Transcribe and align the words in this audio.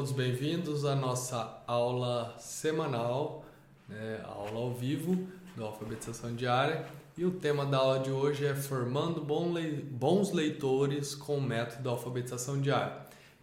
Todos 0.00 0.12
bem-vindos 0.12 0.86
à 0.86 0.96
nossa 0.96 1.62
aula 1.66 2.34
semanal, 2.38 3.44
né, 3.86 4.22
aula 4.24 4.58
ao 4.58 4.72
vivo 4.72 5.28
da 5.54 5.64
alfabetização 5.64 6.34
diária. 6.34 6.86
E 7.18 7.24
o 7.26 7.32
tema 7.32 7.66
da 7.66 7.76
aula 7.76 7.98
de 7.98 8.10
hoje 8.10 8.46
é 8.46 8.54
formando 8.54 9.20
bons 9.20 10.32
leitores 10.32 11.14
com 11.14 11.36
o 11.36 11.42
método 11.42 11.82
da 11.82 11.90
alfabetização 11.90 12.58
diária. 12.62 12.96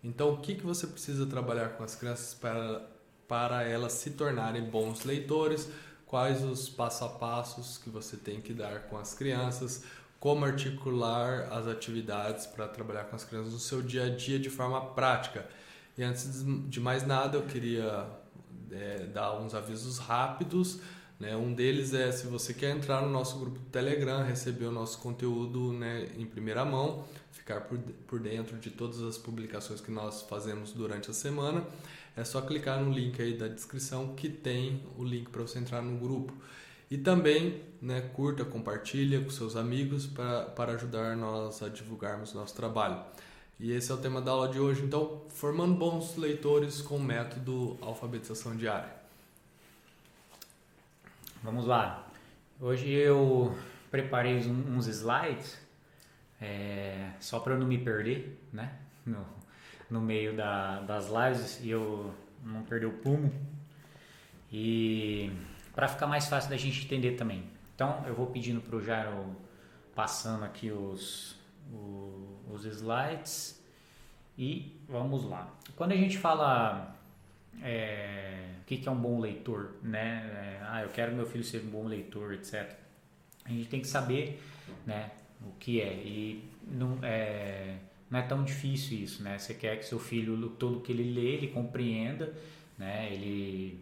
Então, 0.04 0.32
o 0.32 0.38
que, 0.38 0.56
que 0.56 0.66
você 0.66 0.88
precisa 0.88 1.28
trabalhar 1.28 1.78
com 1.78 1.84
as 1.84 1.94
crianças 1.94 2.34
para, 2.34 2.82
para 3.28 3.62
elas 3.62 3.94
se 3.94 4.10
tornarem 4.10 4.64
bons 4.64 5.04
leitores? 5.04 5.70
Quais 6.08 6.44
os 6.44 6.68
passo 6.68 7.06
a 7.06 7.10
passos 7.10 7.78
que 7.78 7.92
você 7.92 8.18
tem 8.18 8.42
que 8.42 8.52
dar 8.52 8.88
com 8.88 8.98
as 8.98 9.14
crianças? 9.14 9.84
Como 10.20 10.44
articular 10.44 11.50
as 11.52 11.68
atividades 11.68 12.48
para 12.48 12.68
trabalhar 12.68 13.04
com 13.04 13.16
as 13.16 13.24
crianças 13.24 13.54
no 13.54 13.60
seu 13.60 13.84
dia 13.84 14.06
a 14.06 14.10
dia 14.10 14.40
de 14.40 14.50
forma 14.50 14.82
prática? 14.82 15.48
E 15.98 16.04
antes 16.04 16.46
de 16.70 16.80
mais 16.80 17.06
nada, 17.06 17.38
eu 17.38 17.44
queria 17.44 18.08
é, 18.72 19.08
dar 19.08 19.40
uns 19.40 19.56
avisos 19.56 19.98
rápidos. 19.98 20.80
Né? 21.20 21.36
Um 21.36 21.54
deles 21.54 21.94
é 21.94 22.12
se 22.12 22.28
você 22.28 22.54
quer 22.54 22.76
entrar 22.76 23.02
no 23.02 23.10
nosso 23.10 23.40
grupo 23.40 23.58
do 23.58 23.66
Telegram, 23.66 24.24
receber 24.24 24.66
o 24.66 24.72
nosso 24.72 25.00
conteúdo 25.00 25.74
né, 25.74 26.08
em 26.16 26.26
primeira 26.26 26.64
mão, 26.64 27.04
ficar 27.32 27.62
por, 27.62 27.80
por 28.08 28.20
dentro 28.20 28.58
de 28.58 28.70
todas 28.70 29.02
as 29.02 29.18
publicações 29.18 29.82
que 29.82 29.90
nós 29.90 30.22
fazemos 30.22 30.72
durante 30.72 31.10
a 31.10 31.14
semana, 31.14 31.66
é 32.16 32.24
só 32.24 32.42
clicar 32.42 32.82
no 32.82 32.92
link 32.92 33.20
aí 33.22 33.36
da 33.36 33.48
descrição 33.48 34.14
que 34.16 34.30
tem 34.30 34.84
o 34.98 35.04
link 35.04 35.30
para 35.30 35.42
você 35.42 35.58
entrar 35.58 35.82
no 35.82 35.98
grupo. 35.98 36.34
E 36.90 36.98
também 36.98 37.62
né, 37.82 38.02
curta, 38.14 38.46
compartilha 38.46 39.20
com 39.22 39.30
seus 39.30 39.56
amigos 39.56 40.08
para, 40.08 40.72
ajudar 40.74 41.18
nós 41.18 41.62
a 41.62 41.68
divulgarmos 41.68 42.34
nosso 42.34 42.56
trabalho. 42.56 43.04
E 43.60 43.72
esse 43.72 43.92
é 43.92 43.96
o 43.96 43.98
tema 43.98 44.22
da 44.22 44.32
aula 44.32 44.50
de 44.50 44.60
hoje, 44.60 44.84
então, 44.84 45.24
formando 45.30 45.74
bons 45.74 46.16
leitores 46.16 46.80
com 46.80 46.98
o 46.98 47.04
método 47.04 47.76
alfabetização 47.82 48.56
diária. 48.56 48.94
Vamos 51.42 51.66
lá. 51.66 52.08
Hoje 52.62 52.92
eu 52.92 53.58
preparei 53.90 54.38
uns 54.38 54.86
slides 54.86 55.58
é, 56.40 57.10
só 57.20 57.40
para 57.40 57.58
não 57.58 57.66
me 57.66 57.80
perder, 57.80 58.40
né? 58.54 58.78
No, 59.04 59.26
no 59.90 60.02
meio 60.02 60.36
da, 60.36 60.82
das 60.82 61.08
lives 61.08 61.60
e 61.64 61.72
eu 61.72 62.14
não 62.44 62.62
perder 62.62 62.86
o 62.86 62.94
prumo. 62.94 63.34
E 64.52 65.32
para 65.74 65.88
ficar 65.88 66.06
mais 66.06 66.28
fácil 66.28 66.50
da 66.52 66.58
gente 66.58 66.86
entender 66.86 67.14
também. 67.14 67.44
Então 67.74 68.04
eu 68.06 68.14
vou 68.14 68.28
pedindo 68.28 68.62
para 68.62 68.76
o 68.76 68.84
Jairo 68.84 69.36
passando 69.96 70.46
aqui 70.46 70.72
os, 70.72 71.36
os 71.74 72.37
slides 72.66 73.62
e 74.38 74.76
vamos 74.88 75.24
lá. 75.24 75.52
Quando 75.76 75.92
a 75.92 75.96
gente 75.96 76.18
fala 76.18 76.96
é, 77.62 78.52
o 78.62 78.66
que, 78.66 78.78
que 78.78 78.88
é 78.88 78.92
um 78.92 79.00
bom 79.00 79.20
leitor, 79.20 79.72
né? 79.82 80.30
É, 80.34 80.64
ah, 80.64 80.84
eu 80.84 80.90
quero 80.90 81.16
meu 81.16 81.26
filho 81.26 81.44
ser 81.44 81.64
um 81.64 81.70
bom 81.70 81.86
leitor, 81.86 82.34
etc. 82.34 82.76
A 83.46 83.50
gente 83.50 83.68
tem 83.70 83.80
que 83.80 83.88
saber, 83.88 84.42
né, 84.86 85.12
o 85.42 85.52
que 85.60 85.82
é 85.82 85.94
e 85.94 86.44
não 86.68 87.00
é, 87.02 87.78
não 88.10 88.20
é 88.20 88.22
tão 88.24 88.44
difícil 88.44 89.00
isso, 89.00 89.24
né? 89.24 89.38
Você 89.38 89.54
quer 89.54 89.78
que 89.78 89.86
seu 89.86 90.00
filho 90.00 90.50
todo 90.50 90.82
que 90.82 90.92
ele 90.92 91.14
lê 91.14 91.36
ele 91.36 91.48
compreenda, 91.48 92.34
né? 92.78 93.12
Ele 93.12 93.80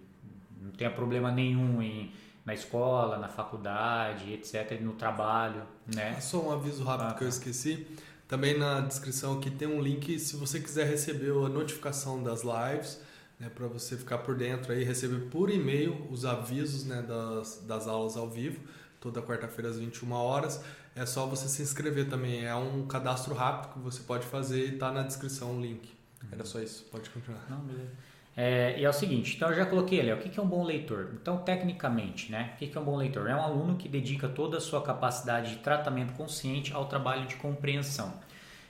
não 0.62 0.72
tenha 0.72 0.92
problema 0.92 1.32
nenhum 1.32 1.82
em 1.82 2.12
na 2.46 2.54
escola, 2.54 3.18
na 3.18 3.28
faculdade, 3.28 4.32
etc, 4.32 4.80
no 4.80 4.94
trabalho, 4.94 5.64
né? 5.94 6.22
Só 6.22 6.40
um 6.48 6.52
aviso 6.52 6.84
rápido 6.84 7.08
ah, 7.08 7.14
que 7.16 7.24
eu 7.24 7.28
tá. 7.28 7.36
esqueci. 7.36 7.88
Também 8.28 8.58
na 8.58 8.82
descrição 8.82 9.38
aqui 9.38 9.52
tem 9.52 9.68
um 9.68 9.80
link 9.80 10.20
se 10.20 10.36
você 10.36 10.60
quiser 10.60 10.88
receber 10.88 11.32
a 11.32 11.50
notificação 11.50 12.24
das 12.24 12.42
lives, 12.42 13.00
né, 13.40 13.50
para 13.54 13.68
você 13.68 13.96
ficar 13.96 14.20
por 14.20 14.36
dentro 14.36 14.74
aí, 14.74 14.84
receber 14.84 15.30
por 15.30 15.50
e-mail 15.50 16.08
os 16.10 16.26
avisos 16.26 16.86
né, 16.86 17.02
das, 17.04 17.64
das 17.68 17.88
aulas 17.88 18.18
ao 18.18 18.30
vivo, 18.30 18.60
toda 19.00 19.22
quarta-feira 19.22 19.70
às 19.70 19.78
21 19.78 20.12
horas. 20.12 20.62
É 20.96 21.06
só 21.06 21.28
você 21.28 21.48
se 21.48 21.62
inscrever 21.62 22.10
também. 22.10 22.46
É 22.46 22.56
um 22.56 22.88
cadastro 22.88 23.36
rápido 23.36 23.74
que 23.74 23.80
você 23.80 24.02
pode 24.02 24.26
fazer 24.26 24.70
e 24.70 24.74
está 24.76 24.92
na 24.92 25.04
descrição 25.04 25.58
o 25.58 25.62
link. 25.62 25.94
Era 26.32 26.46
só 26.46 26.60
isso. 26.60 26.86
Pode 26.86 27.10
continuar. 27.10 27.46
Não, 27.50 27.60
beleza. 27.60 27.92
É, 28.38 28.78
e 28.78 28.84
é 28.84 28.90
o 28.90 28.94
seguinte, 28.94 29.34
então 29.36 29.50
eu 29.50 29.56
já 29.56 29.66
coloquei 29.66 30.02
ali, 30.02 30.12
o 30.12 30.18
que 30.18 30.38
é 30.38 30.44
um 30.44 30.48
bom 30.48 30.64
leitor? 30.64 31.12
Então, 31.14 31.38
tecnicamente, 31.38 32.30
né, 32.30 32.52
o 32.54 32.58
que 32.58 32.78
é 32.78 32.82
um 32.82 32.84
bom 32.84 32.98
leitor? 32.98 33.30
É 33.30 33.36
um 33.36 33.42
aluno 33.42 33.78
que 33.78 33.88
dedica 33.88 34.28
toda 34.28 34.58
a 34.58 34.62
sua 34.62 34.82
capacidade 34.82 35.52
de 35.52 35.58
tratamento 35.58 36.12
consciente 36.14 36.74
ao 36.74 36.86
trabalho 36.86 37.26
de 37.28 37.36
compreensão. 37.36 38.14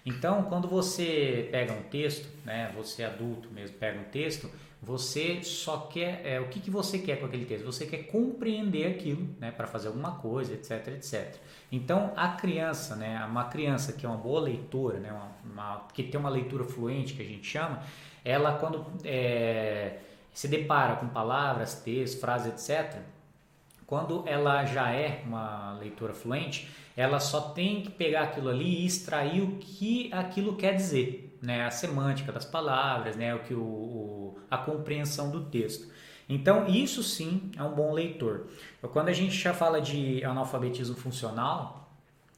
Então, 0.06 0.44
quando 0.44 0.68
você 0.68 1.50
pega 1.52 1.74
um 1.74 1.82
texto, 1.82 2.30
né, 2.46 2.72
você 2.76 3.04
adulto 3.04 3.50
mesmo 3.50 3.76
pega 3.78 4.00
um 4.00 4.04
texto, 4.04 4.52
você 4.86 5.42
só 5.42 5.78
quer, 5.78 6.22
é, 6.24 6.40
o 6.40 6.48
que, 6.48 6.60
que 6.60 6.70
você 6.70 7.00
quer 7.00 7.20
com 7.20 7.26
aquele 7.26 7.46
texto? 7.46 7.66
Você 7.66 7.88
quer 7.88 8.04
compreender 8.04 8.86
aquilo, 8.86 9.28
né, 9.40 9.50
para 9.50 9.66
fazer 9.66 9.88
alguma 9.88 10.12
coisa, 10.12 10.54
etc, 10.54 10.90
etc. 10.90 11.38
Então, 11.72 12.14
a 12.16 12.28
criança, 12.28 12.96
né, 12.96 13.26
uma 13.26 13.46
criança 13.46 13.94
que 13.94 14.06
é 14.06 14.10
uma 14.10 14.18
boa 14.18 14.42
leitora, 14.42 15.00
né, 15.00 15.12
uma, 15.12 15.32
uma, 15.44 15.88
que 15.92 16.04
tem 16.04 16.20
uma 16.20 16.30
leitura 16.30 16.64
fluente, 16.64 17.16
que 17.16 17.24
a 17.24 17.26
gente 17.26 17.48
chama, 17.48 17.82
ela 18.26 18.54
quando 18.54 18.86
é, 19.06 20.00
se 20.34 20.48
depara 20.48 20.98
com 20.98 21.08
palavras, 21.08 21.76
textos, 21.76 22.20
frases, 22.20 22.70
etc., 22.70 23.00
quando 23.88 24.24
ela 24.28 24.66
já 24.66 24.92
é 24.92 25.22
uma 25.26 25.74
leitora 25.80 26.14
fluente, 26.14 26.68
ela 26.98 27.20
só 27.20 27.40
tem 27.52 27.84
que 27.84 27.92
pegar 27.92 28.24
aquilo 28.24 28.50
ali 28.50 28.82
e 28.82 28.86
extrair 28.86 29.44
o 29.44 29.58
que 29.58 30.12
aquilo 30.12 30.56
quer 30.56 30.74
dizer, 30.74 31.38
né? 31.40 31.68
A 31.68 31.70
semântica 31.70 32.32
das 32.32 32.46
palavras, 32.46 33.16
né? 33.16 33.36
O 33.36 33.40
que 33.40 33.54
o, 33.54 33.62
o 33.62 34.40
a 34.50 34.58
compreensão 34.58 35.30
do 35.30 35.46
texto. 35.46 35.88
Então, 36.28 36.68
isso 36.68 37.04
sim 37.04 37.52
é 37.56 37.62
um 37.62 37.74
bom 37.74 37.94
leitor. 37.94 38.48
Quando 38.92 39.10
a 39.10 39.14
gente 39.14 39.36
já 39.36 39.54
fala 39.54 39.80
de 39.80 40.24
analfabetismo 40.24 40.96
funcional, 40.96 41.92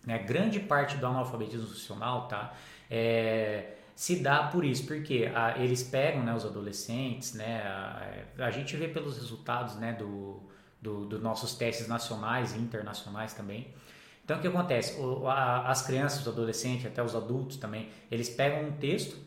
né, 0.06 0.18
grande 0.18 0.60
parte 0.60 0.98
do 0.98 1.06
analfabetismo 1.06 1.68
funcional 1.68 2.28
tá, 2.28 2.54
é, 2.90 3.77
se 3.98 4.18
dá 4.18 4.44
por 4.44 4.64
isso, 4.64 4.86
porque 4.86 5.28
a, 5.34 5.58
eles 5.58 5.82
pegam 5.82 6.24
né, 6.24 6.32
os 6.32 6.46
adolescentes, 6.46 7.34
né, 7.34 7.64
a, 7.64 8.46
a, 8.46 8.52
gente 8.52 8.78
vê 8.78 8.88
pelos 8.88 9.18
resultados 9.18 9.76
né, 9.78 9.92
dos 9.94 10.38
do, 10.80 11.08
do 11.08 11.20
nossos 11.20 11.56
testes 11.56 11.88
nacionais 11.88 12.54
e 12.54 12.60
internacionais 12.60 13.34
também. 13.34 13.74
Então, 14.24 14.38
o 14.38 14.40
que 14.40 14.48
acontece? 14.48 15.02
O, 15.02 15.28
a, 15.28 15.68
as 15.68 15.82
crianças, 15.82 16.22
os 16.22 16.28
adolescentes, 16.28 16.86
até 16.86 17.02
os 17.02 17.16
adultos 17.16 17.58
também, 17.58 17.90
eles 18.12 18.30
pegam 18.30 18.70
um 18.70 18.72
texto 18.74 19.18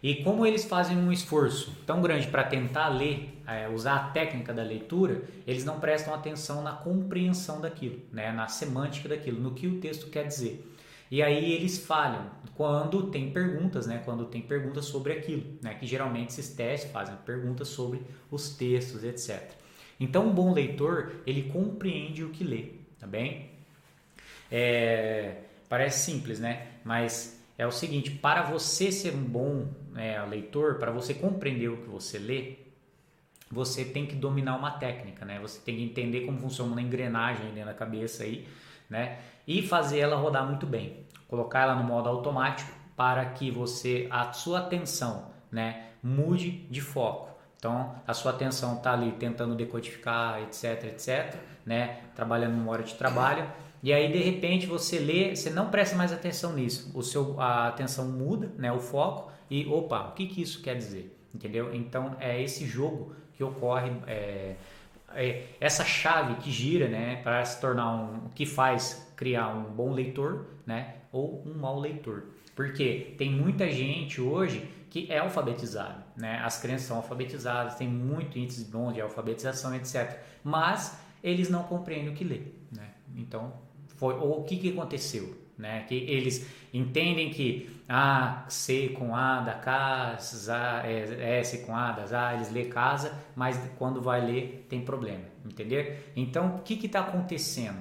e 0.00 0.22
como 0.22 0.46
eles 0.46 0.64
fazem 0.64 0.96
um 0.96 1.10
esforço 1.10 1.76
tão 1.84 2.00
grande 2.00 2.28
para 2.28 2.44
tentar 2.44 2.86
ler, 2.90 3.42
é, 3.48 3.68
usar 3.68 3.96
a 3.96 4.10
técnica 4.10 4.54
da 4.54 4.62
leitura, 4.62 5.24
eles 5.44 5.64
não 5.64 5.80
prestam 5.80 6.14
atenção 6.14 6.62
na 6.62 6.70
compreensão 6.70 7.60
daquilo, 7.60 8.00
né, 8.12 8.30
na 8.30 8.46
semântica 8.46 9.08
daquilo, 9.08 9.40
no 9.40 9.54
que 9.54 9.66
o 9.66 9.80
texto 9.80 10.08
quer 10.08 10.24
dizer. 10.24 10.64
E 11.10 11.22
aí 11.22 11.52
eles 11.52 11.78
falham 11.78 12.30
quando 12.54 13.10
tem 13.10 13.30
perguntas, 13.30 13.86
né? 13.86 14.02
Quando 14.04 14.24
tem 14.26 14.42
perguntas 14.42 14.86
sobre 14.86 15.12
aquilo, 15.12 15.44
né? 15.62 15.74
Que 15.74 15.86
geralmente 15.86 16.30
esses 16.30 16.48
testes 16.54 16.90
fazem 16.90 17.14
perguntas 17.24 17.68
sobre 17.68 18.02
os 18.30 18.50
textos, 18.50 19.04
etc. 19.04 19.52
Então, 20.00 20.26
um 20.28 20.32
bom 20.32 20.52
leitor 20.52 21.12
ele 21.26 21.44
compreende 21.44 22.24
o 22.24 22.30
que 22.30 22.42
lê, 22.42 22.70
tá 22.98 23.06
bem? 23.06 23.50
É, 24.50 25.42
parece 25.68 26.10
simples, 26.10 26.40
né? 26.40 26.66
Mas 26.84 27.40
é 27.56 27.66
o 27.66 27.72
seguinte: 27.72 28.10
para 28.10 28.42
você 28.42 28.90
ser 28.90 29.14
um 29.14 29.22
bom 29.22 29.68
né, 29.92 30.20
leitor, 30.24 30.76
para 30.76 30.90
você 30.90 31.14
compreender 31.14 31.68
o 31.68 31.76
que 31.76 31.88
você 31.88 32.18
lê, 32.18 32.56
você 33.50 33.84
tem 33.84 34.06
que 34.06 34.16
dominar 34.16 34.56
uma 34.56 34.72
técnica, 34.72 35.24
né? 35.24 35.38
Você 35.40 35.60
tem 35.60 35.76
que 35.76 35.82
entender 35.84 36.22
como 36.22 36.40
funciona 36.40 36.72
uma 36.72 36.82
engrenagem 36.82 37.46
dentro 37.52 37.66
da 37.66 37.74
cabeça 37.74 38.24
aí 38.24 38.46
né? 38.88 39.18
E 39.46 39.62
fazer 39.62 39.98
ela 39.98 40.16
rodar 40.16 40.46
muito 40.46 40.66
bem. 40.66 41.05
Colocar 41.28 41.62
ela 41.62 41.74
no 41.74 41.84
modo 41.84 42.08
automático 42.08 42.70
para 42.96 43.24
que 43.26 43.50
você 43.50 44.06
a 44.10 44.32
sua 44.32 44.60
atenção, 44.60 45.26
né, 45.50 45.86
mude 46.02 46.66
de 46.70 46.80
foco. 46.80 47.28
Então, 47.58 47.94
a 48.06 48.14
sua 48.14 48.32
atenção 48.32 48.76
está 48.76 48.92
ali 48.92 49.12
tentando 49.12 49.54
decodificar, 49.54 50.40
etc, 50.42 50.84
etc, 50.84 51.36
né, 51.64 52.00
trabalhando 52.14 52.54
numa 52.56 52.70
hora 52.70 52.82
de 52.82 52.94
trabalho. 52.94 53.46
E 53.82 53.92
aí, 53.92 54.10
de 54.10 54.18
repente, 54.18 54.66
você 54.66 54.98
lê, 54.98 55.34
você 55.34 55.50
não 55.50 55.70
presta 55.70 55.96
mais 55.96 56.12
atenção 56.12 56.52
nisso. 56.52 56.90
O 56.94 57.02
seu, 57.02 57.40
a 57.40 57.68
atenção 57.68 58.06
muda, 58.06 58.50
né, 58.56 58.72
o 58.72 58.78
foco, 58.78 59.30
e 59.50 59.66
opa, 59.66 60.08
o 60.08 60.12
que, 60.12 60.26
que 60.26 60.42
isso 60.42 60.62
quer 60.62 60.76
dizer? 60.76 61.16
Entendeu? 61.34 61.74
Então, 61.74 62.16
é 62.20 62.40
esse 62.40 62.66
jogo 62.66 63.14
que 63.34 63.44
ocorre 63.44 63.92
é, 64.06 64.56
é, 65.14 65.44
essa 65.60 65.84
chave 65.84 66.34
que 66.36 66.50
gira, 66.50 66.88
né, 66.88 67.16
para 67.22 67.44
se 67.44 67.60
tornar 67.60 67.94
um, 67.94 68.28
que 68.34 68.46
faz 68.46 69.12
criar 69.16 69.48
um 69.48 69.64
bom 69.64 69.92
leitor, 69.92 70.46
né, 70.66 70.96
ou 71.16 71.42
um 71.46 71.54
mau 71.54 71.78
leitor. 71.78 72.24
Porque 72.54 73.14
tem 73.18 73.30
muita 73.30 73.70
gente 73.70 74.20
hoje 74.20 74.68
que 74.90 75.10
é 75.10 75.18
alfabetizada, 75.18 76.06
né? 76.16 76.40
As 76.44 76.58
crianças 76.60 76.86
são 76.86 76.96
alfabetizadas, 76.96 77.74
tem 77.74 77.88
muito 77.88 78.38
índice 78.38 78.64
bom 78.64 78.92
de 78.92 79.00
alfabetização, 79.00 79.74
etc. 79.74 80.18
Mas 80.42 80.98
eles 81.22 81.48
não 81.48 81.64
compreendem 81.64 82.10
o 82.10 82.14
que 82.14 82.24
lê, 82.24 82.40
né? 82.72 82.90
Então, 83.16 83.52
foi 83.96 84.14
ou 84.14 84.40
o 84.40 84.44
que, 84.44 84.56
que 84.56 84.70
aconteceu? 84.70 85.46
né? 85.56 85.84
Que 85.88 85.94
eles 85.94 86.46
entendem 86.72 87.30
que 87.30 87.70
A, 87.88 88.44
C 88.48 88.90
com 88.90 89.14
A 89.14 89.40
da 89.40 89.54
casa, 89.54 90.82
é, 90.84 91.40
S 91.40 91.58
com 91.64 91.74
A 91.74 91.92
das 91.92 92.12
A, 92.12 92.34
eles 92.34 92.50
lê 92.52 92.66
casa, 92.66 93.16
mas 93.34 93.58
quando 93.78 94.02
vai 94.02 94.24
ler 94.24 94.66
tem 94.68 94.82
problema, 94.82 95.24
entender? 95.44 96.12
Então, 96.14 96.56
o 96.56 96.58
que 96.60 96.86
está 96.86 97.00
acontecendo? 97.00 97.78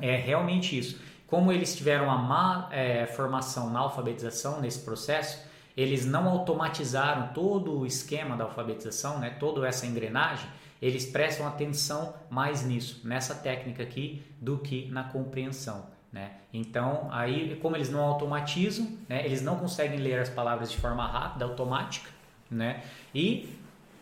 É 0.00 0.16
realmente 0.16 0.78
isso. 0.78 1.00
Como 1.28 1.52
eles 1.52 1.76
tiveram 1.76 2.06
uma 2.06 2.18
má 2.18 2.68
é, 2.72 3.06
formação 3.06 3.70
na 3.70 3.80
alfabetização 3.80 4.60
nesse 4.60 4.80
processo, 4.80 5.46
eles 5.76 6.04
não 6.04 6.26
automatizaram 6.28 7.28
todo 7.34 7.78
o 7.78 7.86
esquema 7.86 8.36
da 8.36 8.44
alfabetização, 8.44 9.20
né? 9.20 9.30
toda 9.38 9.64
essa 9.68 9.86
engrenagem, 9.86 10.48
eles 10.82 11.06
prestam 11.06 11.46
atenção 11.46 12.14
mais 12.28 12.64
nisso, 12.64 13.00
nessa 13.04 13.34
técnica 13.34 13.82
aqui, 13.82 14.24
do 14.40 14.58
que 14.58 14.88
na 14.90 15.04
compreensão. 15.04 15.86
Né? 16.10 16.32
Então, 16.52 17.08
aí, 17.12 17.56
como 17.62 17.76
eles 17.76 17.90
não 17.90 18.00
automatizam, 18.00 18.88
né? 19.08 19.24
eles 19.24 19.42
não 19.42 19.56
conseguem 19.56 19.98
ler 19.98 20.18
as 20.18 20.30
palavras 20.30 20.72
de 20.72 20.78
forma 20.78 21.06
rápida, 21.06 21.44
automática, 21.44 22.10
né? 22.50 22.82
e 23.14 23.54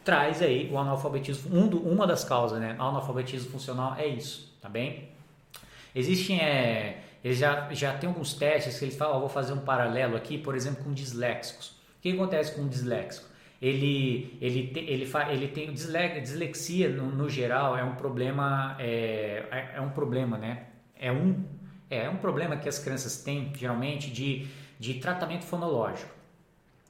traz 0.07 0.41
aí 0.41 0.71
o 0.73 0.79
analfabetismo, 0.79 1.59
um 1.59 1.67
do, 1.67 1.81
uma 1.81 2.07
das 2.07 2.23
causas, 2.23 2.61
né? 2.61 2.77
Analfabetismo 2.79 3.51
funcional 3.51 3.97
é 3.99 4.07
isso, 4.07 4.57
tá 4.63 4.69
bem? 4.69 5.09
Existem, 5.93 6.39
é, 6.39 7.03
eles 7.25 7.39
já, 7.39 7.73
já 7.73 7.97
tem 7.97 8.09
alguns 8.09 8.35
testes 8.35 8.79
que 8.79 8.85
eles 8.85 8.97
falam, 8.97 9.17
oh, 9.17 9.21
vou 9.21 9.29
fazer 9.29 9.53
um 9.53 9.61
paralelo 9.61 10.17
aqui, 10.17 10.39
por 10.39 10.55
exemplo, 10.55 10.85
com 10.85 10.93
disléxicos. 10.93 11.71
O 11.99 12.03
que 12.03 12.13
acontece 12.13 12.55
com 12.55 12.63
um 12.63 12.69
disléxico? 12.69 13.29
Ele, 13.61 14.37
ele, 14.41 14.69
te, 14.69 14.81
ele, 14.81 15.07
fa, 15.07 15.33
ele 15.33 15.49
tem 15.49 15.73
dislexia 15.73 16.91
no, 16.91 17.07
no 17.07 17.29
geral 17.29 17.77
é 17.77 17.83
um 17.83 17.95
problema 17.95 18.77
é, 18.79 19.47
é, 19.51 19.71
é 19.77 19.81
um 19.81 19.89
problema 19.89 20.37
né 20.37 20.67
é 20.95 21.11
um 21.11 21.43
é, 21.91 22.05
é 22.05 22.11
um 22.11 22.17
problema 22.17 22.57
que 22.57 22.69
as 22.69 22.79
crianças 22.79 23.23
têm, 23.23 23.53
geralmente, 23.55 24.11
de, 24.11 24.47
de 24.79 24.95
tratamento 24.95 25.45
fonológico. 25.45 26.11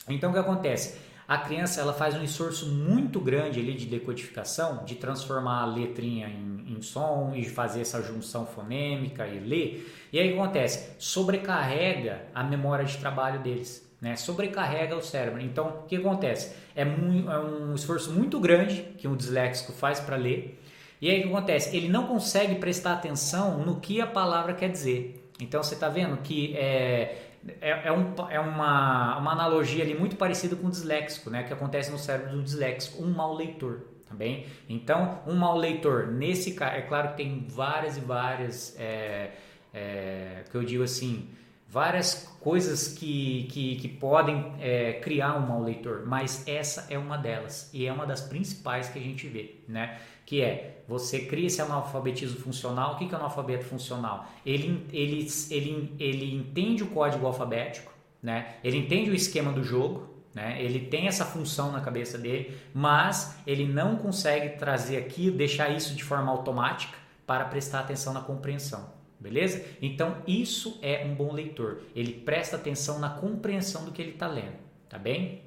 Então, 0.09 0.31
o 0.31 0.33
que 0.33 0.39
acontece? 0.39 0.99
A 1.29 1.39
criança 1.39 1.81
ela 1.81 1.93
faz 1.93 2.15
um 2.15 2.23
esforço 2.23 2.67
muito 2.67 3.21
grande 3.21 3.59
ali 3.59 3.75
de 3.75 3.87
decodificação, 3.87 4.85
de 4.85 4.95
transformar 4.95 5.63
a 5.63 5.67
letrinha 5.67 6.29
em, 6.29 6.77
em 6.77 6.83
som 6.83 7.33
e 7.35 7.45
fazer 7.45 7.81
essa 7.81 8.01
junção 8.03 8.47
fonêmica 8.47 9.27
e 9.27 9.41
ler. 9.41 9.93
E 10.13 10.19
aí 10.19 10.29
o 10.31 10.35
que 10.35 10.39
acontece? 10.39 10.91
Sobrecarrega 10.99 12.23
a 12.35 12.45
memória 12.45 12.85
de 12.85 12.97
trabalho 12.99 13.41
deles. 13.41 13.85
Né? 14.01 14.15
Sobrecarrega 14.15 14.95
o 14.95 15.03
cérebro. 15.03 15.41
Então, 15.41 15.81
o 15.85 15.87
que 15.87 15.97
acontece? 15.97 16.55
É, 16.75 16.85
muito, 16.85 17.31
é 17.31 17.39
um 17.41 17.75
esforço 17.75 18.13
muito 18.13 18.39
grande 18.39 18.83
que 18.99 19.09
um 19.09 19.17
disléxico 19.17 19.73
faz 19.73 19.99
para 19.99 20.17
ler 20.17 20.61
e 21.01 21.11
aí 21.11 21.21
o 21.21 21.23
que 21.25 21.29
acontece? 21.29 21.77
Ele 21.77 21.89
não 21.89 22.07
consegue 22.07 22.55
prestar 22.55 22.95
atenção 22.95 23.59
no 23.59 23.81
que 23.81 24.01
a 24.01 24.07
palavra 24.07 24.55
quer 24.55 24.71
dizer. 24.71 25.23
Então 25.41 25.63
você 25.63 25.75
está 25.75 25.89
vendo 25.89 26.17
que 26.19 26.57
é, 26.57 27.26
é, 27.61 27.89
é, 27.89 27.93
um, 27.93 28.15
é 28.31 28.41
uma, 28.41 29.19
uma 29.19 29.33
analogia 29.33 29.83
ali 29.85 29.95
muito 29.95 30.17
parecida 30.17 30.57
com 30.57 30.67
o 30.67 30.71
disléxico, 30.71 31.31
né? 31.31 31.43
Que 31.43 31.53
acontece 31.53 31.91
no 31.91 31.99
cérebro 31.99 32.37
do 32.37 32.43
disléxico, 32.43 33.03
um 33.03 33.11
mau 33.11 33.35
leitor. 33.35 33.81
Tá 34.09 34.15
bem? 34.15 34.47
Então, 34.69 35.21
um 35.27 35.35
mau 35.35 35.57
leitor, 35.57 36.07
nesse 36.07 36.53
caso, 36.53 36.77
é 36.77 36.83
claro 36.83 37.09
que 37.11 37.17
tem 37.17 37.45
várias 37.49 37.97
e 37.97 38.01
várias, 38.01 38.77
é, 38.79 39.33
é, 39.75 40.45
que 40.49 40.57
eu 40.57 40.63
digo 40.63 40.85
assim, 40.85 41.29
várias 41.69 42.33
coisas 42.41 42.87
que, 42.87 43.49
que, 43.51 43.77
que 43.77 43.89
podem 43.89 44.53
é, 44.61 44.93
criar 44.95 45.37
um 45.37 45.49
mau 45.49 45.61
leitor, 45.61 46.05
mas 46.07 46.47
essa 46.47 46.87
é 46.89 46.97
uma 46.97 47.17
delas 47.17 47.69
e 47.75 47.85
é 47.85 47.93
uma 47.93 48.07
das 48.07 48.21
principais 48.21 48.89
que 48.89 48.99
a 48.99 49.03
gente 49.03 49.27
vê, 49.27 49.57
né? 49.67 49.99
Que 50.27 50.43
é 50.43 50.83
você 50.89 51.21
cria 51.21 51.47
esse 51.47 51.63
analfabetismo 51.63 52.39
funcional. 52.41 52.95
O 52.95 52.97
que 52.97 53.05
é 53.05 53.17
analfabeto 53.17 53.65
funcional? 53.65 54.27
Ele, 54.45 54.85
ele, 54.93 55.27
ele, 55.51 55.95
ele 55.99 56.35
entende 56.35 56.83
o 56.83 56.89
código 56.89 57.27
alfabético, 57.27 57.93
né? 58.23 58.57
ele 58.63 58.77
entende 58.77 59.11
o 59.11 59.15
esquema 59.15 59.53
do 59.53 59.63
jogo, 59.63 60.09
né? 60.35 60.63
ele 60.63 60.81
tem 60.81 61.07
essa 61.07 61.25
função 61.25 61.73
na 61.73 61.81
cabeça 61.81 62.19
dele, 62.19 62.57
mas 62.75 63.39
ele 63.47 63.67
não 63.67 63.97
consegue 63.97 64.59
trazer 64.59 64.97
aqui, 64.97 65.31
deixar 65.31 65.71
isso 65.71 65.95
de 65.95 66.05
forma 66.05 66.31
automática 66.31 66.99
para 67.27 67.45
prestar 67.45 67.81
atenção 67.81 68.13
na 68.13 68.21
compreensão. 68.21 68.95
Beleza? 69.19 69.65
Então, 69.81 70.19
isso 70.27 70.79
é 70.83 71.05
um 71.07 71.15
bom 71.15 71.33
leitor. 71.33 71.81
Ele 71.95 72.13
presta 72.13 72.57
atenção 72.57 72.99
na 72.99 73.09
compreensão 73.09 73.85
do 73.85 73.91
que 73.91 74.03
ele 74.03 74.13
está 74.13 74.29
lendo. 74.29 74.59
Tá 74.89 74.99
bem? 74.99 75.46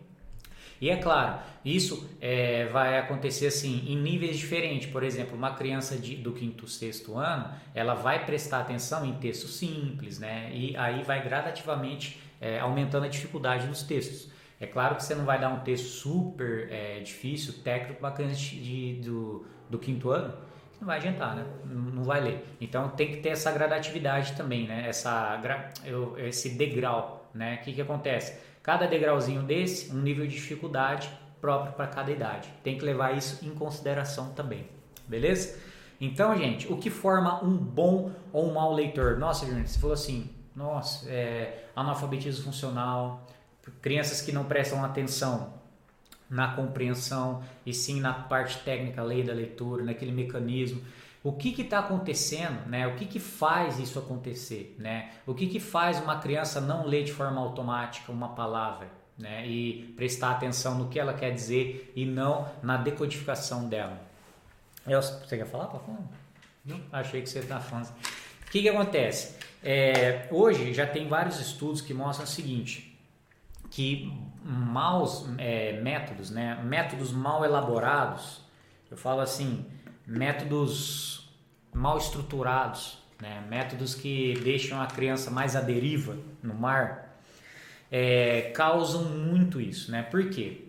E 0.82 0.90
é 0.90 0.96
claro, 0.96 1.40
isso 1.64 2.10
é, 2.22 2.66
vai 2.68 2.98
acontecer 2.98 3.48
assim 3.48 3.84
em 3.88 3.98
níveis 3.98 4.38
diferentes. 4.38 4.90
Por 4.90 5.04
exemplo, 5.04 5.36
uma 5.36 5.54
criança 5.54 5.98
de, 5.98 6.16
do 6.16 6.32
quinto, 6.32 6.68
sexto 6.68 7.18
ano, 7.18 7.50
ela 7.76 7.94
vai 7.94 8.26
prestar 8.26 8.62
atenção 8.62 9.06
em 9.06 9.14
textos 9.14 9.58
simples, 9.58 10.20
né? 10.20 10.52
E 10.54 10.76
aí 10.78 11.04
vai 11.04 11.22
gradativamente 11.24 12.20
é, 12.40 12.60
aumentando 12.60 13.06
a 13.06 13.10
dificuldade 13.10 13.68
dos 13.68 13.84
textos. 13.84 14.32
É 14.60 14.68
claro 14.68 14.96
que 14.96 15.04
você 15.04 15.16
não 15.16 15.26
vai 15.26 15.40
dar 15.40 15.50
um 15.50 15.60
texto 15.60 15.86
super 15.86 16.68
é, 16.72 17.00
difícil, 17.00 17.54
técnico, 17.64 18.00
para 18.00 18.10
uma 18.10 18.16
criança 18.16 18.40
de, 18.40 19.02
do, 19.04 19.46
do 19.70 19.80
quinto 19.80 20.10
ano, 20.10 20.34
não 20.80 20.88
vai 20.88 20.98
adiantar, 20.98 21.36
né? 21.36 21.46
Não 21.66 22.04
vai 22.04 22.22
ler. 22.22 22.46
Então 22.60 22.90
tem 22.90 23.10
que 23.10 23.18
ter 23.18 23.30
essa 23.30 23.52
gradatividade 23.52 24.34
também, 24.34 24.68
né? 24.68 24.86
Essa, 24.88 25.42
esse 26.18 26.52
degrau, 26.52 27.30
né? 27.34 27.60
O 27.62 27.66
que, 27.66 27.74
que 27.74 27.82
acontece? 27.82 28.40
Cada 28.70 28.86
degrauzinho 28.86 29.42
desse, 29.42 29.92
um 29.92 30.00
nível 30.00 30.28
de 30.28 30.36
dificuldade 30.36 31.10
próprio 31.42 31.74
para 31.74 31.88
cada 31.88 32.12
idade. 32.12 32.54
Tem 32.64 32.78
que 32.78 32.86
levar 32.86 33.18
isso 33.18 33.44
em 33.44 33.50
consideração 33.50 34.30
também, 34.34 34.68
beleza? 35.08 35.58
Então, 36.00 36.38
gente, 36.38 36.72
o 36.72 36.78
que 36.78 36.92
forma 36.92 37.44
um 37.44 37.58
bom 37.58 38.12
ou 38.32 38.48
um 38.48 38.54
mau 38.54 38.72
leitor? 38.72 39.18
Nossa, 39.18 39.48
Júnior, 39.48 39.66
você 39.66 39.80
falou 39.80 39.96
assim, 39.96 40.30
nossa, 40.56 41.10
é, 41.10 41.64
analfabetismo 41.76 42.44
funcional, 42.44 43.26
crianças 43.82 44.22
que 44.22 44.32
não 44.32 44.46
prestam 44.46 44.86
atenção 44.86 45.52
na 46.30 46.50
compreensão 46.50 47.42
e 47.66 47.74
sim 47.74 48.00
na 48.00 48.14
parte 48.14 48.60
técnica, 48.60 49.02
lei 49.02 49.24
da 49.24 49.34
leitura, 49.34 49.84
naquele 49.84 50.12
mecanismo. 50.12 50.80
O 51.22 51.34
que 51.34 51.50
está 51.62 51.80
acontecendo, 51.80 52.66
né? 52.68 52.88
O 52.88 52.96
que, 52.96 53.06
que 53.06 53.20
faz 53.20 53.78
isso 53.78 54.00
acontecer, 54.00 54.76
né? 54.80 55.12
O 55.28 55.34
que, 55.34 55.48
que 55.48 55.60
faz 55.60 56.02
uma 56.02 56.18
criança 56.18 56.62
não 56.62 56.86
ler 56.86 57.04
de 57.04 57.12
forma 57.12 57.42
automática 57.42 58.12
uma 58.12 58.30
palavra, 58.30 58.90
né? 59.18 59.46
E 59.46 59.94
prestar 59.98 60.32
atenção 60.32 60.76
no 60.76 60.88
que 60.88 60.98
ela 60.98 61.14
quer 61.14 61.32
dizer 61.32 61.92
e 61.94 62.06
não 62.06 62.48
na 62.64 62.78
decodificação 62.78 63.68
dela. 63.68 64.00
Eu, 64.88 65.02
você 65.02 65.38
quer 65.38 65.46
falar, 65.46 65.68
tá 65.68 65.80
falando? 65.80 66.08
Não, 66.66 66.80
achei 66.92 67.22
que 67.22 67.30
você 67.30 67.40
está 67.40 67.60
falando. 67.60 67.88
O 67.88 68.52
que, 68.52 68.62
que 68.62 68.70
acontece? 68.70 69.38
É, 69.62 70.28
hoje 70.32 70.74
já 70.74 70.88
tem 70.88 71.08
vários 71.10 71.40
estudos 71.40 71.82
que 71.82 71.94
mostram 71.94 72.24
o 72.24 72.30
seguinte, 72.30 72.98
que 73.70 74.12
maus 74.42 75.28
é, 75.38 75.82
métodos, 75.82 76.32
né? 76.32 76.56
Métodos 76.64 77.12
mal 77.12 77.44
elaborados, 77.44 78.42
eu 78.90 78.98
falo 78.98 79.20
assim, 79.20 79.66
métodos 80.10 81.30
mal 81.72 81.98
estruturados, 81.98 82.98
né? 83.22 83.44
métodos 83.48 83.94
que 83.94 84.34
deixam 84.44 84.82
a 84.82 84.88
criança 84.88 85.30
mais 85.30 85.56
à 85.56 85.62
deriva 85.62 86.18
no 86.42 86.56
mar, 86.56 87.20
é, 87.92 88.52
causam 88.56 89.04
muito 89.04 89.62
isso. 89.62 89.92
Né? 89.92 90.02
Por 90.02 90.30
quê? 90.30 90.66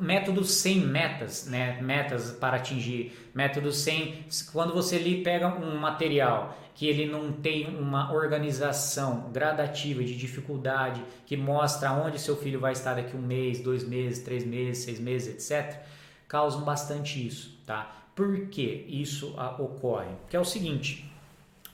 Métodos 0.00 0.52
sem 0.52 0.80
metas, 0.80 1.46
né? 1.46 1.80
metas 1.82 2.30
para 2.30 2.56
atingir, 2.56 3.30
métodos 3.34 3.78
sem. 3.78 4.24
Quando 4.52 4.72
você 4.72 4.96
ali 4.96 5.22
pega 5.22 5.48
um 5.48 5.76
material 5.76 6.56
que 6.74 6.86
ele 6.86 7.06
não 7.06 7.32
tem 7.32 7.66
uma 7.66 8.12
organização 8.12 9.30
gradativa 9.32 10.04
de 10.04 10.16
dificuldade 10.16 11.02
que 11.26 11.36
mostra 11.36 11.90
onde 11.90 12.20
seu 12.20 12.36
filho 12.36 12.60
vai 12.60 12.72
estar 12.72 12.94
daqui 12.94 13.16
um 13.16 13.20
mês, 13.20 13.60
dois 13.60 13.82
meses, 13.82 14.22
três 14.22 14.46
meses, 14.46 14.84
seis 14.84 15.00
meses, 15.00 15.50
etc., 15.50 15.80
causam 16.28 16.62
bastante 16.62 17.26
isso, 17.26 17.58
tá? 17.66 17.97
Por 18.18 18.48
que 18.48 18.84
isso 18.88 19.36
ocorre? 19.60 20.10
Que 20.28 20.36
é 20.36 20.40
o 20.40 20.44
seguinte, 20.44 21.08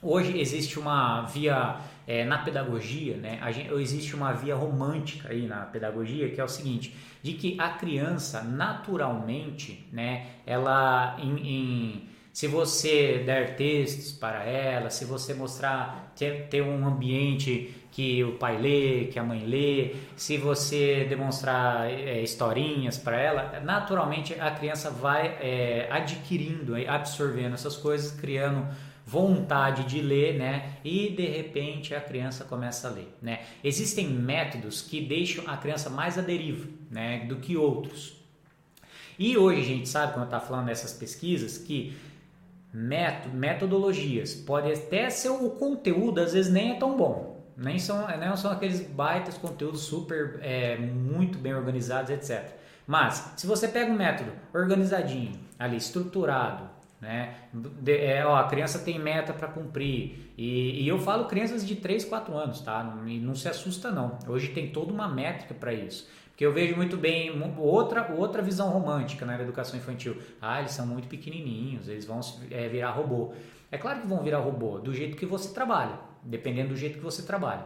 hoje 0.03 0.39
existe 0.39 0.79
uma 0.79 1.23
via 1.23 1.81
é, 2.07 2.23
na 2.23 2.37
pedagogia, 2.37 3.17
né? 3.17 3.41
Gente, 3.51 3.73
existe 3.73 4.15
uma 4.15 4.31
via 4.35 4.55
romântica 4.55 5.31
aí 5.31 5.47
na 5.47 5.61
pedagogia 5.61 6.29
que 6.29 6.39
é 6.39 6.45
o 6.45 6.49
seguinte, 6.49 6.95
de 7.23 7.33
que 7.33 7.59
a 7.59 7.71
criança 7.71 8.43
naturalmente, 8.43 9.89
né, 9.91 10.27
ela 10.45 11.17
em, 11.19 11.39
em 11.39 12.09
se 12.31 12.47
você 12.47 13.23
der 13.25 13.57
textos 13.57 14.13
para 14.13 14.45
ela, 14.45 14.91
se 14.91 15.07
você 15.07 15.33
mostrar 15.33 16.13
ter, 16.15 16.49
ter 16.49 16.61
um 16.61 16.87
ambiente 16.87 17.75
que 17.95 18.25
o 18.25 18.33
pai 18.33 18.59
lê, 18.59 19.05
que 19.05 19.21
a 19.21 19.23
mãe 19.23 19.47
lê, 19.47 19.95
se 20.17 20.37
você 20.37 21.07
demonstrar 21.09 21.89
é, 21.89 22.21
historinhas 22.21 22.99
para 22.99 23.17
ela, 23.17 23.61
naturalmente 23.61 24.35
a 24.35 24.51
criança 24.51 24.91
vai 24.91 25.29
é, 25.41 25.87
adquirindo, 25.89 26.75
absorvendo 26.89 27.55
essas 27.55 27.77
coisas, 27.77 28.11
criando 28.11 28.67
vontade 29.07 29.85
de 29.85 30.01
ler, 30.01 30.35
né? 30.35 30.73
E 30.83 31.11
de 31.11 31.25
repente 31.25 31.95
a 31.95 32.01
criança 32.01 32.43
começa 32.43 32.89
a 32.89 32.91
ler, 32.91 33.15
né? 33.23 33.43
Existem 33.63 34.09
métodos 34.09 34.83
que 34.83 35.01
deixam 35.01 35.45
a 35.47 35.57
criança 35.57 35.89
mais 35.89 36.19
à 36.19 36.21
deriva, 36.21 36.69
né? 36.91 37.21
Do 37.29 37.37
que 37.37 37.57
outros. 37.57 38.17
E 39.17 39.39
hoje 39.39 39.61
a 39.61 39.65
gente 39.65 39.89
sabe, 39.89 40.15
quando 40.15 40.25
está 40.25 40.41
falando 40.41 40.67
dessas 40.67 40.93
pesquisas, 40.93 41.59
que 41.59 41.95
método, 42.73 43.37
metodologias. 43.37 44.35
Pode 44.35 44.73
até 44.73 45.09
ser 45.11 45.29
o 45.29 45.51
conteúdo, 45.51 46.21
às 46.21 46.33
vezes 46.33 46.53
nem 46.53 46.73
é 46.73 46.75
tão 46.75 46.97
bom. 46.97 47.34
Nem 47.57 47.79
são, 47.79 48.07
nem 48.19 48.37
são 48.37 48.51
aqueles 48.51 48.81
baitas 48.81 49.39
conteúdos 49.39 49.83
super, 49.83 50.39
é, 50.43 50.77
muito 50.77 51.39
bem 51.39 51.55
organizados, 51.55 52.11
etc. 52.11 52.51
Mas, 52.87 53.33
se 53.37 53.47
você 53.47 53.69
pega 53.69 53.91
um 53.91 53.97
método 53.97 54.33
organizadinho, 54.53 55.39
ali, 55.59 55.77
estruturado, 55.77 56.69
né? 57.01 57.35
De, 57.53 57.97
é, 57.97 58.27
ó, 58.27 58.37
a 58.37 58.45
criança 58.45 58.79
tem 58.79 58.99
meta 58.99 59.33
para 59.33 59.49
cumprir. 59.49 60.33
E, 60.37 60.83
e, 60.83 60.89
eu 60.89 60.99
falo 60.99 61.27
crianças 61.27 61.67
de 61.67 61.77
3, 61.77 62.05
4 62.05 62.37
anos, 62.37 62.61
tá? 62.61 62.83
Não, 62.83 63.05
não 63.05 63.35
se 63.35 63.49
assusta 63.49 63.91
não. 63.91 64.19
Hoje 64.27 64.49
tem 64.49 64.71
toda 64.71 64.93
uma 64.93 65.07
métrica 65.07 65.55
para 65.55 65.73
isso. 65.73 66.09
Porque 66.31 66.45
eu 66.45 66.53
vejo 66.53 66.75
muito 66.75 66.97
bem 66.97 67.31
outra, 67.59 68.13
outra 68.13 68.43
visão 68.43 68.69
romântica 68.71 69.25
na 69.25 69.41
educação 69.41 69.79
infantil. 69.79 70.17
Ah, 70.43 70.59
eles 70.59 70.73
são 70.73 70.85
muito 70.85 71.07
pequenininhos, 71.07 71.89
eles 71.89 72.05
vão 72.05 72.19
é, 72.51 72.69
virar 72.69 72.91
robô. 72.91 73.33
É 73.71 73.79
claro 73.79 74.01
que 74.01 74.07
vão 74.09 74.23
virar 74.23 74.39
robô, 74.39 74.81
do 74.81 74.93
jeito 74.93 75.17
que 75.17 75.27
você 75.27 75.55
trabalha, 75.55 75.97
dependendo 76.25 76.71
do 76.71 76.77
jeito 76.77 76.99
que 76.99 77.05
você 77.05 77.23
trabalha. 77.23 77.65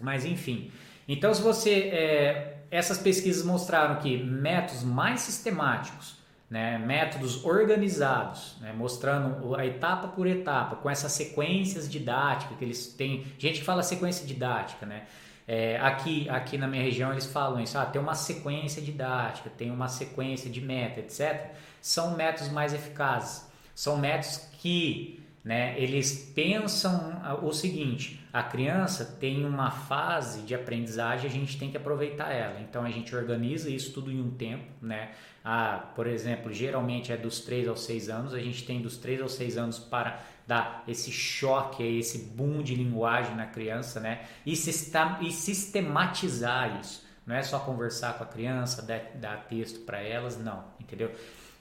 Mas 0.00 0.24
enfim. 0.24 0.70
Então, 1.06 1.32
se 1.32 1.42
você. 1.42 1.70
É, 1.92 2.58
essas 2.70 2.96
pesquisas 2.96 3.44
mostraram 3.44 3.96
que 3.96 4.16
métodos 4.16 4.82
mais 4.82 5.20
sistemáticos, 5.20 6.16
né, 6.48 6.78
métodos 6.78 7.44
organizados, 7.44 8.56
né, 8.60 8.72
mostrando 8.72 9.54
a 9.54 9.66
etapa 9.66 10.08
por 10.08 10.26
etapa, 10.26 10.76
com 10.76 10.88
essas 10.88 11.12
sequências 11.12 11.90
didáticas 11.90 12.56
que 12.56 12.64
eles 12.64 12.86
têm. 12.88 13.26
Gente 13.38 13.60
que 13.60 13.64
fala 13.64 13.82
sequência 13.82 14.26
didática, 14.26 14.86
né? 14.86 15.04
É, 15.46 15.78
aqui, 15.80 16.28
aqui 16.30 16.56
na 16.56 16.66
minha 16.66 16.82
região 16.82 17.10
eles 17.10 17.26
falam 17.26 17.60
isso, 17.60 17.76
ah, 17.76 17.84
tem 17.84 18.00
uma 18.00 18.14
sequência 18.14 18.80
didática, 18.80 19.50
tem 19.50 19.70
uma 19.70 19.88
sequência 19.88 20.48
de 20.48 20.60
meta, 20.60 21.00
etc. 21.00 21.50
São 21.80 22.16
métodos 22.16 22.50
mais 22.50 22.72
eficazes. 22.72 23.50
São 23.74 23.96
métodos 23.96 24.48
que 24.60 25.21
né, 25.44 25.74
eles 25.76 26.32
pensam 26.34 27.20
o 27.42 27.52
seguinte: 27.52 28.24
a 28.32 28.44
criança 28.44 29.04
tem 29.04 29.44
uma 29.44 29.70
fase 29.70 30.40
de 30.42 30.54
aprendizagem, 30.54 31.28
a 31.28 31.32
gente 31.32 31.58
tem 31.58 31.70
que 31.70 31.76
aproveitar 31.76 32.32
ela. 32.32 32.60
Então 32.60 32.84
a 32.84 32.90
gente 32.90 33.14
organiza 33.14 33.68
isso 33.68 33.92
tudo 33.92 34.10
em 34.12 34.20
um 34.20 34.30
tempo. 34.30 34.64
Né? 34.80 35.10
Ah, 35.44 35.90
por 35.96 36.06
exemplo, 36.06 36.52
geralmente 36.52 37.12
é 37.12 37.16
dos 37.16 37.40
3 37.40 37.66
aos 37.66 37.84
6 37.84 38.08
anos, 38.08 38.34
a 38.34 38.38
gente 38.38 38.64
tem 38.64 38.80
dos 38.80 38.96
3 38.98 39.20
aos 39.20 39.34
6 39.34 39.58
anos 39.58 39.80
para 39.80 40.20
dar 40.46 40.84
esse 40.86 41.10
choque, 41.10 41.82
esse 41.82 42.18
boom 42.18 42.62
de 42.62 42.76
linguagem 42.76 43.34
na 43.34 43.46
criança, 43.46 43.98
né? 44.00 44.26
E, 44.46 44.54
sistematizar 44.56 46.80
isso. 46.80 47.04
Não 47.24 47.34
é 47.34 47.42
só 47.42 47.58
conversar 47.60 48.18
com 48.18 48.24
a 48.24 48.26
criança, 48.26 48.82
dar, 48.82 49.00
dar 49.14 49.46
texto 49.48 49.80
para 49.80 50.00
elas, 50.00 50.36
não, 50.36 50.64
entendeu? 50.80 51.10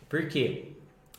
Por 0.10 0.28
quê? 0.28 0.74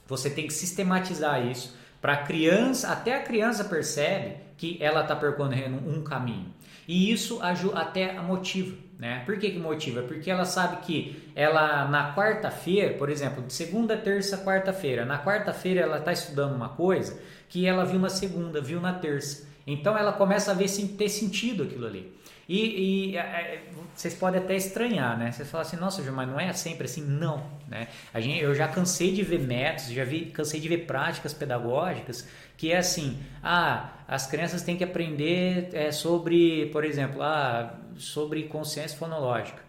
Você 0.07 0.29
tem 0.29 0.47
que 0.47 0.53
sistematizar 0.53 1.47
isso 1.47 1.81
para 2.03 2.17
criança, 2.17 2.89
até 2.89 3.15
a 3.15 3.23
criança 3.23 3.63
percebe 3.65 4.35
que 4.57 4.77
ela 4.81 5.03
está 5.03 5.15
percorrendo 5.15 5.77
um 5.89 6.03
caminho. 6.03 6.53
E 6.87 7.13
isso 7.13 7.41
até 7.75 8.13
motiva, 8.21 8.77
né? 8.99 9.23
Por 9.25 9.39
que, 9.39 9.53
que 9.53 9.59
motiva? 9.59 10.03
Porque 10.03 10.29
ela 10.29 10.45
sabe 10.45 10.79
que 10.79 11.31
ela 11.37 11.85
na 11.89 12.13
quarta-feira, 12.13 12.95
por 12.95 13.09
exemplo, 13.09 13.45
de 13.45 13.53
segunda, 13.53 13.97
terça, 13.97 14.37
quarta-feira, 14.39 15.05
na 15.05 15.23
quarta-feira 15.23 15.81
ela 15.81 15.99
está 15.99 16.13
estudando 16.13 16.57
uma 16.57 16.71
coisa 16.71 17.21
que 17.49 17.67
ela 17.67 17.85
viu 17.85 18.01
na 18.01 18.09
segunda, 18.09 18.61
viu 18.61 18.81
na 18.81 18.95
terça. 18.95 19.47
Então 19.65 19.97
ela 19.97 20.13
começa 20.13 20.51
a 20.51 20.55
ver 20.55 20.67
se 20.67 20.85
ter 20.89 21.09
sentido 21.09 21.63
aquilo 21.63 21.87
ali. 21.87 22.13
E, 22.53 23.13
e 23.13 23.17
é, 23.17 23.21
é, 23.21 23.63
vocês 23.95 24.13
podem 24.13 24.39
até 24.39 24.55
estranhar, 24.55 25.19
né? 25.19 25.33
Vocês 25.33 25.51
falam 25.51 25.67
assim, 25.67 25.77
nossa, 25.79 26.03
mas 26.13 26.29
não 26.29 26.39
é 26.39 26.53
sempre 26.53 26.85
assim? 26.85 27.01
Não, 27.03 27.43
né? 27.67 27.89
A 28.13 28.21
gente, 28.21 28.43
eu 28.43 28.55
já 28.55 28.69
cansei 28.69 29.11
de 29.11 29.23
ver 29.23 29.41
métodos, 29.41 29.91
já 29.91 30.05
vi, 30.05 30.27
cansei 30.27 30.61
de 30.61 30.69
ver 30.69 30.85
práticas 30.85 31.33
pedagógicas 31.33 32.29
que 32.59 32.71
é 32.71 32.77
assim, 32.77 33.19
ah, 33.43 33.95
as 34.07 34.27
crianças 34.27 34.61
têm 34.61 34.77
que 34.77 34.85
aprender 34.85 35.71
é, 35.73 35.91
sobre, 35.91 36.67
por 36.67 36.85
exemplo, 36.85 37.23
ah, 37.23 37.75
sobre 37.97 38.43
consciência 38.43 38.99
fonológica 38.99 39.63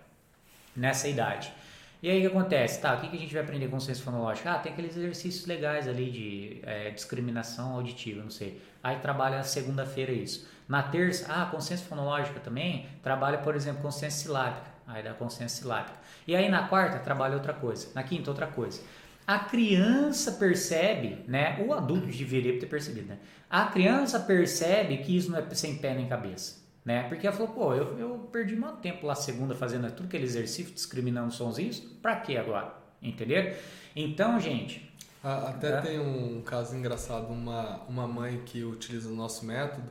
nessa 0.75 1.07
idade. 1.07 1.53
E 2.01 2.09
aí 2.09 2.17
o 2.17 2.21
que 2.21 2.27
acontece? 2.27 2.81
Tá, 2.81 2.95
o 2.95 2.99
que, 2.99 3.07
que 3.07 3.15
a 3.15 3.19
gente 3.19 3.33
vai 3.33 3.43
aprender 3.43 3.69
com 3.69 3.79
ciência 3.79 4.03
fonológica? 4.03 4.51
Ah, 4.51 4.59
tem 4.59 4.73
aqueles 4.73 4.97
exercícios 4.97 5.45
legais 5.45 5.87
ali 5.87 6.11
de 6.11 6.59
é, 6.63 6.89
discriminação 6.89 7.75
auditiva, 7.75 8.21
não 8.21 8.29
sei. 8.29 8.61
Aí 8.83 8.97
trabalha 8.97 9.37
na 9.37 9.43
segunda-feira 9.43 10.11
isso. 10.11 10.51
Na 10.67 10.83
terça, 10.83 11.25
ah, 11.29 11.45
consciência 11.45 11.85
fonológica 11.85 12.39
também, 12.39 12.87
trabalha, 13.01 13.37
por 13.37 13.55
exemplo, 13.55 13.81
consciência 13.81 14.25
silábica. 14.25 14.71
Aí 14.87 15.03
dá 15.03 15.13
consciência 15.13 15.61
silábica. 15.61 15.97
E 16.27 16.35
aí 16.35 16.49
na 16.49 16.67
quarta, 16.67 16.99
trabalha 16.99 17.35
outra 17.35 17.53
coisa. 17.53 17.87
Na 17.95 18.03
quinta, 18.03 18.29
outra 18.29 18.47
coisa. 18.47 18.81
A 19.25 19.39
criança 19.39 20.33
percebe, 20.33 21.23
né? 21.27 21.63
O 21.65 21.73
adulto 21.73 22.07
deveria 22.07 22.59
ter 22.59 22.65
percebido, 22.65 23.07
né? 23.07 23.17
A 23.49 23.65
criança 23.67 24.19
percebe 24.19 24.97
que 24.97 25.15
isso 25.15 25.31
não 25.31 25.39
é 25.39 25.55
sem 25.55 25.77
pé 25.77 25.93
nem 25.93 26.07
cabeça 26.07 26.63
né? 26.85 27.03
Porque 27.03 27.25
ela 27.25 27.35
falou, 27.35 27.53
pô, 27.53 27.73
eu, 27.73 27.97
eu 27.97 28.19
perdi 28.31 28.55
meu 28.55 28.73
tempo 28.73 29.05
lá 29.05 29.15
segunda 29.15 29.55
fazendo 29.55 29.89
tudo 29.91 30.07
aquele 30.07 30.25
exercício, 30.25 30.73
discriminando 30.73 31.31
sonzinhos, 31.31 31.79
pra 31.79 32.17
que 32.17 32.37
agora? 32.37 32.73
Entender? 33.01 33.61
Então, 33.95 34.39
gente... 34.39 34.91
Até 35.23 35.69
é. 35.69 35.81
tem 35.81 35.99
um 36.01 36.41
caso 36.41 36.75
engraçado, 36.75 37.27
uma, 37.27 37.77
uma 37.87 38.05
mãe 38.05 38.41
que 38.45 38.61
utiliza 38.65 39.07
o 39.07 39.15
nosso 39.15 39.45
método, 39.45 39.89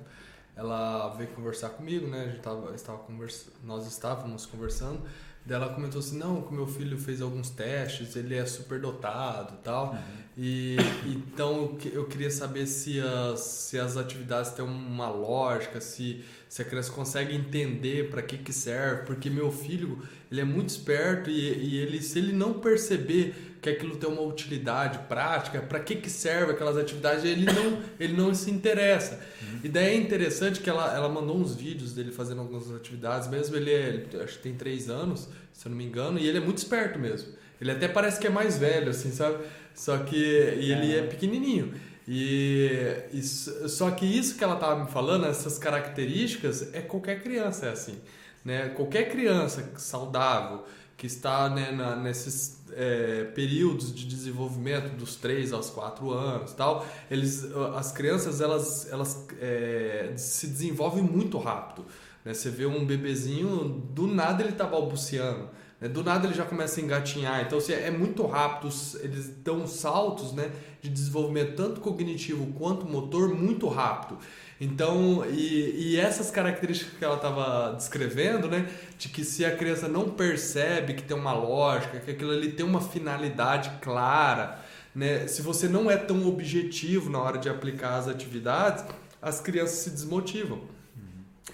ela 0.56 1.08
veio 1.16 1.30
conversar 1.30 1.70
comigo, 1.70 2.06
né? 2.06 2.24
A 2.24 2.28
gente 2.28 2.40
tava, 2.40 2.74
estava 2.74 2.98
conversa, 2.98 3.50
nós 3.64 3.86
estávamos 3.86 4.44
conversando, 4.46 5.00
daí 5.46 5.56
ela 5.56 5.74
comentou 5.74 5.98
assim, 5.98 6.18
não, 6.18 6.42
que 6.42 6.48
o 6.48 6.52
meu 6.52 6.66
filho 6.66 6.98
fez 6.98 7.22
alguns 7.22 7.50
testes, 7.50 8.14
ele 8.16 8.34
é 8.34 8.44
super 8.44 8.80
dotado 8.80 9.54
e 9.54 9.62
tal, 9.62 9.92
uhum. 9.92 9.98
e 10.36 10.76
então 11.06 11.76
eu 11.92 12.06
queria 12.06 12.30
saber 12.30 12.66
se 12.66 13.00
as, 13.00 13.40
se 13.40 13.78
as 13.78 13.96
atividades 13.96 14.52
têm 14.52 14.64
uma 14.64 15.08
lógica, 15.08 15.80
se 15.80 16.24
se 16.52 16.60
a 16.60 16.66
criança 16.66 16.92
consegue 16.92 17.34
entender 17.34 18.10
para 18.10 18.20
que 18.20 18.36
que 18.36 18.52
serve, 18.52 19.06
porque 19.06 19.30
meu 19.30 19.50
filho 19.50 20.02
ele 20.30 20.42
é 20.42 20.44
muito 20.44 20.68
esperto 20.68 21.30
e, 21.30 21.40
e, 21.40 21.78
ele 21.78 22.02
se 22.02 22.18
ele 22.18 22.30
não 22.30 22.52
perceber 22.52 23.56
que 23.62 23.70
aquilo 23.70 23.96
tem 23.96 24.10
uma 24.10 24.20
utilidade 24.20 24.98
prática, 25.08 25.62
para 25.62 25.80
que 25.80 25.96
que 25.96 26.10
serve 26.10 26.52
aquelas 26.52 26.76
atividades, 26.76 27.24
ele 27.24 27.46
não 27.46 27.82
ele 27.98 28.12
não 28.12 28.34
se 28.34 28.50
interessa. 28.50 29.18
Uhum. 29.40 29.60
E 29.64 29.68
daí 29.70 29.94
é 29.94 29.96
interessante 29.96 30.60
que 30.60 30.68
ela, 30.68 30.94
ela 30.94 31.08
mandou 31.08 31.38
uns 31.38 31.54
vídeos 31.54 31.94
dele 31.94 32.12
fazendo 32.12 32.42
algumas 32.42 32.70
atividades, 32.70 33.28
mesmo 33.28 33.56
ele, 33.56 33.70
é, 33.70 33.88
ele 33.88 34.22
acho 34.22 34.36
que 34.36 34.42
tem 34.42 34.54
três 34.54 34.90
anos, 34.90 35.30
se 35.54 35.66
eu 35.66 35.70
não 35.70 35.78
me 35.78 35.86
engano, 35.86 36.18
e 36.18 36.28
ele 36.28 36.36
é 36.36 36.42
muito 36.42 36.58
esperto 36.58 36.98
mesmo. 36.98 37.32
Ele 37.58 37.70
até 37.70 37.88
parece 37.88 38.20
que 38.20 38.26
é 38.26 38.30
mais 38.30 38.58
velho, 38.58 38.90
assim, 38.90 39.10
sabe? 39.10 39.38
Só 39.74 39.96
que 39.96 40.16
e 40.16 40.70
ele 40.70 40.94
é, 40.94 40.98
é 40.98 41.02
pequenininho. 41.06 41.72
E, 42.06 43.06
e, 43.12 43.22
só 43.22 43.90
que 43.90 44.04
isso 44.04 44.36
que 44.36 44.42
ela 44.42 44.54
estava 44.54 44.84
me 44.84 44.90
falando, 44.90 45.26
essas 45.26 45.58
características, 45.58 46.74
é 46.74 46.80
qualquer 46.80 47.22
criança 47.22 47.66
é 47.66 47.70
assim, 47.70 47.98
né? 48.44 48.70
Qualquer 48.70 49.10
criança 49.10 49.72
saudável 49.76 50.64
que 50.96 51.06
está 51.06 51.48
né, 51.48 51.72
na, 51.72 51.96
nesses 51.96 52.62
é, 52.74 53.24
períodos 53.34 53.94
de 53.94 54.06
desenvolvimento 54.06 54.94
dos 54.96 55.16
3 55.16 55.52
aos 55.52 55.70
4 55.70 56.10
anos, 56.10 56.52
tal, 56.52 56.86
eles, 57.10 57.44
as 57.74 57.92
crianças 57.92 58.40
elas, 58.40 58.90
elas 58.90 59.26
é, 59.40 60.12
se 60.16 60.46
desenvolvem 60.46 61.02
muito 61.02 61.38
rápido. 61.38 61.84
Né? 62.24 62.34
Você 62.34 62.50
vê 62.50 62.66
um 62.66 62.84
bebezinho, 62.84 63.82
do 63.92 64.06
nada 64.06 64.42
ele 64.42 64.52
está 64.52 64.64
balbuciando. 64.64 65.48
Né? 65.82 65.88
Do 65.88 66.04
nada 66.04 66.28
ele 66.28 66.34
já 66.34 66.44
começa 66.44 66.80
a 66.80 66.84
engatinhar. 66.84 67.42
Então, 67.42 67.58
assim, 67.58 67.72
é 67.72 67.90
muito 67.90 68.24
rápido, 68.24 68.72
eles 69.00 69.28
dão 69.42 69.66
saltos 69.66 70.32
né, 70.32 70.50
de 70.80 70.88
desenvolvimento 70.88 71.56
tanto 71.56 71.80
cognitivo 71.80 72.46
quanto 72.52 72.86
motor 72.86 73.34
muito 73.34 73.66
rápido. 73.68 74.18
Então, 74.60 75.26
e, 75.28 75.94
e 75.94 75.96
essas 75.98 76.30
características 76.30 76.96
que 76.96 77.04
ela 77.04 77.16
estava 77.16 77.74
descrevendo, 77.74 78.46
né, 78.46 78.70
de 78.96 79.08
que 79.08 79.24
se 79.24 79.44
a 79.44 79.56
criança 79.56 79.88
não 79.88 80.08
percebe 80.10 80.94
que 80.94 81.02
tem 81.02 81.16
uma 81.16 81.32
lógica, 81.32 81.98
que 81.98 82.12
aquilo 82.12 82.30
ali 82.30 82.52
tem 82.52 82.64
uma 82.64 82.80
finalidade 82.80 83.72
clara, 83.80 84.60
né, 84.94 85.26
se 85.26 85.42
você 85.42 85.66
não 85.66 85.90
é 85.90 85.96
tão 85.96 86.28
objetivo 86.28 87.10
na 87.10 87.18
hora 87.18 87.38
de 87.38 87.48
aplicar 87.48 87.96
as 87.96 88.06
atividades, 88.06 88.84
as 89.20 89.40
crianças 89.40 89.78
se 89.78 89.90
desmotivam 89.90 90.60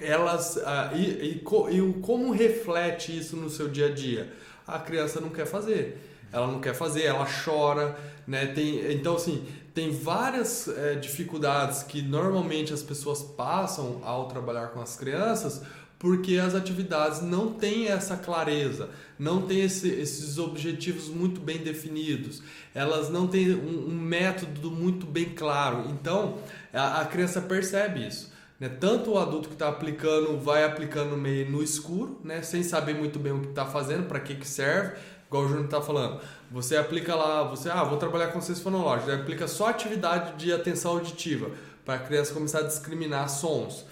elas 0.00 0.58
ah, 0.58 0.92
e, 0.94 1.02
e, 1.02 1.42
e, 1.70 1.92
como 2.00 2.30
reflete 2.32 3.16
isso 3.16 3.36
no 3.36 3.48
seu 3.48 3.68
dia 3.68 3.86
a 3.86 3.94
dia? 3.94 4.32
A 4.66 4.78
criança 4.78 5.20
não 5.20 5.30
quer 5.30 5.46
fazer, 5.46 5.98
ela 6.32 6.46
não 6.46 6.60
quer 6.60 6.74
fazer, 6.74 7.04
ela 7.04 7.26
chora, 7.44 7.96
né? 8.26 8.46
Tem, 8.46 8.92
então 8.92 9.16
assim 9.16 9.46
tem 9.74 9.92
várias 9.92 10.66
é, 10.66 10.96
dificuldades 10.96 11.84
que 11.84 12.02
normalmente 12.02 12.72
as 12.74 12.82
pessoas 12.82 13.22
passam 13.22 14.00
ao 14.02 14.26
trabalhar 14.26 14.68
com 14.68 14.80
as 14.80 14.96
crianças 14.96 15.62
porque 15.98 16.36
as 16.36 16.54
atividades 16.54 17.22
não 17.22 17.52
têm 17.52 17.88
essa 17.88 18.16
clareza, 18.16 18.90
não 19.18 19.42
têm 19.42 19.62
esse, 19.62 19.88
esses 19.88 20.38
objetivos 20.38 21.08
muito 21.08 21.40
bem 21.40 21.58
definidos, 21.58 22.40
elas 22.74 23.08
não 23.08 23.26
têm 23.26 23.54
um, 23.54 23.88
um 23.88 23.98
método 23.98 24.70
muito 24.70 25.06
bem 25.06 25.30
claro. 25.30 25.88
Então 25.90 26.38
a, 26.72 27.00
a 27.00 27.04
criança 27.04 27.40
percebe 27.40 28.06
isso. 28.06 28.32
Né? 28.58 28.68
Tanto 28.68 29.12
o 29.12 29.18
adulto 29.18 29.48
que 29.48 29.54
está 29.54 29.68
aplicando 29.68 30.38
vai 30.38 30.64
aplicando 30.64 31.16
meio 31.16 31.50
no 31.50 31.62
escuro, 31.62 32.20
né? 32.24 32.42
sem 32.42 32.62
saber 32.62 32.94
muito 32.94 33.18
bem 33.18 33.32
o 33.32 33.40
que 33.40 33.48
está 33.48 33.64
fazendo, 33.64 34.06
para 34.06 34.20
que, 34.20 34.34
que 34.34 34.46
serve. 34.46 34.96
igual 35.26 35.44
o 35.44 35.48
Júnior 35.48 35.66
está 35.66 35.80
falando. 35.80 36.20
Você 36.50 36.76
aplica 36.76 37.14
lá, 37.14 37.44
você, 37.44 37.70
ah, 37.70 37.84
vou 37.84 37.98
trabalhar 37.98 38.28
com 38.28 38.40
ciência 38.40 38.62
fonológica, 38.62 39.14
aplica 39.14 39.46
só 39.46 39.68
atividade 39.68 40.36
de 40.36 40.52
atenção 40.52 40.92
auditiva 40.92 41.50
para 41.84 41.94
a 41.94 41.98
criança 41.98 42.34
começar 42.34 42.60
a 42.60 42.62
discriminar 42.62 43.28
sons. 43.28 43.84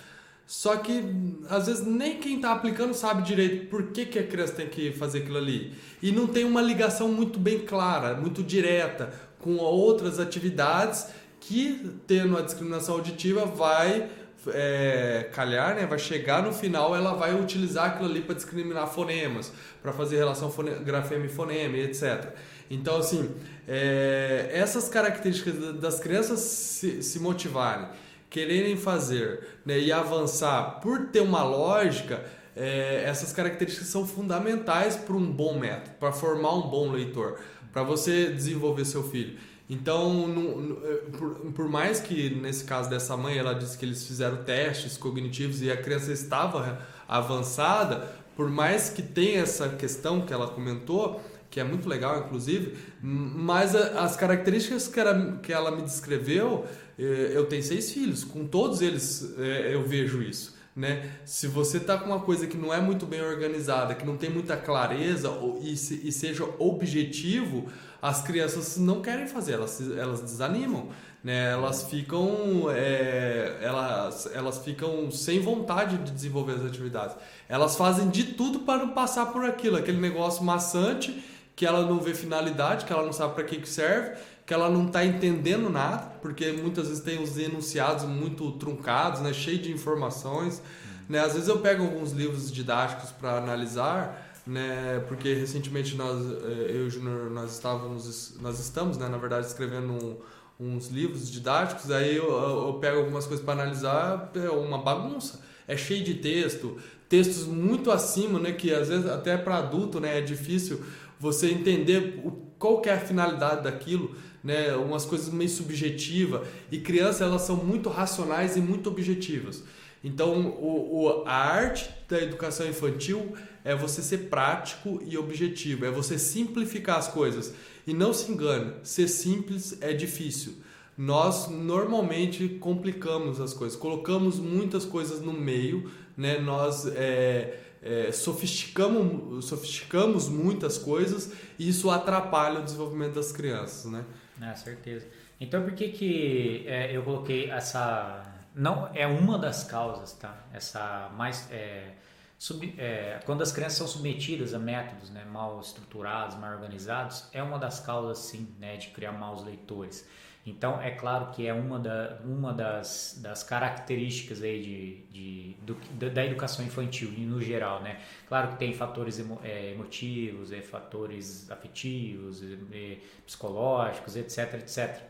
Só 0.46 0.76
que 0.76 1.02
às 1.50 1.66
vezes 1.66 1.84
nem 1.84 2.20
quem 2.20 2.36
está 2.36 2.52
aplicando 2.52 2.94
sabe 2.94 3.22
direito 3.22 3.68
por 3.68 3.88
que, 3.88 4.06
que 4.06 4.18
a 4.18 4.26
criança 4.26 4.52
tem 4.52 4.68
que 4.68 4.92
fazer 4.92 5.18
aquilo 5.18 5.38
ali. 5.38 5.74
E 6.00 6.12
não 6.12 6.26
tem 6.26 6.44
uma 6.44 6.62
ligação 6.62 7.08
muito 7.08 7.38
bem 7.38 7.60
clara, 7.60 8.14
muito 8.14 8.42
direta 8.44 9.12
com 9.40 9.56
outras 9.56 10.20
atividades 10.20 11.08
que, 11.40 11.90
tendo 12.06 12.36
a 12.38 12.42
discriminação 12.42 12.96
auditiva, 12.96 13.44
vai 13.44 14.08
é, 14.52 15.28
calhar, 15.32 15.74
né, 15.74 15.86
vai 15.86 15.98
chegar 15.98 16.42
no 16.42 16.52
final, 16.52 16.94
ela 16.94 17.14
vai 17.14 17.34
utilizar 17.34 17.86
aquilo 17.86 18.08
ali 18.08 18.20
para 18.20 18.34
discriminar 18.34 18.86
fonemas, 18.86 19.52
para 19.82 19.92
fazer 19.92 20.16
relação 20.16 20.50
fone, 20.50 20.70
grafema 20.84 21.26
e 21.26 21.28
fonema, 21.28 21.76
etc. 21.76 22.34
Então, 22.70 22.96
assim, 22.96 23.34
é, 23.66 24.50
essas 24.52 24.88
características 24.88 25.74
das 25.76 26.00
crianças 26.00 26.40
se, 26.40 27.02
se 27.02 27.18
motivarem, 27.18 27.88
quererem 28.28 28.76
fazer 28.76 29.40
né, 29.64 29.78
e 29.78 29.92
avançar 29.92 30.80
por 30.80 31.06
ter 31.06 31.20
uma 31.20 31.44
lógica, 31.44 32.24
é, 32.56 33.04
essas 33.06 33.32
características 33.32 33.88
são 33.88 34.06
fundamentais 34.06 34.96
para 34.96 35.14
um 35.14 35.30
bom 35.30 35.58
método, 35.58 35.96
para 36.00 36.10
formar 36.12 36.54
um 36.54 36.68
bom 36.68 36.90
leitor, 36.90 37.38
para 37.72 37.82
você 37.82 38.30
desenvolver 38.30 38.84
seu 38.84 39.02
filho. 39.02 39.38
Então, 39.68 40.78
é, 40.84 40.94
por, 41.16 41.34
por, 41.52 41.68
mais 41.68 41.98
que 41.98 42.30
nesse 42.30 42.64
caso 42.64 42.88
dessa 42.88 43.16
mãe, 43.16 43.36
ela 43.36 43.52
disse 43.52 43.76
que 43.76 43.84
eles 43.84 44.06
fizeram 44.06 44.44
testes 44.44 44.96
cognitivos 44.96 45.60
e 45.60 45.70
a 45.70 45.76
criança 45.76 46.12
estava 46.12 46.86
avançada, 47.08 48.08
por 48.36 48.48
mais 48.48 48.90
que 48.90 49.02
tenha 49.02 49.40
essa 49.40 49.68
questão 49.70 50.20
que 50.20 50.32
ela 50.32 50.46
comentou, 50.48 51.20
que 51.50 51.58
é 51.58 51.64
muito 51.64 51.88
legal, 51.88 52.18
inclusive, 52.20 52.76
mas 53.02 53.74
as 53.74 54.14
características 54.14 54.86
que 54.88 55.00
ela, 55.00 55.38
que 55.42 55.52
ela 55.52 55.70
me 55.70 55.82
descreveu, 55.82 56.64
é, 56.98 57.32
eu 57.34 57.46
tenho 57.46 57.62
seis 57.62 57.90
filhos, 57.90 58.22
com 58.22 58.46
todos 58.46 58.80
eles 58.80 59.34
é, 59.38 59.74
eu 59.74 59.84
vejo 59.84 60.22
isso. 60.22 60.55
Né? 60.76 61.10
Se 61.24 61.48
você 61.48 61.78
está 61.78 61.96
com 61.96 62.04
uma 62.04 62.20
coisa 62.20 62.46
que 62.46 62.56
não 62.56 62.72
é 62.72 62.78
muito 62.78 63.06
bem 63.06 63.22
organizada, 63.22 63.94
que 63.94 64.04
não 64.04 64.18
tem 64.18 64.28
muita 64.28 64.58
clareza 64.58 65.32
e, 65.62 65.74
se, 65.74 66.06
e 66.06 66.12
seja 66.12 66.44
objetivo, 66.58 67.64
as 68.02 68.20
crianças 68.20 68.76
não 68.76 69.00
querem 69.00 69.26
fazer, 69.26 69.54
elas, 69.54 69.80
elas 69.96 70.20
desanimam, 70.20 70.90
né? 71.24 71.50
Elas 71.50 71.84
ficam, 71.84 72.70
é, 72.70 73.56
elas, 73.62 74.28
elas 74.34 74.58
ficam 74.58 75.10
sem 75.10 75.40
vontade 75.40 75.96
de 75.96 76.12
desenvolver 76.12 76.52
as 76.52 76.66
atividades. 76.66 77.16
Elas 77.48 77.74
fazem 77.74 78.10
de 78.10 78.24
tudo 78.34 78.60
para 78.60 78.84
não 78.84 78.90
passar 78.90 79.26
por 79.32 79.46
aquilo, 79.46 79.78
aquele 79.78 79.98
negócio 79.98 80.44
maçante 80.44 81.24
que 81.56 81.64
ela 81.64 81.86
não 81.86 81.98
vê 81.98 82.12
finalidade, 82.12 82.84
que 82.84 82.92
ela 82.92 83.02
não 83.02 83.14
sabe 83.14 83.34
para 83.34 83.44
que, 83.44 83.56
que 83.56 83.68
serve, 83.68 84.18
que 84.46 84.54
ela 84.54 84.70
não 84.70 84.86
está 84.86 85.04
entendendo 85.04 85.68
nada, 85.68 86.14
porque 86.22 86.52
muitas 86.52 86.88
vezes 86.88 87.02
tem 87.02 87.20
os 87.20 87.36
enunciados 87.36 88.04
muito 88.04 88.52
truncados, 88.52 89.20
né? 89.20 89.32
Cheio 89.32 89.58
de 89.58 89.72
informações. 89.72 90.62
Né? 91.08 91.18
Às 91.18 91.34
vezes 91.34 91.48
eu 91.48 91.58
pego 91.58 91.82
alguns 91.82 92.12
livros 92.12 92.50
didáticos 92.50 93.10
para 93.10 93.36
analisar 93.36 94.26
né? 94.46 95.04
Porque 95.08 95.34
recentemente 95.34 95.96
nós, 95.96 96.24
eh, 96.24 96.70
eu 96.70 96.84
e 96.84 96.86
o 96.86 96.90
Júnior, 96.90 97.30
nós 97.30 97.52
estávamos, 97.52 98.36
nós 98.40 98.60
estamos, 98.60 98.96
né? 98.96 99.08
Na 99.08 99.18
verdade, 99.18 99.46
escrevendo 99.46 99.92
um, 99.92 100.16
uns 100.60 100.88
livros 100.88 101.30
didáticos. 101.30 101.90
Aí 101.90 102.16
eu, 102.16 102.30
eu, 102.30 102.74
pego 102.74 102.98
algumas 102.98 103.26
coisas 103.26 103.44
para 103.44 103.60
analisar, 103.60 104.30
é 104.36 104.48
uma 104.50 104.78
bagunça. 104.78 105.40
É 105.66 105.76
cheio 105.76 106.04
de 106.04 106.14
texto, 106.14 106.76
textos 107.08 107.44
muito 107.44 107.90
acima, 107.90 108.38
né? 108.38 108.52
Que 108.52 108.72
às 108.72 108.88
vezes 108.88 109.06
até 109.06 109.36
para 109.36 109.56
adulto, 109.56 109.98
né? 109.98 110.18
É 110.18 110.20
difícil 110.20 110.80
você 111.18 111.50
entender 111.50 112.22
o, 112.24 112.30
qual 112.56 112.80
é 112.84 112.92
a 112.92 113.00
finalidade 113.00 113.64
daquilo. 113.64 114.14
Né, 114.46 114.76
umas 114.76 115.04
coisas 115.04 115.28
meio 115.28 115.50
subjetivas 115.50 116.46
e 116.70 116.78
crianças 116.78 117.20
elas 117.20 117.42
são 117.42 117.56
muito 117.56 117.88
racionais 117.88 118.56
e 118.56 118.60
muito 118.60 118.88
objetivas. 118.88 119.64
Então, 120.04 120.50
o, 120.50 121.02
o, 121.02 121.24
a 121.26 121.34
arte 121.34 121.90
da 122.08 122.22
educação 122.22 122.64
infantil 122.68 123.34
é 123.64 123.74
você 123.74 124.00
ser 124.00 124.28
prático 124.28 125.02
e 125.04 125.18
objetivo, 125.18 125.84
é 125.84 125.90
você 125.90 126.16
simplificar 126.16 126.96
as 126.98 127.08
coisas. 127.08 127.52
E 127.84 127.92
não 127.92 128.12
se 128.12 128.30
engane, 128.30 128.74
ser 128.84 129.08
simples 129.08 129.76
é 129.80 129.92
difícil. 129.92 130.54
Nós 130.96 131.48
normalmente 131.48 132.48
complicamos 132.60 133.40
as 133.40 133.52
coisas, 133.52 133.76
colocamos 133.76 134.38
muitas 134.38 134.84
coisas 134.84 135.20
no 135.20 135.32
meio, 135.32 135.90
né? 136.16 136.38
nós 136.38 136.86
é, 136.86 137.58
é, 137.82 138.12
sofisticamos, 138.12 139.44
sofisticamos 139.44 140.28
muitas 140.28 140.78
coisas 140.78 141.32
e 141.58 141.68
isso 141.68 141.90
atrapalha 141.90 142.60
o 142.60 142.62
desenvolvimento 142.62 143.14
das 143.14 143.32
crianças. 143.32 143.90
Né? 143.90 144.04
É, 144.40 144.54
certeza. 144.54 145.06
Então, 145.40 145.62
por 145.62 145.72
que, 145.72 145.88
que 145.88 146.64
é, 146.66 146.96
eu 146.96 147.02
coloquei 147.02 147.50
essa. 147.50 148.22
Não 148.54 148.90
é 148.94 149.06
uma 149.06 149.38
das 149.38 149.64
causas, 149.64 150.12
tá? 150.12 150.34
Essa 150.52 151.10
mais. 151.14 151.50
É, 151.50 151.92
Sub, 152.38 152.74
é, 152.76 153.18
quando 153.24 153.42
as 153.42 153.50
crianças 153.50 153.78
são 153.78 153.86
submetidas 153.86 154.52
a 154.52 154.58
métodos 154.58 155.08
né, 155.08 155.24
mal 155.24 155.58
estruturados, 155.58 156.36
mal 156.36 156.52
organizados, 156.52 157.28
é 157.32 157.42
uma 157.42 157.58
das 157.58 157.80
causas, 157.80 158.18
sim, 158.18 158.54
né, 158.58 158.76
de 158.76 158.88
criar 158.88 159.12
maus 159.12 159.42
leitores. 159.42 160.06
Então, 160.46 160.80
é 160.80 160.92
claro 160.92 161.32
que 161.32 161.44
é 161.44 161.52
uma, 161.52 161.76
da, 161.76 162.18
uma 162.24 162.54
das, 162.54 163.18
das 163.20 163.42
características 163.42 164.42
aí 164.42 165.04
de, 165.10 165.54
de, 165.56 165.56
do, 165.64 166.08
da 166.08 166.24
educação 166.24 166.64
infantil, 166.64 167.10
no 167.10 167.42
geral, 167.42 167.82
né? 167.82 168.00
Claro 168.28 168.52
que 168.52 168.56
tem 168.56 168.72
fatores 168.72 169.18
emo, 169.18 169.40
é, 169.42 169.72
emotivos, 169.72 170.52
é, 170.52 170.62
fatores 170.62 171.50
afetivos, 171.50 172.44
é, 172.72 172.98
psicológicos, 173.26 174.14
etc, 174.14 174.54
etc. 174.54 175.02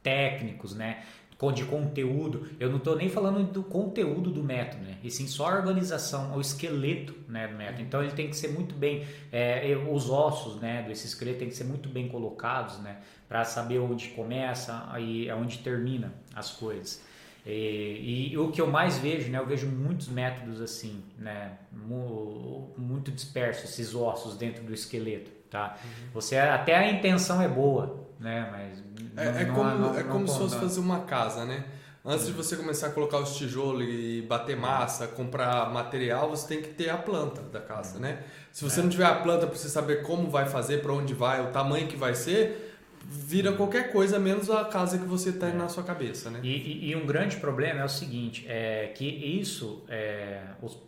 Técnicos, 0.00 0.76
né? 0.76 1.04
De 1.50 1.64
conteúdo, 1.64 2.46
eu 2.60 2.70
não 2.70 2.76
estou 2.76 2.94
nem 2.94 3.08
falando 3.08 3.42
do 3.50 3.62
conteúdo 3.62 4.30
do 4.30 4.44
método, 4.44 4.84
né? 4.84 4.92
e 5.02 5.10
sim 5.10 5.26
só 5.26 5.48
a 5.48 5.56
organização, 5.56 6.36
o 6.36 6.40
esqueleto 6.40 7.14
né, 7.28 7.48
do 7.48 7.56
método. 7.56 7.82
Então 7.82 8.02
ele 8.02 8.12
tem 8.12 8.28
que 8.28 8.36
ser 8.36 8.48
muito 8.48 8.74
bem, 8.74 9.04
é, 9.32 9.76
os 9.90 10.08
ossos 10.08 10.60
né, 10.60 10.84
desse 10.86 11.06
esqueleto 11.06 11.40
tem 11.40 11.48
que 11.48 11.56
ser 11.56 11.64
muito 11.64 11.88
bem 11.88 12.08
colocados 12.08 12.78
né, 12.78 12.98
para 13.28 13.44
saber 13.44 13.78
onde 13.80 14.08
começa 14.10 14.88
e 15.00 15.30
onde 15.32 15.58
termina 15.58 16.12
as 16.34 16.52
coisas. 16.52 17.02
E, 17.44 18.30
e, 18.32 18.38
o 18.38 18.52
que 18.52 18.60
eu 18.60 18.68
mais 18.68 18.98
vejo, 18.98 19.28
né, 19.28 19.38
eu 19.38 19.46
vejo 19.46 19.66
muitos 19.66 20.08
métodos 20.08 20.60
assim, 20.60 21.02
né, 21.18 21.58
muito 21.72 23.10
dispersos, 23.10 23.70
esses 23.70 23.94
ossos 23.94 24.36
dentro 24.36 24.62
do 24.62 24.72
esqueleto. 24.72 25.41
Tá? 25.52 25.76
Uhum. 25.84 25.90
Você 26.14 26.38
até 26.38 26.74
a 26.74 26.90
intenção 26.90 27.42
é 27.42 27.46
boa, 27.46 28.08
né, 28.18 28.48
mas 28.50 28.82
é, 29.14 29.42
é 29.42 29.44
não, 29.44 29.54
como, 29.54 29.70
não, 29.70 29.98
é 29.98 30.02
como 30.02 30.26
se 30.26 30.38
fosse 30.38 30.56
fazer 30.56 30.80
uma 30.80 31.00
casa, 31.00 31.44
né? 31.44 31.62
Antes 32.02 32.26
de 32.26 32.32
você 32.32 32.56
começar 32.56 32.86
a 32.86 32.90
colocar 32.90 33.18
os 33.18 33.36
tijolos 33.36 33.86
e 33.86 34.24
bater 34.26 34.56
massa, 34.56 35.06
comprar 35.06 35.70
material, 35.70 36.30
você 36.30 36.48
tem 36.48 36.62
que 36.62 36.70
ter 36.70 36.88
a 36.88 36.96
planta 36.96 37.42
da 37.42 37.60
casa, 37.60 38.00
né? 38.00 38.22
Se 38.50 38.64
você 38.64 38.80
é. 38.80 38.82
não 38.82 38.88
tiver 38.88 39.04
a 39.04 39.14
planta 39.16 39.46
para 39.46 39.54
você 39.54 39.68
saber 39.68 40.02
como 40.02 40.30
vai 40.30 40.46
fazer, 40.48 40.80
para 40.80 40.92
onde 40.92 41.12
vai, 41.12 41.42
o 41.42 41.52
tamanho 41.52 41.86
que 41.86 41.96
vai 41.96 42.14
ser, 42.14 42.74
vira 43.04 43.52
qualquer 43.52 43.92
coisa 43.92 44.18
menos 44.18 44.50
a 44.50 44.64
casa 44.64 44.98
que 44.98 45.04
você 45.04 45.32
tem 45.32 45.50
é. 45.50 45.52
na 45.52 45.68
sua 45.68 45.82
cabeça, 45.82 46.30
né? 46.30 46.40
E, 46.42 46.48
e, 46.48 46.90
e, 46.90 46.96
um 46.96 47.06
grande 47.06 47.36
problema 47.36 47.80
é 47.80 47.84
o 47.84 47.88
seguinte, 47.88 48.46
é 48.48 48.90
que 48.96 49.04
isso, 49.04 49.84
é, 49.88 50.40
os, 50.60 50.78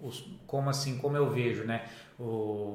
os, 0.00 0.24
como 0.46 0.70
assim, 0.70 0.98
como 0.98 1.16
eu 1.16 1.30
vejo, 1.30 1.64
né? 1.64 1.84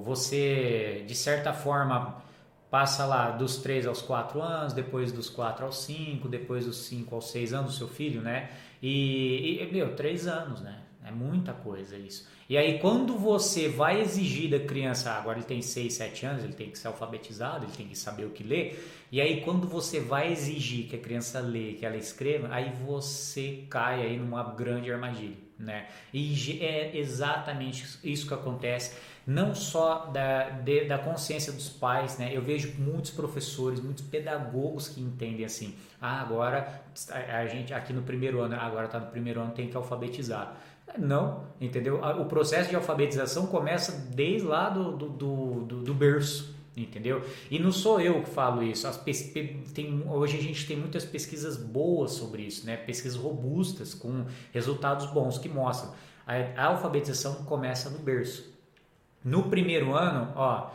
Você 0.03 1.03
de 1.07 1.15
certa 1.15 1.53
forma 1.53 2.23
passa 2.69 3.05
lá 3.05 3.31
dos 3.31 3.57
3 3.57 3.87
aos 3.87 4.01
4 4.01 4.41
anos, 4.41 4.73
depois 4.73 5.11
dos 5.11 5.29
4 5.29 5.65
aos 5.65 5.77
5, 5.83 6.27
depois 6.27 6.65
dos 6.65 6.77
5 6.85 7.15
aos 7.15 7.29
6 7.31 7.53
anos 7.53 7.73
do 7.73 7.77
seu 7.77 7.87
filho, 7.87 8.21
né? 8.21 8.49
E, 8.81 9.61
e, 9.61 9.71
meu, 9.71 9.95
3 9.95 10.27
anos, 10.27 10.61
né? 10.61 10.81
É 11.05 11.11
muita 11.11 11.53
coisa 11.53 11.95
isso. 11.95 12.27
E 12.49 12.57
aí, 12.57 12.79
quando 12.79 13.15
você 13.17 13.69
vai 13.69 14.01
exigir 14.01 14.49
da 14.49 14.59
criança, 14.59 15.11
ah, 15.11 15.17
agora 15.19 15.37
ele 15.37 15.45
tem 15.45 15.61
6, 15.61 15.93
7 15.93 16.25
anos, 16.25 16.43
ele 16.43 16.53
tem 16.53 16.69
que 16.69 16.77
ser 16.77 16.87
alfabetizado, 16.87 17.65
ele 17.65 17.71
tem 17.71 17.87
que 17.87 17.97
saber 17.97 18.25
o 18.25 18.31
que 18.31 18.43
ler. 18.43 19.07
E 19.11 19.21
aí, 19.21 19.41
quando 19.41 19.67
você 19.67 19.99
vai 19.99 20.31
exigir 20.31 20.87
que 20.87 20.95
a 20.95 20.99
criança 20.99 21.39
lê, 21.39 21.73
que 21.73 21.85
ela 21.85 21.95
escreva, 21.95 22.47
aí 22.51 22.73
você 22.85 23.65
cai 23.69 24.01
aí 24.01 24.17
numa 24.17 24.43
grande 24.55 24.91
armadilha, 24.91 25.37
né? 25.57 25.87
E 26.11 26.59
é 26.59 26.97
exatamente 26.97 27.99
isso 28.03 28.27
que 28.27 28.33
acontece 28.33 28.97
não 29.25 29.55
só 29.55 30.07
da, 30.07 30.49
de, 30.49 30.85
da 30.85 30.97
consciência 30.97 31.51
dos 31.51 31.69
pais, 31.69 32.17
né? 32.17 32.29
Eu 32.31 32.41
vejo 32.41 32.73
muitos 32.77 33.11
professores, 33.11 33.79
muitos 33.79 34.05
pedagogos 34.05 34.87
que 34.87 35.01
entendem 35.01 35.45
assim, 35.45 35.75
ah, 35.99 36.21
agora 36.21 36.83
a 37.09 37.45
gente 37.47 37.73
aqui 37.73 37.91
no 37.91 38.03
primeiro 38.03 38.41
ano, 38.41 38.55
agora 38.55 38.85
está 38.85 38.99
no 38.99 39.07
primeiro 39.07 39.41
ano, 39.41 39.51
tem 39.51 39.67
que 39.67 39.75
alfabetizar. 39.75 40.55
Não, 40.97 41.43
entendeu? 41.59 41.99
O 42.21 42.25
processo 42.25 42.69
de 42.69 42.75
alfabetização 42.75 43.47
começa 43.47 43.91
desde 44.13 44.47
lá 44.47 44.69
do, 44.69 44.95
do, 44.95 45.09
do, 45.09 45.83
do 45.83 45.93
berço, 45.93 46.55
entendeu? 46.77 47.25
E 47.49 47.57
não 47.57 47.71
sou 47.71 47.99
eu 47.99 48.21
que 48.21 48.29
falo 48.29 48.61
isso. 48.61 48.87
Tem, 49.73 50.03
hoje 50.07 50.37
a 50.37 50.41
gente 50.41 50.67
tem 50.67 50.77
muitas 50.77 51.03
pesquisas 51.03 51.57
boas 51.57 52.11
sobre 52.11 52.43
isso, 52.43 52.65
né? 52.65 52.77
Pesquisas 52.77 53.17
robustas 53.17 53.95
com 53.95 54.25
resultados 54.53 55.07
bons 55.07 55.39
que 55.39 55.49
mostram 55.49 55.91
a, 56.25 56.33
a 56.59 56.65
alfabetização 56.67 57.43
começa 57.45 57.89
no 57.89 57.99
berço. 57.99 58.54
No 59.25 59.49
primeiro 59.49 59.95
ano, 59.95 60.31
ó, 60.35 60.69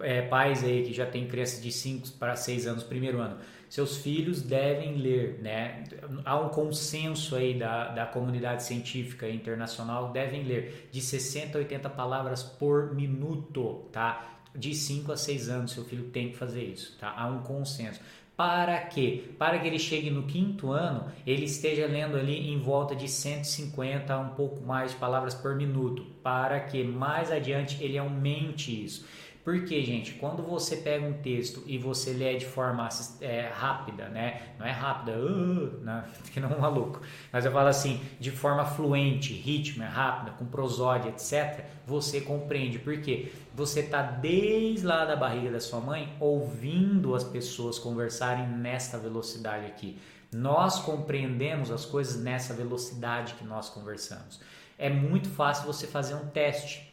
é, 0.00 0.22
pais 0.22 0.64
aí 0.64 0.82
que 0.82 0.92
já 0.92 1.06
tem 1.06 1.28
crianças 1.28 1.62
de 1.62 1.70
5 1.70 2.10
para 2.18 2.34
6 2.34 2.66
anos, 2.66 2.82
primeiro 2.82 3.20
ano, 3.20 3.38
seus 3.68 3.98
filhos 3.98 4.42
devem 4.42 4.96
ler, 4.96 5.38
né? 5.40 5.84
Há 6.24 6.40
um 6.40 6.48
consenso 6.48 7.36
aí 7.36 7.56
da, 7.56 7.86
da 7.88 8.06
comunidade 8.06 8.64
científica 8.64 9.28
internacional, 9.28 10.10
devem 10.10 10.42
ler 10.42 10.88
de 10.90 11.00
60 11.00 11.56
a 11.56 11.60
80 11.60 11.88
palavras 11.90 12.42
por 12.42 12.92
minuto, 12.92 13.88
tá? 13.92 14.40
De 14.52 14.74
5 14.74 15.12
a 15.12 15.16
6 15.16 15.48
anos, 15.48 15.70
seu 15.70 15.84
filho 15.84 16.10
tem 16.10 16.30
que 16.30 16.36
fazer 16.36 16.64
isso, 16.64 16.98
tá? 16.98 17.14
Há 17.16 17.28
um 17.28 17.44
consenso. 17.44 18.00
Para 18.40 18.78
quê? 18.78 19.34
Para 19.38 19.58
que 19.58 19.66
ele 19.66 19.78
chegue 19.78 20.08
no 20.08 20.22
quinto 20.22 20.72
ano, 20.72 21.12
ele 21.26 21.44
esteja 21.44 21.86
lendo 21.86 22.16
ali 22.16 22.50
em 22.50 22.58
volta 22.58 22.96
de 22.96 23.06
150 23.06 24.14
a 24.14 24.18
um 24.18 24.30
pouco 24.30 24.64
mais 24.64 24.92
de 24.92 24.96
palavras 24.96 25.34
por 25.34 25.54
minuto, 25.54 26.06
para 26.22 26.58
que 26.58 26.82
mais 26.82 27.30
adiante 27.30 27.76
ele 27.84 27.98
aumente 27.98 28.82
isso. 28.82 29.06
Porque, 29.50 29.84
gente, 29.84 30.12
quando 30.12 30.44
você 30.44 30.76
pega 30.76 31.04
um 31.04 31.12
texto 31.12 31.64
e 31.66 31.76
você 31.76 32.12
lê 32.12 32.36
de 32.36 32.46
forma 32.46 32.88
é, 33.20 33.50
rápida, 33.52 34.08
né? 34.08 34.42
Não 34.56 34.64
é 34.64 34.70
rápida, 34.70 35.18
uh, 35.18 35.80
né? 35.82 36.04
que 36.32 36.38
não 36.38 36.52
é 36.52 36.54
um 36.54 36.60
maluco, 36.60 37.00
mas 37.32 37.44
eu 37.44 37.50
falo 37.50 37.66
assim, 37.66 38.00
de 38.20 38.30
forma 38.30 38.64
fluente, 38.64 39.32
ritmo, 39.32 39.82
é 39.82 39.88
rápida, 39.88 40.30
com 40.38 40.46
prosódia, 40.46 41.08
etc., 41.08 41.64
você 41.84 42.20
compreende. 42.20 42.78
Porque 42.78 43.32
você 43.52 43.80
está 43.80 44.02
desde 44.02 44.86
lá 44.86 45.04
da 45.04 45.16
barriga 45.16 45.50
da 45.50 45.58
sua 45.58 45.80
mãe 45.80 46.14
ouvindo 46.20 47.12
as 47.16 47.24
pessoas 47.24 47.76
conversarem 47.76 48.46
nesta 48.46 48.98
velocidade 48.98 49.66
aqui. 49.66 49.98
Nós 50.32 50.78
compreendemos 50.78 51.72
as 51.72 51.84
coisas 51.84 52.22
nessa 52.22 52.54
velocidade 52.54 53.34
que 53.34 53.42
nós 53.42 53.68
conversamos. 53.68 54.40
É 54.78 54.88
muito 54.88 55.28
fácil 55.28 55.66
você 55.66 55.88
fazer 55.88 56.14
um 56.14 56.28
teste 56.28 56.88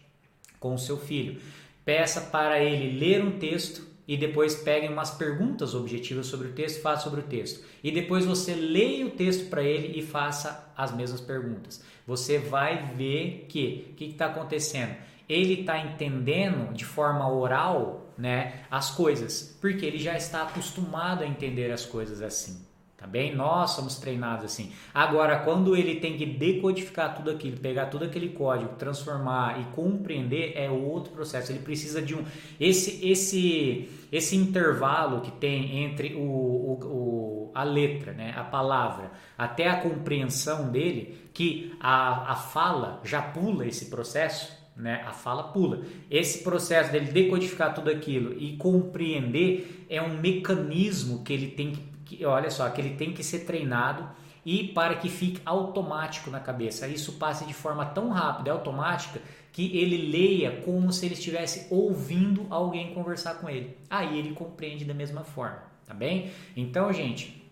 com 0.59 0.73
o 0.73 0.79
seu 0.79 0.97
filho 0.97 1.39
peça 1.88 2.19
para 2.19 2.60
ele 2.60 3.00
ler 3.00 3.23
um 3.23 3.39
texto 3.39 3.88
e 4.06 4.17
depois 4.17 4.56
pegue 4.56 4.89
umas 4.89 5.12
perguntas 5.12 5.73
objetivas 5.73 6.28
sobre 6.28 6.50
o 6.50 6.52
texto 6.52 6.82
faça 6.82 7.04
sobre 7.06 7.21
o 7.21 7.23
texto. 7.23 7.63
E 7.82 7.89
depois 7.89 8.26
você 8.26 8.54
leia 8.54 9.06
o 9.06 9.12
texto 9.12 9.50
para 9.50 9.63
ele 9.63 9.97
e 9.97 10.02
faça 10.02 10.69
as 10.76 10.93
mesmas 10.93 11.21
perguntas. 11.21 11.82
Você 12.06 12.39
vai 12.39 12.93
ver 12.93 13.45
que 13.47 13.88
o 13.91 13.93
que 13.93 14.04
está 14.04 14.26
acontecendo? 14.26 14.97
Ele 15.30 15.62
está 15.62 15.80
entendendo 15.80 16.73
de 16.73 16.84
forma 16.84 17.30
oral 17.32 18.13
né, 18.17 18.65
as 18.69 18.91
coisas, 18.91 19.58
porque 19.62 19.86
ele 19.86 19.97
já 19.97 20.17
está 20.17 20.43
acostumado 20.43 21.23
a 21.23 21.28
entender 21.28 21.71
as 21.71 21.86
coisas 21.86 22.21
assim. 22.21 22.66
Tá 22.97 23.05
bem? 23.05 23.36
Nós 23.36 23.71
somos 23.71 23.99
treinados 23.99 24.45
assim. 24.45 24.71
Agora, 24.91 25.38
quando 25.41 25.75
ele 25.75 25.99
tem 25.99 26.17
que 26.17 26.25
decodificar 26.25 27.15
tudo 27.15 27.29
aquilo, 27.29 27.55
pegar 27.57 27.86
todo 27.86 28.03
aquele 28.03 28.29
código, 28.29 28.73
transformar 28.73 29.62
e 29.62 29.65
compreender, 29.65 30.53
é 30.55 30.67
outro 30.67 31.13
processo. 31.13 31.51
Ele 31.51 31.60
precisa 31.60 32.01
de 32.01 32.15
um. 32.15 32.25
Esse, 32.60 33.07
esse, 33.07 33.88
esse 34.12 34.36
intervalo 34.36 35.21
que 35.21 35.29
tem 35.29 35.83
entre 35.83 36.15
o, 36.15 36.21
o, 36.21 36.79
o, 36.86 37.51
a 37.53 37.63
letra, 37.63 38.13
né, 38.13 38.33
a 38.36 38.43
palavra, 38.43 39.12
até 39.38 39.67
a 39.67 39.79
compreensão 39.79 40.71
dele, 40.71 41.29
que 41.36 41.75
a, 41.79 42.31
a 42.31 42.36
fala 42.36 42.99
já 43.03 43.21
pula 43.21 43.67
esse 43.67 43.91
processo. 43.91 44.57
Né? 44.75 45.03
A 45.05 45.12
fala 45.12 45.43
pula. 45.43 45.81
Esse 46.10 46.43
processo 46.43 46.91
dele 46.91 47.12
decodificar 47.12 47.75
tudo 47.75 47.91
aquilo 47.91 48.33
e 48.33 48.57
compreender 48.57 49.86
é 49.88 50.01
um 50.01 50.17
mecanismo 50.19 51.23
que 51.23 51.31
ele 51.31 51.47
tem 51.49 51.71
que 51.73 51.96
que, 52.07 52.25
olha 52.25 52.49
só, 52.49 52.69
que 52.69 52.79
ele 52.79 52.95
tem 52.95 53.13
que 53.13 53.23
ser 53.23 53.39
treinado 53.39 54.07
e 54.45 54.69
para 54.69 54.95
que 54.95 55.09
fique 55.09 55.41
automático 55.45 56.31
na 56.31 56.39
cabeça. 56.39 56.87
Isso 56.87 57.13
passe 57.13 57.45
de 57.45 57.53
forma 57.53 57.85
tão 57.85 58.09
rápida 58.09 58.49
e 58.49 58.51
automática 58.51 59.19
que 59.51 59.77
ele 59.77 60.09
leia 60.09 60.61
como 60.61 60.93
se 60.93 61.05
ele 61.05 61.15
estivesse 61.15 61.67
ouvindo 61.69 62.47
alguém 62.49 62.93
conversar 62.93 63.35
com 63.35 63.49
ele. 63.49 63.75
Aí 63.89 64.17
ele 64.17 64.33
compreende 64.33 64.85
da 64.85 64.93
mesma 64.93 65.23
forma, 65.23 65.63
tá 65.85 65.93
bem? 65.93 66.31
Então, 66.55 66.93
gente, 66.93 67.45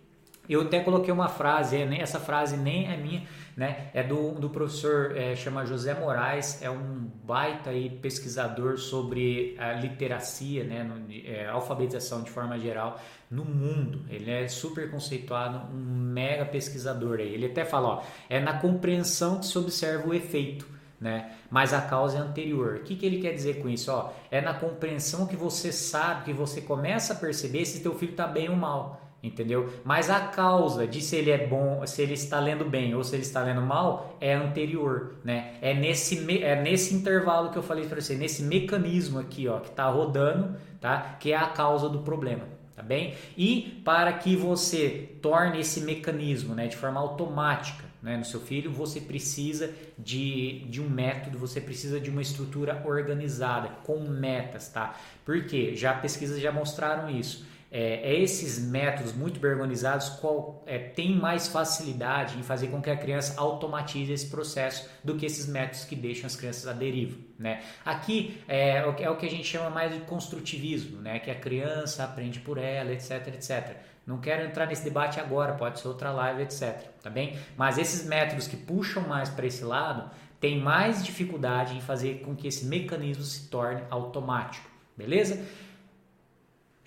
eu 0.48 0.62
até 0.62 0.80
coloquei 0.80 1.12
uma 1.12 1.28
frase, 1.28 1.76
essa 1.98 2.20
frase 2.20 2.56
nem 2.56 2.86
é 2.86 2.96
minha, 2.96 3.24
né? 3.56 3.90
É 3.92 4.02
do, 4.02 4.32
do 4.32 4.48
professor, 4.48 5.16
é, 5.16 5.34
chama 5.34 5.66
José 5.66 5.92
Moraes, 5.94 6.62
é 6.62 6.70
um 6.70 7.10
baita 7.24 7.70
aí 7.70 7.90
pesquisador 7.90 8.78
sobre 8.78 9.56
a 9.58 9.72
literacia, 9.72 10.62
né? 10.62 10.84
No, 10.84 11.12
é, 11.12 11.46
alfabetização 11.48 12.22
de 12.22 12.30
forma 12.30 12.58
geral 12.58 13.00
no 13.30 13.44
mundo. 13.44 14.04
Ele 14.08 14.30
é 14.30 14.46
super 14.48 14.90
conceituado, 14.90 15.72
um 15.74 15.78
mega 15.78 16.44
pesquisador 16.44 17.18
aí. 17.18 17.34
Ele 17.34 17.46
até 17.46 17.64
fala, 17.64 17.88
ó, 17.88 18.02
é 18.28 18.40
na 18.40 18.58
compreensão 18.58 19.40
que 19.40 19.46
se 19.46 19.58
observa 19.58 20.08
o 20.08 20.14
efeito. 20.14 20.66
Né? 20.98 21.32
Mas 21.50 21.74
a 21.74 21.82
causa 21.82 22.16
é 22.16 22.20
anterior. 22.20 22.76
O 22.76 22.82
que, 22.82 22.96
que 22.96 23.04
ele 23.04 23.20
quer 23.20 23.32
dizer 23.32 23.60
com 23.60 23.68
isso? 23.68 23.92
Ó, 23.92 24.12
é 24.30 24.40
na 24.40 24.54
compreensão 24.54 25.26
que 25.26 25.36
você 25.36 25.70
sabe, 25.70 26.24
que 26.24 26.32
você 26.32 26.62
começa 26.62 27.12
a 27.12 27.16
perceber 27.16 27.66
se 27.66 27.82
teu 27.82 27.94
filho 27.98 28.12
está 28.12 28.26
bem 28.26 28.48
ou 28.48 28.56
mal 28.56 29.06
entendeu? 29.22 29.72
Mas 29.84 30.10
a 30.10 30.20
causa 30.20 30.86
de 30.86 31.00
se 31.00 31.16
ele 31.16 31.30
é 31.30 31.46
bom, 31.46 31.84
se 31.86 32.02
ele 32.02 32.14
está 32.14 32.38
lendo 32.38 32.64
bem 32.64 32.94
ou 32.94 33.02
se 33.02 33.16
ele 33.16 33.22
está 33.22 33.42
lendo 33.42 33.60
mal 33.60 34.16
é 34.20 34.34
anterior, 34.34 35.16
né? 35.24 35.54
É 35.60 35.74
nesse 35.74 36.42
é 36.42 36.60
nesse 36.60 36.94
intervalo 36.94 37.50
que 37.50 37.58
eu 37.58 37.62
falei 37.62 37.86
para 37.86 38.00
você, 38.00 38.14
nesse 38.14 38.42
mecanismo 38.42 39.18
aqui, 39.18 39.48
ó, 39.48 39.58
que 39.60 39.70
está 39.70 39.88
rodando, 39.88 40.56
tá? 40.80 41.16
Que 41.18 41.32
é 41.32 41.36
a 41.36 41.46
causa 41.46 41.88
do 41.88 42.00
problema, 42.00 42.44
tá 42.76 42.82
bem? 42.82 43.14
E 43.36 43.80
para 43.84 44.12
que 44.12 44.36
você 44.36 45.08
torne 45.22 45.60
esse 45.60 45.80
mecanismo, 45.80 46.54
né, 46.54 46.68
de 46.68 46.76
forma 46.76 47.00
automática, 47.00 47.84
né, 48.02 48.18
no 48.18 48.24
seu 48.24 48.40
filho, 48.40 48.70
você 48.70 49.00
precisa 49.00 49.72
de, 49.98 50.60
de 50.68 50.80
um 50.82 50.88
método, 50.88 51.38
você 51.38 51.60
precisa 51.60 51.98
de 51.98 52.10
uma 52.10 52.20
estrutura 52.20 52.82
organizada 52.84 53.68
com 53.82 53.98
metas, 54.00 54.68
tá? 54.68 54.94
Porque 55.24 55.74
já 55.74 55.94
pesquisas 55.94 56.38
já 56.38 56.52
mostraram 56.52 57.10
isso 57.10 57.46
é, 57.78 58.14
é, 58.14 58.20
esses 58.22 58.58
métodos 58.58 59.12
muito 59.12 59.38
bem 59.38 59.50
organizados 59.50 60.08
qual, 60.08 60.64
é, 60.66 60.78
têm 60.78 61.14
mais 61.14 61.46
facilidade 61.46 62.38
em 62.38 62.42
fazer 62.42 62.68
com 62.68 62.80
que 62.80 62.88
a 62.88 62.96
criança 62.96 63.38
automatize 63.38 64.10
esse 64.10 64.30
processo 64.30 64.88
do 65.04 65.14
que 65.14 65.26
esses 65.26 65.46
métodos 65.46 65.84
que 65.84 65.94
deixam 65.94 66.24
as 66.24 66.34
crianças 66.34 66.66
à 66.66 66.72
deriva. 66.72 67.18
Né? 67.38 67.62
Aqui 67.84 68.40
é, 68.48 68.78
é 68.78 69.10
o 69.10 69.16
que 69.18 69.26
a 69.26 69.30
gente 69.30 69.44
chama 69.44 69.68
mais 69.68 69.92
de 69.92 70.00
construtivismo, 70.00 71.02
né? 71.02 71.18
que 71.18 71.30
a 71.30 71.34
criança 71.34 72.02
aprende 72.02 72.40
por 72.40 72.56
ela, 72.56 72.90
etc, 72.92 73.28
etc. 73.28 73.76
Não 74.06 74.20
quero 74.20 74.46
entrar 74.46 74.64
nesse 74.64 74.82
debate 74.82 75.20
agora, 75.20 75.52
pode 75.52 75.78
ser 75.78 75.88
outra 75.88 76.10
live, 76.12 76.44
etc. 76.44 76.80
Tá 77.02 77.10
bem? 77.10 77.38
Mas 77.58 77.76
esses 77.76 78.06
métodos 78.06 78.48
que 78.48 78.56
puxam 78.56 79.06
mais 79.06 79.28
para 79.28 79.44
esse 79.44 79.62
lado 79.62 80.10
têm 80.40 80.58
mais 80.58 81.04
dificuldade 81.04 81.76
em 81.76 81.82
fazer 81.82 82.20
com 82.20 82.34
que 82.34 82.48
esse 82.48 82.64
mecanismo 82.64 83.22
se 83.22 83.50
torne 83.50 83.82
automático. 83.90 84.66
Beleza? 84.96 85.44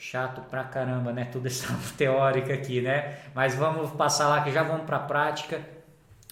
Chato 0.02 0.40
pra 0.50 0.64
caramba, 0.64 1.12
né? 1.12 1.26
Tudo 1.26 1.48
essa 1.48 1.68
teórica 1.98 2.54
aqui, 2.54 2.82
né? 2.82 3.20
Mas 3.36 3.54
vamos 3.54 3.92
passar 3.92 4.30
lá 4.30 4.42
que 4.42 4.50
já 4.50 4.64
vamos 4.64 4.86
para 4.86 4.96
a 4.96 5.02
prática. 5.02 5.62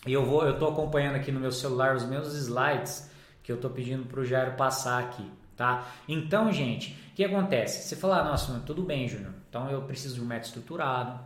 E 0.05 0.13
eu 0.13 0.25
vou, 0.25 0.45
eu 0.45 0.57
tô 0.57 0.69
acompanhando 0.69 1.17
aqui 1.17 1.33
no 1.33 1.39
meu 1.41 1.51
celular 1.51 1.93
os 1.93 2.05
meus 2.05 2.33
slides 2.33 3.11
que 3.43 3.51
eu 3.51 3.57
tô 3.57 3.69
pedindo 3.69 4.05
pro 4.05 4.23
Jairo 4.23 4.53
passar 4.53 5.03
aqui, 5.03 5.29
tá? 5.57 5.85
Então, 6.07 6.49
gente, 6.49 6.97
o 7.11 7.15
que 7.15 7.25
acontece? 7.25 7.85
Você 7.85 7.97
fala, 7.97 8.21
ah, 8.21 8.23
nossa, 8.23 8.57
tudo 8.65 8.83
bem, 8.83 9.05
Júnior. 9.05 9.33
Então 9.49 9.69
eu 9.69 9.81
preciso 9.81 10.15
de 10.15 10.21
um 10.21 10.25
método 10.25 10.47
estruturado. 10.47 11.19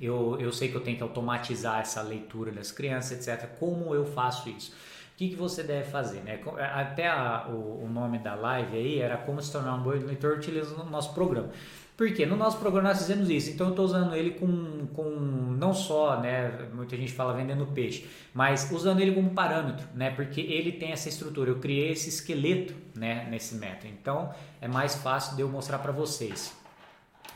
Eu, 0.00 0.40
eu 0.40 0.50
sei 0.50 0.70
que 0.70 0.74
eu 0.74 0.80
tenho 0.80 0.96
que 0.96 1.02
automatizar 1.02 1.80
essa 1.80 2.00
leitura 2.00 2.50
das 2.50 2.72
crianças, 2.72 3.28
etc. 3.28 3.46
Como 3.58 3.94
eu 3.94 4.06
faço 4.06 4.48
isso? 4.48 4.72
Que, 5.18 5.30
que 5.30 5.34
você 5.34 5.64
deve 5.64 5.90
fazer? 5.90 6.20
Né? 6.20 6.40
Até 6.72 7.08
a, 7.08 7.48
o, 7.48 7.82
o, 7.84 7.88
nome 7.88 8.20
da 8.20 8.36
live 8.36 8.76
aí 8.76 9.00
era 9.00 9.16
como 9.16 9.42
se 9.42 9.50
tornar 9.50 9.74
um 9.74 9.82
bom 9.82 9.90
leitor 9.90 10.36
utilizando 10.36 10.82
o 10.82 10.88
nosso 10.88 11.12
programa. 11.12 11.50
Porque 11.96 12.24
no 12.24 12.36
nosso 12.36 12.58
programa 12.58 12.90
nós 12.90 12.98
fizemos 12.98 13.28
isso, 13.28 13.50
então 13.50 13.66
eu 13.66 13.70
estou 13.72 13.84
usando 13.84 14.14
ele 14.14 14.30
com, 14.30 14.86
com 14.94 15.10
não 15.58 15.74
só, 15.74 16.20
né, 16.20 16.68
muita 16.72 16.96
gente 16.96 17.12
fala 17.12 17.34
vendendo 17.34 17.66
peixe, 17.66 18.08
mas 18.32 18.70
usando 18.70 19.00
ele 19.00 19.10
como 19.10 19.30
parâmetro, 19.30 19.84
né, 19.92 20.12
porque 20.12 20.40
ele 20.40 20.70
tem 20.70 20.92
essa 20.92 21.08
estrutura. 21.08 21.50
Eu 21.50 21.58
criei 21.58 21.90
esse 21.90 22.08
esqueleto, 22.08 22.72
né, 22.94 23.26
nesse 23.28 23.56
método. 23.56 23.88
Então 23.88 24.32
é 24.60 24.68
mais 24.68 24.94
fácil 24.94 25.34
de 25.34 25.42
eu 25.42 25.48
mostrar 25.48 25.78
para 25.78 25.90
vocês. 25.90 26.56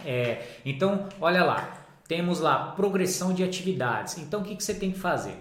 É, 0.04 0.46
então, 0.64 1.08
olha 1.20 1.42
lá, 1.42 1.84
temos 2.06 2.38
lá 2.38 2.70
progressão 2.76 3.34
de 3.34 3.42
atividades. 3.42 4.18
Então 4.18 4.42
o 4.42 4.44
que, 4.44 4.54
que 4.54 4.62
você 4.62 4.74
tem 4.74 4.92
que 4.92 5.00
fazer? 5.00 5.36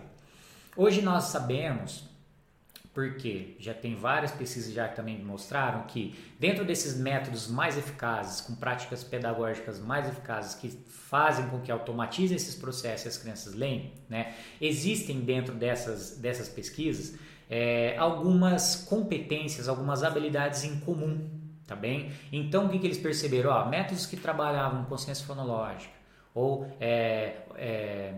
Hoje 0.75 1.03
nós 1.03 1.25
sabemos 1.25 2.09
porque 2.93 3.55
já 3.57 3.73
tem 3.73 3.95
várias 3.95 4.31
pesquisas 4.31 4.73
já 4.73 4.87
que 4.87 4.95
também 4.95 5.17
mostraram 5.23 5.83
que 5.83 6.13
dentro 6.37 6.65
desses 6.65 6.97
métodos 6.97 7.47
mais 7.47 7.77
eficazes, 7.77 8.41
com 8.41 8.53
práticas 8.53 9.03
pedagógicas 9.03 9.79
mais 9.79 10.07
eficazes 10.07 10.55
que 10.55 10.69
fazem 10.87 11.47
com 11.47 11.59
que 11.61 11.71
automatizem 11.71 12.35
esses 12.35 12.55
processos 12.55 13.05
e 13.05 13.07
as 13.09 13.17
crianças 13.17 13.53
leem, 13.53 13.93
né, 14.09 14.33
existem 14.59 15.21
dentro 15.21 15.55
dessas, 15.55 16.17
dessas 16.17 16.49
pesquisas 16.49 17.17
é, 17.49 17.97
algumas 17.97 18.77
competências, 18.77 19.67
algumas 19.67 20.03
habilidades 20.03 20.63
em 20.63 20.79
comum, 20.79 21.29
tá 21.67 21.75
bem? 21.75 22.11
Então 22.31 22.65
o 22.65 22.69
que, 22.69 22.79
que 22.79 22.87
eles 22.87 22.97
perceberam? 22.97 23.49
Ó, 23.51 23.65
métodos 23.67 24.05
que 24.05 24.15
trabalhavam 24.15 24.85
consciência 24.85 25.25
fonológica 25.25 25.93
ou 26.33 26.65
é, 26.79 27.41
é, 27.57 28.13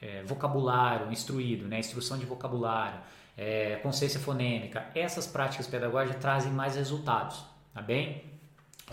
é 0.00 0.22
vocabulário 0.24 1.12
instruído, 1.12 1.68
né, 1.68 1.78
instrução 1.78 2.18
de 2.18 2.26
vocabulário, 2.26 2.98
é, 3.36 3.76
consciência 3.82 4.20
fonêmica, 4.20 4.86
essas 4.94 5.26
práticas 5.26 5.66
pedagógicas 5.66 6.20
trazem 6.20 6.52
mais 6.52 6.76
resultados, 6.76 7.44
tá 7.72 7.80
bem? 7.80 8.24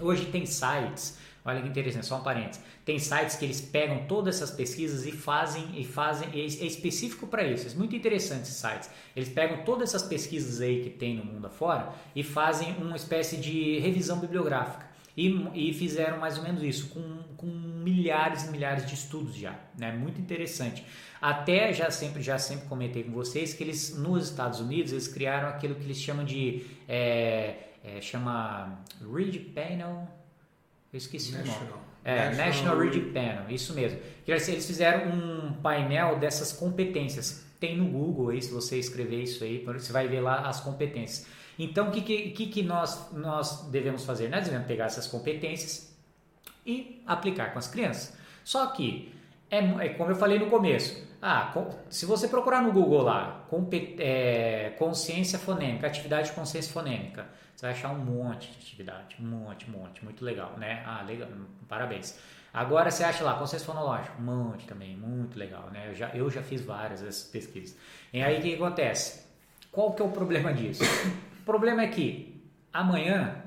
Hoje 0.02 0.26
tem 0.26 0.46
sites, 0.46 1.18
olha 1.44 1.62
que 1.62 1.68
interessante, 1.68 2.06
só 2.06 2.18
um 2.18 2.24
parênteses. 2.24 2.64
Tem 2.86 2.98
sites 2.98 3.36
que 3.36 3.46
eles 3.46 3.62
pegam 3.62 4.06
todas 4.08 4.36
essas 4.36 4.52
pesquisas 4.52 5.06
e 5.06 5.12
fazem 5.12 5.80
e 5.80 5.84
fazem 5.84 6.30
é 6.34 6.66
específico 6.66 7.28
para 7.28 7.44
isso. 7.44 7.68
É 7.68 7.78
muito 7.78 7.96
interessante 7.96 8.44
esses 8.44 8.56
sites. 8.56 8.90
Eles 9.16 9.30
pegam 9.30 9.64
todas 9.64 9.90
essas 9.90 10.08
pesquisas 10.08 10.62
aí 10.62 10.82
que 10.82 10.90
tem 10.90 11.16
no 11.16 11.24
mundo 11.24 11.46
afora 11.46 11.94
e 12.16 12.24
fazem 12.24 12.74
uma 12.78 12.96
espécie 12.96 13.38
de 13.38 13.78
revisão 13.80 14.18
bibliográfica. 14.20 14.89
E, 15.18 15.28
e, 15.54 15.74
fizeram 15.74 16.18
mais 16.18 16.38
ou 16.38 16.44
menos 16.44 16.64
isso, 16.64 16.90
com, 16.90 17.24
com 17.36 17.48
milhares 17.48 18.46
e 18.46 18.52
milhares 18.52 18.86
de 18.86 18.94
estudos 18.94 19.36
já, 19.36 19.60
né? 19.78 19.92
Muito 19.92 20.22
interessante. 20.22 20.86
Até 21.22 21.74
já 21.74 21.92
sempre, 21.92 22.22
já 22.22 22.38
sempre 22.38 22.68
comentei 22.68 23.04
com 23.04 23.12
vocês 23.12 23.54
que 23.54 23.64
eles, 23.64 23.98
nos 23.98 24.30
Estados 24.30 24.60
Unidos, 24.60 24.92
eles 24.92 25.08
criaram 25.08 25.50
aquilo 25.50 25.76
que 25.76 25.84
eles 25.84 25.98
chamam 25.98 26.24
de, 26.24 26.66
é, 26.88 27.56
é, 27.84 28.02
chama 28.02 28.80
Read 29.14 29.40
Panel, 29.40 30.08
eu 30.92 30.98
esqueci 30.98 31.34
National. 31.34 31.62
o 31.62 31.70
nome. 31.70 31.82
É, 32.04 32.30
National, 32.30 32.48
National 32.48 32.80
Read 32.80 33.00
Panel, 33.12 33.50
isso 33.50 33.74
mesmo. 33.74 34.00
Eles 34.26 34.66
fizeram 34.66 35.12
um 35.12 35.54
painel 35.54 36.18
dessas 36.18 36.52
competências. 36.52 37.46
Tem 37.60 37.78
no 37.78 37.86
Google 37.86 38.30
aí, 38.30 38.42
se 38.42 38.52
você 38.52 38.80
escrever 38.80 39.24
isso 39.24 39.44
aí, 39.44 39.64
você 39.66 39.92
vai 39.92 40.08
ver 40.08 40.22
lá 40.22 40.48
as 40.48 40.62
competências. 40.62 41.28
Então, 41.60 41.90
o 41.90 41.92
que, 41.92 42.02
que, 42.02 42.46
que 42.48 42.64
nós, 42.64 43.12
nós 43.12 43.68
devemos 43.70 44.06
fazer? 44.06 44.30
Nós 44.30 44.46
devemos 44.46 44.66
pegar 44.66 44.86
essas 44.86 45.06
competências 45.06 45.94
e 46.66 47.04
aplicar 47.06 47.52
com 47.52 47.60
as 47.60 47.68
crianças. 47.68 48.18
Só 48.46 48.68
que, 48.68 49.14
é, 49.52 49.58
é 49.58 49.90
como 49.90 50.10
eu 50.10 50.16
falei 50.16 50.40
no 50.40 50.50
começo, 50.50 51.06
ah, 51.22 51.54
se 51.90 52.06
você 52.06 52.30
procurar 52.30 52.62
no 52.62 52.72
Google 52.72 53.02
lá, 53.02 53.46
é, 54.00 54.74
consciência 54.80 55.38
fonêmica, 55.38 55.86
atividade 55.86 56.30
de 56.30 56.34
consciência 56.34 56.72
fonêmica, 56.72 57.28
você 57.54 57.66
vai 57.66 57.76
achar 57.76 57.92
um 57.92 58.00
monte 58.00 58.50
de 58.52 58.58
atividade, 58.58 59.18
um 59.20 59.26
monte, 59.26 59.70
um 59.70 59.74
monte, 59.74 60.02
muito 60.02 60.24
legal, 60.24 60.54
né? 60.58 60.82
Ah, 60.86 61.04
legal, 61.06 61.28
parabéns. 61.68 62.18
Agora 62.54 62.90
você 62.90 63.04
acha 63.04 63.22
lá, 63.22 63.34
consciência 63.34 63.66
fonológica, 63.66 64.14
um 64.18 64.24
monte 64.24 64.66
também, 64.66 64.96
muito 64.96 65.38
legal, 65.38 65.70
né? 65.72 65.90
Eu 65.90 65.94
já, 65.94 66.08
eu 66.16 66.30
já 66.32 66.42
fiz 66.42 66.62
várias 66.62 67.02
dessas 67.02 67.24
pesquisas. 67.26 67.78
E 68.14 68.22
aí 68.22 68.40
o 68.40 68.42
que 68.42 68.56
acontece? 68.56 69.28
Qual 69.74 69.92
que 69.92 70.02
é 70.02 70.06
o 70.06 70.10
problema 70.10 70.54
disso? 70.54 70.84
Problema 71.50 71.82
é 71.82 71.88
que 71.88 72.44
amanhã 72.72 73.44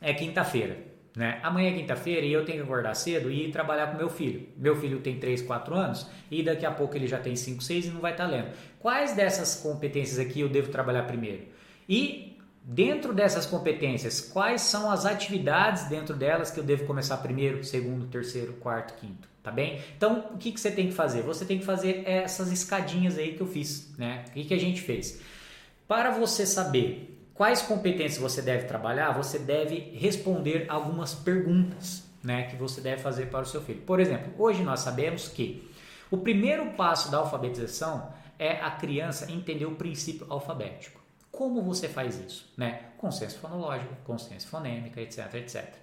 é 0.00 0.14
quinta-feira. 0.14 0.78
Né? 1.16 1.40
Amanhã 1.42 1.70
é 1.70 1.72
quinta-feira 1.72 2.24
e 2.24 2.32
eu 2.32 2.44
tenho 2.44 2.58
que 2.58 2.64
acordar 2.64 2.94
cedo 2.94 3.30
e 3.30 3.48
ir 3.48 3.50
trabalhar 3.50 3.88
com 3.88 3.96
meu 3.96 4.08
filho. 4.08 4.48
Meu 4.56 4.76
filho 4.76 5.00
tem 5.00 5.18
3, 5.18 5.42
4 5.42 5.74
anos 5.74 6.06
e 6.30 6.40
daqui 6.42 6.64
a 6.64 6.70
pouco 6.70 6.94
ele 6.94 7.08
já 7.08 7.18
tem 7.18 7.34
5, 7.34 7.64
6 7.64 7.86
e 7.86 7.88
não 7.88 8.00
vai 8.00 8.12
estar 8.12 8.26
lendo. 8.26 8.50
Quais 8.78 9.16
dessas 9.16 9.56
competências 9.56 10.20
aqui 10.20 10.40
eu 10.40 10.48
devo 10.48 10.70
trabalhar 10.70 11.02
primeiro? 11.02 11.46
E 11.88 12.38
dentro 12.62 13.12
dessas 13.12 13.44
competências, 13.44 14.20
quais 14.20 14.60
são 14.60 14.88
as 14.88 15.04
atividades 15.04 15.88
dentro 15.88 16.14
delas 16.14 16.52
que 16.52 16.60
eu 16.60 16.64
devo 16.64 16.84
começar 16.84 17.16
primeiro, 17.16 17.64
segundo, 17.64 18.06
terceiro, 18.06 18.52
quarto, 18.54 18.94
quinto? 19.00 19.26
Tá 19.42 19.50
bem? 19.50 19.80
Então, 19.96 20.28
o 20.32 20.38
que, 20.38 20.52
que 20.52 20.60
você 20.60 20.70
tem 20.70 20.88
que 20.88 20.94
fazer? 20.94 21.22
Você 21.22 21.44
tem 21.44 21.58
que 21.58 21.64
fazer 21.64 22.02
essas 22.06 22.52
escadinhas 22.52 23.18
aí 23.18 23.34
que 23.34 23.40
eu 23.40 23.46
fiz. 23.46 23.92
Né? 23.96 24.24
O 24.28 24.30
que, 24.32 24.44
que 24.44 24.54
a 24.54 24.60
gente 24.60 24.80
fez? 24.80 25.20
Para 25.88 26.10
você 26.10 26.44
saber 26.44 27.15
Quais 27.36 27.60
competências 27.60 28.18
você 28.18 28.40
deve 28.40 28.64
trabalhar? 28.64 29.12
Você 29.12 29.38
deve 29.38 29.90
responder 29.94 30.64
algumas 30.70 31.14
perguntas 31.14 32.02
né, 32.22 32.44
que 32.44 32.56
você 32.56 32.80
deve 32.80 33.02
fazer 33.02 33.26
para 33.26 33.42
o 33.42 33.46
seu 33.46 33.60
filho. 33.60 33.82
Por 33.82 34.00
exemplo, 34.00 34.32
hoje 34.38 34.62
nós 34.62 34.80
sabemos 34.80 35.28
que 35.28 35.70
o 36.10 36.16
primeiro 36.16 36.70
passo 36.72 37.10
da 37.10 37.18
alfabetização 37.18 38.10
é 38.38 38.52
a 38.52 38.70
criança 38.70 39.30
entender 39.30 39.66
o 39.66 39.74
princípio 39.74 40.26
alfabético. 40.30 40.98
Como 41.30 41.60
você 41.60 41.88
faz 41.88 42.18
isso? 42.18 42.50
Né? 42.56 42.84
Consenso 42.96 43.38
fonológico, 43.38 43.94
consciência 44.02 44.48
fonêmica, 44.48 44.98
etc, 44.98 45.34
etc. 45.34 45.74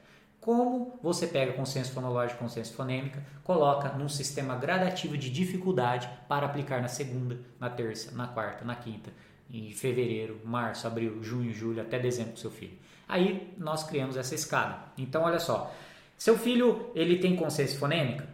Como 0.42 1.00
você 1.04 1.28
pega 1.28 1.54
consenso 1.54 1.92
fonológico, 1.92 2.39
consciência 2.39 2.76
fonêmica, 2.76 3.24
coloca 3.44 3.89
num 3.89 4.10
sistema 4.10 4.56
gradativo 4.56 5.16
de 5.16 5.30
dificuldade 5.30 6.10
para 6.28 6.48
aplicar 6.48 6.82
na 6.82 6.88
segunda, 6.88 7.39
na 7.60 7.70
terça, 7.70 8.12
na 8.12 8.28
quarta, 8.28 8.66
na 8.66 8.76
quinta, 8.76 9.12
em 9.54 9.72
fevereiro, 9.72 10.42
março, 10.44 10.88
abril, 10.88 11.22
junho, 11.22 11.54
julho, 11.54 11.80
até 11.80 12.00
dezembro 12.00 12.32
com 12.32 12.38
seu 12.38 12.50
filho. 12.50 12.74
Aí 13.08 13.54
nós 13.58 13.84
criamos 13.84 14.18
essa 14.18 14.34
escada. 14.34 14.80
Então, 14.98 15.22
olha 15.22 15.39
só, 15.39 15.72
seu 16.18 16.38
filho 16.38 16.89
ele 16.96 17.20
tem 17.20 17.36
consciência 17.36 17.78
fonêmica? 17.78 18.28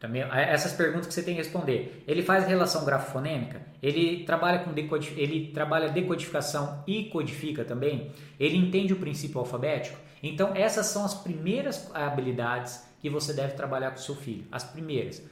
Também, 0.00 0.22
essas 0.22 0.72
perguntas 0.72 1.08
que 1.08 1.14
você 1.14 1.22
tem 1.22 1.34
que 1.34 1.42
responder. 1.42 2.04
Ele 2.06 2.22
faz 2.22 2.46
relação 2.46 2.84
grafofonêmica? 2.84 3.60
Ele 3.82 4.24
trabalha 4.24 4.60
com 4.60 4.72
ele 5.16 5.50
trabalha 5.52 5.88
decodificação 5.88 6.84
e 6.86 7.04
codifica 7.06 7.64
também? 7.64 8.12
Ele 8.38 8.56
entende 8.56 8.92
o 8.92 8.96
princípio 8.96 9.40
alfabético? 9.40 9.98
Então, 10.22 10.52
essas 10.54 10.86
são 10.86 11.04
as 11.04 11.14
primeiras 11.14 11.90
habilidades 11.94 12.84
que 13.00 13.10
você 13.10 13.32
deve 13.32 13.54
trabalhar 13.54 13.90
com 13.90 13.98
seu 13.98 14.14
filho. 14.14 14.44
As 14.50 14.64
primeiras. 14.64 15.22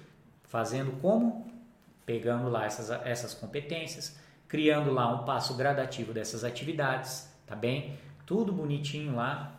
Fazendo 0.45 0.93
como? 1.01 1.51
Pegando 2.05 2.49
lá 2.49 2.65
essas, 2.67 2.91
essas 3.05 3.35
competências, 3.35 4.17
criando 4.49 4.93
lá 4.93 5.13
um 5.13 5.25
passo 5.25 5.55
gradativo 5.55 6.13
dessas 6.13 6.45
atividades, 6.45 7.31
tá 7.47 7.55
bem? 7.55 7.99
Tudo 8.25 8.53
bonitinho 8.53 9.15
lá, 9.15 9.55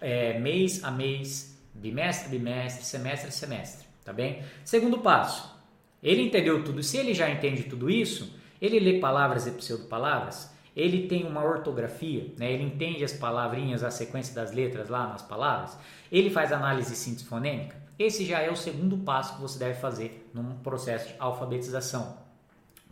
é, 0.00 0.38
mês 0.38 0.82
a 0.84 0.90
mês, 0.90 1.60
bimestre 1.74 2.26
a 2.26 2.30
bimestre, 2.30 2.84
semestre 2.84 3.28
a 3.28 3.32
semestre, 3.32 3.86
tá 4.04 4.12
bem? 4.12 4.42
Segundo 4.64 4.98
passo, 4.98 5.54
ele 6.02 6.22
entendeu 6.22 6.62
tudo. 6.62 6.82
Se 6.82 6.96
ele 6.96 7.14
já 7.14 7.30
entende 7.30 7.64
tudo 7.64 7.90
isso, 7.90 8.38
ele 8.60 8.78
lê 8.78 8.98
palavras 9.00 9.46
e 9.46 9.50
pseudo-palavras, 9.50 10.52
ele 10.76 11.06
tem 11.06 11.24
uma 11.24 11.44
ortografia, 11.44 12.32
né? 12.36 12.52
ele 12.52 12.64
entende 12.64 13.04
as 13.04 13.12
palavrinhas, 13.12 13.84
a 13.84 13.90
sequência 13.90 14.34
das 14.34 14.52
letras 14.52 14.88
lá 14.88 15.06
nas 15.06 15.22
palavras, 15.22 15.78
ele 16.10 16.30
faz 16.30 16.52
análise 16.52 16.96
síntese 16.96 17.24
fonêmica. 17.24 17.76
Esse 17.98 18.24
já 18.24 18.40
é 18.40 18.50
o 18.50 18.56
segundo 18.56 18.98
passo 18.98 19.36
que 19.36 19.42
você 19.42 19.58
deve 19.58 19.78
fazer 19.78 20.28
num 20.34 20.56
processo 20.58 21.08
de 21.08 21.14
alfabetização. 21.18 22.18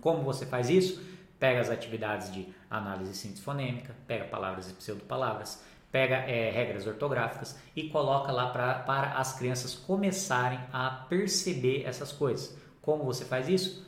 Como 0.01 0.23
você 0.23 0.47
faz 0.47 0.71
isso? 0.71 1.03
Pega 1.43 1.61
as 1.61 1.71
atividades 1.71 2.33
de 2.33 2.47
análise 2.71 3.17
síntese 3.17 3.43
fonêmica, 3.43 3.97
pega 4.07 4.27
palavras 4.27 4.71
e 4.71 4.75
pseudo-palavras, 4.75 5.61
pega 5.91 6.15
é, 6.19 6.53
regras 6.53 6.87
ortográficas 6.87 7.59
e 7.75 7.89
coloca 7.89 8.31
lá 8.31 8.51
pra, 8.51 8.75
para 8.75 9.15
as 9.19 9.37
crianças 9.37 9.75
começarem 9.75 10.61
a 10.73 10.89
perceber 11.09 11.83
essas 11.85 12.13
coisas. 12.13 12.57
Como 12.81 13.03
você 13.03 13.25
faz 13.25 13.49
isso? 13.49 13.85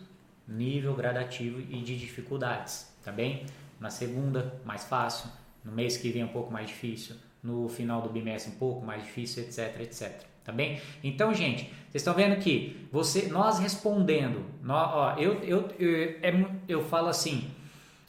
Nível 0.48 0.96
gradativo 0.96 1.60
e 1.60 1.80
de 1.80 1.96
dificuldades, 1.96 2.92
tá 3.04 3.12
bem? 3.12 3.46
Na 3.78 3.88
segunda, 3.88 4.60
mais 4.64 4.82
fácil, 4.86 5.30
no 5.62 5.70
mês 5.70 5.96
que 5.96 6.10
vem 6.10 6.24
um 6.24 6.32
pouco 6.32 6.52
mais 6.52 6.66
difícil, 6.66 7.14
no 7.40 7.68
final 7.68 8.02
do 8.02 8.08
bimestre 8.08 8.52
um 8.52 8.56
pouco 8.56 8.84
mais 8.84 9.04
difícil, 9.04 9.44
etc, 9.44 9.80
etc. 9.80 10.33
Tá 10.44 10.52
bem? 10.52 10.78
Então, 11.02 11.32
gente, 11.32 11.64
vocês 11.64 12.02
estão 12.02 12.12
vendo 12.12 12.36
que 12.36 12.86
você, 12.92 13.28
nós 13.28 13.58
respondendo, 13.58 14.44
nós, 14.62 14.90
ó, 14.92 15.14
eu, 15.16 15.42
eu, 15.42 15.70
eu, 15.78 16.18
é 16.22 16.46
eu, 16.68 16.82
falo 16.82 17.08
assim, 17.08 17.50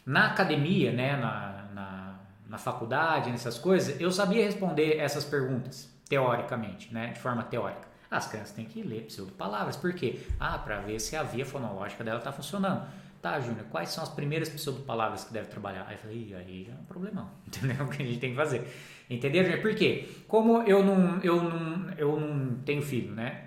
na 0.05 0.31
academia, 0.31 0.91
né, 0.91 1.15
na, 1.15 1.69
na, 1.73 2.15
na 2.49 2.57
faculdade, 2.57 3.31
nessas 3.31 3.57
coisas, 3.57 3.99
eu 4.01 4.11
sabia 4.11 4.43
responder 4.43 4.97
essas 4.97 5.23
perguntas, 5.23 5.89
teoricamente, 6.09 6.93
né, 6.93 7.07
de 7.13 7.19
forma 7.19 7.43
teórica. 7.43 7.87
As 8.11 8.27
crianças 8.27 8.51
têm 8.51 8.65
que 8.65 8.83
ler 8.83 9.03
pseudo-palavras, 9.03 9.77
por 9.77 9.93
quê? 9.93 10.19
Ah, 10.37 10.57
para 10.57 10.79
ver 10.81 10.99
se 10.99 11.15
a 11.15 11.23
via 11.23 11.45
fonológica 11.45 12.03
dela 12.03 12.19
está 12.19 12.33
funcionando. 12.33 12.85
Tá, 13.21 13.39
Júnior, 13.39 13.65
quais 13.71 13.89
são 13.89 14.03
as 14.03 14.09
primeiras 14.09 14.49
pseudo-palavras 14.49 15.23
que 15.23 15.33
deve 15.33 15.47
trabalhar? 15.47 15.85
Aí 15.87 15.95
eu 15.95 15.99
falei, 15.99 16.35
aí 16.35 16.69
é 16.69 16.79
um 16.79 16.85
problemão, 16.85 17.29
entendeu? 17.47 17.85
O 17.85 17.89
que 17.89 18.03
a 18.03 18.05
gente 18.05 18.19
tem 18.19 18.31
que 18.31 18.35
fazer. 18.35 18.71
Entendeu? 19.09 19.61
Por 19.61 19.75
quê? 19.75 20.09
Como 20.27 20.63
eu 20.63 20.83
não, 20.83 21.19
eu 21.21 21.41
não, 21.41 21.89
eu 21.97 22.19
não 22.19 22.55
tenho 22.65 22.81
filho, 22.81 23.13
né? 23.13 23.45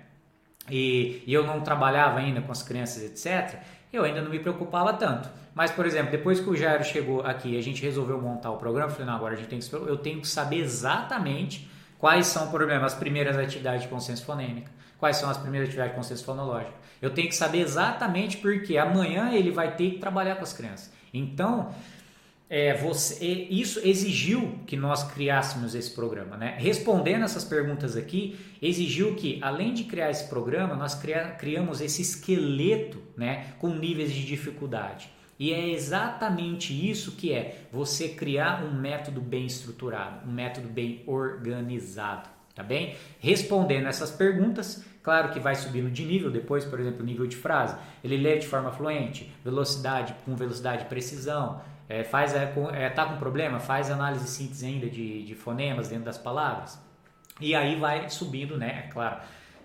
E, 0.69 1.23
e 1.25 1.33
eu 1.33 1.45
não 1.45 1.61
trabalhava 1.61 2.19
ainda 2.19 2.41
com 2.41 2.51
as 2.51 2.63
crianças, 2.63 3.03
etc., 3.03 3.59
eu 3.91 4.03
ainda 4.03 4.21
não 4.21 4.29
me 4.29 4.39
preocupava 4.39 4.93
tanto. 4.93 5.29
Mas, 5.53 5.71
por 5.71 5.85
exemplo, 5.85 6.11
depois 6.11 6.39
que 6.39 6.49
o 6.49 6.55
Jairo 6.55 6.83
chegou 6.83 7.21
aqui 7.21 7.57
a 7.57 7.61
gente 7.61 7.81
resolveu 7.81 8.21
montar 8.21 8.51
o 8.51 8.57
programa, 8.57 8.87
eu 8.87 8.91
falei, 8.91 9.07
não, 9.07 9.15
agora 9.15 9.33
a 9.33 9.37
gente 9.37 9.49
tem 9.49 9.59
que, 9.59 9.73
eu 9.73 9.97
tenho 9.97 10.21
que 10.21 10.27
saber 10.27 10.59
exatamente 10.59 11.69
quais 11.97 12.27
são 12.27 12.49
por 12.49 12.61
exemplo, 12.61 12.85
as 12.85 12.93
primeiras 12.93 13.35
atividades 13.35 13.81
de 13.81 13.87
consciência 13.87 14.25
fonêmica, 14.25 14.71
quais 14.99 15.17
são 15.17 15.29
as 15.29 15.37
primeiras 15.37 15.67
atividades 15.67 15.93
de 15.93 15.97
consciência 15.97 16.25
fonológica. 16.25 16.73
Eu 17.01 17.09
tenho 17.09 17.27
que 17.27 17.35
saber 17.35 17.61
exatamente 17.61 18.37
porque 18.37 18.77
amanhã 18.77 19.31
ele 19.31 19.51
vai 19.51 19.75
ter 19.75 19.91
que 19.91 19.97
trabalhar 19.97 20.35
com 20.35 20.43
as 20.43 20.53
crianças. 20.53 20.93
Então, 21.13 21.73
é, 22.49 22.73
você, 22.73 23.23
isso 23.23 23.79
exigiu 23.87 24.59
que 24.65 24.75
nós 24.75 25.03
criássemos 25.03 25.75
esse 25.75 25.91
programa. 25.91 26.35
Né? 26.35 26.55
Respondendo 26.57 27.23
essas 27.23 27.43
perguntas 27.43 27.95
aqui, 27.95 28.39
exigiu 28.59 29.15
que, 29.15 29.37
além 29.41 29.73
de 29.73 29.83
criar 29.83 30.09
esse 30.09 30.27
programa, 30.27 30.75
nós 30.75 30.95
cria, 30.95 31.29
criamos 31.37 31.79
esse 31.79 32.01
esqueleto 32.01 32.97
né, 33.15 33.53
com 33.59 33.69
níveis 33.69 34.11
de 34.11 34.25
dificuldade. 34.25 35.11
E 35.37 35.53
é 35.53 35.69
exatamente 35.69 36.73
isso 36.73 37.13
que 37.13 37.31
é 37.31 37.61
você 37.71 38.09
criar 38.09 38.63
um 38.63 38.73
método 38.73 39.21
bem 39.21 39.45
estruturado, 39.45 40.27
um 40.27 40.33
método 40.33 40.67
bem 40.67 41.01
organizado, 41.05 42.27
tá 42.53 42.61
bem? 42.61 42.95
Respondendo 43.19 43.87
essas 43.87 44.11
perguntas, 44.11 44.83
claro 45.03 45.29
que 45.29 45.39
vai 45.39 45.55
subindo 45.55 45.89
de 45.89 46.05
nível 46.05 46.29
depois, 46.31 46.65
por 46.65 46.79
exemplo, 46.79 47.05
nível 47.05 47.27
de 47.27 47.35
frase. 47.35 47.75
Ele 48.03 48.17
lê 48.17 48.37
de 48.37 48.47
forma 48.47 48.71
fluente, 48.71 49.31
velocidade 49.43 50.15
com 50.25 50.35
velocidade 50.35 50.83
e 50.83 50.85
precisão, 50.85 51.61
É, 51.91 52.03
faz, 52.03 52.35
é, 52.35 52.53
é, 52.73 52.87
tá 52.91 53.03
com 53.03 53.17
problema? 53.17 53.59
Faz 53.59 53.89
análise 53.89 54.23
e 54.23 54.27
síntese 54.27 54.63
ainda 54.63 54.87
de, 54.87 55.25
de 55.25 55.33
fonemas 55.33 55.89
dentro 55.89 56.05
das 56.05 56.19
palavras. 56.19 56.79
E 57.41 57.55
aí 57.55 57.79
vai 57.79 58.07
subindo, 58.09 58.57
né? 58.59 58.83
É 58.85 58.91
claro. 58.91 59.17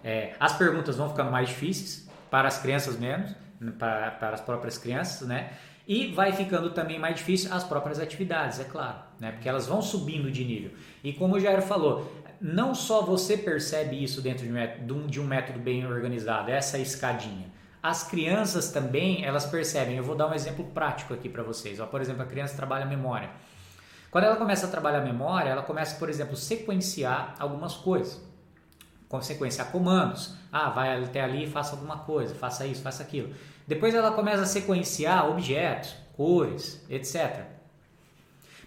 É, 0.03 0.33
as 0.41 0.57
perguntas 0.57 0.97
vão 0.97 1.11
ficando 1.11 1.31
mais 1.31 1.51
difíceis 1.51 2.09
para 2.31 2.49
as 2.49 2.59
crianças 2.59 2.99
menos, 2.99 3.35
para, 3.79 4.11
para 4.13 4.35
as 4.35 4.41
próprias 4.41 4.79
crianças, 4.79 5.29
né? 5.29 5.51
E 5.87 6.15
vai 6.15 6.33
ficando 6.33 6.71
também 6.71 6.99
mais 6.99 7.17
difícil 7.17 7.53
as 7.53 7.63
próprias 7.63 8.01
atividades, 8.01 8.59
é 8.59 8.65
claro, 8.65 9.01
né? 9.21 9.33
Porque 9.33 9.47
elas 9.47 9.67
vão 9.67 9.83
subindo 9.83 10.31
de 10.31 10.43
nível. 10.47 10.71
E 11.03 11.13
como 11.13 11.35
o 11.37 11.39
Jair 11.39 11.61
falou, 11.61 12.11
não 12.47 12.75
só 12.75 13.01
você 13.01 13.39
percebe 13.39 14.05
isso 14.05 14.21
dentro 14.21 14.47
de 15.09 15.19
um 15.19 15.25
método 15.25 15.59
bem 15.59 15.87
organizado, 15.87 16.51
essa 16.51 16.77
escadinha. 16.77 17.51
As 17.83 18.07
crianças 18.07 18.71
também, 18.71 19.25
elas 19.25 19.47
percebem. 19.47 19.97
Eu 19.97 20.05
vou 20.05 20.15
dar 20.15 20.29
um 20.29 20.35
exemplo 20.35 20.63
prático 20.67 21.15
aqui 21.15 21.27
para 21.27 21.43
vocês. 21.43 21.81
Ó, 21.81 21.87
por 21.87 22.03
exemplo, 22.03 22.23
a 22.23 22.27
criança 22.27 22.55
trabalha 22.55 22.85
a 22.85 22.89
memória. 22.89 23.31
Quando 24.11 24.25
ela 24.25 24.37
começa 24.37 24.67
a 24.67 24.69
trabalhar 24.69 24.99
a 24.99 25.05
memória, 25.05 25.49
ela 25.49 25.63
começa, 25.63 25.99
por 25.99 26.11
exemplo, 26.11 26.37
sequenciar 26.37 27.35
algumas 27.39 27.77
coisas. 27.77 28.21
Sequenciar 29.23 29.73
comandos. 29.73 30.35
Ah, 30.53 30.69
vai 30.69 31.03
até 31.03 31.23
ali 31.23 31.45
e 31.45 31.51
faça 31.51 31.75
alguma 31.75 32.01
coisa, 32.01 32.35
faça 32.35 32.67
isso, 32.67 32.83
faça 32.83 33.03
aquilo. 33.03 33.35
Depois 33.67 33.95
ela 33.95 34.13
começa 34.13 34.43
a 34.43 34.47
sequenciar 34.47 35.31
objetos, 35.31 35.97
cores, 36.15 36.85
etc. 36.91 37.47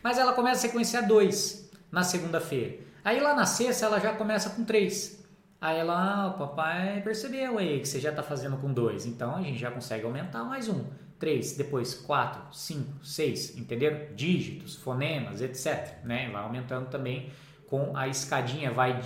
Mas 0.01 0.17
ela 0.17 0.33
começa 0.33 0.65
a 0.65 0.69
sequenciar 0.69 1.05
dois 1.05 1.69
na 1.91 2.01
segunda-feira. 2.03 2.86
Aí 3.07 3.21
lá 3.21 3.33
na 3.33 3.45
sexta 3.45 3.85
ela 3.85 4.01
já 4.01 4.11
começa 4.11 4.49
com 4.49 4.65
três. 4.65 5.25
Aí 5.61 5.79
ela, 5.79 5.93
ah, 5.95 6.27
o 6.27 6.33
papai 6.37 6.99
percebeu 7.01 7.57
aí 7.57 7.79
que 7.79 7.87
você 7.87 8.01
já 8.01 8.09
está 8.09 8.21
fazendo 8.21 8.57
com 8.57 8.73
dois. 8.73 9.05
Então 9.05 9.33
a 9.33 9.41
gente 9.41 9.57
já 9.57 9.71
consegue 9.71 10.03
aumentar 10.03 10.43
mais 10.43 10.67
um. 10.67 10.83
Três, 11.17 11.55
depois 11.55 11.93
quatro, 11.93 12.41
cinco, 12.51 13.05
seis, 13.05 13.57
entenderam? 13.57 14.13
Dígitos, 14.13 14.75
fonemas, 14.75 15.41
etc. 15.41 16.03
Né? 16.03 16.29
Vai 16.29 16.43
aumentando 16.43 16.89
também 16.89 17.31
com 17.67 17.95
a 17.95 18.09
escadinha, 18.09 18.71
vai 18.71 19.01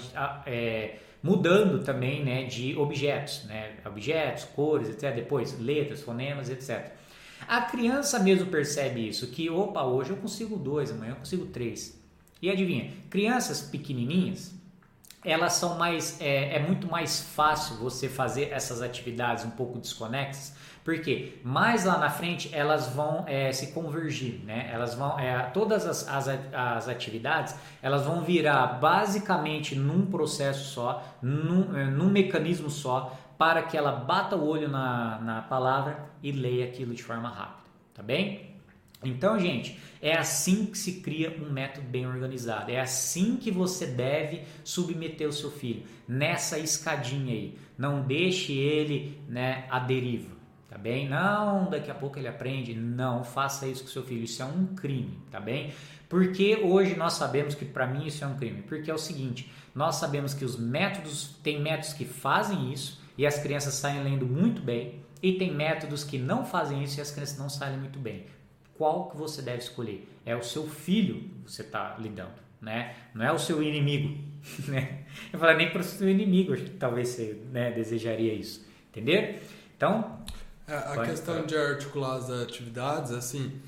é, 0.47 0.95
mudando 1.21 1.83
também 1.83 2.25
né, 2.25 2.45
de 2.45 2.75
objetos, 2.75 3.43
né? 3.43 3.75
objetos, 3.85 4.45
cores, 4.45 4.89
etc. 4.89 5.13
Depois 5.13 5.59
letras, 5.59 6.01
fonemas, 6.01 6.49
etc. 6.49 6.91
A 7.47 7.61
criança 7.61 8.17
mesmo 8.17 8.47
percebe 8.47 9.07
isso, 9.07 9.27
que 9.27 9.47
opa, 9.47 9.83
hoje 9.83 10.09
eu 10.09 10.17
consigo 10.17 10.57
dois, 10.57 10.89
amanhã 10.89 11.11
eu 11.11 11.17
consigo 11.17 11.45
três. 11.45 12.00
E 12.41 12.49
adivinha, 12.49 12.91
crianças 13.09 13.61
pequenininhas, 13.61 14.53
elas 15.23 15.53
são 15.53 15.77
mais, 15.77 16.19
é, 16.19 16.55
é 16.55 16.59
muito 16.59 16.87
mais 16.87 17.21
fácil 17.21 17.77
você 17.77 18.09
fazer 18.09 18.49
essas 18.51 18.81
atividades 18.81 19.45
um 19.45 19.51
pouco 19.51 19.77
desconexas, 19.77 20.55
porque 20.83 21.39
mais 21.43 21.85
lá 21.85 21.99
na 21.99 22.09
frente 22.09 22.49
elas 22.51 22.87
vão 22.87 23.23
é, 23.27 23.51
se 23.51 23.71
convergir, 23.71 24.43
né? 24.43 24.67
Elas 24.73 24.95
vão, 24.95 25.19
é, 25.19 25.39
todas 25.53 25.85
as, 25.85 26.07
as, 26.07 26.27
as, 26.51 26.89
atividades 26.89 27.55
elas 27.83 28.03
vão 28.03 28.21
virar 28.21 28.79
basicamente 28.79 29.75
num 29.75 30.07
processo 30.07 30.73
só, 30.73 31.03
num, 31.21 31.77
é, 31.77 31.85
num 31.85 32.09
mecanismo 32.09 32.71
só, 32.71 33.15
para 33.37 33.61
que 33.61 33.77
ela 33.77 33.91
bata 33.91 34.35
o 34.35 34.47
olho 34.47 34.67
na, 34.67 35.19
na 35.19 35.41
palavra 35.43 36.09
e 36.23 36.31
leia 36.31 36.65
aquilo 36.65 36.95
de 36.95 37.03
forma 37.03 37.29
rápida, 37.29 37.69
tá 37.93 38.01
bem? 38.01 38.50
Então, 39.03 39.39
gente, 39.39 39.79
é 40.01 40.15
assim 40.15 40.65
que 40.67 40.77
se 40.77 41.01
cria 41.01 41.35
um 41.41 41.51
método 41.51 41.87
bem 41.87 42.05
organizado. 42.05 42.71
É 42.71 42.79
assim 42.79 43.35
que 43.35 43.49
você 43.49 43.87
deve 43.87 44.43
submeter 44.63 45.27
o 45.27 45.33
seu 45.33 45.49
filho 45.49 45.83
nessa 46.07 46.59
escadinha 46.59 47.33
aí. 47.33 47.57
Não 47.77 48.03
deixe 48.03 48.53
ele, 48.53 49.19
né, 49.27 49.65
à 49.71 49.79
deriva, 49.79 50.29
tá 50.69 50.77
bem? 50.77 51.09
Não, 51.09 51.67
daqui 51.67 51.89
a 51.89 51.95
pouco 51.95 52.19
ele 52.19 52.27
aprende. 52.27 52.75
Não 52.75 53.23
faça 53.23 53.65
isso 53.65 53.83
com 53.83 53.89
seu 53.89 54.03
filho. 54.03 54.23
Isso 54.23 54.43
é 54.43 54.45
um 54.45 54.67
crime, 54.67 55.17
tá 55.31 55.39
bem? 55.39 55.73
Porque 56.07 56.59
hoje 56.61 56.95
nós 56.95 57.13
sabemos 57.13 57.55
que 57.55 57.65
para 57.65 57.87
mim 57.87 58.05
isso 58.05 58.23
é 58.23 58.27
um 58.27 58.37
crime. 58.37 58.61
Porque 58.61 58.91
é 58.91 58.93
o 58.93 58.99
seguinte, 58.99 59.51
nós 59.73 59.95
sabemos 59.95 60.35
que 60.35 60.45
os 60.45 60.59
métodos 60.59 61.39
tem 61.41 61.59
métodos 61.59 61.93
que 61.93 62.05
fazem 62.05 62.71
isso 62.71 63.01
e 63.17 63.25
as 63.25 63.39
crianças 63.39 63.73
saem 63.73 64.03
lendo 64.03 64.27
muito 64.27 64.61
bem. 64.61 65.01
E 65.23 65.33
tem 65.33 65.53
métodos 65.53 66.03
que 66.03 66.19
não 66.19 66.45
fazem 66.45 66.83
isso 66.83 66.99
e 66.99 67.01
as 67.01 67.11
crianças 67.11 67.37
não 67.37 67.49
saem 67.49 67.77
muito 67.77 67.97
bem 67.97 68.25
qual 68.81 69.11
que 69.11 69.15
você 69.15 69.43
deve 69.43 69.59
escolher. 69.59 70.09
É 70.25 70.35
o 70.35 70.41
seu 70.41 70.67
filho 70.67 71.29
que 71.45 71.51
você 71.51 71.61
está 71.61 71.95
lidando, 71.99 72.33
né? 72.59 72.95
Não 73.13 73.23
é 73.23 73.31
o 73.31 73.37
seu 73.37 73.61
inimigo, 73.61 74.17
né? 74.67 75.03
Eu 75.31 75.37
falei 75.37 75.55
nem 75.55 75.69
para 75.69 75.81
o 75.81 75.83
seu 75.83 76.09
inimigo, 76.09 76.55
talvez 76.79 77.09
você 77.09 77.39
né, 77.51 77.69
desejaria 77.69 78.33
isso, 78.33 78.65
entender? 78.89 79.43
Então... 79.77 80.19
É, 80.67 80.73
a 80.73 81.05
questão 81.05 81.45
de 81.45 81.55
articular 81.55 82.15
as 82.15 82.31
atividades, 82.31 83.11
assim, 83.11 83.61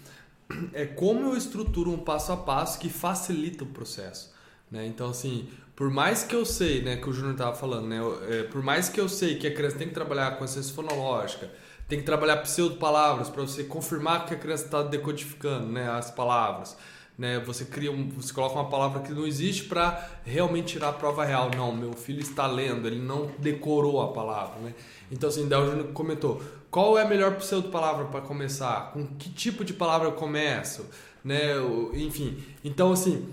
é 0.73 0.83
como 0.83 1.27
eu 1.27 1.37
estruturo 1.37 1.91
um 1.91 1.99
passo 1.99 2.31
a 2.31 2.37
passo 2.37 2.79
que 2.79 2.89
facilita 2.89 3.63
o 3.63 3.67
processo, 3.67 4.33
né? 4.71 4.87
Então, 4.87 5.11
assim, 5.11 5.47
por 5.75 5.91
mais 5.91 6.23
que 6.23 6.35
eu 6.35 6.43
sei, 6.43 6.81
né, 6.81 6.95
que 6.95 7.07
o 7.07 7.13
Júnior 7.13 7.33
estava 7.33 7.55
falando, 7.55 7.85
né, 7.87 7.99
é, 8.29 8.43
por 8.45 8.63
mais 8.63 8.89
que 8.89 8.99
eu 8.99 9.07
sei 9.07 9.37
que 9.37 9.45
a 9.45 9.53
criança 9.53 9.77
tem 9.77 9.89
que 9.89 9.93
trabalhar 9.93 10.39
com 10.39 10.47
ciência 10.47 10.73
fonológica, 10.73 11.51
tem 11.87 11.99
que 11.99 12.05
trabalhar 12.05 12.37
pseudo-palavras 12.37 13.29
para 13.29 13.41
você 13.41 13.63
confirmar 13.63 14.25
que 14.25 14.33
a 14.33 14.37
criança 14.37 14.65
está 14.65 14.81
decodificando 14.81 15.67
né, 15.67 15.89
as 15.89 16.09
palavras. 16.09 16.75
Né? 17.17 17.39
Você 17.45 17.65
cria 17.65 17.91
um, 17.91 18.09
você 18.09 18.33
coloca 18.33 18.55
uma 18.55 18.69
palavra 18.69 19.01
que 19.01 19.11
não 19.11 19.27
existe 19.27 19.65
para 19.65 20.09
realmente 20.23 20.73
tirar 20.73 20.89
a 20.89 20.93
prova 20.93 21.23
real. 21.23 21.51
Não, 21.55 21.75
meu 21.75 21.93
filho 21.93 22.21
está 22.21 22.47
lendo, 22.47 22.87
ele 22.87 22.99
não 22.99 23.29
decorou 23.37 24.01
a 24.01 24.11
palavra. 24.11 24.59
Né? 24.61 24.73
Então, 25.11 25.29
assim, 25.29 25.47
Del 25.47 25.65
Júnior 25.67 25.87
comentou: 25.93 26.41
qual 26.71 26.97
é 26.97 27.03
a 27.03 27.07
melhor 27.07 27.35
pseudo-palavra 27.35 28.05
para 28.05 28.21
começar? 28.21 28.91
Com 28.93 29.05
que 29.05 29.29
tipo 29.29 29.63
de 29.63 29.73
palavra 29.73 30.07
eu 30.07 30.13
começo? 30.13 30.89
Né? 31.23 31.51
Enfim, 31.93 32.43
então, 32.63 32.91
assim, 32.91 33.29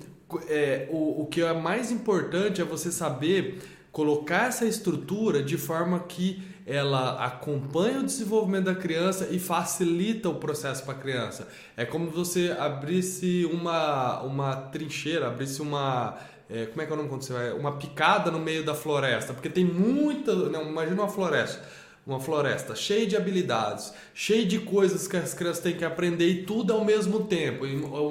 é, 0.47 0.87
o, 0.91 1.23
o 1.23 1.27
que 1.27 1.41
é 1.41 1.53
mais 1.53 1.91
importante 1.91 2.61
é 2.61 2.65
você 2.65 2.93
saber 2.93 3.63
colocar 3.91 4.49
essa 4.49 4.67
estrutura 4.67 5.43
de 5.43 5.57
forma 5.57 6.01
que 6.01 6.43
ela 6.67 7.25
acompanha 7.25 8.01
o 8.01 8.03
desenvolvimento 8.03 8.65
da 8.65 8.75
criança 8.75 9.29
e 9.31 9.39
facilita 9.39 10.29
o 10.29 10.37
processo 10.37 10.85
para 10.85 10.95
a 10.95 10.97
criança. 10.97 11.49
É 11.77 11.85
como 11.85 12.11
você 12.11 12.55
abrisse 12.59 13.49
uma, 13.51 14.21
uma 14.23 14.57
trincheira, 14.57 15.29
abrisse 15.29 15.63
uma. 15.63 16.19
É, 16.49 16.67
como 16.67 16.83
é 16.83 16.87
que 16.87 16.93
é 16.93 16.95
o 16.95 16.99
nome? 17.03 17.11
Uma 17.59 17.73
picada 17.73 18.31
no 18.31 18.39
meio 18.39 18.65
da 18.65 18.75
floresta, 18.75 19.33
porque 19.33 19.49
tem 19.49 19.65
muita. 19.65 20.35
Não, 20.35 20.69
imagina 20.69 21.03
uma 21.03 21.09
floresta. 21.09 21.63
Uma 22.07 22.19
floresta 22.19 22.75
cheia 22.75 23.07
de 23.07 23.17
habilidades, 23.17 23.93
cheia 24.15 24.45
de 24.45 24.59
coisas 24.59 25.07
que 25.07 25.17
as 25.17 25.35
crianças 25.35 25.63
têm 25.63 25.77
que 25.77 25.85
aprender 25.85 26.27
e 26.27 26.43
tudo 26.45 26.73
ao 26.73 26.85
mesmo 26.85 27.25
tempo, 27.25 27.65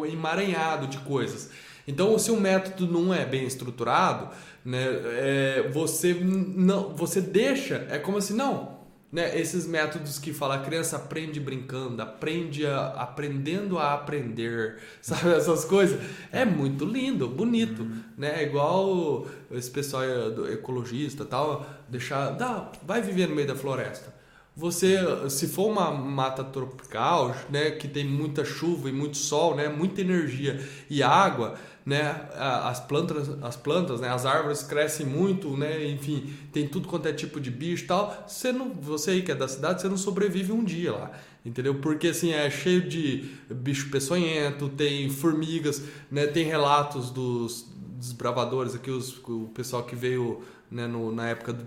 emaranhado 0.05 0.87
de 0.87 0.99
coisas. 0.99 1.49
Então, 1.87 2.17
se 2.19 2.29
o 2.29 2.39
método 2.39 2.85
não 2.85 3.11
é 3.11 3.25
bem 3.25 3.45
estruturado, 3.45 4.29
né, 4.69 4.85
é, 5.17 5.69
você 5.73 6.13
não, 6.13 6.95
você 6.95 7.19
deixa, 7.19 7.87
é 7.89 7.97
como 7.97 8.19
assim, 8.19 8.35
não, 8.35 8.77
né, 9.11 9.35
esses 9.39 9.65
métodos 9.65 10.19
que 10.19 10.31
fala 10.31 10.55
a 10.55 10.59
criança 10.59 10.95
aprende 10.95 11.39
brincando, 11.39 11.99
aprende 11.99 12.67
a, 12.67 12.89
aprendendo 12.89 13.79
a 13.79 13.95
aprender, 13.95 14.77
sabe 15.01 15.33
essas 15.33 15.65
coisas, 15.65 15.99
é 16.31 16.45
muito 16.45 16.85
lindo, 16.85 17.27
bonito, 17.27 17.81
uhum. 17.81 18.03
né? 18.15 18.43
É 18.43 18.45
igual 18.45 19.25
esse 19.51 19.71
pessoal 19.71 20.03
ecologista, 20.51 21.25
tal, 21.25 21.65
deixar, 21.87 22.29
dá, 22.31 22.71
vai 22.85 23.01
viver 23.01 23.27
no 23.27 23.35
meio 23.35 23.47
da 23.47 23.55
floresta. 23.55 24.13
Você, 24.55 24.97
se 25.29 25.47
for 25.47 25.71
uma 25.71 25.89
mata 25.89 26.43
tropical, 26.43 27.33
né, 27.49 27.71
que 27.71 27.87
tem 27.87 28.05
muita 28.05 28.43
chuva 28.43 28.89
e 28.89 28.91
muito 28.91 29.15
sol, 29.15 29.55
né, 29.55 29.69
muita 29.69 30.01
energia 30.01 30.59
e 30.89 31.01
água, 31.01 31.55
né, 31.89 32.29
as 32.35 32.79
plantas, 32.79 33.27
as 33.41 33.55
plantas, 33.55 33.99
né, 33.99 34.09
as 34.09 34.23
árvores 34.23 34.61
crescem 34.61 35.07
muito, 35.07 35.57
né, 35.57 35.87
enfim, 35.87 36.31
tem 36.53 36.67
tudo 36.67 36.87
quanto 36.87 37.07
é 37.07 37.13
tipo 37.13 37.39
de 37.39 37.49
bicho, 37.49 37.87
tal. 37.87 38.25
Você 38.27 38.51
não, 38.51 38.69
você 38.75 39.11
aí 39.11 39.21
que 39.23 39.31
é 39.31 39.35
da 39.35 39.47
cidade, 39.47 39.81
você 39.81 39.89
não 39.89 39.97
sobrevive 39.97 40.51
um 40.51 40.63
dia 40.63 40.91
lá, 40.91 41.11
entendeu? 41.43 41.73
Porque 41.73 42.09
assim 42.09 42.31
é 42.31 42.47
cheio 42.51 42.87
de 42.87 43.31
bicho 43.49 43.89
peçonhento, 43.89 44.69
tem 44.69 45.09
formigas, 45.09 45.81
né, 46.11 46.27
tem 46.27 46.45
relatos 46.45 47.09
dos 47.09 47.65
desbravadores 47.97 48.75
aqui, 48.75 48.91
os, 48.91 49.17
o 49.27 49.49
pessoal 49.51 49.81
que 49.81 49.95
veio 49.95 50.43
né, 50.69 50.85
no, 50.85 51.11
na 51.11 51.29
época 51.29 51.51
do 51.51 51.63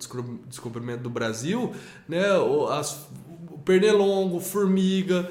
descobrimento 0.47 1.03
do 1.03 1.11
Brasil, 1.11 1.73
né, 2.09 2.27
as, 2.71 3.09
o 3.51 3.59
pernilongo, 3.59 4.39
formiga, 4.39 5.29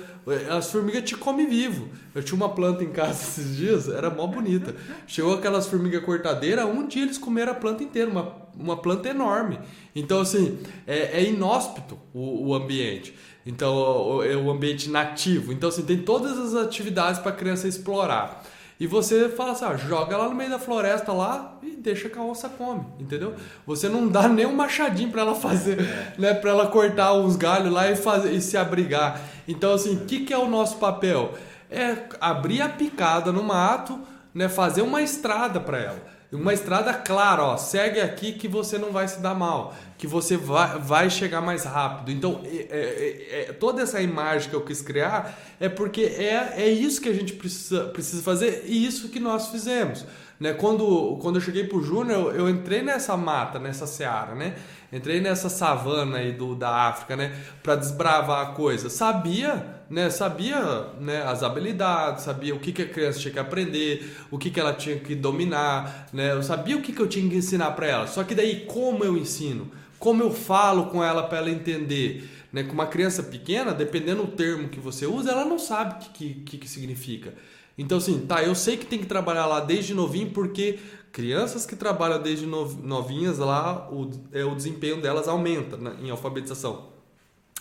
as 0.50 0.72
formigas 0.72 1.04
te 1.04 1.16
comem 1.16 1.48
vivo. 1.48 1.90
Eu 2.14 2.22
tinha 2.22 2.36
uma 2.36 2.50
planta 2.50 2.84
em 2.84 2.92
casa 2.92 3.22
esses 3.24 3.56
dias, 3.56 3.90
era 3.90 4.10
mó 4.10 4.28
bonita. 4.28 4.76
Chegou 5.08 5.34
aquelas 5.34 5.68
formigas 5.68 6.04
cortadeiras, 6.04 6.66
um 6.66 6.88
dia 6.88 7.04
eles 7.04 7.18
comeram 7.18 7.52
a 7.52 7.56
planta 7.56 7.84
inteira, 7.84 8.10
uma, 8.10 8.36
uma 8.58 8.78
planta 8.78 9.10
enorme. 9.10 9.60
Então, 9.96 10.22
assim, 10.22 10.60
é, 10.86 11.22
é 11.22 11.24
inóspito 11.24 11.98
o, 12.14 12.50
o 12.50 12.54
ambiente. 12.54 13.16
Então, 13.46 14.22
é 14.24 14.36
o 14.36 14.52
ambiente 14.52 14.90
nativo. 14.90 15.52
Então, 15.52 15.70
assim, 15.70 15.84
tem 15.84 15.98
todas 15.98 16.38
as 16.38 16.56
atividades 16.56 17.20
para 17.20 17.32
a 17.32 17.36
criança 17.36 17.68
explorar. 17.68 18.44
E 18.82 18.88
você 18.88 19.30
fala 19.30 19.52
assim, 19.52 19.64
ah, 19.64 19.78
joga 19.78 20.18
lá 20.18 20.28
no 20.28 20.34
meio 20.34 20.50
da 20.50 20.58
floresta 20.58 21.14
lá 21.14 21.60
e 21.62 21.76
deixa 21.76 22.10
que 22.10 22.18
a 22.18 22.22
onça 22.24 22.50
come, 22.50 22.84
entendeu? 23.00 23.36
Você 23.64 23.88
não 23.88 24.08
dá 24.08 24.28
nem 24.28 24.48
um 24.48 24.56
machadinho 24.56 25.12
para 25.12 25.22
ela 25.22 25.36
fazer, 25.36 25.80
é. 25.80 26.14
né, 26.18 26.34
para 26.34 26.50
ela 26.50 26.66
cortar 26.66 27.14
uns 27.14 27.36
galhos 27.36 27.72
lá 27.72 27.92
e 27.92 27.96
fazer 27.96 28.32
e 28.34 28.42
se 28.42 28.58
abrigar. 28.58 29.22
Então 29.48 29.74
assim, 29.74 29.96
o 29.96 30.06
que, 30.06 30.22
que 30.22 30.34
é 30.34 30.38
o 30.38 30.50
nosso 30.50 30.78
papel? 30.78 31.34
é 31.72 31.98
abrir 32.20 32.62
a 32.62 32.68
picada 32.68 33.32
no 33.32 33.42
mato, 33.42 33.98
né, 34.34 34.50
fazer 34.50 34.82
uma 34.82 35.02
estrada 35.02 35.60
para 35.60 35.80
ela. 35.80 36.12
Uma 36.32 36.54
estrada 36.54 36.94
clara, 36.94 37.44
ó, 37.44 37.58
segue 37.58 38.00
aqui 38.00 38.32
que 38.34 38.48
você 38.48 38.78
não 38.78 38.92
vai 38.92 39.06
se 39.06 39.20
dar 39.20 39.36
mal, 39.36 39.76
que 39.98 40.08
você 40.08 40.38
vai, 40.38 40.80
vai 40.80 41.10
chegar 41.10 41.42
mais 41.42 41.66
rápido. 41.66 42.10
Então, 42.10 42.42
é, 42.46 42.68
é, 42.70 43.42
é, 43.50 43.54
toda 43.54 43.82
essa 43.82 44.02
imagem 44.02 44.50
que 44.50 44.56
eu 44.56 44.62
quis 44.62 44.82
criar 44.82 45.38
é 45.60 45.68
porque 45.68 46.04
é, 46.04 46.54
é 46.56 46.70
isso 46.70 47.02
que 47.02 47.10
a 47.10 47.14
gente 47.14 47.34
precisa, 47.34 47.86
precisa 47.86 48.24
fazer 48.24 48.64
e 48.66 48.86
isso 48.86 49.10
que 49.10 49.20
nós 49.20 49.48
fizemos. 49.48 50.06
Né? 50.42 50.54
Quando, 50.54 51.20
quando 51.22 51.36
eu 51.36 51.42
cheguei 51.42 51.66
pro 51.66 51.84
Júnior, 51.84 52.34
eu, 52.34 52.48
eu, 52.48 52.50
entrei 52.50 52.82
nessa 52.82 53.16
mata, 53.16 53.60
nessa 53.60 53.86
seara, 53.86 54.34
né? 54.34 54.56
Entrei 54.92 55.22
nessa 55.22 55.50
savana 55.50 56.18
aí 56.18 56.32
do, 56.32 56.56
da 56.56 56.88
África, 56.88 57.16
né? 57.16 57.32
Para 57.62 57.76
desbravar 57.76 58.48
a 58.48 58.52
coisa. 58.54 58.90
Sabia, 58.90 59.84
né? 59.88 60.10
Sabia 60.10 60.60
né? 61.00 61.22
as 61.22 61.44
habilidades, 61.44 62.24
sabia 62.24 62.56
o 62.56 62.60
que, 62.60 62.72
que 62.72 62.82
a 62.82 62.88
criança 62.88 63.20
tinha 63.20 63.32
que 63.32 63.38
aprender, 63.38 64.18
o 64.32 64.40
que, 64.40 64.50
que 64.50 64.60
ela 64.60 64.74
tinha 64.74 64.98
que 64.98 65.14
dominar, 65.14 66.10
né? 66.12 66.32
Eu 66.32 66.42
sabia 66.42 66.76
o 66.76 66.82
que, 66.82 66.92
que 66.92 67.00
eu 67.00 67.08
tinha 67.08 67.30
que 67.30 67.36
ensinar 67.36 67.70
para 67.74 67.86
ela. 67.86 68.08
Só 68.08 68.24
que 68.24 68.34
daí, 68.34 68.66
como 68.66 69.04
eu 69.04 69.16
ensino? 69.16 69.70
Como 70.00 70.24
eu 70.24 70.32
falo 70.32 70.88
com 70.88 71.04
ela 71.04 71.22
para 71.22 71.38
ela 71.38 71.52
entender? 71.52 72.28
Né? 72.52 72.64
Com 72.64 72.74
uma 72.74 72.88
criança 72.88 73.22
pequena, 73.22 73.76
dependendo 73.76 74.24
do 74.24 74.32
termo 74.32 74.70
que 74.70 74.80
você 74.80 75.06
usa, 75.06 75.34
ela 75.34 75.46
não 75.46 75.60
sabe 75.60 76.04
o 76.04 76.10
que, 76.10 76.34
que, 76.34 76.58
que 76.58 76.68
significa. 76.68 77.32
Então, 77.78 77.98
assim, 77.98 78.20
tá, 78.26 78.44
eu 78.44 78.54
sei 78.54 78.78
que 78.78 78.86
tem 78.86 79.00
que 79.00 79.06
trabalhar 79.06 79.46
lá 79.46 79.60
desde 79.60 79.94
novinho, 79.94 80.32
porque 80.32 80.80
crianças 81.12 81.66
que 81.66 81.76
trabalham 81.76 82.22
desde 82.22 82.46
novinhas 82.46 83.38
lá, 83.38 83.90
o, 83.92 84.10
é, 84.32 84.44
o 84.46 84.56
desempenho 84.56 85.02
delas 85.02 85.28
aumenta 85.28 85.78
né, 85.78 85.96
em 86.02 86.10
alfabetização. 86.10 86.92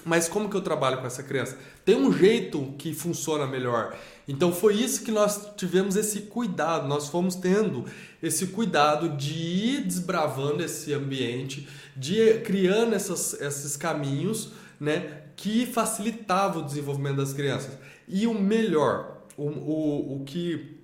Mas 0.05 0.29
como 0.29 0.49
que 0.49 0.57
eu 0.57 0.63
trabalho 0.63 0.99
com 0.99 1.07
essa 1.07 1.23
criança? 1.23 1.59
Tem 1.85 1.95
um 1.95 2.13
jeito 2.13 2.75
que 2.79 2.95
funciona 2.95 3.47
melhor. 3.47 3.95
Então 4.27 4.53
foi 4.53 4.75
isso 4.75 5.03
que 5.03 5.11
nós 5.11 5.51
tivemos 5.57 5.97
esse 5.97 6.23
cuidado, 6.23 6.89
nós 6.89 7.09
fomos 7.09 7.35
tendo 7.35 7.85
esse 8.23 8.47
cuidado 8.49 9.11
de 9.11 9.35
ir 9.35 9.85
desbravando 9.85 10.63
esse 10.63 10.95
ambiente, 10.95 11.69
de 11.97 12.15
ir 12.15 12.43
criando 12.43 12.95
essas, 12.95 13.35
esses 13.41 13.77
caminhos 13.77 14.53
né, 14.79 15.23
que 15.37 15.67
facilitavam 15.67 16.63
o 16.63 16.65
desenvolvimento 16.65 17.17
das 17.17 17.33
crianças. 17.33 17.77
E 18.09 18.27
o 18.27 18.35
melhor, 18.35 19.20
o, 19.41 19.49
o, 19.49 20.17
o 20.17 20.25
que, 20.25 20.77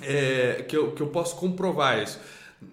é, 0.00 0.64
que, 0.68 0.76
eu, 0.76 0.92
que 0.92 1.02
eu 1.02 1.08
posso 1.08 1.36
comprovar 1.36 2.02
isso. 2.02 2.18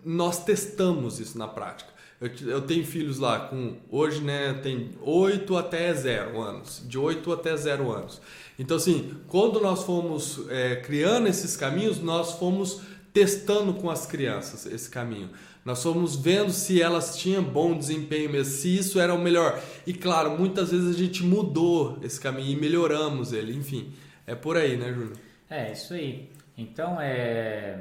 Nós 0.03 0.43
testamos 0.43 1.19
isso 1.19 1.37
na 1.37 1.47
prática. 1.47 1.89
Eu, 2.19 2.29
eu 2.47 2.61
tenho 2.61 2.85
filhos 2.85 3.17
lá 3.17 3.39
com, 3.39 3.77
hoje, 3.89 4.21
né, 4.21 4.53
tem 4.61 4.91
8 5.01 5.55
até 5.55 5.93
0 5.93 6.41
anos, 6.41 6.83
de 6.85 6.97
8 6.97 7.31
até 7.31 7.55
0 7.55 7.91
anos. 7.91 8.21
Então, 8.57 8.75
assim, 8.75 9.15
quando 9.27 9.61
nós 9.61 9.83
fomos 9.83 10.41
é, 10.49 10.75
criando 10.77 11.27
esses 11.27 11.55
caminhos, 11.55 12.01
nós 12.01 12.33
fomos 12.33 12.81
testando 13.13 13.73
com 13.73 13.89
as 13.89 14.05
crianças 14.05 14.65
esse 14.65 14.89
caminho. 14.89 15.29
Nós 15.63 15.83
fomos 15.83 16.15
vendo 16.15 16.51
se 16.51 16.81
elas 16.81 17.17
tinham 17.17 17.43
bom 17.43 17.77
desempenho 17.77 18.29
mesmo, 18.29 18.53
se 18.53 18.77
isso 18.77 18.99
era 18.99 19.13
o 19.13 19.21
melhor. 19.21 19.61
E 19.85 19.93
claro, 19.93 20.37
muitas 20.37 20.71
vezes 20.71 20.95
a 20.95 20.97
gente 20.97 21.23
mudou 21.23 21.99
esse 22.01 22.19
caminho 22.19 22.51
e 22.51 22.55
melhoramos 22.55 23.33
ele, 23.33 23.55
enfim. 23.55 23.93
É 24.29 24.35
por 24.35 24.55
aí, 24.57 24.77
né, 24.77 24.93
Júlio? 24.93 25.17
É, 25.49 25.71
isso 25.71 25.95
aí. 25.95 26.31
Então, 26.55 27.01
é. 27.01 27.79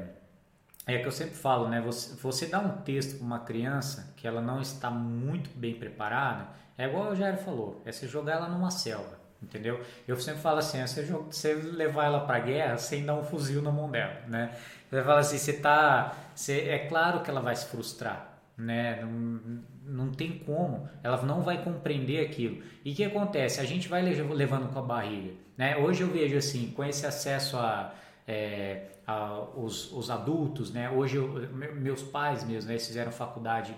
É 0.87 0.97
que 0.97 1.05
eu 1.05 1.11
sempre 1.11 1.35
falo, 1.35 1.69
né? 1.69 1.79
Você, 1.81 2.15
você 2.15 2.47
dá 2.47 2.57
um 2.59 2.81
texto 2.81 3.17
para 3.17 3.25
uma 3.25 3.39
criança 3.41 4.11
que 4.17 4.27
ela 4.27 4.41
não 4.41 4.59
está 4.59 4.89
muito 4.89 5.51
bem 5.55 5.75
preparada, 5.75 6.47
é 6.75 6.85
igual 6.85 7.11
o 7.11 7.15
Jair 7.15 7.37
falou, 7.37 7.83
é 7.85 7.91
você 7.91 8.07
jogar 8.07 8.37
ela 8.37 8.49
numa 8.49 8.71
selva, 8.71 9.19
entendeu? 9.43 9.79
Eu 10.07 10.19
sempre 10.19 10.41
falo 10.41 10.57
assim, 10.57 10.79
é 10.79 10.87
você, 10.87 11.03
você 11.03 11.53
levar 11.53 12.05
ela 12.05 12.21
para 12.21 12.39
guerra 12.39 12.77
sem 12.77 13.05
dar 13.05 13.13
um 13.13 13.23
fuzil 13.23 13.61
na 13.61 13.71
mão 13.71 13.91
dela, 13.91 14.21
né? 14.27 14.57
Você 14.89 15.03
fala 15.03 15.19
assim, 15.19 15.37
você 15.37 15.53
tá, 15.53 16.15
você, 16.33 16.61
é 16.61 16.79
claro 16.87 17.21
que 17.21 17.29
ela 17.29 17.41
vai 17.41 17.55
se 17.55 17.67
frustrar, 17.67 18.28
né? 18.59 19.01
Não, 19.01 19.63
não 19.85 20.11
tem 20.11 20.37
como, 20.39 20.87
ela 21.01 21.21
não 21.23 21.41
vai 21.41 21.63
compreender 21.63 22.25
aquilo. 22.25 22.61
E 22.83 22.91
o 22.91 22.95
que 22.95 23.03
acontece? 23.03 23.59
A 23.59 23.65
gente 23.65 23.87
vai 23.87 24.01
levando 24.01 24.71
com 24.71 24.79
a 24.79 24.81
barriga. 24.81 25.31
Né? 25.57 25.77
Hoje 25.77 26.01
eu 26.01 26.07
vejo 26.07 26.37
assim, 26.37 26.71
com 26.71 26.83
esse 26.83 27.05
acesso 27.05 27.57
a, 27.57 27.93
é, 28.27 28.83
a 29.07 29.39
os, 29.55 29.91
os, 29.91 30.09
adultos, 30.09 30.71
né? 30.71 30.89
hoje 30.89 31.15
eu, 31.17 31.49
meus 31.75 32.03
pais 32.03 32.43
mesmo, 32.43 32.67
né? 32.67 32.75
eles 32.75 32.85
fizeram 32.85 33.11
faculdade 33.11 33.75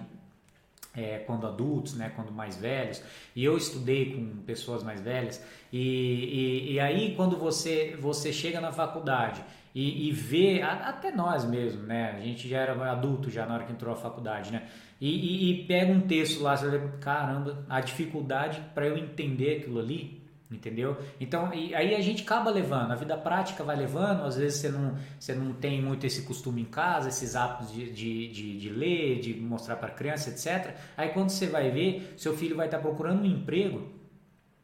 é, 0.96 1.20
quando 1.20 1.48
adultos, 1.48 1.94
né, 1.94 2.12
quando 2.16 2.32
mais 2.32 2.58
velhos, 2.58 3.02
e 3.36 3.46
eu 3.46 3.58
estudei 3.58 4.14
com 4.14 4.44
pessoas 4.44 4.84
mais 4.84 5.00
velhas, 5.00 5.42
e, 5.72 5.80
e, 5.80 6.74
e 6.74 6.80
aí 6.80 7.16
quando 7.16 7.38
você, 7.38 7.98
você 8.00 8.34
chega 8.34 8.60
na 8.60 8.74
faculdade 8.74 9.42
e, 9.74 10.10
e 10.10 10.12
vê, 10.12 10.62
até 10.62 11.12
nós 11.12 11.46
mesmo, 11.46 11.84
né, 11.84 12.16
a 12.18 12.20
gente 12.20 12.48
já 12.48 12.60
era 12.60 12.92
adulto 12.92 13.30
já 13.30 13.46
na 13.46 13.56
hora 13.56 13.64
que 13.64 13.72
entrou 13.72 13.94
a 13.94 13.98
faculdade, 13.98 14.52
né, 14.52 14.68
e, 15.00 15.52
e 15.52 15.66
pega 15.66 15.92
um 15.92 16.02
texto 16.02 16.42
lá, 16.44 16.56
você 16.56 16.78
vai 16.78 16.92
caramba, 17.00 17.66
a 17.70 17.82
dificuldade 17.82 18.62
para 18.74 18.86
eu 18.86 18.98
entender 18.98 19.58
aquilo 19.58 19.80
ali, 19.80 20.22
entendeu? 20.52 20.98
Então, 21.20 21.50
aí 21.50 21.96
a 21.96 22.02
gente 22.02 22.24
acaba 22.24 22.52
levando, 22.52 22.92
a 22.92 22.96
vida 22.96 23.18
prática 23.18 23.64
vai 23.64 23.76
levando, 23.76 24.24
às 24.24 24.36
vezes 24.36 24.60
você 24.60 24.70
não, 24.70 24.96
você 25.20 25.34
não 25.34 25.54
tem 25.54 25.82
muito 25.82 26.06
esse 26.06 26.24
costume 26.24 26.62
em 26.62 26.66
casa, 26.66 27.10
esses 27.10 27.36
hábitos 27.36 27.72
de, 27.74 27.92
de, 27.92 28.28
de, 28.28 28.58
de 28.60 28.70
ler, 28.70 29.20
de 29.20 29.34
mostrar 29.34 29.78
para 29.78 29.90
criança, 29.90 30.30
etc. 30.30 30.76
Aí 30.98 31.10
quando 31.10 31.30
você 31.30 31.48
vai 31.48 31.72
ver, 31.72 32.14
seu 32.18 32.36
filho 32.36 32.56
vai 32.56 32.68
estar 32.68 32.78
tá 32.78 32.84
procurando 32.84 33.22
um 33.22 33.26
emprego, 33.26 33.88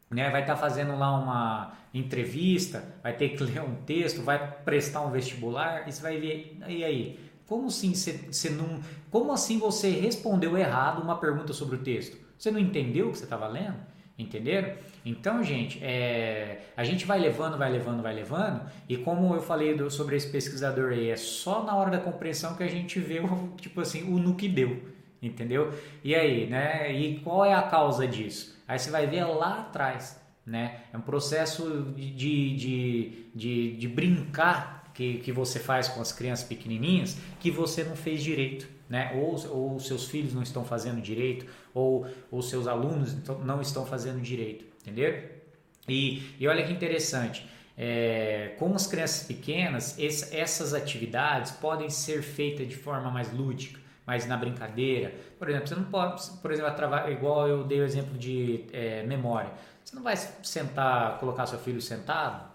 né? 0.10 0.30
vai 0.30 0.42
estar 0.42 0.56
tá 0.56 0.60
fazendo 0.60 0.98
lá 0.98 1.18
uma 1.18 1.74
entrevista, 1.98 2.84
vai 3.02 3.14
ter 3.14 3.30
que 3.30 3.44
ler 3.44 3.62
um 3.62 3.76
texto, 3.86 4.22
vai 4.22 4.56
prestar 4.64 5.02
um 5.02 5.12
vestibular, 5.12 5.88
e 5.88 5.92
você 5.92 6.02
vai 6.02 6.18
ver, 6.18 6.58
e 6.68 6.84
aí? 6.84 7.20
Como 7.48 7.68
assim 7.68 7.94
você, 7.94 8.12
você 8.30 8.50
não, 8.50 8.82
como 9.10 9.32
assim 9.32 9.58
você 9.58 9.90
respondeu 9.90 10.58
errado 10.58 11.02
uma 11.02 11.18
pergunta 11.18 11.54
sobre 11.54 11.78
o 11.78 11.80
texto? 11.80 12.18
Você 12.38 12.52
não 12.52 12.60
entendeu 12.60 13.08
o 13.08 13.12
que 13.12 13.20
você 13.20 13.24
estava 13.24 13.48
lendo? 13.48 13.78
Entenderam? 14.18 14.74
Então, 15.06 15.44
gente, 15.44 15.80
é, 15.84 16.64
a 16.76 16.84
gente 16.84 17.06
vai 17.06 17.20
levando, 17.20 17.58
vai 17.58 17.72
levando, 17.72 18.02
vai 18.02 18.14
levando, 18.14 18.62
e 18.90 18.98
como 18.98 19.34
eu 19.34 19.42
falei 19.42 19.76
do, 19.76 19.92
sobre 19.92 20.16
esse 20.16 20.30
pesquisador 20.30 20.92
aí, 20.92 21.10
é 21.10 21.16
só 21.16 21.64
na 21.64 21.76
hora 21.76 21.92
da 21.92 22.00
compreensão 22.00 22.56
que 22.56 22.64
a 22.64 22.68
gente 22.68 23.00
vê 23.00 23.20
o, 23.20 23.50
tipo 23.62 23.80
assim, 23.80 24.12
o 24.12 24.18
no 24.18 24.36
que 24.36 24.50
deu, 24.50 24.82
entendeu? 25.22 25.72
E 26.04 26.16
aí, 26.16 26.48
né? 26.48 26.92
E 26.92 27.20
qual 27.20 27.46
é 27.46 27.54
a 27.54 27.62
causa 27.62 28.08
disso? 28.08 28.58
Aí 28.68 28.78
você 28.78 28.90
vai 28.90 29.06
ver 29.08 29.24
lá 29.24 29.62
atrás, 29.62 30.20
né? 30.48 30.82
É 30.92 30.98
um 30.98 31.02
processo 31.02 31.94
de, 31.96 32.56
de, 32.56 33.30
de, 33.36 33.78
de 33.78 33.88
brincar 33.88 34.92
que, 34.96 35.20
que 35.20 35.32
você 35.32 35.60
faz 35.60 35.88
com 35.88 36.02
as 36.02 36.12
crianças 36.12 36.48
pequenininhas 36.48 37.18
que 37.40 37.52
você 37.52 37.84
não 37.84 37.96
fez 37.96 38.24
direito, 38.24 38.68
né? 38.90 39.12
Ou, 39.14 39.36
ou 39.50 39.80
seus 39.80 40.08
filhos 40.08 40.34
não 40.34 40.42
estão 40.42 40.66
fazendo 40.66 41.00
direito, 41.02 41.46
ou 41.74 42.08
os 42.32 42.50
seus 42.50 42.66
alunos 42.66 43.16
não 43.46 43.62
estão 43.62 43.86
fazendo 43.86 44.22
direito 44.22 44.66
entendeu? 44.88 45.22
E, 45.88 46.36
e 46.40 46.48
olha 46.48 46.66
que 46.66 46.72
interessante, 46.72 47.48
é, 47.78 48.56
como 48.58 48.76
as 48.76 48.88
crianças 48.88 49.28
pequenas, 49.28 49.98
esse, 50.00 50.36
essas 50.36 50.74
atividades 50.74 51.52
podem 51.52 51.90
ser 51.90 52.22
feitas 52.24 52.68
de 52.68 52.76
forma 52.76 53.12
mais 53.12 53.32
lúdica, 53.32 53.80
mais 54.06 54.26
na 54.26 54.38
brincadeira. 54.38 55.14
Por 55.38 55.50
exemplo, 55.50 55.68
você 55.68 55.76
não 55.76 55.84
pode, 55.84 56.30
por 56.42 56.52
exemplo, 56.52 56.72
igual 57.12 57.48
eu 57.48 57.64
dei 57.64 57.82
o 57.82 57.84
exemplo 57.84 58.18
de 58.18 58.66
é, 58.72 59.04
memória. 59.04 59.52
Você 59.88 59.96
não 59.96 60.04
vai 60.04 60.18
sentar, 60.18 61.18
colocar 61.18 61.46
seu 61.46 61.58
filho 61.58 61.82
sentado 61.82 62.46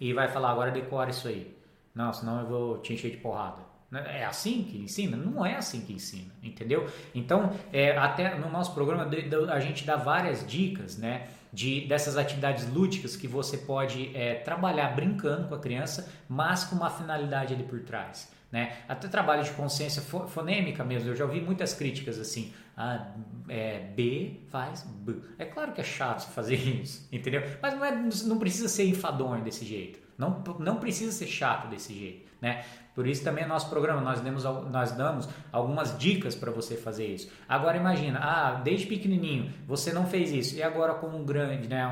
e 0.00 0.12
vai 0.12 0.26
falar 0.26 0.50
agora 0.50 0.72
decora 0.72 1.08
isso 1.08 1.28
aí. 1.28 1.56
Não, 1.94 2.12
senão 2.12 2.40
eu 2.40 2.46
vou 2.48 2.78
te 2.78 2.92
encher 2.92 3.12
de 3.12 3.18
porrada. 3.18 3.62
Né? 3.88 4.18
É 4.18 4.24
assim 4.24 4.64
que 4.64 4.76
ensina? 4.76 5.16
Não 5.16 5.46
é 5.46 5.54
assim 5.54 5.82
que 5.82 5.92
ensina, 5.92 6.32
entendeu? 6.42 6.90
Então, 7.14 7.52
é, 7.72 7.96
até 7.96 8.36
no 8.36 8.50
nosso 8.50 8.74
programa 8.74 9.08
a 9.52 9.60
gente 9.60 9.84
dá 9.84 9.94
várias 9.94 10.44
dicas, 10.44 10.98
né? 10.98 11.28
De, 11.52 11.86
dessas 11.86 12.16
atividades 12.16 12.68
lúdicas 12.68 13.14
que 13.14 13.28
você 13.28 13.56
pode 13.56 14.10
é, 14.16 14.34
trabalhar 14.34 14.96
brincando 14.96 15.46
com 15.46 15.54
a 15.54 15.58
criança, 15.60 16.12
mas 16.28 16.64
com 16.64 16.74
uma 16.74 16.90
finalidade 16.90 17.54
ali 17.54 17.62
por 17.62 17.78
trás. 17.82 18.28
Né? 18.50 18.76
Até 18.88 19.06
trabalho 19.06 19.44
de 19.44 19.50
consciência 19.52 20.02
fonêmica 20.02 20.82
mesmo, 20.82 21.08
eu 21.10 21.14
já 21.14 21.24
ouvi 21.24 21.40
muitas 21.40 21.72
críticas 21.72 22.18
assim, 22.18 22.52
ah, 22.76 23.06
é, 23.48 23.78
B 23.78 24.40
faz 24.48 24.82
B. 24.82 25.16
É 25.38 25.44
claro 25.44 25.72
que 25.72 25.80
é 25.80 25.84
chato 25.84 26.28
fazer 26.34 26.56
isso, 26.56 27.06
entendeu? 27.12 27.42
Mas 27.62 27.74
não, 27.74 27.84
é, 27.84 27.92
não 28.24 28.38
precisa 28.38 28.68
ser 28.68 28.84
enfadonho 28.86 29.44
desse 29.44 29.64
jeito, 29.64 30.00
não, 30.18 30.42
não 30.58 30.76
precisa 30.76 31.12
ser 31.12 31.28
chato 31.28 31.68
desse 31.68 31.94
jeito. 31.94 32.28
Né? 32.40 32.64
Por 32.94 33.06
isso 33.06 33.22
também 33.22 33.44
é 33.44 33.46
nosso 33.46 33.68
programa, 33.68 34.00
nós 34.00 34.20
damos, 34.20 34.42
nós 34.44 34.92
damos 34.92 35.28
algumas 35.52 35.96
dicas 35.96 36.34
para 36.34 36.50
você 36.50 36.76
fazer 36.76 37.06
isso. 37.06 37.30
Agora 37.48 37.76
imagina, 37.76 38.18
ah, 38.18 38.54
desde 38.54 38.86
pequenininho 38.86 39.52
você 39.66 39.92
não 39.92 40.06
fez 40.06 40.32
isso, 40.32 40.56
e 40.56 40.62
agora 40.62 40.94
como 40.94 41.16
um 41.16 41.24
grande, 41.24 41.68
né, 41.68 41.86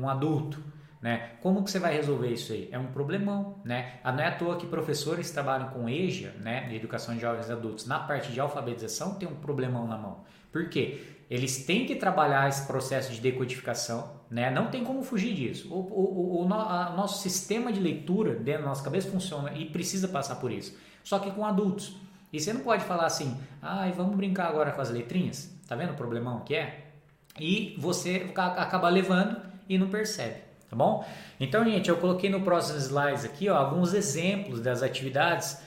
um 0.00 0.08
adulto, 0.08 0.62
Né? 1.00 1.30
Como 1.40 1.64
que 1.64 1.70
você 1.70 1.78
vai 1.78 1.94
resolver 1.94 2.28
isso 2.28 2.52
aí? 2.52 2.68
É 2.70 2.78
um 2.78 2.88
problemão, 2.88 3.58
né? 3.64 3.94
Ah, 4.04 4.12
não 4.12 4.22
é 4.22 4.26
à 4.26 4.36
toa 4.36 4.56
que 4.56 4.66
professores 4.66 5.30
trabalham 5.30 5.70
com 5.70 5.88
EJA, 5.88 6.32
né, 6.38 6.68
de 6.68 6.76
educação 6.76 7.14
de 7.14 7.22
jovens 7.22 7.48
e 7.48 7.52
adultos, 7.52 7.86
na 7.86 7.98
parte 7.98 8.30
de 8.30 8.38
alfabetização 8.38 9.14
tem 9.14 9.26
um 9.26 9.36
problemão 9.36 9.86
na 9.86 9.96
mão. 9.96 10.20
Por 10.52 10.68
quê? 10.68 11.00
Eles 11.30 11.64
têm 11.64 11.86
que 11.86 11.94
trabalhar 11.94 12.48
esse 12.48 12.66
processo 12.66 13.12
de 13.12 13.20
decodificação, 13.20 14.20
né? 14.28 14.50
Não 14.50 14.66
tem 14.66 14.84
como 14.84 15.02
fugir 15.02 15.32
disso. 15.32 15.72
O, 15.72 15.78
o, 15.78 16.40
o, 16.40 16.44
o 16.44 16.48
nosso 16.48 17.22
sistema 17.22 17.72
de 17.72 17.78
leitura 17.78 18.34
dentro 18.34 18.62
da 18.62 18.68
nossa 18.68 18.82
cabeça 18.82 19.08
funciona 19.08 19.52
e 19.54 19.64
precisa 19.64 20.08
passar 20.08 20.36
por 20.36 20.50
isso. 20.50 20.76
Só 21.04 21.20
que 21.20 21.30
com 21.30 21.46
adultos. 21.46 21.96
E 22.32 22.40
você 22.40 22.52
não 22.52 22.62
pode 22.62 22.84
falar 22.84 23.06
assim, 23.06 23.40
ah, 23.62 23.88
vamos 23.96 24.16
brincar 24.16 24.48
agora 24.48 24.72
com 24.72 24.80
as 24.80 24.90
letrinhas. 24.90 25.56
Tá 25.68 25.76
vendo 25.76 25.92
o 25.92 25.96
problemão 25.96 26.40
que 26.40 26.56
é? 26.56 26.90
E 27.38 27.76
você 27.78 28.32
acaba 28.34 28.88
levando 28.88 29.40
e 29.68 29.78
não 29.78 29.88
percebe 29.88 30.49
tá 30.70 30.76
bom? 30.76 31.04
Então, 31.38 31.64
gente, 31.64 31.90
eu 31.90 31.96
coloquei 31.96 32.30
no 32.30 32.42
próximo 32.42 32.78
slides 32.78 33.24
aqui 33.24 33.48
ó, 33.48 33.56
alguns 33.56 33.92
exemplos 33.92 34.60
das 34.60 34.82
atividades, 34.82 35.60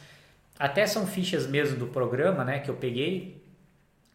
até 0.57 0.87
são 0.87 1.05
fichas 1.05 1.45
mesmo 1.45 1.77
do 1.77 1.87
programa, 1.87 2.45
né, 2.45 2.59
que 2.59 2.69
eu 2.69 2.75
peguei, 2.75 3.43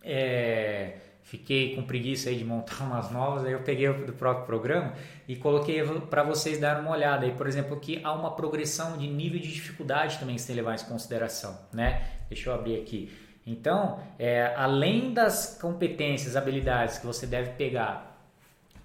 é, 0.03 0.95
fiquei 1.23 1.77
com 1.77 1.83
preguiça 1.83 2.31
aí 2.31 2.37
de 2.37 2.45
montar 2.45 2.83
umas 2.85 3.11
novas, 3.11 3.45
aí 3.45 3.53
eu 3.53 3.61
peguei 3.61 3.93
do 3.93 4.15
próprio 4.15 4.47
programa 4.47 4.95
e 5.29 5.37
coloquei 5.37 5.85
para 6.09 6.23
vocês 6.23 6.59
darem 6.59 6.83
uma 6.83 6.93
olhada 6.93 7.27
aí, 7.27 7.33
por 7.33 7.47
exemplo, 7.47 7.79
que 7.79 8.01
há 8.03 8.13
uma 8.15 8.35
progressão 8.35 8.97
de 8.97 9.07
nível 9.07 9.39
de 9.39 9.53
dificuldade 9.53 10.19
também 10.19 10.37
que 10.37 10.47
que 10.47 10.53
levar 10.55 10.75
em 10.75 10.85
consideração, 10.87 11.59
né? 11.71 12.03
Deixa 12.31 12.49
eu 12.49 12.55
abrir 12.55 12.81
aqui. 12.81 13.13
Então, 13.47 13.99
é, 14.19 14.55
além 14.57 15.13
das 15.13 15.59
competências, 15.61 16.37
habilidades 16.37 16.99
que 16.99 17.07
você 17.07 17.27
deve 17.27 17.53
pegar 17.53 18.08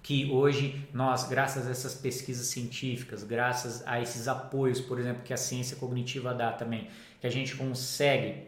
que 0.04 0.30
hoje 0.30 0.86
nós, 0.92 1.26
graças 1.26 1.66
a 1.66 1.70
essas 1.70 1.94
pesquisas 1.94 2.48
científicas, 2.48 3.24
graças 3.24 3.82
a 3.86 3.98
esses 4.02 4.28
apoios, 4.28 4.78
por 4.78 5.00
exemplo, 5.00 5.22
que 5.24 5.32
a 5.32 5.36
ciência 5.38 5.78
cognitiva 5.78 6.34
dá 6.34 6.52
também, 6.52 6.88
que 7.22 7.26
a 7.26 7.30
gente 7.30 7.56
consegue 7.56 8.42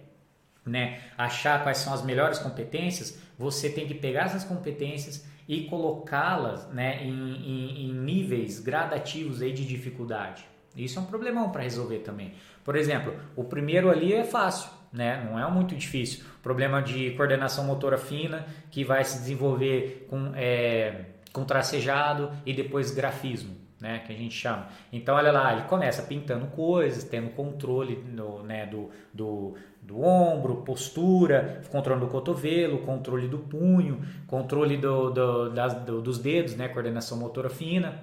né, 0.67 1.01
achar 1.17 1.63
quais 1.63 1.79
são 1.79 1.95
as 1.95 2.05
melhores 2.05 2.39
competências, 2.39 3.19
você 3.39 3.71
tem 3.71 3.87
que 3.87 3.95
pegar 3.95 4.27
essas 4.27 4.45
competências 4.45 5.27
e 5.49 5.63
colocá-las 5.63 6.69
né, 6.75 7.03
em, 7.03 7.09
em, 7.09 7.87
em, 7.87 7.95
níveis 7.95 8.61
gradativos 8.61 9.41
aí 9.41 9.55
de 9.55 9.65
dificuldade. 9.65 10.45
Isso 10.77 10.99
é 10.99 11.03
um 11.03 11.07
problemão 11.07 11.51
para 11.53 11.63
resolver 11.63 12.01
também. 12.01 12.35
Por 12.63 12.77
exemplo, 12.77 13.15
o 13.35 13.45
primeiro 13.45 13.89
ali 13.89 14.13
é 14.13 14.25
fácil, 14.25 14.69
né? 14.93 15.25
não 15.25 15.41
é 15.41 15.51
muito 15.51 15.75
difícil. 15.75 16.23
Problema 16.43 16.83
de 16.83 17.13
coordenação 17.13 17.65
motora 17.65 17.97
fina 17.97 18.45
que 18.71 18.85
vai 18.85 19.03
se 19.05 19.21
desenvolver 19.21 20.07
com. 20.11 20.33
É, 20.35 21.16
com 21.37 21.45
tracejado 21.45 22.31
e 22.47 22.55
depois 22.55 22.91
grafismo, 22.91 23.55
né, 23.79 24.03
que 24.07 24.11
a 24.11 24.17
gente 24.17 24.35
chama. 24.35 24.69
Então, 24.91 25.15
olha 25.15 25.31
lá, 25.31 25.53
ele 25.53 25.69
começa 25.69 26.03
pintando 26.03 26.47
coisas, 26.47 27.05
tendo 27.05 27.29
controle 27.29 28.03
no, 28.11 28.43
né, 28.43 28.65
do, 28.65 28.89
do, 29.13 29.55
do 29.83 30.01
ombro, 30.01 30.63
postura, 30.63 31.61
controle 31.71 32.01
do 32.01 32.07
cotovelo, 32.07 32.79
controle 32.79 33.29
do 33.29 33.39
punho, 33.39 34.01
controle 34.27 34.79
do, 34.79 35.11
do, 35.11 35.51
das, 35.51 35.75
do, 35.85 36.01
dos 36.01 36.19
dedos, 36.19 36.57
né, 36.57 36.69
coordenação 36.69 37.19
motora 37.19 37.51
fina. 37.51 38.01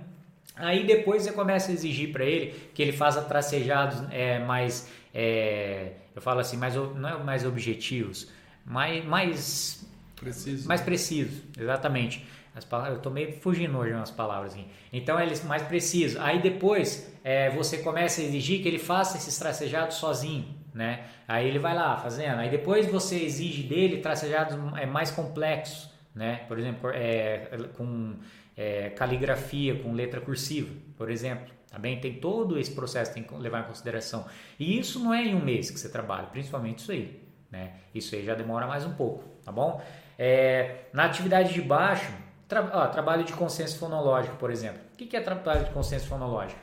Aí 0.55 0.85
depois 0.85 1.23
você 1.23 1.31
começa 1.31 1.71
a 1.71 1.73
exigir 1.73 2.11
para 2.11 2.23
ele 2.23 2.53
que 2.75 2.83
ele 2.83 2.91
faça 2.91 3.19
tracejados 3.23 4.03
é, 4.11 4.37
mais, 4.37 4.87
é, 5.11 5.93
eu 6.15 6.21
falo 6.21 6.39
assim, 6.39 6.55
mais, 6.55 6.75
não 6.75 7.09
é 7.09 7.23
mais 7.23 7.43
objetivos, 7.43 8.29
mais, 8.63 9.03
mais 9.03 9.91
preciso. 10.15 10.67
mais 10.67 10.81
preciso, 10.81 11.43
exatamente. 11.57 12.25
As 12.55 12.63
palavras, 12.63 12.97
eu 12.97 13.01
tô 13.01 13.09
meio 13.09 13.33
fugindo 13.33 13.75
hoje 13.77 13.93
umas 13.93 14.11
palavras. 14.11 14.53
Assim. 14.53 14.67
Então 14.91 15.19
eles 15.19 15.43
mais 15.43 15.63
preciso. 15.63 16.19
Aí 16.21 16.39
depois 16.39 17.11
é, 17.23 17.49
você 17.49 17.79
começa 17.79 18.21
a 18.21 18.23
exigir 18.23 18.61
que 18.61 18.67
ele 18.67 18.77
faça 18.77 19.17
esses 19.17 19.37
tracejados 19.39 19.97
sozinho, 19.97 20.45
né? 20.73 21.05
Aí 21.27 21.47
ele 21.47 21.57
vai 21.57 21.73
lá 21.73 21.97
fazendo. 21.97 22.39
Aí 22.39 22.49
depois 22.49 22.85
você 22.85 23.23
exige 23.23 23.63
dele 23.63 23.97
tracejados 23.97 24.55
é, 24.77 24.85
mais 24.85 25.09
complexos, 25.09 25.89
né? 26.13 26.41
Por 26.47 26.59
exemplo, 26.59 26.91
é, 26.93 27.49
com 27.75 28.17
é, 28.55 28.91
caligrafia, 28.91 29.79
com 29.79 29.93
letra 29.93 30.21
cursiva, 30.21 30.69
por 30.95 31.09
exemplo. 31.09 31.51
Também 31.71 31.99
tem 31.99 32.19
todo 32.19 32.59
esse 32.59 32.69
processo 32.71 33.11
tem 33.15 33.23
que 33.23 33.33
levar 33.33 33.61
em 33.61 33.63
consideração. 33.63 34.27
E 34.59 34.77
isso 34.77 34.99
não 34.99 35.11
é 35.11 35.23
em 35.23 35.33
um 35.33 35.43
mês 35.43 35.71
que 35.71 35.79
você 35.79 35.89
trabalha, 35.89 36.27
principalmente 36.27 36.79
isso 36.79 36.91
aí. 36.91 37.19
Né? 37.49 37.71
Isso 37.95 38.13
aí 38.13 38.23
já 38.23 38.35
demora 38.35 38.67
mais 38.67 38.85
um 38.85 38.93
pouco, 38.93 39.23
tá 39.43 39.51
bom? 39.51 39.81
É, 40.17 40.85
na 40.93 41.05
atividade 41.05 41.53
de 41.53 41.61
baixo, 41.61 42.11
Tra 42.47 42.69
ó, 42.73 42.87
trabalho 42.87 43.23
de 43.23 43.33
consciência 43.33 43.79
fonológica, 43.79 44.35
por 44.35 44.51
exemplo. 44.51 44.79
O 44.93 44.97
que 44.97 45.15
é 45.15 45.21
trabalho 45.21 45.65
de 45.65 45.71
consciência 45.71 46.07
fonológica? 46.07 46.61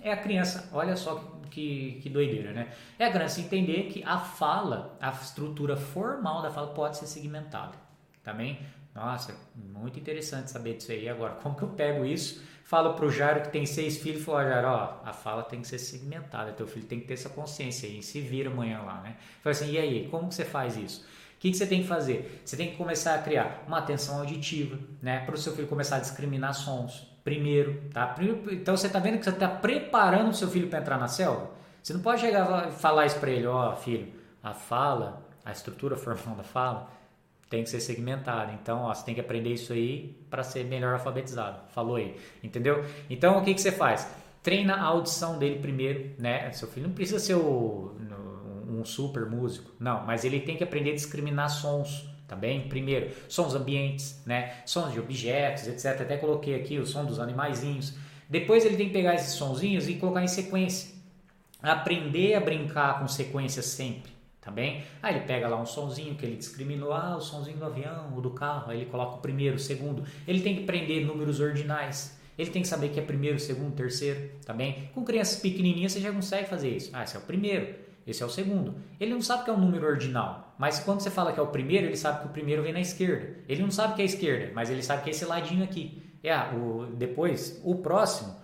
É 0.00 0.12
a 0.12 0.16
criança, 0.16 0.68
olha 0.72 0.94
só 0.94 1.40
que, 1.50 1.98
que 2.02 2.08
doideira, 2.08 2.52
né? 2.52 2.68
É 2.98 3.06
a 3.06 3.10
criança 3.10 3.40
entender 3.40 3.84
que 3.84 4.04
a 4.04 4.18
fala, 4.18 4.96
a 5.00 5.10
estrutura 5.10 5.76
formal 5.76 6.42
da 6.42 6.50
fala 6.50 6.68
pode 6.68 6.98
ser 6.98 7.06
segmentada. 7.06 7.72
Também, 8.22 8.60
nossa, 8.94 9.34
muito 9.54 9.98
interessante 9.98 10.50
saber 10.50 10.76
disso 10.76 10.92
aí. 10.92 11.08
Agora, 11.08 11.34
como 11.42 11.56
que 11.56 11.62
eu 11.62 11.68
pego 11.70 12.04
isso? 12.04 12.44
Falo 12.62 12.94
pro 12.94 13.10
Jairo 13.10 13.42
que 13.42 13.48
tem 13.48 13.64
seis 13.64 13.96
filhos, 13.96 14.22
falo, 14.22 14.48
Jairo, 14.48 14.68
ó, 14.68 15.00
a 15.04 15.12
fala 15.12 15.42
tem 15.42 15.60
que 15.60 15.68
ser 15.68 15.78
segmentada, 15.78 16.52
teu 16.52 16.66
filho 16.66 16.84
tem 16.84 17.00
que 17.00 17.06
ter 17.06 17.14
essa 17.14 17.28
consciência 17.28 17.88
aí, 17.88 18.02
se 18.02 18.20
vira 18.20 18.50
amanhã 18.50 18.82
lá, 18.82 19.00
né? 19.00 19.16
Fala 19.40 19.52
assim, 19.52 19.70
e 19.72 19.78
aí, 19.78 20.08
como 20.08 20.28
que 20.28 20.34
você 20.34 20.44
faz 20.44 20.76
isso? 20.76 21.06
O 21.36 21.38
que, 21.38 21.50
que, 21.50 21.56
você 21.56 21.66
tem 21.66 21.82
que 21.82 21.88
fazer? 21.88 22.40
Você 22.44 22.56
tem 22.56 22.70
que 22.70 22.76
começar 22.76 23.14
a 23.14 23.18
criar 23.18 23.62
uma 23.66 23.78
atenção 23.78 24.18
auditiva, 24.20 24.78
né? 25.02 25.20
Para 25.26 25.34
o 25.34 25.38
seu 25.38 25.54
filho 25.54 25.68
começar 25.68 25.96
a 25.96 26.00
discriminar 26.00 26.54
sons. 26.54 27.06
Primeiro, 27.22 27.82
tá? 27.92 28.14
Então 28.50 28.76
você 28.76 28.86
está 28.86 28.98
vendo 28.98 29.18
que 29.18 29.24
você 29.24 29.30
está 29.30 29.48
preparando 29.48 30.30
o 30.30 30.34
seu 30.34 30.48
filho 30.48 30.68
para 30.68 30.78
entrar 30.78 30.98
na 30.98 31.08
selva? 31.08 31.50
Você 31.82 31.92
não 31.92 32.00
pode 32.00 32.20
chegar 32.20 32.68
e 32.68 32.72
falar 32.72 33.06
isso 33.06 33.18
para 33.20 33.30
ele, 33.30 33.46
ó, 33.46 33.72
oh, 33.72 33.76
filho, 33.76 34.12
a 34.42 34.54
fala, 34.54 35.22
a 35.44 35.52
estrutura 35.52 35.96
formal 35.96 36.36
da 36.36 36.42
fala 36.42 36.88
tem 37.50 37.62
que 37.62 37.70
ser 37.70 37.80
segmentada. 37.80 38.52
Então, 38.52 38.82
ó, 38.82 38.94
você 38.94 39.04
tem 39.04 39.14
que 39.14 39.20
aprender 39.20 39.52
isso 39.52 39.72
aí 39.72 40.16
para 40.30 40.42
ser 40.42 40.64
melhor 40.64 40.94
alfabetizado. 40.94 41.60
Falou 41.68 41.96
aí, 41.96 42.16
entendeu? 42.42 42.84
Então, 43.10 43.38
o 43.38 43.44
que, 43.44 43.54
que 43.54 43.60
você 43.60 43.70
faz? 43.70 44.10
Treina 44.42 44.74
a 44.74 44.84
audição 44.84 45.38
dele 45.38 45.60
primeiro, 45.60 46.12
né? 46.18 46.50
Seu 46.52 46.66
filho 46.68 46.88
não 46.88 46.94
precisa 46.94 47.18
ser 47.18 47.34
o 47.34 47.94
um 48.80 48.84
super 48.84 49.26
músico. 49.26 49.70
Não, 49.78 50.04
mas 50.04 50.24
ele 50.24 50.40
tem 50.40 50.56
que 50.56 50.64
aprender 50.64 50.90
a 50.90 50.94
discriminar 50.94 51.48
sons 51.50 52.08
também. 52.26 52.62
Tá 52.62 52.68
Primeiro, 52.68 53.10
sons 53.28 53.54
ambientes, 53.54 54.22
né? 54.26 54.54
Sons 54.64 54.92
de 54.92 55.00
objetos, 55.00 55.66
etc. 55.66 56.00
Até 56.02 56.16
coloquei 56.16 56.54
aqui 56.54 56.78
o 56.78 56.86
som 56.86 57.04
dos 57.04 57.18
animaizinhos. 57.18 57.94
Depois 58.28 58.64
ele 58.64 58.76
tem 58.76 58.88
que 58.88 58.92
pegar 58.92 59.14
esses 59.14 59.34
sonzinhos 59.34 59.88
e 59.88 59.94
colocar 59.94 60.22
em 60.22 60.28
sequência. 60.28 60.94
Aprender 61.62 62.34
a 62.34 62.40
brincar 62.40 63.00
com 63.00 63.08
sequência 63.08 63.62
sempre, 63.62 64.12
tá 64.40 64.50
bem? 64.50 64.84
Aí 65.02 65.16
ele 65.16 65.24
pega 65.24 65.48
lá 65.48 65.60
um 65.60 65.66
sonzinho 65.66 66.14
que 66.14 66.26
ele 66.26 66.36
discriminou, 66.36 66.92
ah, 66.92 67.16
o 67.16 67.20
sonzinho 67.20 67.56
do 67.56 67.64
avião, 67.64 68.12
o 68.16 68.20
do 68.20 68.30
carro, 68.30 68.70
aí 68.70 68.82
ele 68.82 68.90
coloca 68.90 69.16
o 69.16 69.18
primeiro, 69.18 69.56
o 69.56 69.58
segundo. 69.58 70.04
Ele 70.26 70.40
tem 70.40 70.56
que 70.56 70.62
aprender 70.64 71.04
números 71.04 71.40
ordinais. 71.40 72.16
Ele 72.36 72.50
tem 72.50 72.62
que 72.62 72.68
saber 72.68 72.90
que 72.90 73.00
é 73.00 73.02
primeiro, 73.02 73.40
segundo, 73.40 73.74
terceiro, 73.74 74.30
tá 74.44 74.52
bem? 74.52 74.90
Com 74.94 75.02
crianças 75.02 75.40
pequenininhas 75.40 75.92
você 75.92 76.00
já 76.00 76.12
consegue 76.12 76.46
fazer 76.46 76.76
isso. 76.76 76.90
Ah, 76.92 77.04
esse 77.04 77.16
é 77.16 77.18
o 77.18 77.22
primeiro. 77.22 77.85
Esse 78.06 78.22
é 78.22 78.26
o 78.26 78.30
segundo. 78.30 78.76
Ele 79.00 79.12
não 79.12 79.20
sabe 79.20 79.44
que 79.44 79.50
é 79.50 79.52
um 79.52 79.58
número 79.58 79.86
ordinal, 79.86 80.54
mas 80.56 80.78
quando 80.78 81.00
você 81.00 81.10
fala 81.10 81.32
que 81.32 81.40
é 81.40 81.42
o 81.42 81.48
primeiro, 81.48 81.86
ele 81.86 81.96
sabe 81.96 82.20
que 82.20 82.26
o 82.26 82.30
primeiro 82.30 82.62
vem 82.62 82.72
na 82.72 82.80
esquerda. 82.80 83.38
Ele 83.48 83.62
não 83.62 83.70
sabe 83.70 83.94
que 83.94 84.00
é 84.00 84.04
a 84.04 84.06
esquerda, 84.06 84.52
mas 84.54 84.70
ele 84.70 84.82
sabe 84.82 85.02
que 85.02 85.10
é 85.10 85.12
esse 85.12 85.24
ladinho 85.24 85.64
aqui. 85.64 86.02
É, 86.22 86.36
o, 86.54 86.86
depois, 86.94 87.60
o 87.64 87.74
próximo, 87.76 88.34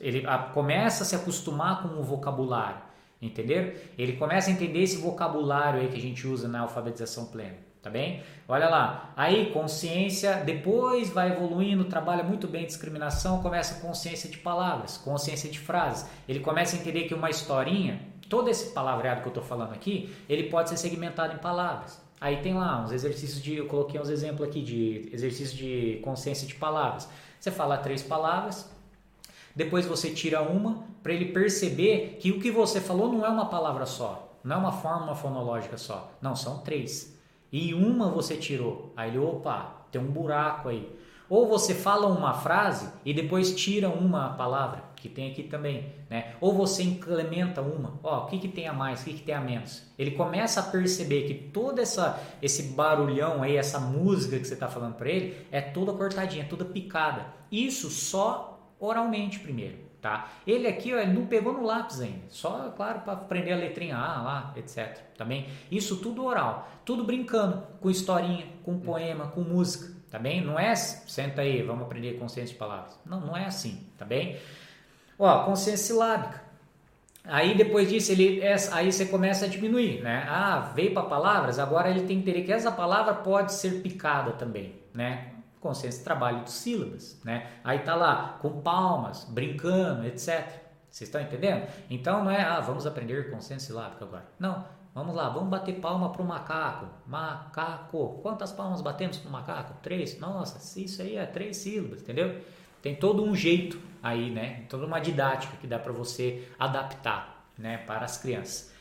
ele 0.00 0.26
a, 0.26 0.38
começa 0.38 1.04
a 1.04 1.06
se 1.06 1.14
acostumar 1.14 1.82
com 1.82 2.00
o 2.00 2.02
vocabulário, 2.02 2.80
entender? 3.22 3.94
Ele 3.96 4.14
começa 4.14 4.50
a 4.50 4.52
entender 4.52 4.82
esse 4.82 4.96
vocabulário 4.96 5.80
aí 5.80 5.88
que 5.88 5.96
a 5.96 6.00
gente 6.00 6.26
usa 6.26 6.48
na 6.48 6.60
alfabetização 6.60 7.26
plena, 7.26 7.56
tá 7.80 7.88
bem? 7.88 8.22
Olha 8.48 8.68
lá, 8.68 9.12
aí 9.16 9.50
consciência, 9.52 10.42
depois 10.44 11.10
vai 11.10 11.32
evoluindo, 11.32 11.84
trabalha 11.84 12.24
muito 12.24 12.48
bem 12.48 12.66
discriminação, 12.66 13.40
começa 13.40 13.80
consciência 13.80 14.28
de 14.28 14.38
palavras, 14.38 14.98
consciência 14.98 15.48
de 15.48 15.60
frases. 15.60 16.08
Ele 16.28 16.40
começa 16.40 16.76
a 16.76 16.78
entender 16.80 17.04
que 17.04 17.14
uma 17.14 17.30
historinha 17.30 18.00
todo 18.28 18.48
esse 18.48 18.72
palavreado 18.72 19.20
que 19.20 19.28
eu 19.28 19.30
estou 19.30 19.44
falando 19.44 19.72
aqui, 19.72 20.14
ele 20.28 20.44
pode 20.44 20.68
ser 20.68 20.76
segmentado 20.76 21.34
em 21.34 21.38
palavras. 21.38 22.00
Aí 22.20 22.38
tem 22.38 22.54
lá 22.54 22.82
uns 22.82 22.92
exercícios 22.92 23.42
de, 23.42 23.56
eu 23.56 23.66
coloquei 23.66 24.00
uns 24.00 24.08
exemplos 24.08 24.48
aqui 24.48 24.62
de 24.62 25.08
exercício 25.12 25.56
de 25.56 26.00
consciência 26.02 26.46
de 26.46 26.54
palavras. 26.54 27.08
Você 27.38 27.50
fala 27.50 27.76
três 27.76 28.02
palavras, 28.02 28.70
depois 29.54 29.86
você 29.86 30.10
tira 30.10 30.42
uma 30.42 30.84
para 31.02 31.12
ele 31.12 31.26
perceber 31.26 32.18
que 32.20 32.30
o 32.30 32.40
que 32.40 32.50
você 32.50 32.80
falou 32.80 33.12
não 33.12 33.24
é 33.24 33.28
uma 33.28 33.46
palavra 33.46 33.86
só, 33.86 34.36
não 34.42 34.56
é 34.56 34.58
uma 34.58 34.72
forma 34.72 35.14
fonológica 35.14 35.76
só, 35.76 36.10
não, 36.20 36.34
são 36.34 36.58
três. 36.58 37.14
E 37.52 37.74
uma 37.74 38.10
você 38.10 38.36
tirou, 38.36 38.92
aí 38.96 39.10
ele, 39.10 39.18
opa, 39.18 39.84
tem 39.90 40.00
um 40.00 40.10
buraco 40.10 40.68
aí. 40.68 40.90
Ou 41.28 41.46
você 41.46 41.74
fala 41.74 42.06
uma 42.06 42.32
frase 42.34 42.88
e 43.04 43.12
depois 43.12 43.54
tira 43.54 43.88
uma 43.88 44.30
palavra 44.30 44.85
que 45.06 45.14
tem 45.14 45.30
aqui 45.30 45.44
também, 45.44 45.92
né? 46.10 46.34
Ou 46.40 46.52
você 46.52 46.82
incrementa 46.82 47.62
uma, 47.62 47.98
ó, 48.02 48.24
o 48.24 48.26
que, 48.26 48.38
que 48.38 48.48
tem 48.48 48.66
a 48.66 48.72
mais, 48.72 49.02
o 49.02 49.04
que, 49.04 49.14
que 49.14 49.22
tem 49.22 49.34
a 49.34 49.40
menos. 49.40 49.82
Ele 49.98 50.10
começa 50.12 50.60
a 50.60 50.62
perceber 50.64 51.26
que 51.26 51.34
todo 51.34 51.80
essa, 51.80 52.20
esse 52.42 52.74
barulhão 52.74 53.42
aí, 53.42 53.56
essa 53.56 53.78
música 53.78 54.38
que 54.38 54.46
você 54.46 54.54
está 54.54 54.68
falando 54.68 54.94
para 54.94 55.08
ele, 55.08 55.36
é 55.50 55.60
toda 55.60 55.92
cortadinha, 55.92 56.46
toda 56.48 56.64
picada. 56.64 57.26
Isso 57.50 57.88
só 57.90 58.74
oralmente 58.78 59.38
primeiro, 59.38 59.78
tá? 60.00 60.28
Ele 60.46 60.66
aqui, 60.66 60.92
ó, 60.92 60.98
ele 60.98 61.12
não 61.12 61.26
pegou 61.26 61.52
no 61.52 61.64
lápis 61.64 62.00
ainda, 62.00 62.24
só, 62.28 62.70
claro, 62.76 63.00
para 63.00 63.14
aprender 63.14 63.52
a 63.52 63.56
letrinha 63.56 63.96
A 63.96 64.22
lá, 64.22 64.54
etc. 64.56 64.98
Também, 65.16 65.46
isso 65.70 65.96
tudo 65.98 66.24
oral, 66.24 66.68
tudo 66.84 67.04
brincando, 67.04 67.62
com 67.80 67.88
historinha, 67.88 68.46
com 68.64 68.78
poema, 68.78 69.28
com 69.28 69.40
música, 69.40 69.94
tá 70.10 70.18
bem? 70.18 70.44
Não 70.44 70.58
é, 70.58 70.74
senta 70.74 71.42
aí, 71.42 71.62
vamos 71.62 71.84
aprender 71.84 72.18
consciência 72.18 72.52
de 72.52 72.58
palavras. 72.58 72.98
Não, 73.04 73.20
não 73.20 73.36
é 73.36 73.46
assim, 73.46 73.86
tá 73.96 74.04
bem? 74.04 74.36
Ó, 75.18 75.44
consciência 75.44 75.86
silábica. 75.86 76.46
Aí 77.28 77.56
depois 77.56 77.88
disso 77.88 78.12
ele 78.12 78.40
aí 78.72 78.92
você 78.92 79.06
começa 79.06 79.46
a 79.46 79.48
diminuir, 79.48 80.00
né? 80.00 80.24
Ah, 80.28 80.70
veio 80.74 80.94
para 80.94 81.02
palavras, 81.02 81.58
agora 81.58 81.90
ele 81.90 82.00
tem 82.00 82.22
que 82.22 82.30
entender 82.30 82.42
que 82.46 82.52
essa 82.52 82.70
palavra 82.70 83.14
pode 83.14 83.52
ser 83.52 83.82
picada 83.82 84.32
também, 84.32 84.80
né? 84.94 85.32
Consciência 85.60 86.04
trabalho 86.04 86.44
de 86.44 86.52
sílabas, 86.52 87.20
né? 87.24 87.50
Aí 87.64 87.80
tá 87.80 87.96
lá 87.96 88.38
com 88.40 88.60
palmas, 88.60 89.24
brincando, 89.24 90.06
etc. 90.06 90.46
Vocês 90.88 91.08
estão 91.08 91.20
entendendo? 91.20 91.66
Então 91.90 92.22
não 92.22 92.30
é, 92.30 92.42
ah, 92.42 92.60
vamos 92.60 92.86
aprender 92.86 93.28
consciência 93.30 93.66
silábica 93.66 94.04
agora. 94.04 94.24
Não, 94.38 94.64
vamos 94.94 95.14
lá, 95.14 95.28
vamos 95.28 95.48
bater 95.48 95.80
palma 95.80 96.10
para 96.12 96.22
o 96.22 96.24
macaco. 96.24 96.86
Macaco. 97.06 98.20
Quantas 98.22 98.52
palmas 98.52 98.80
batemos 98.80 99.18
para 99.18 99.28
o 99.28 99.32
macaco? 99.32 99.74
Três. 99.82 100.18
Nossa, 100.20 100.80
isso 100.80 101.02
aí 101.02 101.16
é 101.16 101.26
três 101.26 101.56
sílabas, 101.56 102.02
entendeu? 102.02 102.40
Tem 102.82 102.94
todo 102.94 103.24
um 103.24 103.34
jeito 103.34 103.80
aí, 104.02 104.30
né? 104.30 104.64
Toda 104.68 104.86
uma 104.86 105.00
didática 105.00 105.56
que 105.56 105.66
dá 105.66 105.78
para 105.78 105.92
você 105.92 106.46
adaptar, 106.58 107.50
né, 107.58 107.78
para 107.78 108.04
as 108.04 108.18
crianças. 108.18 108.72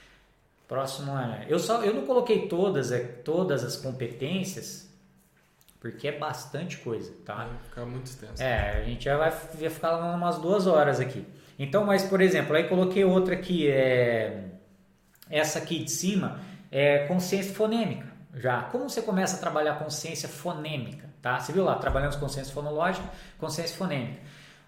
Próximo 0.68 1.18
é, 1.18 1.46
eu 1.48 1.60
só 1.60 1.84
eu 1.84 1.94
não 1.94 2.06
coloquei 2.06 2.48
todas 2.48 2.92
é, 2.92 3.00
todas 3.00 3.64
as 3.64 3.78
competências 3.78 4.92
porque 5.80 6.08
é 6.08 6.18
bastante 6.18 6.78
coisa, 6.78 7.14
tá? 7.24 7.46
Vai 7.46 7.58
ficar 7.64 7.86
muito 7.86 8.08
extenso. 8.08 8.42
É, 8.42 8.80
a 8.80 8.84
gente 8.84 9.06
já 9.06 9.18
vai, 9.18 9.30
vai 9.30 9.70
ficar 9.70 9.98
umas 10.16 10.40
duas 10.40 10.66
horas 10.66 11.00
aqui. 11.00 11.24
Então, 11.60 11.86
mas 11.86 12.04
por 12.04 12.20
exemplo, 12.22 12.56
aí 12.56 12.68
coloquei 12.68 13.06
outra 13.06 13.36
aqui, 13.36 13.68
é 13.68 14.46
essa 15.30 15.60
aqui 15.60 15.84
de 15.84 15.92
cima 15.92 16.40
é 16.72 17.06
consciência 17.08 17.54
fonêmica. 17.54 18.08
Já 18.34 18.64
como 18.64 18.90
você 18.90 19.02
começa 19.02 19.38
a 19.38 19.40
trabalhar 19.40 19.76
consciência 19.76 20.28
fonêmica, 20.28 21.05
tá? 21.26 21.40
Você 21.40 21.52
viu 21.52 21.64
lá, 21.64 21.74
trabalhando 21.74 22.20
consciência 22.20 22.54
fonológica, 22.54 23.10
consciência 23.40 23.76
fonêmica. 23.76 24.22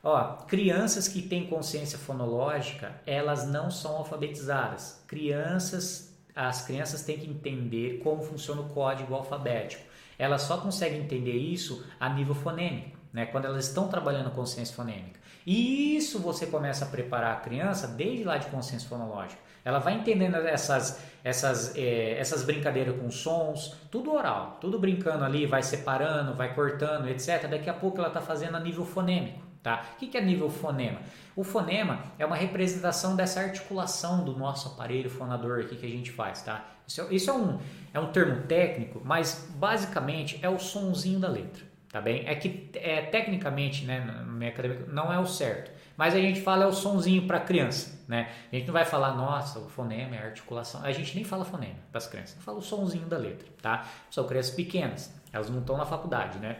Ó, 0.03 0.37
crianças 0.47 1.07
que 1.07 1.21
têm 1.21 1.45
consciência 1.45 1.99
fonológica, 1.99 2.99
elas 3.05 3.47
não 3.47 3.69
são 3.69 3.97
alfabetizadas. 3.97 5.03
Crianças, 5.05 6.17
as 6.35 6.63
crianças 6.63 7.03
têm 7.03 7.19
que 7.19 7.29
entender 7.29 8.01
como 8.03 8.23
funciona 8.23 8.61
o 8.61 8.69
código 8.69 9.13
alfabético. 9.13 9.83
Elas 10.17 10.41
só 10.41 10.57
conseguem 10.57 11.01
entender 11.01 11.37
isso 11.37 11.85
a 11.99 12.09
nível 12.09 12.33
fonêmico, 12.33 12.96
né? 13.17 13.25
Quando 13.25 13.45
elas 13.45 13.65
estão 13.65 13.87
trabalhando 13.87 14.29
consciência 14.29 14.75
fonêmica. 14.75 15.19
E 15.43 15.97
isso 15.97 16.19
você 16.19 16.45
começa 16.45 16.85
a 16.85 16.87
preparar 16.87 17.33
a 17.33 17.39
criança 17.39 17.87
desde 17.87 18.23
lá 18.23 18.37
de 18.37 18.45
consciência 18.45 18.87
fonológica. 18.87 19.41
Ela 19.65 19.79
vai 19.79 19.95
entendendo 19.95 20.35
essas, 20.35 21.01
essas, 21.23 21.75
é, 21.75 22.15
essas 22.19 22.43
brincadeiras 22.43 22.95
com 22.95 23.09
sons, 23.09 23.75
tudo 23.89 24.13
oral, 24.13 24.59
tudo 24.61 24.77
brincando 24.77 25.25
ali, 25.25 25.47
vai 25.47 25.63
separando, 25.63 26.35
vai 26.35 26.53
cortando, 26.53 27.07
etc. 27.09 27.47
Daqui 27.49 27.67
a 27.71 27.73
pouco 27.73 27.97
ela 27.97 28.09
está 28.09 28.21
fazendo 28.21 28.55
a 28.55 28.59
nível 28.59 28.85
fonêmico. 28.85 29.41
Tá? 29.63 29.83
O 29.95 29.97
que 29.97 30.15
é 30.15 30.21
nível 30.21 30.49
fonema? 30.51 30.99
O 31.35 31.43
fonema 31.43 32.03
é 32.19 32.25
uma 32.25 32.35
representação 32.35 33.15
dessa 33.15 33.41
articulação 33.41 34.23
do 34.23 34.37
nosso 34.37 34.67
aparelho 34.67 35.09
fonador 35.09 35.61
aqui 35.61 35.75
que 35.75 35.85
a 35.87 35.89
gente 35.89 36.11
faz. 36.11 36.43
Tá? 36.43 36.65
Isso, 36.87 37.01
é, 37.01 37.13
isso 37.15 37.31
é, 37.31 37.33
um, 37.33 37.59
é 37.95 37.99
um 37.99 38.11
termo 38.11 38.43
técnico, 38.43 39.01
mas 39.03 39.49
basicamente 39.55 40.39
é 40.43 40.47
o 40.47 40.59
sonzinho 40.59 41.19
da 41.19 41.27
letra. 41.27 41.66
Tá 41.97 42.01
bem? 42.01 42.27
É 42.27 42.35
que 42.35 42.69
é, 42.75 43.01
tecnicamente, 43.01 43.83
né, 43.83 43.99
na 44.01 44.21
minha 44.21 44.51
academia, 44.51 44.85
não 44.87 45.11
é 45.11 45.17
o 45.17 45.25
certo. 45.25 45.71
Mas 45.97 46.13
a 46.13 46.19
gente 46.19 46.39
fala 46.41 46.63
é 46.63 46.67
o 46.67 46.71
sonzinho 46.71 47.25
para 47.25 47.39
criança, 47.39 47.99
né? 48.07 48.29
A 48.53 48.55
gente 48.55 48.67
não 48.67 48.73
vai 48.73 48.85
falar, 48.85 49.15
nossa, 49.15 49.57
o 49.57 49.67
fonema 49.67 50.15
é 50.15 50.19
a 50.19 50.25
articulação. 50.25 50.83
A 50.83 50.91
gente 50.91 51.15
nem 51.15 51.23
fala 51.23 51.43
fonema 51.43 51.73
para 51.91 51.97
as 51.97 52.05
crianças, 52.05 52.35
gente 52.35 52.43
fala 52.43 52.59
o 52.59 52.61
sonzinho 52.61 53.07
da 53.07 53.17
letra, 53.17 53.47
tá? 53.63 53.87
São 54.11 54.27
crianças 54.27 54.53
pequenas, 54.53 55.11
elas 55.33 55.49
não 55.49 55.57
estão 55.57 55.75
na 55.75 55.87
faculdade, 55.87 56.37
né? 56.37 56.57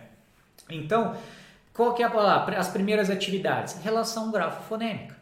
Então, 0.72 1.16
qual 1.72 1.94
que 1.94 2.02
é 2.02 2.08
a 2.08 2.10
palavra? 2.10 2.58
As 2.58 2.70
primeiras 2.70 3.12
atividades. 3.12 3.80
Relação 3.84 4.32
grafo-fonêmica. 4.32 5.16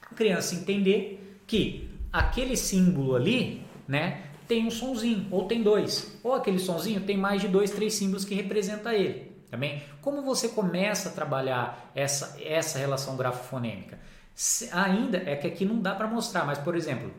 A 0.00 0.14
criança 0.14 0.54
entender 0.54 1.42
que 1.46 1.90
aquele 2.10 2.56
símbolo 2.56 3.14
ali, 3.14 3.62
né, 3.86 4.22
tem 4.48 4.66
um 4.66 4.70
sonzinho, 4.70 5.26
ou 5.30 5.44
tem 5.44 5.62
dois. 5.62 6.18
Ou 6.22 6.34
aquele 6.34 6.58
sonzinho 6.58 7.00
tem 7.02 7.16
mais 7.16 7.42
de 7.42 7.48
dois, 7.48 7.70
três 7.70 7.94
símbolos 7.94 8.24
que 8.24 8.34
representa 8.34 8.94
ele. 8.94 9.25
Também. 9.50 9.82
Como 10.02 10.22
você 10.22 10.48
começa 10.48 11.08
a 11.08 11.12
trabalhar 11.12 11.90
essa, 11.94 12.36
essa 12.42 12.78
relação 12.78 13.16
grafo-fonêmica? 13.16 13.98
Ainda 14.72 15.18
é 15.18 15.36
que 15.36 15.46
aqui 15.46 15.64
não 15.64 15.80
dá 15.80 15.94
para 15.94 16.06
mostrar, 16.06 16.44
mas 16.44 16.58
por 16.58 16.74
exemplo, 16.76 17.12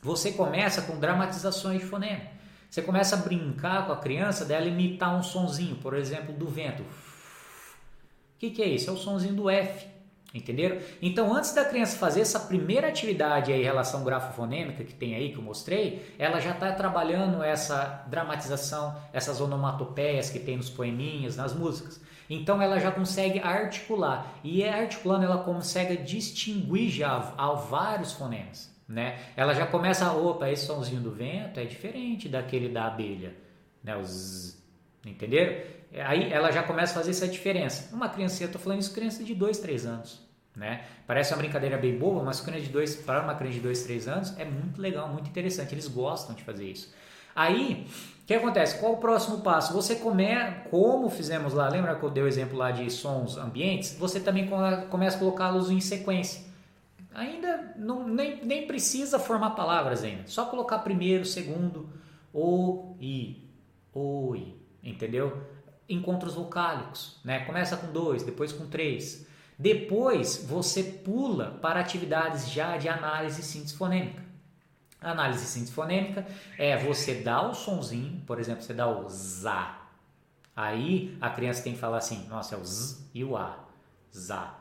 você 0.00 0.32
começa 0.32 0.82
com 0.82 0.98
dramatizações 0.98 1.80
de 1.80 1.86
fonema. 1.86 2.22
Você 2.70 2.82
começa 2.82 3.16
a 3.16 3.18
brincar 3.18 3.86
com 3.86 3.92
a 3.92 3.96
criança 3.96 4.44
dela 4.44 4.66
imitar 4.66 5.14
um 5.16 5.22
sonzinho, 5.22 5.76
por 5.76 5.94
exemplo, 5.94 6.34
do 6.34 6.46
vento. 6.46 6.82
O 6.82 8.38
que, 8.38 8.50
que 8.50 8.62
é 8.62 8.68
isso? 8.68 8.90
É 8.90 8.92
o 8.92 8.96
sonzinho 8.96 9.34
do 9.34 9.48
F. 9.48 9.86
Entenderam? 10.34 10.78
Então, 11.00 11.34
antes 11.34 11.54
da 11.54 11.64
criança 11.64 11.96
fazer 11.96 12.20
essa 12.20 12.40
primeira 12.40 12.88
atividade 12.88 13.52
aí, 13.52 13.62
relação 13.62 14.04
grafofonêmica 14.04 14.84
que 14.84 14.92
tem 14.92 15.14
aí, 15.14 15.32
que 15.32 15.38
eu 15.38 15.42
mostrei, 15.42 16.14
ela 16.18 16.40
já 16.40 16.50
está 16.50 16.72
trabalhando 16.72 17.42
essa 17.42 18.04
dramatização, 18.08 18.94
essas 19.12 19.40
onomatopeias 19.40 20.28
que 20.28 20.38
tem 20.38 20.56
nos 20.56 20.68
poeminhas, 20.68 21.36
nas 21.36 21.54
músicas. 21.54 22.00
Então, 22.28 22.60
ela 22.60 22.78
já 22.78 22.90
consegue 22.90 23.38
articular. 23.38 24.34
E 24.42 24.62
é 24.62 24.80
articulando, 24.80 25.24
ela 25.24 25.38
consegue 25.38 25.96
distinguir 25.96 26.90
já 26.90 27.32
há 27.38 27.52
vários 27.52 28.12
fonemas. 28.12 28.74
Né? 28.88 29.18
Ela 29.36 29.54
já 29.54 29.66
começa, 29.66 30.12
opa, 30.12 30.50
esse 30.50 30.66
sonzinho 30.66 31.00
do 31.00 31.10
vento 31.10 31.58
é 31.58 31.64
diferente 31.64 32.28
daquele 32.28 32.68
da 32.68 32.86
abelha. 32.86 33.34
Né? 33.82 33.96
Os, 33.96 34.62
entenderam? 35.04 35.75
Aí 35.92 36.32
ela 36.32 36.50
já 36.50 36.62
começa 36.62 36.92
a 36.92 36.94
fazer 36.96 37.10
essa 37.10 37.28
diferença. 37.28 37.94
Uma 37.94 38.08
criança, 38.08 38.42
eu 38.42 38.46
estou 38.46 38.60
falando 38.60 38.80
isso 38.80 38.92
criança 38.92 39.24
de 39.24 39.34
2, 39.34 39.58
3 39.58 39.86
anos. 39.86 40.26
Né? 40.54 40.84
Parece 41.06 41.34
uma 41.34 41.38
brincadeira 41.38 41.76
bem 41.76 41.98
boba, 41.98 42.22
mas 42.22 42.40
criança 42.40 42.64
de 42.64 42.70
dois, 42.70 42.96
para 42.96 43.22
uma 43.22 43.34
criança 43.34 43.56
de 43.56 43.60
2, 43.60 43.82
3 43.82 44.08
anos 44.08 44.38
é 44.38 44.44
muito 44.44 44.80
legal, 44.80 45.08
muito 45.08 45.28
interessante. 45.28 45.74
Eles 45.74 45.86
gostam 45.86 46.34
de 46.34 46.42
fazer 46.42 46.64
isso. 46.64 46.92
Aí, 47.34 47.86
o 48.22 48.26
que 48.26 48.32
acontece? 48.32 48.78
Qual 48.78 48.94
o 48.94 48.96
próximo 48.96 49.42
passo? 49.42 49.74
Você 49.74 49.96
come, 49.96 50.24
como 50.70 51.10
fizemos 51.10 51.52
lá, 51.52 51.68
lembra 51.68 51.94
que 51.94 52.02
eu 52.02 52.08
dei 52.08 52.22
o 52.22 52.26
exemplo 52.26 52.56
lá 52.56 52.70
de 52.70 52.90
sons 52.90 53.36
ambientes? 53.36 53.94
Você 53.98 54.18
também 54.18 54.48
começa 54.88 55.16
a 55.16 55.20
colocá-los 55.20 55.70
em 55.70 55.78
sequência. 55.78 56.46
Ainda 57.14 57.74
não, 57.76 58.08
nem, 58.08 58.42
nem 58.42 58.66
precisa 58.66 59.18
formar 59.18 59.50
palavras 59.50 60.02
ainda. 60.02 60.22
Só 60.26 60.46
colocar 60.46 60.78
primeiro, 60.78 61.26
segundo, 61.26 61.88
o, 62.32 62.96
i, 62.98 63.46
o, 63.92 64.34
i, 64.34 64.54
entendeu? 64.82 65.42
Encontros 65.88 66.34
vocálicos, 66.34 67.18
né? 67.24 67.40
Começa 67.40 67.76
com 67.76 67.92
dois, 67.92 68.22
depois 68.22 68.52
com 68.52 68.66
três. 68.66 69.26
Depois 69.58 70.44
você 70.46 70.82
pula 70.82 71.58
para 71.62 71.80
atividades 71.80 72.50
já 72.50 72.76
de 72.76 72.88
análise 72.88 73.40
e 73.40 73.44
síntese 73.44 73.74
fonêmica. 73.74 74.22
Análise 75.00 75.44
e 75.44 75.46
síntese 75.46 75.72
fonêmica 75.72 76.26
é 76.58 76.76
você 76.76 77.14
dar 77.14 77.42
o 77.42 77.54
sonzinho, 77.54 78.20
por 78.26 78.38
exemplo, 78.38 78.62
você 78.62 78.74
dá 78.74 78.86
o 78.88 79.08
za. 79.08 79.78
Aí 80.54 81.16
a 81.20 81.30
criança 81.30 81.62
tem 81.62 81.74
que 81.74 81.78
falar 81.78 81.98
assim, 81.98 82.26
nossa, 82.28 82.54
é 82.54 82.58
o 82.58 82.64
z 82.64 83.08
e 83.14 83.24
o 83.24 83.36
a, 83.36 83.58
za. 84.10 84.54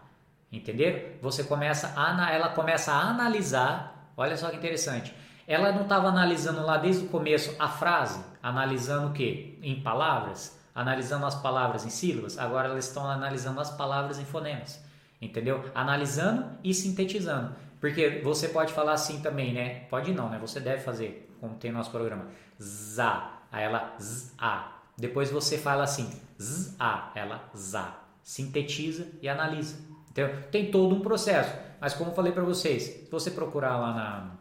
Entenderam? 0.51 1.17
Você 1.21 1.43
começa 1.43 1.93
a, 1.95 2.31
ela 2.31 2.49
começa 2.49 2.91
a 2.91 3.09
analisar. 3.09 4.11
Olha 4.15 4.37
só 4.37 4.49
que 4.49 4.57
interessante. 4.57 5.13
Ela 5.47 5.71
não 5.71 5.83
estava 5.83 6.07
analisando 6.07 6.61
lá 6.63 6.77
desde 6.77 7.05
o 7.05 7.09
começo 7.09 7.55
a 7.59 7.67
frase, 7.67 8.23
analisando 8.41 9.07
o 9.07 9.13
que? 9.13 9.59
Em 9.61 9.81
palavras 9.81 10.57
analisando 10.75 11.25
as 11.25 11.35
palavras 11.35 11.85
em 11.85 11.89
sílabas, 11.89 12.37
agora 12.37 12.67
elas 12.67 12.85
estão 12.85 13.09
analisando 13.09 13.61
as 13.61 13.71
palavras 13.71 14.19
em 14.19 14.25
fonemas. 14.25 14.83
Entendeu? 15.21 15.63
Analisando 15.73 16.45
e 16.61 16.73
sintetizando. 16.73 17.55
Porque 17.79 18.21
você 18.21 18.49
pode 18.49 18.73
falar 18.73 18.93
assim 18.93 19.21
também, 19.21 19.53
né? 19.53 19.85
Pode 19.89 20.11
não, 20.11 20.29
né? 20.29 20.37
Você 20.39 20.59
deve 20.59 20.81
fazer, 20.81 21.33
como 21.39 21.55
tem 21.55 21.71
no 21.71 21.77
nosso 21.77 21.91
programa. 21.91 22.27
Za. 22.59 23.31
Aí 23.49 23.63
ela 23.63 23.95
z 23.97 24.33
a. 24.37 24.73
Depois 24.97 25.31
você 25.31 25.57
fala 25.57 25.83
assim, 25.83 26.09
z 26.37 26.75
a, 26.77 27.11
ela 27.15 27.49
za. 27.53 27.95
Sintetiza 28.21 29.07
e 29.21 29.29
analisa. 29.29 29.77
Entendeu? 30.09 30.41
Tem 30.51 30.69
todo 30.69 30.93
um 30.93 30.99
processo. 30.99 31.55
Mas 31.79 31.93
como 31.93 32.11
falei 32.13 32.33
para 32.33 32.43
vocês, 32.43 32.83
se 32.83 33.09
você 33.11 33.31
procurar 33.31 33.77
lá 33.77 33.93
na, 33.93 34.31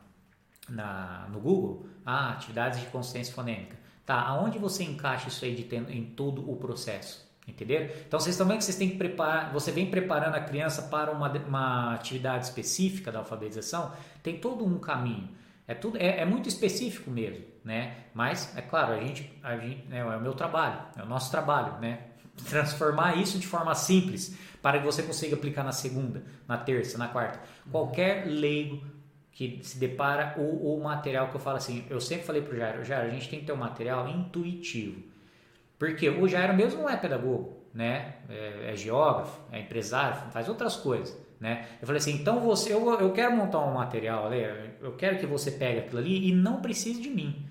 na, 0.68 1.28
no 1.28 1.40
Google, 1.40 1.86
ah, 2.04 2.30
atividades 2.30 2.80
de 2.80 2.86
consciência 2.86 3.34
fonêmica, 3.34 3.76
Tá? 4.06 4.20
Aonde 4.20 4.58
você 4.58 4.84
encaixa 4.84 5.28
isso 5.28 5.44
aí 5.44 5.54
de 5.54 5.74
em 5.74 6.04
todo 6.04 6.50
o 6.50 6.56
processo? 6.56 7.24
Entenderam? 7.46 7.90
Então 8.06 8.18
vocês 8.18 8.36
também 8.36 8.56
que 8.56 8.64
vocês 8.64 8.76
têm 8.76 8.90
que 8.90 8.96
preparar, 8.96 9.52
você 9.52 9.70
vem 9.70 9.90
preparando 9.90 10.34
a 10.34 10.40
criança 10.40 10.82
para 10.82 11.10
uma, 11.10 11.30
uma 11.30 11.94
atividade 11.94 12.46
específica 12.46 13.12
da 13.12 13.18
alfabetização, 13.18 13.92
tem 14.22 14.38
todo 14.38 14.64
um 14.64 14.78
caminho. 14.78 15.28
É 15.66 15.74
tudo 15.74 15.96
é, 15.98 16.20
é 16.20 16.24
muito 16.24 16.48
específico 16.48 17.10
mesmo, 17.10 17.44
né? 17.62 17.96
Mas 18.14 18.56
é 18.56 18.62
claro, 18.62 18.94
a 18.94 18.98
gente, 18.98 19.30
a 19.42 19.56
gente 19.56 19.84
é, 19.90 19.98
é 19.98 20.04
o 20.04 20.20
meu 20.20 20.32
trabalho, 20.32 20.78
é 20.96 21.02
o 21.02 21.06
nosso 21.06 21.30
trabalho, 21.30 21.78
né? 21.80 22.00
transformar 22.48 23.16
isso 23.16 23.38
de 23.38 23.46
forma 23.46 23.74
simples 23.74 24.36
para 24.60 24.78
que 24.78 24.84
você 24.84 25.02
consiga 25.02 25.36
aplicar 25.36 25.62
na 25.62 25.72
segunda, 25.72 26.24
na 26.48 26.56
terça, 26.56 26.98
na 26.98 27.08
quarta. 27.08 27.40
Qualquer 27.70 28.26
leigo 28.26 28.82
que 29.34 29.58
se 29.62 29.78
depara 29.78 30.34
o, 30.38 30.76
o 30.76 30.82
material 30.82 31.28
que 31.28 31.34
eu 31.34 31.40
falo 31.40 31.56
assim, 31.56 31.84
eu 31.90 32.00
sempre 32.00 32.24
falei 32.24 32.40
pro 32.40 32.56
Jairo, 32.56 32.84
Jairo, 32.84 33.08
a 33.08 33.10
gente 33.10 33.28
tem 33.28 33.40
que 33.40 33.44
ter 33.44 33.52
um 33.52 33.56
material 33.56 34.08
intuitivo. 34.08 35.02
Porque 35.76 36.08
o 36.08 36.28
Jairo 36.28 36.54
mesmo 36.54 36.82
não 36.82 36.88
é 36.88 36.96
pedagogo, 36.96 37.58
né? 37.74 38.14
É, 38.28 38.70
é 38.72 38.76
geógrafo, 38.76 39.40
é 39.50 39.58
empresário, 39.60 40.30
faz 40.30 40.48
outras 40.48 40.76
coisas. 40.76 41.18
Né? 41.40 41.66
Eu 41.80 41.86
falei 41.86 41.98
assim, 41.98 42.12
então 42.12 42.40
você, 42.40 42.72
eu, 42.72 42.88
eu 43.00 43.12
quero 43.12 43.36
montar 43.36 43.58
um 43.58 43.74
material 43.74 44.28
ali, 44.28 44.40
eu 44.80 44.92
quero 44.92 45.18
que 45.18 45.26
você 45.26 45.50
pegue 45.50 45.80
aquilo 45.80 45.98
ali 45.98 46.28
e 46.28 46.32
não 46.32 46.62
precise 46.62 47.02
de 47.02 47.10
mim. 47.10 47.44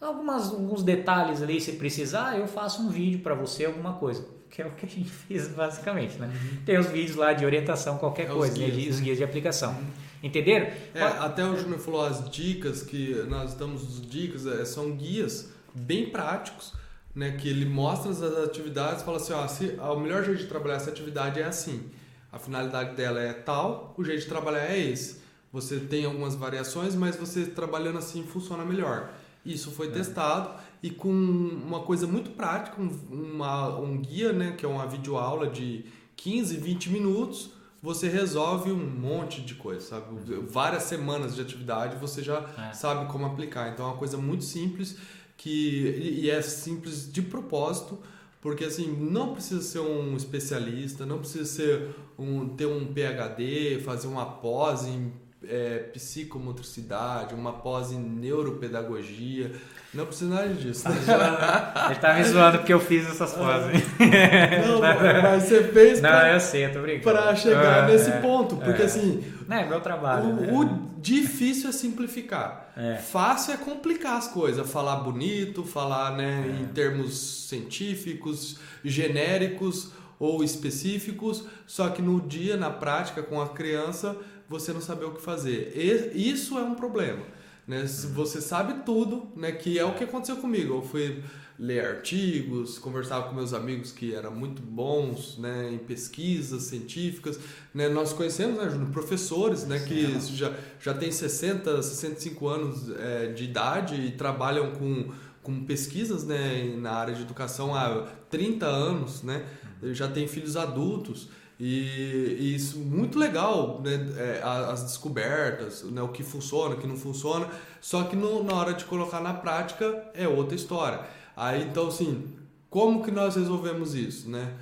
Algumas, 0.00 0.50
alguns 0.50 0.82
detalhes 0.82 1.42
ali, 1.42 1.60
se 1.60 1.72
precisar, 1.72 2.38
eu 2.38 2.48
faço 2.48 2.82
um 2.82 2.88
vídeo 2.88 3.20
para 3.20 3.34
você, 3.34 3.66
alguma 3.66 3.92
coisa. 3.92 4.26
Que 4.48 4.62
é 4.62 4.66
o 4.66 4.70
que 4.70 4.86
a 4.86 4.88
gente 4.88 5.10
fez 5.28 5.46
basicamente, 5.48 6.16
né? 6.18 6.26
Uhum. 6.26 6.64
Tem 6.64 6.78
os 6.78 6.86
vídeos 6.86 7.16
lá 7.16 7.34
de 7.34 7.44
orientação, 7.44 7.98
qualquer 7.98 8.22
é 8.22 8.26
coisa, 8.30 8.52
os 8.54 8.58
guias, 8.58 8.76
né? 8.76 8.90
os 8.90 9.00
guias 9.00 9.18
de 9.18 9.24
aplicação. 9.24 9.72
Uhum. 9.72 10.07
Entenderam? 10.22 10.66
É, 10.94 11.02
até 11.02 11.44
o 11.44 11.56
Júnior 11.56 11.78
falou 11.78 12.04
as 12.04 12.28
dicas, 12.30 12.82
que 12.82 13.14
nós 13.28 13.54
damos 13.54 14.00
dicas, 14.08 14.46
é, 14.46 14.64
são 14.64 14.92
guias 14.92 15.50
bem 15.74 16.10
práticos, 16.10 16.72
né? 17.14 17.32
Que 17.32 17.48
ele 17.48 17.64
mostra 17.64 18.10
as 18.10 18.22
atividades, 18.22 19.02
fala 19.02 19.18
assim, 19.18 19.32
ó, 19.32 19.46
se, 19.46 19.76
o 19.78 20.00
melhor 20.00 20.24
jeito 20.24 20.40
de 20.40 20.46
trabalhar 20.46 20.76
essa 20.76 20.90
atividade 20.90 21.40
é 21.40 21.44
assim. 21.44 21.88
A 22.30 22.38
finalidade 22.38 22.94
dela 22.94 23.20
é 23.20 23.32
tal, 23.32 23.94
o 23.96 24.04
jeito 24.04 24.20
de 24.22 24.26
trabalhar 24.26 24.66
é 24.70 24.78
esse. 24.78 25.20
Você 25.52 25.78
tem 25.80 26.04
algumas 26.04 26.34
variações, 26.34 26.94
mas 26.94 27.16
você 27.16 27.46
trabalhando 27.46 27.98
assim 27.98 28.22
funciona 28.22 28.64
melhor. 28.64 29.10
Isso 29.44 29.70
foi 29.70 29.86
é. 29.88 29.90
testado 29.90 30.60
e 30.82 30.90
com 30.90 31.10
uma 31.10 31.80
coisa 31.80 32.06
muito 32.06 32.30
prática, 32.30 32.80
um, 32.80 32.90
uma, 33.10 33.78
um 33.78 33.96
guia, 33.96 34.32
né, 34.32 34.54
que 34.56 34.64
é 34.64 34.68
uma 34.68 34.86
videoaula 34.86 35.48
de 35.48 35.86
15, 36.16 36.56
20 36.56 36.90
minutos, 36.90 37.50
você 37.82 38.08
resolve 38.08 38.72
um 38.72 38.86
monte 38.86 39.40
de 39.40 39.54
coisa, 39.54 39.80
sabe? 39.80 40.06
Várias 40.48 40.84
semanas 40.84 41.34
de 41.34 41.40
atividade 41.40 41.96
você 41.96 42.22
já 42.22 42.44
é. 42.58 42.72
sabe 42.72 43.10
como 43.10 43.26
aplicar. 43.26 43.72
Então 43.72 43.86
é 43.86 43.88
uma 43.90 43.96
coisa 43.98 44.16
muito 44.16 44.44
simples 44.44 44.96
que 45.36 46.18
e 46.20 46.28
é 46.28 46.42
simples 46.42 47.10
de 47.10 47.22
propósito, 47.22 47.98
porque 48.40 48.64
assim, 48.64 48.88
não 48.88 49.32
precisa 49.32 49.62
ser 49.62 49.78
um 49.78 50.16
especialista, 50.16 51.06
não 51.06 51.18
precisa 51.18 51.44
ser 51.44 51.94
um 52.18 52.48
ter 52.48 52.66
um 52.66 52.92
PhD, 52.92 53.80
fazer 53.80 54.08
uma 54.08 54.26
pós 54.26 54.84
em 54.86 55.12
é, 55.46 55.78
psicomotricidade, 55.92 57.34
uma 57.34 57.52
pós 57.52 57.92
em 57.92 57.98
neuropedagogia. 57.98 59.52
Não 59.94 60.04
precisa 60.04 60.34
nada 60.34 60.48
disso. 60.48 60.84
Tá 60.84 61.86
Ele 61.90 61.98
tá 61.98 62.14
me 62.14 62.24
zoando 62.24 62.58
porque 62.58 62.72
eu 62.72 62.80
fiz 62.80 63.08
essas 63.08 63.32
poses. 63.32 63.82
Não, 63.98 64.80
mas 65.22 65.44
você 65.44 65.64
fez 65.64 66.00
Não, 66.00 66.10
pra, 66.10 66.34
eu 66.34 66.40
sei, 66.40 66.66
eu 66.66 66.72
tô 66.72 66.82
brincando. 66.82 67.16
Pra 67.16 67.34
chegar 67.34 67.84
ah, 67.84 67.86
nesse 67.86 68.10
é, 68.10 68.20
ponto. 68.20 68.56
Porque 68.56 68.82
é. 68.82 68.84
assim. 68.84 69.24
Não, 69.46 69.56
é 69.56 69.66
meu 69.66 69.80
trabalho. 69.80 70.28
O, 70.28 70.34
né? 70.34 70.52
o 70.52 70.88
difícil 70.98 71.70
é 71.70 71.72
simplificar. 71.72 72.72
É. 72.76 72.96
Fácil 72.96 73.54
é 73.54 73.56
complicar 73.56 74.18
as 74.18 74.28
coisas. 74.28 74.70
Falar 74.70 74.96
bonito, 74.96 75.64
falar 75.64 76.16
né, 76.16 76.44
é. 76.46 76.62
em 76.62 76.66
termos 76.66 77.46
científicos, 77.48 78.58
genéricos 78.84 79.92
ou 80.18 80.44
específicos. 80.44 81.46
Só 81.66 81.88
que 81.88 82.02
no 82.02 82.20
dia, 82.20 82.56
na 82.56 82.70
prática, 82.70 83.22
com 83.22 83.40
a 83.40 83.48
criança, 83.48 84.14
você 84.48 84.72
não 84.72 84.80
saber 84.80 85.04
o 85.04 85.12
que 85.12 85.20
fazer. 85.20 85.72
E, 85.74 86.30
isso 86.30 86.58
é 86.58 86.62
um 86.62 86.74
problema. 86.74 87.22
Né? 87.66 87.84
Você 88.14 88.40
sabe 88.40 88.84
tudo, 88.84 89.28
né? 89.36 89.52
que 89.52 89.78
é 89.78 89.84
o 89.84 89.94
que 89.94 90.04
aconteceu 90.04 90.36
comigo. 90.36 90.74
Eu 90.74 90.82
fui 90.82 91.22
ler 91.58 91.84
artigos, 91.84 92.78
conversava 92.78 93.28
com 93.28 93.34
meus 93.34 93.52
amigos 93.52 93.90
que 93.90 94.14
eram 94.14 94.32
muito 94.32 94.62
bons 94.62 95.36
né, 95.38 95.70
em 95.72 95.78
pesquisas 95.78 96.62
científicas. 96.62 97.38
Né? 97.74 97.88
Nós 97.88 98.12
conhecemos, 98.12 98.62
né, 98.62 98.70
Júnior, 98.70 98.90
professores 98.90 99.66
né, 99.66 99.80
que 99.80 100.18
já, 100.34 100.54
já 100.80 100.94
têm 100.94 101.10
60, 101.10 101.82
65 101.82 102.46
anos 102.46 102.90
é, 102.96 103.32
de 103.32 103.44
idade 103.44 103.96
e 103.96 104.12
trabalham 104.12 104.70
com, 104.70 105.10
com 105.42 105.64
pesquisas 105.64 106.24
né, 106.24 106.76
na 106.78 106.92
área 106.92 107.14
de 107.14 107.22
educação 107.22 107.74
há 107.74 108.06
30 108.30 108.64
anos, 108.64 109.22
né? 109.24 109.44
já 109.92 110.08
têm 110.08 110.28
filhos 110.28 110.56
adultos. 110.56 111.28
E, 111.60 112.36
e, 112.38 112.54
isso 112.54 112.78
muito 112.78 113.18
legal, 113.18 113.80
né? 113.82 113.94
É, 114.16 114.42
as 114.42 114.84
descobertas, 114.84 115.82
né? 115.82 116.00
o 116.00 116.08
que 116.08 116.22
funciona, 116.22 116.76
o 116.76 116.78
que 116.78 116.86
não 116.86 116.96
funciona, 116.96 117.48
só 117.80 118.04
que 118.04 118.14
no, 118.14 118.44
na 118.44 118.54
hora 118.54 118.74
de 118.74 118.84
colocar 118.84 119.20
na 119.20 119.34
prática 119.34 120.08
é 120.14 120.28
outra 120.28 120.54
história. 120.54 121.00
Aí 121.36 121.64
então 121.64 121.88
assim, 121.88 122.32
como 122.70 123.02
que 123.02 123.10
nós 123.10 123.34
resolvemos 123.34 123.94
isso, 123.94 124.30
né? 124.30 124.54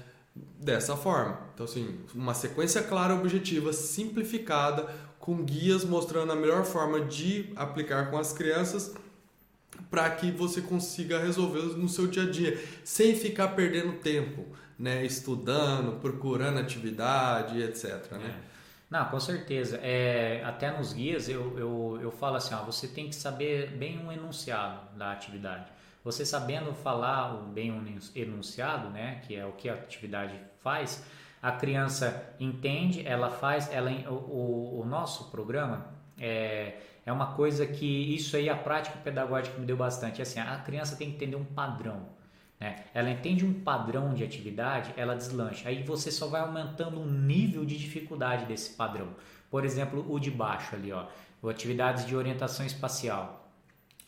Dessa 0.58 0.96
forma. 0.96 1.38
Então 1.54 1.66
assim, 1.66 1.98
uma 2.14 2.32
sequência 2.32 2.82
clara, 2.82 3.14
objetiva, 3.14 3.74
simplificada, 3.74 4.86
com 5.18 5.44
guias 5.44 5.84
mostrando 5.84 6.32
a 6.32 6.36
melhor 6.36 6.64
forma 6.64 7.00
de 7.00 7.52
aplicar 7.56 8.10
com 8.10 8.16
as 8.16 8.32
crianças 8.32 8.94
para 9.90 10.08
que 10.10 10.30
você 10.30 10.62
consiga 10.62 11.18
resolver 11.18 11.76
no 11.76 11.90
seu 11.90 12.06
dia 12.06 12.22
a 12.22 12.30
dia, 12.30 12.58
sem 12.84 13.14
ficar 13.14 13.48
perdendo 13.48 13.92
tempo 13.98 14.46
né, 14.78 15.04
estudando, 15.04 16.00
procurando 16.00 16.58
atividade, 16.58 17.60
etc. 17.60 18.12
Né? 18.12 18.34
É. 18.42 18.56
Não, 18.88 19.04
com 19.06 19.18
certeza. 19.18 19.80
É, 19.82 20.42
até 20.44 20.70
nos 20.70 20.92
guias 20.92 21.28
eu, 21.28 21.58
eu, 21.58 21.98
eu 22.00 22.10
falo 22.10 22.36
assim, 22.36 22.54
ó, 22.54 22.62
você 22.62 22.86
tem 22.86 23.08
que 23.08 23.16
saber 23.16 23.70
bem 23.72 23.98
um 23.98 24.12
enunciado 24.12 24.80
da 24.96 25.12
atividade. 25.12 25.66
Você 26.04 26.24
sabendo 26.24 26.72
falar 26.72 27.32
bem 27.52 27.72
um 27.72 27.84
enunciado, 28.14 28.90
né, 28.90 29.20
que 29.26 29.34
é 29.34 29.44
o 29.44 29.52
que 29.52 29.68
a 29.68 29.74
atividade 29.74 30.38
faz, 30.62 31.04
a 31.42 31.52
criança 31.52 32.34
entende, 32.38 33.06
ela 33.06 33.30
faz, 33.30 33.72
ela, 33.72 33.90
o, 34.08 34.80
o, 34.80 34.86
nosso 34.86 35.30
programa 35.30 35.86
é, 36.18 36.76
é 37.04 37.12
uma 37.12 37.34
coisa 37.34 37.66
que 37.66 38.14
isso 38.14 38.36
aí 38.36 38.48
a 38.48 38.56
prática 38.56 38.96
pedagógica 38.98 39.58
me 39.58 39.66
deu 39.66 39.76
bastante. 39.76 40.22
Assim, 40.22 40.40
a 40.40 40.56
criança 40.58 40.96
tem 40.96 41.08
que 41.08 41.16
entender 41.16 41.36
um 41.36 41.44
padrão. 41.44 42.08
Né? 42.58 42.76
Ela 42.94 43.10
entende 43.10 43.44
um 43.44 43.52
padrão 43.52 44.14
de 44.14 44.24
atividade, 44.24 44.92
ela 44.96 45.14
deslancha. 45.14 45.68
Aí 45.68 45.82
você 45.82 46.10
só 46.10 46.26
vai 46.26 46.40
aumentando 46.40 47.00
o 47.00 47.06
nível 47.06 47.64
de 47.64 47.76
dificuldade 47.76 48.46
desse 48.46 48.70
padrão. 48.74 49.08
Por 49.50 49.64
exemplo, 49.64 50.04
o 50.08 50.18
de 50.18 50.30
baixo 50.30 50.74
ali, 50.74 50.92
ó, 50.92 51.06
atividades 51.48 52.06
de 52.06 52.16
orientação 52.16 52.66
espacial. 52.66 53.48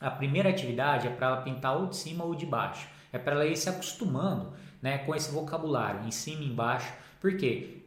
A 0.00 0.10
primeira 0.10 0.48
atividade 0.48 1.06
é 1.06 1.10
para 1.10 1.26
ela 1.26 1.42
pintar 1.42 1.76
ou 1.76 1.86
de 1.86 1.96
cima 1.96 2.24
ou 2.24 2.34
de 2.34 2.46
baixo. 2.46 2.88
É 3.12 3.18
para 3.18 3.34
ela 3.34 3.46
ir 3.46 3.56
se 3.56 3.68
acostumando 3.68 4.52
né, 4.80 4.98
com 4.98 5.14
esse 5.14 5.30
vocabulário, 5.30 6.06
em 6.06 6.10
cima 6.10 6.42
e 6.42 6.48
embaixo. 6.48 6.92
Por 7.20 7.36
quê? 7.36 7.77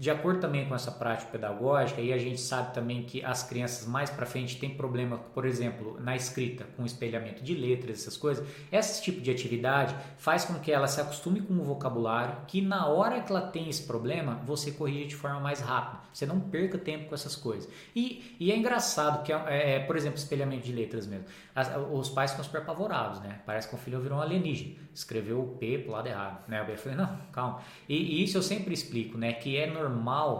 De 0.00 0.10
acordo 0.10 0.40
também 0.40 0.66
com 0.66 0.74
essa 0.74 0.90
prática 0.90 1.30
pedagógica, 1.30 2.00
e 2.00 2.10
a 2.10 2.16
gente 2.16 2.40
sabe 2.40 2.72
também 2.72 3.02
que 3.02 3.22
as 3.22 3.42
crianças 3.42 3.86
mais 3.86 4.08
para 4.08 4.24
frente 4.24 4.58
têm 4.58 4.70
problema, 4.70 5.18
por 5.18 5.44
exemplo, 5.44 6.00
na 6.00 6.16
escrita, 6.16 6.64
com 6.74 6.86
espelhamento 6.86 7.44
de 7.44 7.52
letras, 7.54 8.00
essas 8.00 8.16
coisas. 8.16 8.42
Esse 8.72 9.02
tipo 9.02 9.20
de 9.20 9.30
atividade 9.30 9.94
faz 10.16 10.46
com 10.46 10.54
que 10.54 10.72
ela 10.72 10.86
se 10.86 11.02
acostume 11.02 11.42
com 11.42 11.52
o 11.52 11.62
vocabulário, 11.62 12.34
que 12.46 12.62
na 12.62 12.86
hora 12.86 13.20
que 13.20 13.30
ela 13.30 13.42
tem 13.42 13.68
esse 13.68 13.82
problema, 13.82 14.40
você 14.46 14.72
corrige 14.72 15.08
de 15.08 15.16
forma 15.16 15.38
mais 15.38 15.60
rápida. 15.60 16.00
Você 16.14 16.24
não 16.24 16.40
perca 16.40 16.78
tempo 16.78 17.10
com 17.10 17.14
essas 17.14 17.36
coisas. 17.36 17.70
E, 17.94 18.34
e 18.40 18.50
é 18.50 18.56
engraçado 18.56 19.22
que, 19.22 19.30
é, 19.30 19.74
é, 19.74 19.80
por 19.80 19.98
exemplo, 19.98 20.16
espelhamento 20.16 20.64
de 20.64 20.72
letras 20.72 21.06
mesmo. 21.06 21.26
As, 21.54 21.70
os 21.92 22.08
pais 22.08 22.30
ficam 22.30 22.44
super 22.44 22.62
apavorados, 22.62 23.20
né? 23.20 23.42
Parece 23.44 23.68
que 23.68 23.74
o 23.74 23.78
filho 23.78 24.00
virou 24.00 24.16
um 24.16 24.22
alienígena. 24.22 24.76
Escreveu 24.94 25.40
o 25.40 25.56
P 25.58 25.78
pro 25.78 25.92
lado 25.92 26.08
errado, 26.08 26.48
né? 26.48 26.64
Eu 26.66 26.78
falei, 26.78 26.96
não, 26.96 27.18
calma. 27.32 27.60
E, 27.86 27.96
e 27.96 28.24
isso 28.24 28.38
eu 28.38 28.42
sempre 28.42 28.72
explico, 28.72 29.18
né? 29.18 29.34
Que 29.34 29.58
é 29.58 29.66
normal 29.66 29.89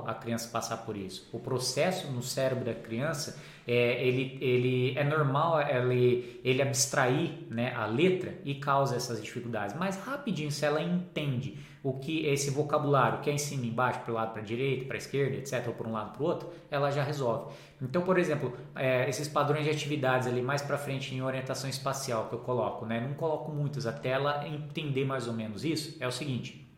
a 0.06 0.14
criança 0.14 0.48
passar 0.48 0.78
por 0.78 0.96
isso. 0.96 1.28
O 1.32 1.38
processo 1.38 2.10
no 2.10 2.22
cérebro 2.22 2.64
da 2.64 2.74
criança 2.74 3.40
é, 3.66 4.04
ele, 4.04 4.38
ele 4.40 4.98
é 4.98 5.04
normal 5.04 5.60
ele, 5.60 6.40
ele 6.42 6.60
abstrair 6.60 7.30
né, 7.48 7.72
a 7.74 7.86
letra 7.86 8.34
e 8.44 8.56
causa 8.56 8.96
essas 8.96 9.22
dificuldades. 9.22 9.76
Mas 9.78 9.96
rapidinho, 9.96 10.50
se 10.50 10.64
ela 10.64 10.82
entende 10.82 11.58
o 11.82 11.94
que 11.94 12.26
esse 12.26 12.50
vocabulário 12.50 13.20
que 13.20 13.30
é 13.30 13.32
em 13.32 13.38
cima, 13.38 13.64
embaixo, 13.64 14.00
para 14.00 14.10
o 14.10 14.14
lado, 14.14 14.32
para 14.32 14.42
a 14.42 14.44
direita, 14.44 14.86
para 14.86 14.96
a 14.96 14.98
esquerda, 14.98 15.36
etc., 15.36 15.68
ou 15.68 15.74
para 15.74 15.88
um 15.88 15.92
lado 15.92 16.12
para 16.12 16.22
o 16.22 16.26
outro, 16.26 16.50
ela 16.70 16.90
já 16.90 17.02
resolve. 17.02 17.52
Então, 17.80 18.02
por 18.02 18.18
exemplo, 18.18 18.52
é, 18.74 19.08
esses 19.08 19.28
padrões 19.28 19.64
de 19.64 19.70
atividades 19.70 20.26
ali 20.26 20.42
mais 20.42 20.60
para 20.60 20.76
frente 20.76 21.14
em 21.14 21.22
orientação 21.22 21.70
espacial 21.70 22.28
que 22.28 22.34
eu 22.34 22.40
coloco, 22.40 22.84
né? 22.84 23.00
Não 23.00 23.14
coloco 23.14 23.50
muitas 23.50 23.86
até 23.86 24.10
ela 24.10 24.46
entender 24.46 25.04
mais 25.04 25.26
ou 25.26 25.32
menos 25.32 25.64
isso. 25.64 25.96
É 26.00 26.06
o 26.06 26.12
seguinte, 26.12 26.68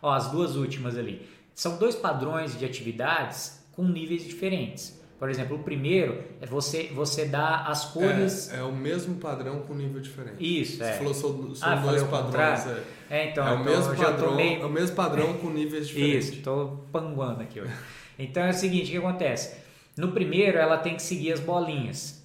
ó, 0.00 0.12
as 0.12 0.30
duas 0.30 0.56
últimas 0.56 0.96
ali 0.96 1.28
são 1.56 1.78
dois 1.78 1.94
padrões 1.96 2.56
de 2.58 2.66
atividades 2.66 3.64
com 3.72 3.82
níveis 3.82 4.24
diferentes. 4.24 5.00
Por 5.18 5.30
exemplo, 5.30 5.56
o 5.56 5.60
primeiro 5.60 6.22
é 6.38 6.44
você, 6.44 6.90
você 6.94 7.24
dá 7.24 7.64
as 7.64 7.86
cores. 7.86 8.52
É, 8.52 8.58
é 8.58 8.62
o 8.62 8.72
mesmo 8.72 9.14
padrão 9.14 9.62
com 9.62 9.72
nível 9.72 9.98
diferente. 9.98 10.36
Isso, 10.38 10.84
é. 10.84 10.92
Você 10.92 10.98
falou 10.98 11.14
são, 11.14 11.54
são 11.54 11.68
ah, 11.70 11.76
dois 11.76 12.02
padrões. 12.02 12.66
É. 12.66 12.82
é. 13.08 13.30
então. 13.30 13.48
É 13.48 13.52
o, 13.52 13.60
então, 13.60 13.64
mesmo 13.64 13.96
padrão, 13.96 14.36
meio... 14.36 14.62
é 14.62 14.66
o 14.66 14.68
mesmo 14.68 14.94
padrão 14.94 15.32
com 15.38 15.48
níveis 15.48 15.88
diferentes. 15.88 16.28
Isso, 16.28 16.36
estou 16.36 16.86
panguando 16.92 17.40
aqui 17.40 17.58
hoje. 17.58 17.72
Então 18.18 18.42
é 18.42 18.50
o 18.50 18.54
seguinte: 18.54 18.88
o 18.88 18.90
que 18.90 18.98
acontece? 18.98 19.56
No 19.96 20.12
primeiro, 20.12 20.58
ela 20.58 20.76
tem 20.76 20.94
que 20.94 21.02
seguir 21.02 21.32
as 21.32 21.40
bolinhas. 21.40 22.22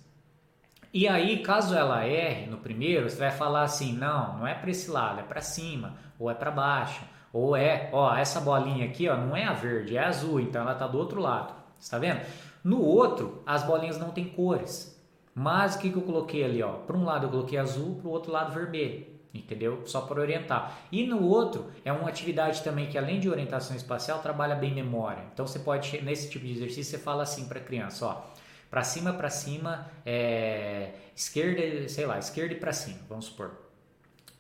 E 0.93 1.07
aí, 1.07 1.41
caso 1.41 1.73
ela 1.73 2.05
erre 2.05 2.47
no 2.47 2.57
primeiro, 2.57 3.09
você 3.09 3.15
vai 3.15 3.32
falar 3.32 3.63
assim: 3.63 3.93
não, 3.93 4.39
não 4.39 4.45
é 4.47 4.53
para 4.53 4.69
esse 4.69 4.91
lado, 4.91 5.21
é 5.21 5.23
para 5.23 5.39
cima, 5.39 5.95
ou 6.19 6.29
é 6.29 6.34
para 6.34 6.51
baixo, 6.51 7.01
ou 7.34 7.55
é, 7.55 7.89
ó, 7.93 8.15
essa 8.15 8.41
bolinha 8.41 8.86
aqui, 8.86 9.07
ó, 9.07 9.15
não 9.15 9.36
é 9.36 9.45
a 9.45 9.53
verde, 9.53 9.95
é 9.95 10.03
a 10.03 10.09
azul, 10.09 10.39
então 10.39 10.61
ela 10.61 10.75
tá 10.75 10.88
do 10.88 10.97
outro 10.97 11.21
lado. 11.21 11.53
Está 11.79 11.97
vendo? 11.97 12.21
No 12.63 12.82
outro, 12.82 13.41
as 13.45 13.63
bolinhas 13.63 13.97
não 13.97 14.11
têm 14.11 14.25
cores. 14.25 14.99
Mas 15.34 15.75
o 15.75 15.79
que, 15.79 15.89
que 15.89 15.97
eu 15.97 16.01
coloquei 16.01 16.43
ali? 16.43 16.61
Para 16.86 16.97
um 16.97 17.05
lado 17.05 17.27
eu 17.27 17.29
coloquei 17.29 17.57
azul, 17.57 17.95
para 17.95 18.07
o 18.07 18.11
outro 18.11 18.32
lado 18.32 18.53
vermelho. 18.53 19.07
Entendeu? 19.34 19.84
Só 19.86 20.01
para 20.01 20.19
orientar. 20.19 20.77
E 20.91 21.05
no 21.07 21.25
outro, 21.25 21.71
é 21.86 21.91
uma 21.91 22.09
atividade 22.09 22.61
também 22.61 22.88
que, 22.88 22.97
além 22.97 23.17
de 23.17 23.29
orientação 23.29 23.75
espacial, 23.77 24.19
trabalha 24.19 24.55
bem 24.55 24.73
memória. 24.73 25.23
Então 25.34 25.47
você 25.47 25.57
pode, 25.57 26.01
nesse 26.01 26.29
tipo 26.29 26.45
de 26.45 26.51
exercício, 26.51 26.97
você 26.97 26.97
fala 26.97 27.23
assim 27.23 27.47
para 27.47 27.59
a 27.59 27.63
criança: 27.63 28.07
ó, 28.07 28.21
para 28.69 28.84
cima, 28.84 29.13
para 29.13 29.29
cima, 29.29 29.89
é, 30.05 30.91
esquerda, 31.15 31.88
sei 31.88 32.05
lá, 32.05 32.19
esquerda 32.19 32.53
e 32.53 32.59
para 32.59 32.73
cima, 32.73 32.99
vamos 33.07 33.25
supor. 33.25 33.61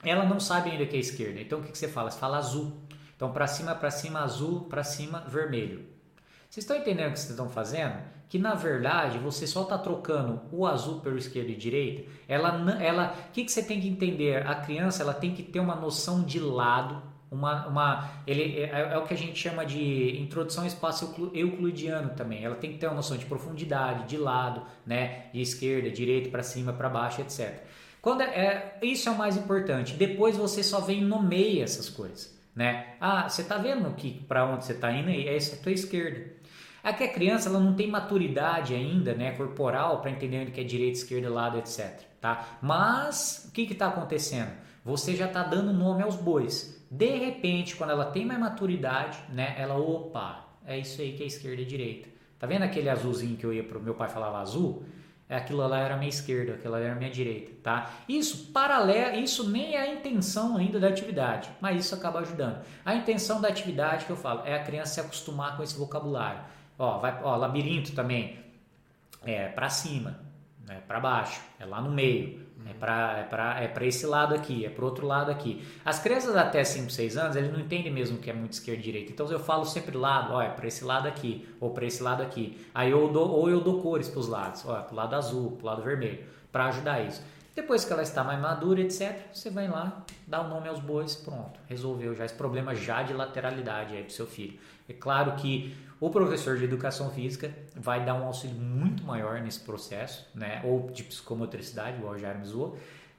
Ela 0.03 0.25
não 0.25 0.39
sabe 0.39 0.71
ainda 0.71 0.85
que 0.85 0.95
é 0.95 0.99
esquerda, 0.99 1.39
então 1.39 1.59
o 1.59 1.63
que, 1.63 1.71
que 1.71 1.77
você 1.77 1.87
fala? 1.87 2.09
Você 2.09 2.19
fala 2.19 2.37
azul. 2.37 2.73
Então, 3.15 3.31
para 3.31 3.45
cima, 3.45 3.75
para 3.75 3.91
cima, 3.91 4.21
azul, 4.21 4.61
para 4.61 4.83
cima, 4.83 5.23
vermelho. 5.27 5.85
Vocês 6.51 6.65
estão 6.65 6.75
entendendo 6.75 7.09
o 7.09 7.13
que 7.13 7.19
vocês 7.19 7.29
estão 7.29 7.47
fazendo? 7.47 7.95
Que 8.27 8.37
na 8.37 8.53
verdade 8.53 9.17
você 9.19 9.47
só 9.47 9.61
está 9.61 9.77
trocando 9.77 10.41
o 10.51 10.67
azul 10.67 10.99
pelo 10.99 11.17
esquerdo 11.17 11.49
e 11.49 11.55
direita. 11.55 12.09
Ela, 12.27 12.77
ela, 12.81 13.15
o 13.29 13.31
que, 13.31 13.45
que 13.45 13.51
você 13.51 13.63
tem 13.63 13.79
que 13.79 13.87
entender? 13.87 14.45
A 14.45 14.55
criança 14.55 15.01
ela 15.01 15.13
tem 15.13 15.33
que 15.33 15.43
ter 15.43 15.61
uma 15.61 15.75
noção 15.75 16.23
de 16.23 16.41
lado, 16.41 17.01
uma, 17.31 17.67
uma 17.67 18.09
ele 18.27 18.59
é, 18.59 18.91
é, 18.91 18.97
o 18.97 19.05
que 19.05 19.13
a 19.13 19.17
gente 19.17 19.39
chama 19.39 19.65
de 19.65 20.19
introdução 20.19 20.63
ao 20.63 20.67
espaço 20.67 21.15
euclidiano 21.33 22.09
também. 22.15 22.43
Ela 22.43 22.55
tem 22.55 22.73
que 22.73 22.77
ter 22.77 22.87
uma 22.87 22.95
noção 22.95 23.15
de 23.15 23.25
profundidade, 23.25 24.09
de 24.09 24.17
lado, 24.17 24.63
né, 24.85 25.27
de 25.31 25.41
esquerda, 25.41 25.89
direita, 25.89 26.29
para 26.29 26.43
cima, 26.43 26.73
para 26.73 26.89
baixo, 26.89 27.21
etc. 27.21 27.63
Quando 28.01 28.21
é, 28.21 28.25
é, 28.25 28.79
isso 28.81 29.07
é 29.07 29.11
o 29.11 29.17
mais 29.17 29.37
importante. 29.37 29.93
Depois 29.93 30.35
você 30.35 30.63
só 30.63 30.81
vem 30.81 31.01
e 31.01 31.05
nomeia 31.05 31.63
essas 31.63 31.87
coisas, 31.87 32.35
né? 32.55 32.95
Ah, 32.99 33.29
você 33.29 33.43
está 33.43 33.57
vendo 33.57 33.93
que 33.93 34.11
para 34.27 34.45
onde 34.45 34.65
você 34.65 34.73
está 34.73 34.91
indo? 34.91 35.09
Essa 35.09 35.55
é 35.55 35.59
a 35.59 35.61
tua 35.61 35.71
esquerda. 35.71 36.41
É 36.83 36.91
que 36.91 37.03
a 37.03 37.13
criança 37.13 37.47
ela 37.47 37.59
não 37.59 37.75
tem 37.75 37.87
maturidade 37.87 38.73
ainda, 38.73 39.13
né, 39.13 39.33
corporal, 39.33 40.01
para 40.01 40.09
entender 40.09 40.47
o 40.47 40.51
que 40.51 40.61
é 40.61 40.63
direita, 40.63 40.97
esquerda, 40.97 41.29
lado, 41.29 41.59
etc. 41.59 42.01
Tá? 42.19 42.57
Mas 42.59 43.45
o 43.47 43.51
que 43.51 43.61
está 43.61 43.87
acontecendo? 43.87 44.49
Você 44.83 45.15
já 45.15 45.27
está 45.27 45.43
dando 45.43 45.71
nome 45.71 46.01
aos 46.01 46.15
bois. 46.15 46.83
De 46.89 47.17
repente, 47.17 47.75
quando 47.75 47.91
ela 47.91 48.05
tem 48.05 48.25
mais 48.25 48.39
maturidade, 48.39 49.19
né, 49.29 49.55
ela, 49.59 49.75
opa, 49.77 50.47
é 50.65 50.79
isso 50.79 50.99
aí 51.01 51.13
que 51.13 51.21
é 51.21 51.27
esquerda 51.27 51.61
e 51.61 51.65
direita. 51.65 52.09
Tá 52.39 52.47
vendo 52.47 52.63
aquele 52.63 52.89
azulzinho 52.89 53.37
que 53.37 53.45
eu 53.45 53.53
ia 53.53 53.63
pro 53.63 53.79
meu 53.79 53.93
pai 53.93 54.09
falava 54.09 54.39
azul? 54.39 54.83
É 55.31 55.37
aquilo 55.37 55.65
lá 55.65 55.79
era 55.79 55.95
minha 55.95 56.09
esquerda, 56.09 56.55
aquilo 56.55 56.73
lá 56.73 56.79
era 56.81 56.93
minha 56.93 57.09
direita, 57.09 57.53
tá? 57.63 57.89
Isso 58.09 58.51
paralelo, 58.51 59.15
isso 59.15 59.49
nem 59.49 59.77
é 59.77 59.79
a 59.79 59.93
intenção 59.93 60.57
ainda 60.57 60.77
da 60.77 60.89
atividade, 60.89 61.49
mas 61.61 61.85
isso 61.85 61.95
acaba 61.95 62.19
ajudando. 62.19 62.61
A 62.83 62.93
intenção 62.95 63.39
da 63.39 63.47
atividade 63.47 64.03
que 64.03 64.11
eu 64.11 64.17
falo 64.17 64.41
é 64.45 64.53
a 64.53 64.61
criança 64.61 64.95
se 64.95 64.99
acostumar 64.99 65.55
com 65.55 65.63
esse 65.63 65.79
vocabulário. 65.79 66.41
Ó, 66.77 66.97
vai, 66.97 67.17
ó, 67.23 67.37
labirinto 67.37 67.93
também 67.93 68.39
é 69.23 69.47
para 69.47 69.69
cima, 69.69 70.19
é 70.67 70.75
para 70.75 70.99
baixo, 70.99 71.39
é 71.57 71.65
lá 71.65 71.79
no 71.79 71.91
meio, 71.91 72.40
é 72.69 72.73
para 72.73 73.19
é 73.19 73.23
para 73.23 73.61
é 73.61 73.67
para 73.67 73.85
esse 73.85 74.05
lado 74.05 74.33
aqui, 74.33 74.65
é 74.65 74.69
para 74.69 74.85
outro 74.85 75.05
lado 75.05 75.31
aqui. 75.31 75.65
As 75.83 75.99
crianças 75.99 76.35
até 76.35 76.63
5, 76.63 76.89
6 76.89 77.17
anos, 77.17 77.35
eles 77.35 77.51
não 77.51 77.59
entendem 77.59 77.91
mesmo 77.91 78.17
que 78.17 78.29
é 78.29 78.33
muito 78.33 78.53
esquerda 78.53 78.79
e 78.79 78.83
direita. 78.83 79.11
Então 79.11 79.29
eu 79.31 79.39
falo 79.39 79.65
sempre 79.65 79.97
lado, 79.97 80.33
ó, 80.33 80.41
é 80.41 80.49
para 80.49 80.67
esse 80.67 80.83
lado 80.83 81.07
aqui 81.07 81.47
ou 81.59 81.71
para 81.71 81.85
esse 81.85 82.01
lado 82.01 82.21
aqui. 82.21 82.57
Aí 82.73 82.91
eu 82.91 83.07
dou 83.09 83.29
ou 83.29 83.49
eu 83.49 83.61
dou 83.61 83.81
cores 83.81 84.09
para 84.09 84.19
os 84.19 84.27
lados, 84.27 84.63
ó, 84.65 84.81
pro 84.81 84.95
lado 84.95 85.15
azul, 85.15 85.51
pro 85.51 85.67
lado 85.67 85.81
vermelho, 85.81 86.23
para 86.51 86.65
ajudar 86.65 87.01
isso. 87.01 87.23
Depois 87.53 87.83
que 87.83 87.91
ela 87.91 88.01
está 88.01 88.23
mais 88.23 88.39
madura, 88.39 88.79
etc, 88.79 89.27
você 89.33 89.49
vai 89.49 89.67
lá, 89.67 90.05
dá 90.25 90.41
o 90.41 90.47
nome 90.47 90.69
aos 90.69 90.79
bois, 90.79 91.15
pronto, 91.15 91.59
resolveu 91.67 92.15
já 92.15 92.23
esse 92.23 92.33
problema 92.33 92.73
já 92.73 93.03
de 93.03 93.11
lateralidade 93.11 93.93
aí 93.93 94.03
pro 94.03 94.13
seu 94.13 94.25
filho. 94.25 94.57
É 94.87 94.93
claro 94.93 95.33
que 95.33 95.75
o 96.01 96.09
professor 96.09 96.57
de 96.57 96.63
educação 96.63 97.11
física 97.11 97.53
vai 97.75 98.03
dar 98.03 98.15
um 98.15 98.25
auxílio 98.25 98.55
muito 98.55 99.03
maior 99.03 99.39
nesse 99.39 99.59
processo, 99.59 100.27
né? 100.33 100.59
Ou 100.65 100.89
de 100.89 101.03
psicomotricidade, 101.03 101.97
igual 101.99 102.15
o 102.15 102.17
Jair 102.17 102.43
zoou, 102.43 102.75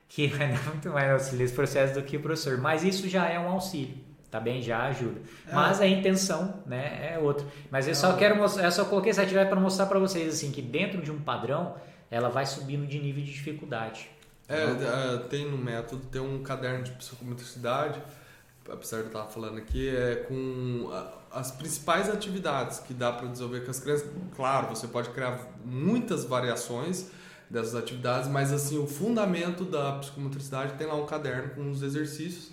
que 0.09 0.27
vai 0.27 0.49
dar 0.53 0.65
muito 0.65 0.89
mais 0.91 1.13
auxílio 1.13 1.39
nesse 1.39 1.55
processo 1.55 1.95
do 1.95 2.03
que 2.03 2.17
o 2.17 2.21
professor. 2.21 2.59
Mas 2.59 2.83
isso 2.83 3.09
já 3.09 3.29
é 3.29 3.39
um 3.39 3.49
auxílio, 3.49 3.95
tá 4.29 4.41
bem? 4.41 4.61
Já 4.61 4.83
ajuda. 4.87 5.21
É. 5.47 5.55
Mas 5.55 5.81
a 5.81 5.87
intenção, 5.87 6.61
né, 6.67 7.13
é 7.15 7.19
outra. 7.21 7.47
Mas 7.71 7.87
eu 7.87 7.95
só 7.95 8.15
é. 8.15 8.17
quero 8.17 8.35
mostrar, 8.35 8.65
eu 8.65 8.73
só 8.73 8.85
coloquei 8.85 9.13
essa 9.13 9.23
atividade 9.23 9.49
para 9.49 9.61
mostrar 9.61 9.87
para 9.87 10.01
vocês 10.01 10.35
assim 10.35 10.51
que 10.51 10.61
dentro 10.61 11.01
de 11.01 11.13
um 11.13 11.21
padrão, 11.21 11.77
ela 12.11 12.31
vai 12.31 12.45
subindo 12.45 12.85
de 12.85 12.99
nível 12.99 13.23
de 13.23 13.33
dificuldade. 13.33 14.11
É, 14.49 14.57
é 14.57 15.19
tem 15.31 15.49
no 15.49 15.57
método, 15.57 16.05
tem 16.07 16.21
um 16.21 16.43
caderno 16.43 16.83
de 16.83 16.91
psicomotricidade, 16.91 18.03
apesar 18.69 18.97
de 18.99 19.03
eu 19.05 19.07
estar 19.07 19.25
falando 19.27 19.59
aqui, 19.59 19.89
é 19.89 20.17
com 20.17 20.91
as 21.35 21.51
principais 21.51 22.09
atividades 22.09 22.79
que 22.81 22.93
dá 22.93 23.13
para 23.13 23.29
desenvolver 23.29 23.65
com 23.65 23.71
as 23.71 23.81
crianças. 23.81 24.09
Claro, 24.37 24.69
você 24.69 24.87
pode 24.87 25.11
criar 25.11 25.39
muitas 25.65 26.25
variações 26.25 27.11
dessas 27.49 27.75
atividades, 27.75 28.29
mas 28.29 28.53
assim 28.53 28.79
o 28.79 28.87
fundamento 28.87 29.65
da 29.65 29.99
psicomotricidade 29.99 30.75
tem 30.75 30.87
lá 30.87 30.95
um 30.95 31.07
caderno 31.07 31.51
com 31.55 31.71
os 31.71 31.83
exercícios 31.83 32.51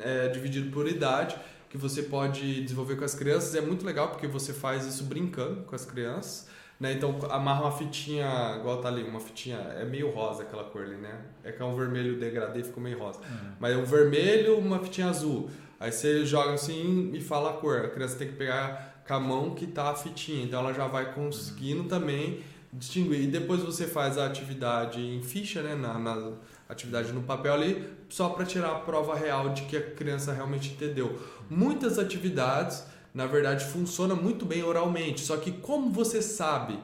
é, 0.00 0.28
dividido 0.28 0.70
por 0.70 0.86
idade 0.88 1.36
que 1.68 1.76
você 1.76 2.02
pode 2.02 2.62
desenvolver 2.62 2.96
com 2.96 3.04
as 3.04 3.14
crianças. 3.14 3.54
É 3.54 3.60
muito 3.60 3.84
legal 3.84 4.08
porque 4.08 4.26
você 4.26 4.52
faz 4.52 4.86
isso 4.86 5.04
brincando 5.04 5.62
com 5.62 5.74
as 5.74 5.84
crianças. 5.84 6.48
Né? 6.78 6.92
Então 6.92 7.16
amarra 7.30 7.62
uma 7.62 7.72
fitinha, 7.72 8.56
igual 8.60 8.82
tá 8.82 8.88
ali, 8.88 9.02
uma 9.02 9.18
fitinha, 9.18 9.56
é 9.56 9.84
meio 9.84 10.10
rosa 10.10 10.42
aquela 10.42 10.64
cor 10.64 10.82
ali, 10.82 10.96
né? 10.96 11.20
É 11.42 11.50
que 11.50 11.62
é 11.62 11.64
um 11.64 11.74
vermelho 11.74 12.18
degradê, 12.18 12.62
ficou 12.62 12.82
meio 12.82 12.98
rosa. 12.98 13.18
Uhum. 13.20 13.52
Mas 13.58 13.72
é 13.72 13.76
um 13.76 13.84
vermelho, 13.84 14.58
uma 14.58 14.78
fitinha 14.78 15.08
azul. 15.08 15.48
Aí 15.80 15.90
você 15.90 16.24
joga 16.26 16.52
assim 16.52 17.10
e 17.14 17.20
fala 17.20 17.50
a 17.50 17.52
cor. 17.54 17.86
A 17.86 17.88
criança 17.88 18.16
tem 18.16 18.28
que 18.28 18.34
pegar 18.34 19.02
com 19.06 19.14
a 19.14 19.20
mão 19.20 19.54
que 19.54 19.66
tá 19.66 19.90
a 19.90 19.94
fitinha. 19.94 20.44
Então 20.44 20.60
ela 20.60 20.74
já 20.74 20.86
vai 20.86 21.14
conseguindo 21.14 21.84
também 21.84 22.42
distinguir. 22.72 23.22
E 23.22 23.26
depois 23.26 23.62
você 23.62 23.86
faz 23.86 24.18
a 24.18 24.26
atividade 24.26 25.00
em 25.00 25.22
ficha, 25.22 25.62
né? 25.62 25.74
Na, 25.74 25.98
na 25.98 26.32
atividade 26.68 27.12
no 27.12 27.22
papel 27.22 27.54
ali, 27.54 27.88
só 28.08 28.30
para 28.30 28.44
tirar 28.44 28.72
a 28.72 28.78
prova 28.80 29.14
real 29.14 29.50
de 29.50 29.62
que 29.62 29.76
a 29.76 29.82
criança 29.82 30.32
realmente 30.32 30.72
entendeu. 30.72 31.18
Muitas 31.48 31.98
atividades, 31.98 32.84
na 33.16 33.24
verdade, 33.26 33.64
funcionam 33.64 34.14
muito 34.14 34.44
bem 34.44 34.62
oralmente. 34.62 35.22
Só 35.22 35.38
que 35.38 35.50
como 35.50 35.90
você 35.90 36.20
sabe, 36.20 36.78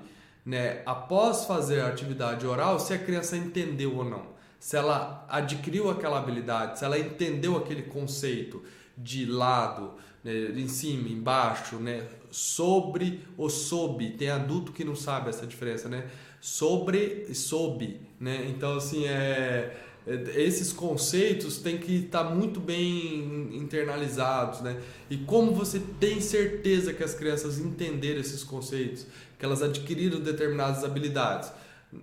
né? 0.46 0.80
Após 0.86 1.44
fazer 1.44 1.80
a 1.80 1.88
atividade 1.88 2.46
oral, 2.46 2.80
se 2.80 2.94
a 2.94 2.98
criança 2.98 3.36
entendeu 3.36 3.98
ou 3.98 4.02
não? 4.02 4.32
Se 4.58 4.74
ela 4.74 5.26
adquiriu 5.28 5.90
aquela 5.90 6.18
habilidade, 6.18 6.78
se 6.78 6.86
ela 6.86 6.98
entendeu 6.98 7.54
aquele 7.58 7.82
conceito 7.82 8.62
de 8.96 9.26
lado, 9.26 9.92
né, 10.24 10.32
em 10.56 10.68
cima, 10.68 11.06
embaixo, 11.10 11.76
né, 11.76 12.06
sobre 12.30 13.20
ou 13.36 13.50
sob. 13.50 14.12
Tem 14.12 14.30
adulto 14.30 14.72
que 14.72 14.84
não 14.84 14.96
sabe 14.96 15.28
essa 15.28 15.46
diferença, 15.46 15.86
né? 15.86 16.06
Sobre 16.40 17.26
e 17.28 17.34
sob, 17.34 18.00
né? 18.18 18.46
Então 18.48 18.78
assim 18.78 19.06
é 19.06 19.76
esses 20.06 20.72
conceitos 20.72 21.58
têm 21.58 21.78
que 21.78 22.04
estar 22.04 22.24
muito 22.24 22.58
bem 22.58 23.56
internalizados, 23.56 24.60
né? 24.60 24.80
E 25.08 25.16
como 25.18 25.54
você 25.54 25.80
tem 26.00 26.20
certeza 26.20 26.92
que 26.92 27.04
as 27.04 27.14
crianças 27.14 27.58
entenderam 27.58 28.20
esses 28.20 28.42
conceitos, 28.42 29.06
que 29.38 29.44
elas 29.44 29.62
adquiriram 29.62 30.20
determinadas 30.20 30.84
habilidades, 30.84 31.52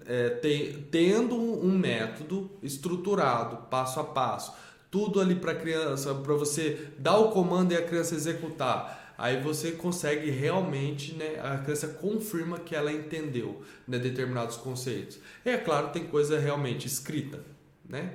é, 0.05 0.29
tem, 0.29 0.87
tendo 0.91 1.35
um 1.35 1.77
método 1.77 2.49
estruturado, 2.61 3.57
passo 3.69 3.99
a 3.99 4.03
passo 4.03 4.53
tudo 4.91 5.21
ali 5.21 5.35
para 5.35 5.51
a 5.51 5.55
criança, 5.55 6.13
para 6.15 6.33
você 6.33 6.87
dar 6.97 7.17
o 7.17 7.31
comando 7.31 7.73
e 7.73 7.77
a 7.77 7.81
criança 7.85 8.15
executar. 8.15 9.13
Aí 9.17 9.41
você 9.41 9.73
consegue 9.73 10.29
realmente, 10.31 11.13
né, 11.13 11.39
a 11.43 11.57
criança 11.57 11.89
confirma 11.89 12.57
que 12.57 12.73
ela 12.73 12.91
entendeu 12.91 13.61
né, 13.87 13.99
determinados 13.99 14.55
conceitos. 14.55 15.19
E 15.45 15.49
é 15.49 15.57
claro, 15.57 15.89
tem 15.89 16.05
coisa 16.05 16.39
realmente 16.39 16.87
escrita, 16.87 17.41
né? 17.89 18.11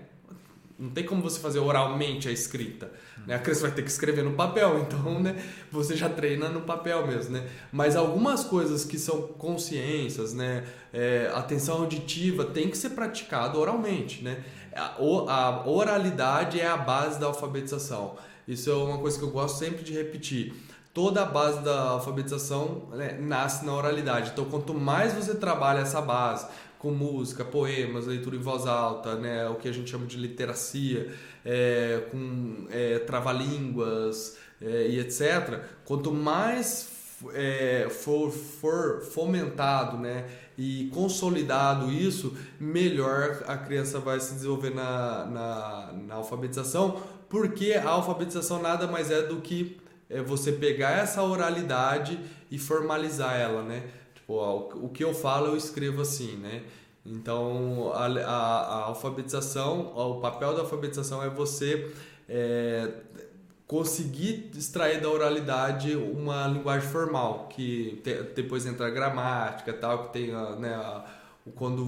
Não 0.78 0.90
tem 0.90 1.04
como 1.04 1.22
você 1.22 1.38
fazer 1.38 1.60
oralmente 1.60 2.28
a 2.28 2.32
escrita. 2.32 2.90
Né? 3.26 3.34
A 3.34 3.38
criança 3.38 3.62
vai 3.62 3.70
ter 3.70 3.82
que 3.82 3.90
escrever 3.90 4.24
no 4.24 4.32
papel, 4.32 4.80
então 4.86 5.20
né, 5.20 5.40
você 5.70 5.94
já 5.96 6.08
treina 6.08 6.48
no 6.48 6.62
papel 6.62 7.06
mesmo. 7.06 7.32
Né? 7.32 7.48
Mas 7.70 7.94
algumas 7.96 8.44
coisas 8.44 8.84
que 8.84 8.98
são 8.98 9.22
consciências, 9.22 10.34
né, 10.34 10.64
é, 10.92 11.30
atenção 11.34 11.78
auditiva, 11.78 12.44
tem 12.44 12.68
que 12.68 12.78
ser 12.78 12.90
praticado 12.90 13.58
oralmente. 13.58 14.22
Né? 14.22 14.42
a 14.76 15.62
oralidade 15.68 16.60
é 16.60 16.66
a 16.66 16.76
base 16.76 17.20
da 17.20 17.26
alfabetização. 17.26 18.16
Isso 18.46 18.68
é 18.70 18.74
uma 18.74 18.98
coisa 18.98 19.16
que 19.16 19.24
eu 19.24 19.30
gosto 19.30 19.56
sempre 19.56 19.84
de 19.84 19.92
repetir. 19.92 20.52
Toda 20.92 21.22
a 21.22 21.24
base 21.24 21.60
da 21.60 21.90
alfabetização 21.90 22.88
né, 22.92 23.16
nasce 23.20 23.64
na 23.64 23.72
oralidade. 23.72 24.30
Então, 24.32 24.44
quanto 24.44 24.74
mais 24.74 25.12
você 25.12 25.34
trabalha 25.34 25.80
essa 25.80 26.00
base, 26.00 26.46
com 26.84 26.90
música, 26.90 27.42
poemas, 27.42 28.06
leitura 28.06 28.36
em 28.36 28.40
voz 28.40 28.66
alta, 28.66 29.14
né, 29.14 29.48
o 29.48 29.54
que 29.54 29.66
a 29.66 29.72
gente 29.72 29.90
chama 29.90 30.04
de 30.04 30.18
literacia, 30.18 31.10
é, 31.42 32.02
com 32.10 32.66
é, 32.70 32.98
trava-línguas 32.98 34.36
é, 34.60 34.88
e 34.88 35.00
etc., 35.00 35.62
quanto 35.86 36.12
mais 36.12 37.16
é, 37.32 37.88
for, 37.88 38.30
for 38.30 39.00
fomentado 39.00 39.96
né, 39.96 40.26
e 40.58 40.90
consolidado 40.92 41.90
isso, 41.90 42.36
melhor 42.60 43.44
a 43.46 43.56
criança 43.56 43.98
vai 43.98 44.20
se 44.20 44.34
desenvolver 44.34 44.74
na, 44.74 45.24
na, 45.24 45.92
na 46.06 46.14
alfabetização, 46.16 47.00
porque 47.30 47.72
a 47.72 47.88
alfabetização 47.88 48.60
nada 48.60 48.86
mais 48.86 49.10
é 49.10 49.22
do 49.22 49.40
que 49.40 49.80
é 50.10 50.20
você 50.20 50.52
pegar 50.52 50.98
essa 50.98 51.22
oralidade 51.22 52.20
e 52.50 52.58
formalizar 52.58 53.34
ela, 53.36 53.62
né? 53.62 53.84
Tipo, 54.24 54.70
o 54.82 54.88
que 54.88 55.04
eu 55.04 55.12
falo 55.12 55.48
eu 55.48 55.56
escrevo 55.56 56.00
assim, 56.00 56.36
né? 56.36 56.62
Então, 57.04 57.92
a, 57.92 58.06
a, 58.06 58.30
a 58.30 58.84
alfabetização, 58.84 59.92
o 59.94 60.20
papel 60.20 60.54
da 60.54 60.60
alfabetização 60.62 61.22
é 61.22 61.28
você 61.28 61.92
é, 62.26 62.90
conseguir 63.66 64.50
extrair 64.56 65.02
da 65.02 65.10
oralidade 65.10 65.94
uma 65.94 66.46
linguagem 66.46 66.88
formal, 66.88 67.48
que 67.50 68.00
te, 68.02 68.22
depois 68.34 68.64
entra 68.64 68.86
a 68.86 68.90
gramática 68.90 69.74
tal, 69.74 70.04
que 70.04 70.14
tem 70.14 70.32
né, 70.58 70.74
a, 70.74 71.04
o, 71.44 71.50
quando, 71.50 71.84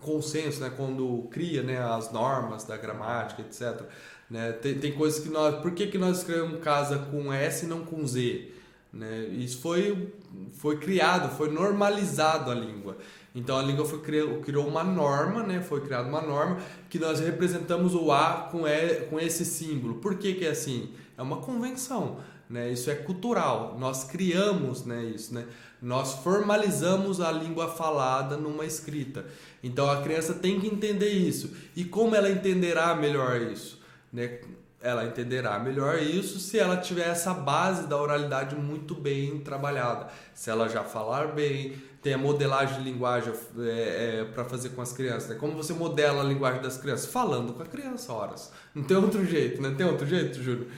consenso, 0.00 0.60
né, 0.60 0.72
quando 0.76 1.26
cria 1.32 1.64
né, 1.64 1.82
as 1.82 2.12
normas 2.12 2.62
da 2.62 2.76
gramática, 2.76 3.42
etc. 3.42 3.82
Né? 4.30 4.52
Tem, 4.52 4.78
tem 4.78 4.92
coisas 4.92 5.18
que 5.18 5.28
nós... 5.28 5.56
Por 5.60 5.72
que, 5.72 5.88
que 5.88 5.98
nós 5.98 6.18
escrevemos 6.18 6.60
casa 6.60 6.98
com 6.98 7.32
S 7.32 7.66
e 7.66 7.68
não 7.68 7.84
com 7.84 8.06
Z? 8.06 8.57
Né? 8.92 9.26
Isso 9.32 9.60
foi, 9.60 10.12
foi 10.52 10.78
criado, 10.78 11.36
foi 11.36 11.50
normalizado 11.50 12.50
a 12.50 12.54
língua. 12.54 12.96
Então 13.34 13.58
a 13.58 13.62
língua 13.62 13.84
foi 13.84 14.00
criou, 14.00 14.40
criou 14.40 14.66
uma 14.66 14.82
norma, 14.82 15.42
né? 15.42 15.60
Foi 15.60 15.80
criada 15.80 16.08
uma 16.08 16.22
norma 16.22 16.58
que 16.88 16.98
nós 16.98 17.20
representamos 17.20 17.94
o 17.94 18.10
A 18.10 18.48
com, 18.50 18.66
e, 18.66 19.06
com 19.06 19.20
esse 19.20 19.44
símbolo. 19.44 19.96
Por 19.96 20.16
que, 20.16 20.34
que 20.34 20.44
é 20.46 20.50
assim? 20.50 20.90
É 21.16 21.22
uma 21.22 21.36
convenção, 21.36 22.18
né? 22.48 22.72
Isso 22.72 22.90
é 22.90 22.94
cultural. 22.94 23.76
Nós 23.78 24.04
criamos, 24.04 24.84
né? 24.84 25.04
Isso, 25.04 25.34
né? 25.34 25.46
Nós 25.80 26.14
formalizamos 26.14 27.20
a 27.20 27.30
língua 27.30 27.68
falada 27.68 28.36
numa 28.36 28.64
escrita. 28.64 29.26
Então 29.62 29.88
a 29.88 30.02
criança 30.02 30.34
tem 30.34 30.58
que 30.58 30.66
entender 30.66 31.10
isso. 31.10 31.52
E 31.76 31.84
como 31.84 32.16
ela 32.16 32.30
entenderá 32.30 32.94
melhor 32.96 33.40
isso, 33.42 33.80
né? 34.12 34.40
Ela 34.80 35.04
entenderá 35.04 35.58
melhor 35.58 35.98
isso 35.98 36.38
se 36.38 36.58
ela 36.58 36.76
tiver 36.76 37.08
essa 37.08 37.34
base 37.34 37.88
da 37.88 37.96
oralidade 37.96 38.54
muito 38.54 38.94
bem 38.94 39.40
trabalhada. 39.40 40.06
Se 40.32 40.50
ela 40.50 40.68
já 40.68 40.84
falar 40.84 41.28
bem, 41.28 41.74
tem 42.00 42.14
a 42.14 42.18
modelagem 42.18 42.78
de 42.78 42.84
linguagem 42.84 43.32
é, 43.58 44.20
é, 44.20 44.24
para 44.24 44.44
fazer 44.44 44.70
com 44.70 44.80
as 44.80 44.92
crianças. 44.92 45.30
Né? 45.30 45.36
Como 45.36 45.54
você 45.54 45.72
modela 45.72 46.22
a 46.22 46.24
linguagem 46.24 46.62
das 46.62 46.76
crianças? 46.76 47.10
Falando 47.10 47.52
com 47.54 47.62
a 47.62 47.66
criança, 47.66 48.12
horas. 48.12 48.52
Não 48.72 48.84
tem 48.84 48.96
outro 48.96 49.24
jeito, 49.26 49.60
né? 49.60 49.74
Tem 49.76 49.84
outro 49.84 50.06
jeito, 50.06 50.40
Júlio? 50.40 50.68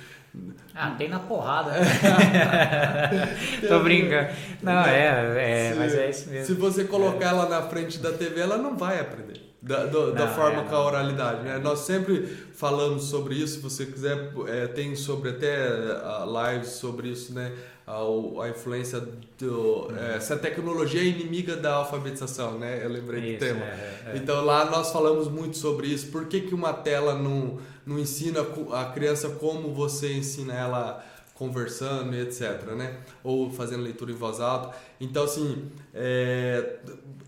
Ah, 0.75 0.95
tem 0.97 1.09
na 1.09 1.19
porrada. 1.19 1.73
Tô 3.69 3.81
brincando. 3.81 4.31
Não, 4.63 4.83
é, 4.85 5.67
é 5.67 5.73
se, 5.73 5.79
mas 5.79 5.95
é 5.95 6.09
isso 6.09 6.31
mesmo. 6.31 6.47
Se 6.47 6.55
você 6.55 6.85
colocar 6.85 7.27
ela 7.27 7.49
na 7.49 7.63
frente 7.63 7.99
da 7.99 8.13
TV, 8.13 8.41
ela 8.41 8.57
não 8.57 8.77
vai 8.77 9.01
aprender 9.01 9.50
da, 9.63 9.85
do, 9.85 10.13
da 10.13 10.29
forma 10.29 10.63
é, 10.63 10.65
com 10.65 10.75
a 10.75 10.87
oralidade. 10.87 11.43
Né? 11.43 11.59
Nós 11.59 11.81
sempre 11.81 12.27
falamos 12.55 13.05
sobre 13.05 13.35
isso, 13.35 13.57
se 13.57 13.61
você 13.61 13.87
quiser, 13.87 14.33
é, 14.47 14.67
tem 14.67 14.97
sobre 14.97 15.31
até 15.31 15.69
uh, 15.69 16.53
lives 16.53 16.71
sobre 16.71 17.09
isso, 17.09 17.35
né? 17.35 17.53
A, 17.87 17.99
a 18.45 18.49
influência 18.49 19.03
do. 19.39 19.91
É, 19.99 20.17
essa 20.17 20.37
tecnologia 20.37 21.01
é 21.01 21.05
inimiga 21.05 21.57
da 21.57 21.75
alfabetização, 21.75 22.59
né? 22.59 22.81
Eu 22.83 22.89
lembrei 22.89 23.21
isso, 23.21 23.45
do 23.45 23.49
tema. 23.49 23.65
É, 23.65 24.03
é, 24.07 24.17
então 24.17 24.45
lá 24.45 24.65
nós 24.65 24.93
falamos 24.93 25.29
muito 25.29 25.57
sobre 25.57 25.89
isso. 25.89 26.07
Por 26.07 26.27
que, 26.27 26.41
que 26.41 26.55
uma 26.55 26.73
tela 26.73 27.15
não, 27.15 27.59
não 27.85 27.99
ensina 27.99 28.47
a 28.73 28.85
criança 28.87 29.31
como 29.31 29.75
você 29.75 30.13
ensina 30.13 30.55
ela 30.55 31.05
conversando 31.41 32.15
e 32.15 32.21
etc, 32.21 32.67
né? 32.77 33.01
Ou 33.25 33.51
fazendo 33.51 33.83
leitura 33.83 34.13
em 34.13 34.15
voz 34.15 34.41
alta. 34.41 34.77
Então, 35.01 35.25
assim, 35.25 35.73
é, 35.95 36.81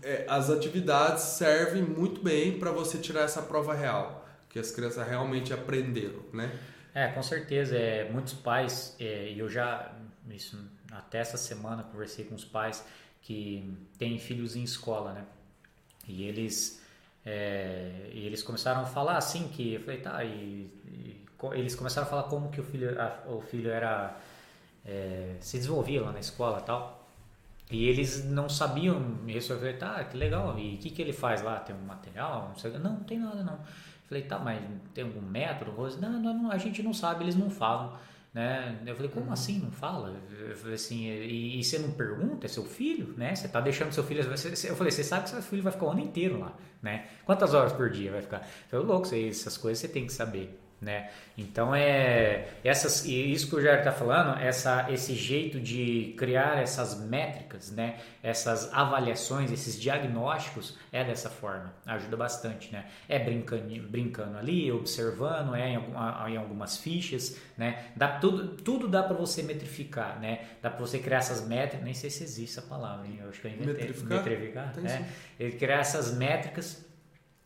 é, 0.03 0.25
as 0.29 0.51
atividades 0.51 1.23
servem 1.23 1.81
muito 1.81 2.21
bem 2.21 2.59
para 2.59 2.71
você 2.71 2.99
tirar 2.99 3.21
essa 3.21 3.41
prova 3.41 3.73
real, 3.73 4.23
que 4.47 4.59
as 4.59 4.69
crianças 4.69 5.07
realmente 5.07 5.51
aprenderam, 5.51 6.21
né? 6.31 6.51
É, 6.93 7.07
com 7.07 7.23
certeza. 7.23 7.75
É, 7.75 8.07
muitos 8.11 8.33
pais, 8.33 8.95
é, 8.99 9.31
e 9.31 9.39
eu 9.39 9.49
já, 9.49 9.91
isso, 10.29 10.63
até 10.91 11.17
essa 11.17 11.35
semana, 11.35 11.81
conversei 11.81 12.23
com 12.23 12.35
os 12.35 12.45
pais 12.45 12.85
que 13.19 13.67
têm 13.97 14.19
filhos 14.19 14.55
em 14.55 14.63
escola, 14.63 15.13
né? 15.13 15.25
E 16.07 16.23
eles, 16.25 16.79
é, 17.25 18.11
e 18.13 18.27
eles 18.27 18.43
começaram 18.43 18.81
a 18.81 18.85
falar 18.85 19.17
assim 19.17 19.47
que, 19.47 19.73
eu 19.73 19.81
falei, 19.81 20.01
tá, 20.01 20.23
e, 20.23 20.69
e 20.85 21.22
eles 21.53 21.75
começaram 21.75 22.07
a 22.07 22.09
falar 22.09 22.23
como 22.23 22.49
que 22.49 22.61
o 22.61 22.63
filho, 22.63 22.99
a, 22.99 23.29
o 23.29 23.41
filho 23.41 23.71
era 23.71 24.15
é, 24.85 25.35
se 25.39 25.57
desenvolvia 25.57 26.01
lá 26.01 26.11
na 26.11 26.19
escola 26.19 26.61
tal. 26.61 27.03
E 27.71 27.87
eles 27.87 28.23
não 28.25 28.47
sabiam 28.47 29.01
falei, 29.47 29.73
tá, 29.73 30.03
que 30.03 30.17
legal. 30.17 30.57
E 30.59 30.75
o 30.75 30.77
que, 30.77 30.89
que 30.89 31.01
ele 31.01 31.13
faz 31.13 31.41
lá? 31.41 31.59
Tem 31.59 31.75
um 31.75 31.85
material? 31.85 32.49
Não, 32.49 32.55
sei, 32.55 32.71
não, 32.71 32.93
não 32.93 33.03
tem 33.03 33.19
nada 33.19 33.43
não. 33.43 33.59
Falei, 34.07 34.23
tá, 34.23 34.37
mas 34.37 34.61
tem 34.93 35.03
algum 35.03 35.21
método? 35.21 35.73
Não, 35.99 36.19
não, 36.19 36.51
a 36.51 36.57
gente 36.57 36.83
não 36.83 36.93
sabe, 36.93 37.23
eles 37.23 37.35
não 37.35 37.49
falam. 37.49 37.97
Né? 38.33 38.79
Eu 38.85 38.95
falei, 38.95 39.11
como 39.11 39.27
uhum. 39.27 39.33
assim 39.33 39.59
não 39.59 39.71
fala? 39.71 40.15
Eu 40.29 40.55
falei 40.55 40.75
assim, 40.75 41.05
e, 41.05 41.59
e, 41.59 41.63
você 41.63 41.79
não 41.79 41.91
pergunta? 41.91 42.45
É 42.45 42.49
seu 42.49 42.63
filho, 42.63 43.13
né? 43.15 43.33
Você 43.33 43.47
tá 43.47 43.61
deixando 43.61 43.91
seu 43.91 44.03
filho. 44.03 44.21
Eu 44.21 44.75
falei, 44.75 44.91
você 44.91 45.03
sabe 45.03 45.23
que 45.23 45.29
seu 45.29 45.41
filho 45.41 45.63
vai 45.63 45.71
ficar 45.71 45.85
o 45.85 45.91
ano 45.91 46.01
inteiro 46.01 46.39
lá, 46.39 46.53
né? 46.81 47.07
Quantas 47.25 47.53
horas 47.53 47.73
por 47.73 47.89
dia 47.89 48.11
vai 48.11 48.21
ficar? 48.21 48.37
Eu 48.71 48.79
falei, 48.81 48.85
louco, 48.85 49.15
essas 49.15 49.55
coisas 49.57 49.79
você 49.79 49.87
tem 49.87 50.05
que 50.05 50.13
saber 50.13 50.59
né? 50.83 51.09
Então 51.37 51.73
é 51.73 52.47
essas 52.63 53.05
isso 53.05 53.49
que 53.49 53.55
o 53.55 53.61
Jair 53.61 53.79
está 53.79 53.91
falando, 53.91 54.37
essa 54.39 54.91
esse 54.91 55.15
jeito 55.15 55.59
de 55.59 56.13
criar 56.17 56.61
essas 56.61 56.99
métricas, 56.99 57.71
né? 57.71 57.97
Essas 58.21 58.71
avaliações, 58.73 59.51
esses 59.51 59.79
diagnósticos 59.79 60.77
é 60.91 61.03
dessa 61.03 61.29
forma, 61.29 61.73
ajuda 61.85 62.15
bastante, 62.15 62.71
né? 62.71 62.85
É 63.09 63.17
brincando, 63.17 63.63
brincando 63.87 64.37
ali, 64.37 64.71
observando, 64.71 65.55
é 65.55 65.69
em, 65.69 65.79
em 66.33 66.37
algumas 66.37 66.77
fichas, 66.77 67.37
né? 67.57 67.85
Dá 67.95 68.19
tudo 68.19 68.49
tudo 68.57 68.87
dá 68.87 69.01
para 69.01 69.15
você 69.15 69.41
metrificar, 69.41 70.19
né? 70.19 70.45
Dá 70.61 70.69
para 70.69 70.79
você 70.79 70.99
criar 70.99 71.17
essas 71.17 71.47
métricas, 71.47 71.83
nem 71.83 71.93
sei 71.93 72.09
se 72.09 72.23
existe 72.23 72.59
essa 72.59 72.67
palavra, 72.67 73.07
hein? 73.07 73.19
eu 73.21 73.29
acho 73.29 73.41
que 73.41 73.47
eu 73.47 73.51
inventei, 73.51 73.73
metrificar, 73.73 74.17
metrificar 74.17 74.73
né? 74.77 75.09
Criar 75.57 75.79
essas 75.79 76.13
métricas 76.13 76.92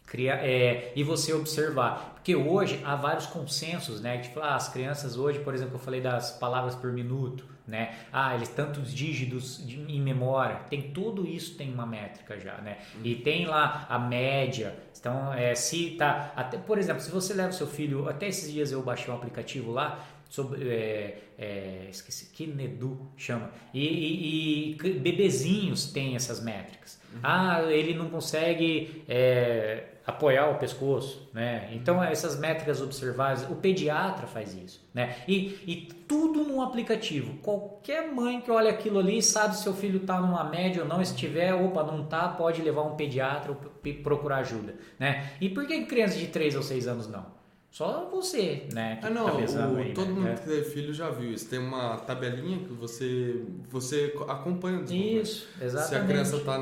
Criar, 0.07 0.37
é, 0.37 0.93
e 0.95 1.03
você 1.03 1.33
observar. 1.33 2.13
Porque 2.13 2.33
hoje 2.33 2.79
há 2.85 2.95
vários 2.95 3.25
consensos, 3.25 3.99
né? 3.99 4.23
Falar, 4.23 4.53
ah, 4.53 4.55
as 4.55 4.69
crianças 4.69 5.17
hoje, 5.17 5.39
por 5.39 5.53
exemplo, 5.53 5.75
eu 5.75 5.79
falei 5.79 5.99
das 5.99 6.31
palavras 6.31 6.75
por 6.75 6.93
minuto, 6.93 7.45
né? 7.67 7.93
Ah, 8.11 8.33
eles 8.33 8.47
tantos 8.47 8.93
dígitos 8.93 9.61
de, 9.67 9.77
em 9.81 10.01
memória. 10.01 10.61
Tem 10.69 10.93
tudo 10.93 11.27
isso 11.27 11.57
tem 11.57 11.73
uma 11.73 11.85
métrica 11.85 12.39
já, 12.39 12.57
né? 12.59 12.77
E 13.03 13.15
tem 13.15 13.45
lá 13.47 13.85
a 13.89 13.99
média. 13.99 14.73
Então, 14.97 15.33
é, 15.33 15.53
se 15.53 15.91
tá. 15.97 16.31
Até, 16.37 16.57
por 16.57 16.77
exemplo, 16.77 17.01
se 17.01 17.11
você 17.11 17.33
leva 17.33 17.49
o 17.49 17.53
seu 17.53 17.67
filho. 17.67 18.07
Até 18.07 18.29
esses 18.29 18.49
dias 18.49 18.71
eu 18.71 18.81
baixei 18.81 19.13
um 19.13 19.17
aplicativo 19.17 19.73
lá 19.73 20.05
sobre 20.29 20.69
é, 20.69 21.17
é, 21.37 21.87
esqueci 21.89 22.27
Kinedu 22.33 22.99
chama 23.15 23.49
e, 23.73 23.87
e, 23.87 24.71
e, 24.71 24.93
bebezinhos 24.99 25.91
têm 25.91 26.15
essas 26.15 26.43
métricas 26.43 26.99
uhum. 27.13 27.19
ah 27.23 27.63
ele 27.63 27.93
não 27.93 28.09
consegue 28.09 29.05
é, 29.07 29.85
apoiar 30.07 30.47
o 30.47 30.55
pescoço, 30.55 31.29
né? 31.33 31.69
Então 31.73 32.01
essas 32.01 32.39
métricas 32.39 32.81
observáveis, 32.81 33.45
o 33.51 33.55
pediatra 33.55 34.25
faz 34.25 34.53
isso, 34.55 34.89
né? 34.93 35.17
E, 35.27 35.59
e 35.67 35.75
tudo 36.07 36.45
no 36.45 36.61
aplicativo. 36.61 37.33
Qualquer 37.41 38.09
mãe 38.13 38.39
que 38.39 38.49
olha 38.49 38.71
aquilo 38.71 38.99
ali 38.99 39.21
sabe 39.21 39.57
se 39.57 39.63
seu 39.63 39.73
filho 39.73 39.97
está 39.97 40.21
numa 40.21 40.45
média 40.45 40.81
ou 40.81 40.87
não. 40.87 41.03
Se 41.03 41.13
tiver, 41.13 41.53
opa, 41.53 41.83
não 41.83 42.05
tá, 42.05 42.29
pode 42.29 42.61
levar 42.61 42.83
um 42.83 42.95
pediatra 42.95 43.51
ou 43.51 43.57
procurar 44.01 44.37
ajuda, 44.37 44.75
né? 44.97 45.33
E 45.41 45.49
por 45.49 45.67
que 45.67 45.85
crianças 45.85 46.17
de 46.17 46.27
3 46.27 46.55
ou 46.55 46.63
6 46.63 46.87
anos 46.87 47.07
não? 47.09 47.36
Só 47.77 48.09
você, 48.11 48.63
né? 48.73 48.99
ah, 49.03 49.09
não, 49.11 49.27
tá 49.27 49.67
o, 49.67 49.77
aí, 49.77 49.93
todo 49.93 50.07
né? 50.07 50.13
mundo 50.13 50.41
que 50.41 50.49
tem 50.49 50.63
filho 50.63 50.91
já 50.91 51.11
viu 51.11 51.31
isso. 51.31 51.47
Tem 51.47 51.59
uma 51.59 51.95
tabelinha 51.97 52.57
que 52.57 52.73
você, 52.73 53.43
você 53.69 54.15
acompanha 54.27 54.79
o 54.79 54.83
Isso, 54.91 55.47
exatamente. 55.61 55.89
Se 55.89 55.95
a 55.95 56.03
criança 56.03 56.35
está 56.37 56.59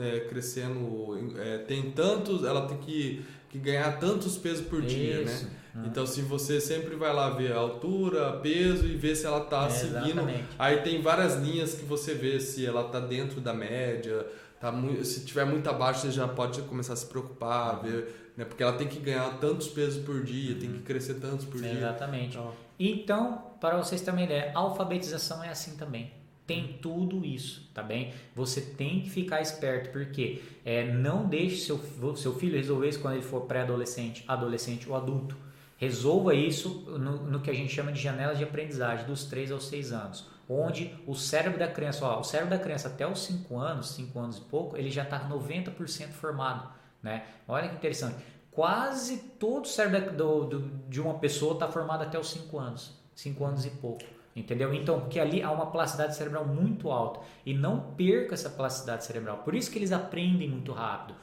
é, 0.00 0.20
crescendo, 0.28 1.16
é, 1.38 1.58
tem 1.58 1.92
tantos, 1.92 2.42
ela 2.42 2.66
tem 2.66 2.76
que, 2.78 3.24
que 3.48 3.56
ganhar 3.56 4.00
tantos 4.00 4.36
pesos 4.36 4.66
por 4.66 4.82
isso. 4.82 4.96
dia, 4.96 5.20
né? 5.20 5.48
Hum. 5.76 5.82
Então, 5.86 6.04
se 6.04 6.22
você 6.22 6.60
sempre 6.60 6.96
vai 6.96 7.14
lá 7.14 7.30
ver 7.30 7.52
a 7.52 7.58
altura, 7.58 8.32
peso 8.42 8.84
e 8.84 8.96
ver 8.96 9.14
se 9.14 9.26
ela 9.26 9.44
está 9.44 9.66
é, 9.66 9.70
seguindo. 9.70 10.08
Exatamente. 10.08 10.44
Aí 10.58 10.78
tem 10.78 11.00
várias 11.00 11.36
linhas 11.36 11.74
que 11.74 11.84
você 11.84 12.14
vê 12.14 12.40
se 12.40 12.66
ela 12.66 12.84
está 12.84 12.98
dentro 12.98 13.40
da 13.40 13.54
média. 13.54 14.26
Tá 14.58 14.72
muito, 14.72 15.04
se 15.04 15.24
tiver 15.24 15.44
muito 15.44 15.70
abaixo, 15.70 16.00
você 16.00 16.10
já 16.10 16.26
pode 16.26 16.62
começar 16.62 16.94
a 16.94 16.96
se 16.96 17.06
preocupar, 17.06 17.80
ver 17.80 18.27
né? 18.38 18.44
Porque 18.44 18.62
ela 18.62 18.74
tem 18.74 18.86
que 18.86 19.00
ganhar 19.00 19.28
tantos 19.40 19.66
pesos 19.66 20.02
por 20.04 20.22
dia, 20.22 20.54
tem 20.54 20.72
que 20.72 20.78
crescer 20.78 21.14
tantos 21.14 21.44
por 21.44 21.60
dia. 21.60 21.72
Exatamente. 21.72 22.38
Então, 22.38 22.54
então 22.78 23.42
para 23.60 23.76
vocês 23.76 24.00
terem 24.00 24.20
uma 24.20 24.24
ideia, 24.24 24.52
a 24.54 24.58
alfabetização 24.60 25.42
é 25.42 25.48
assim 25.48 25.76
também. 25.76 26.12
Tem 26.46 26.78
tudo 26.80 27.26
isso, 27.26 27.68
tá 27.74 27.82
bem? 27.82 28.14
Você 28.34 28.60
tem 28.60 29.02
que 29.02 29.10
ficar 29.10 29.42
esperto, 29.42 29.90
porque 29.90 30.40
é, 30.64 30.90
não 30.90 31.26
deixe 31.26 31.66
seu, 31.66 31.78
seu 32.16 32.34
filho 32.36 32.56
resolver 32.56 32.88
isso 32.88 33.00
quando 33.00 33.14
ele 33.14 33.22
for 33.22 33.42
pré-adolescente, 33.42 34.24
adolescente 34.26 34.88
ou 34.88 34.96
adulto. 34.96 35.36
Resolva 35.76 36.34
isso 36.34 36.84
no, 36.98 37.24
no, 37.24 37.40
que 37.40 37.50
a 37.50 37.54
gente 37.54 37.74
chama 37.74 37.92
de 37.92 38.00
janela 38.00 38.34
de 38.34 38.44
aprendizagem, 38.44 39.04
dos 39.04 39.24
3 39.24 39.52
aos 39.52 39.66
6 39.66 39.92
anos. 39.92 40.26
onde 40.48 40.94
o 41.06 41.14
cérebro 41.14 41.58
da 41.58 41.68
criança, 41.68 42.06
ó, 42.06 42.20
o 42.20 42.24
cérebro 42.24 42.56
da 42.56 42.62
criança 42.62 42.88
até 42.88 43.06
os 43.06 43.18
5 43.24 43.58
anos, 43.58 43.90
5 43.90 44.18
anos 44.18 44.38
e 44.38 44.40
pouco, 44.42 44.76
ele 44.76 44.90
já 44.90 45.02
está 45.02 45.28
90% 45.28 46.12
formado. 46.12 46.78
Né? 47.02 47.24
Olha 47.46 47.68
que 47.68 47.76
interessante. 47.76 48.16
Quase 48.50 49.18
todo 49.38 49.64
o 49.64 49.68
cérebro 49.68 50.16
do, 50.16 50.44
do, 50.44 50.60
de 50.88 51.00
uma 51.00 51.14
pessoa 51.14 51.54
está 51.54 51.68
formado 51.68 52.02
até 52.02 52.18
os 52.18 52.30
5 52.30 52.58
anos. 52.58 52.98
5 53.14 53.44
anos 53.44 53.64
e 53.64 53.70
pouco. 53.70 54.04
Entendeu? 54.34 54.72
Então, 54.72 55.00
porque 55.00 55.18
ali 55.18 55.42
há 55.42 55.50
uma 55.50 55.66
plasticidade 55.66 56.16
cerebral 56.16 56.46
muito 56.46 56.90
alta. 56.90 57.20
E 57.44 57.54
não 57.54 57.92
perca 57.94 58.34
essa 58.34 58.50
plasticidade 58.50 59.04
cerebral. 59.04 59.38
Por 59.38 59.54
isso 59.54 59.70
que 59.70 59.78
eles 59.78 59.92
aprendem 59.92 60.48
muito 60.48 60.72
rápido. 60.72 61.16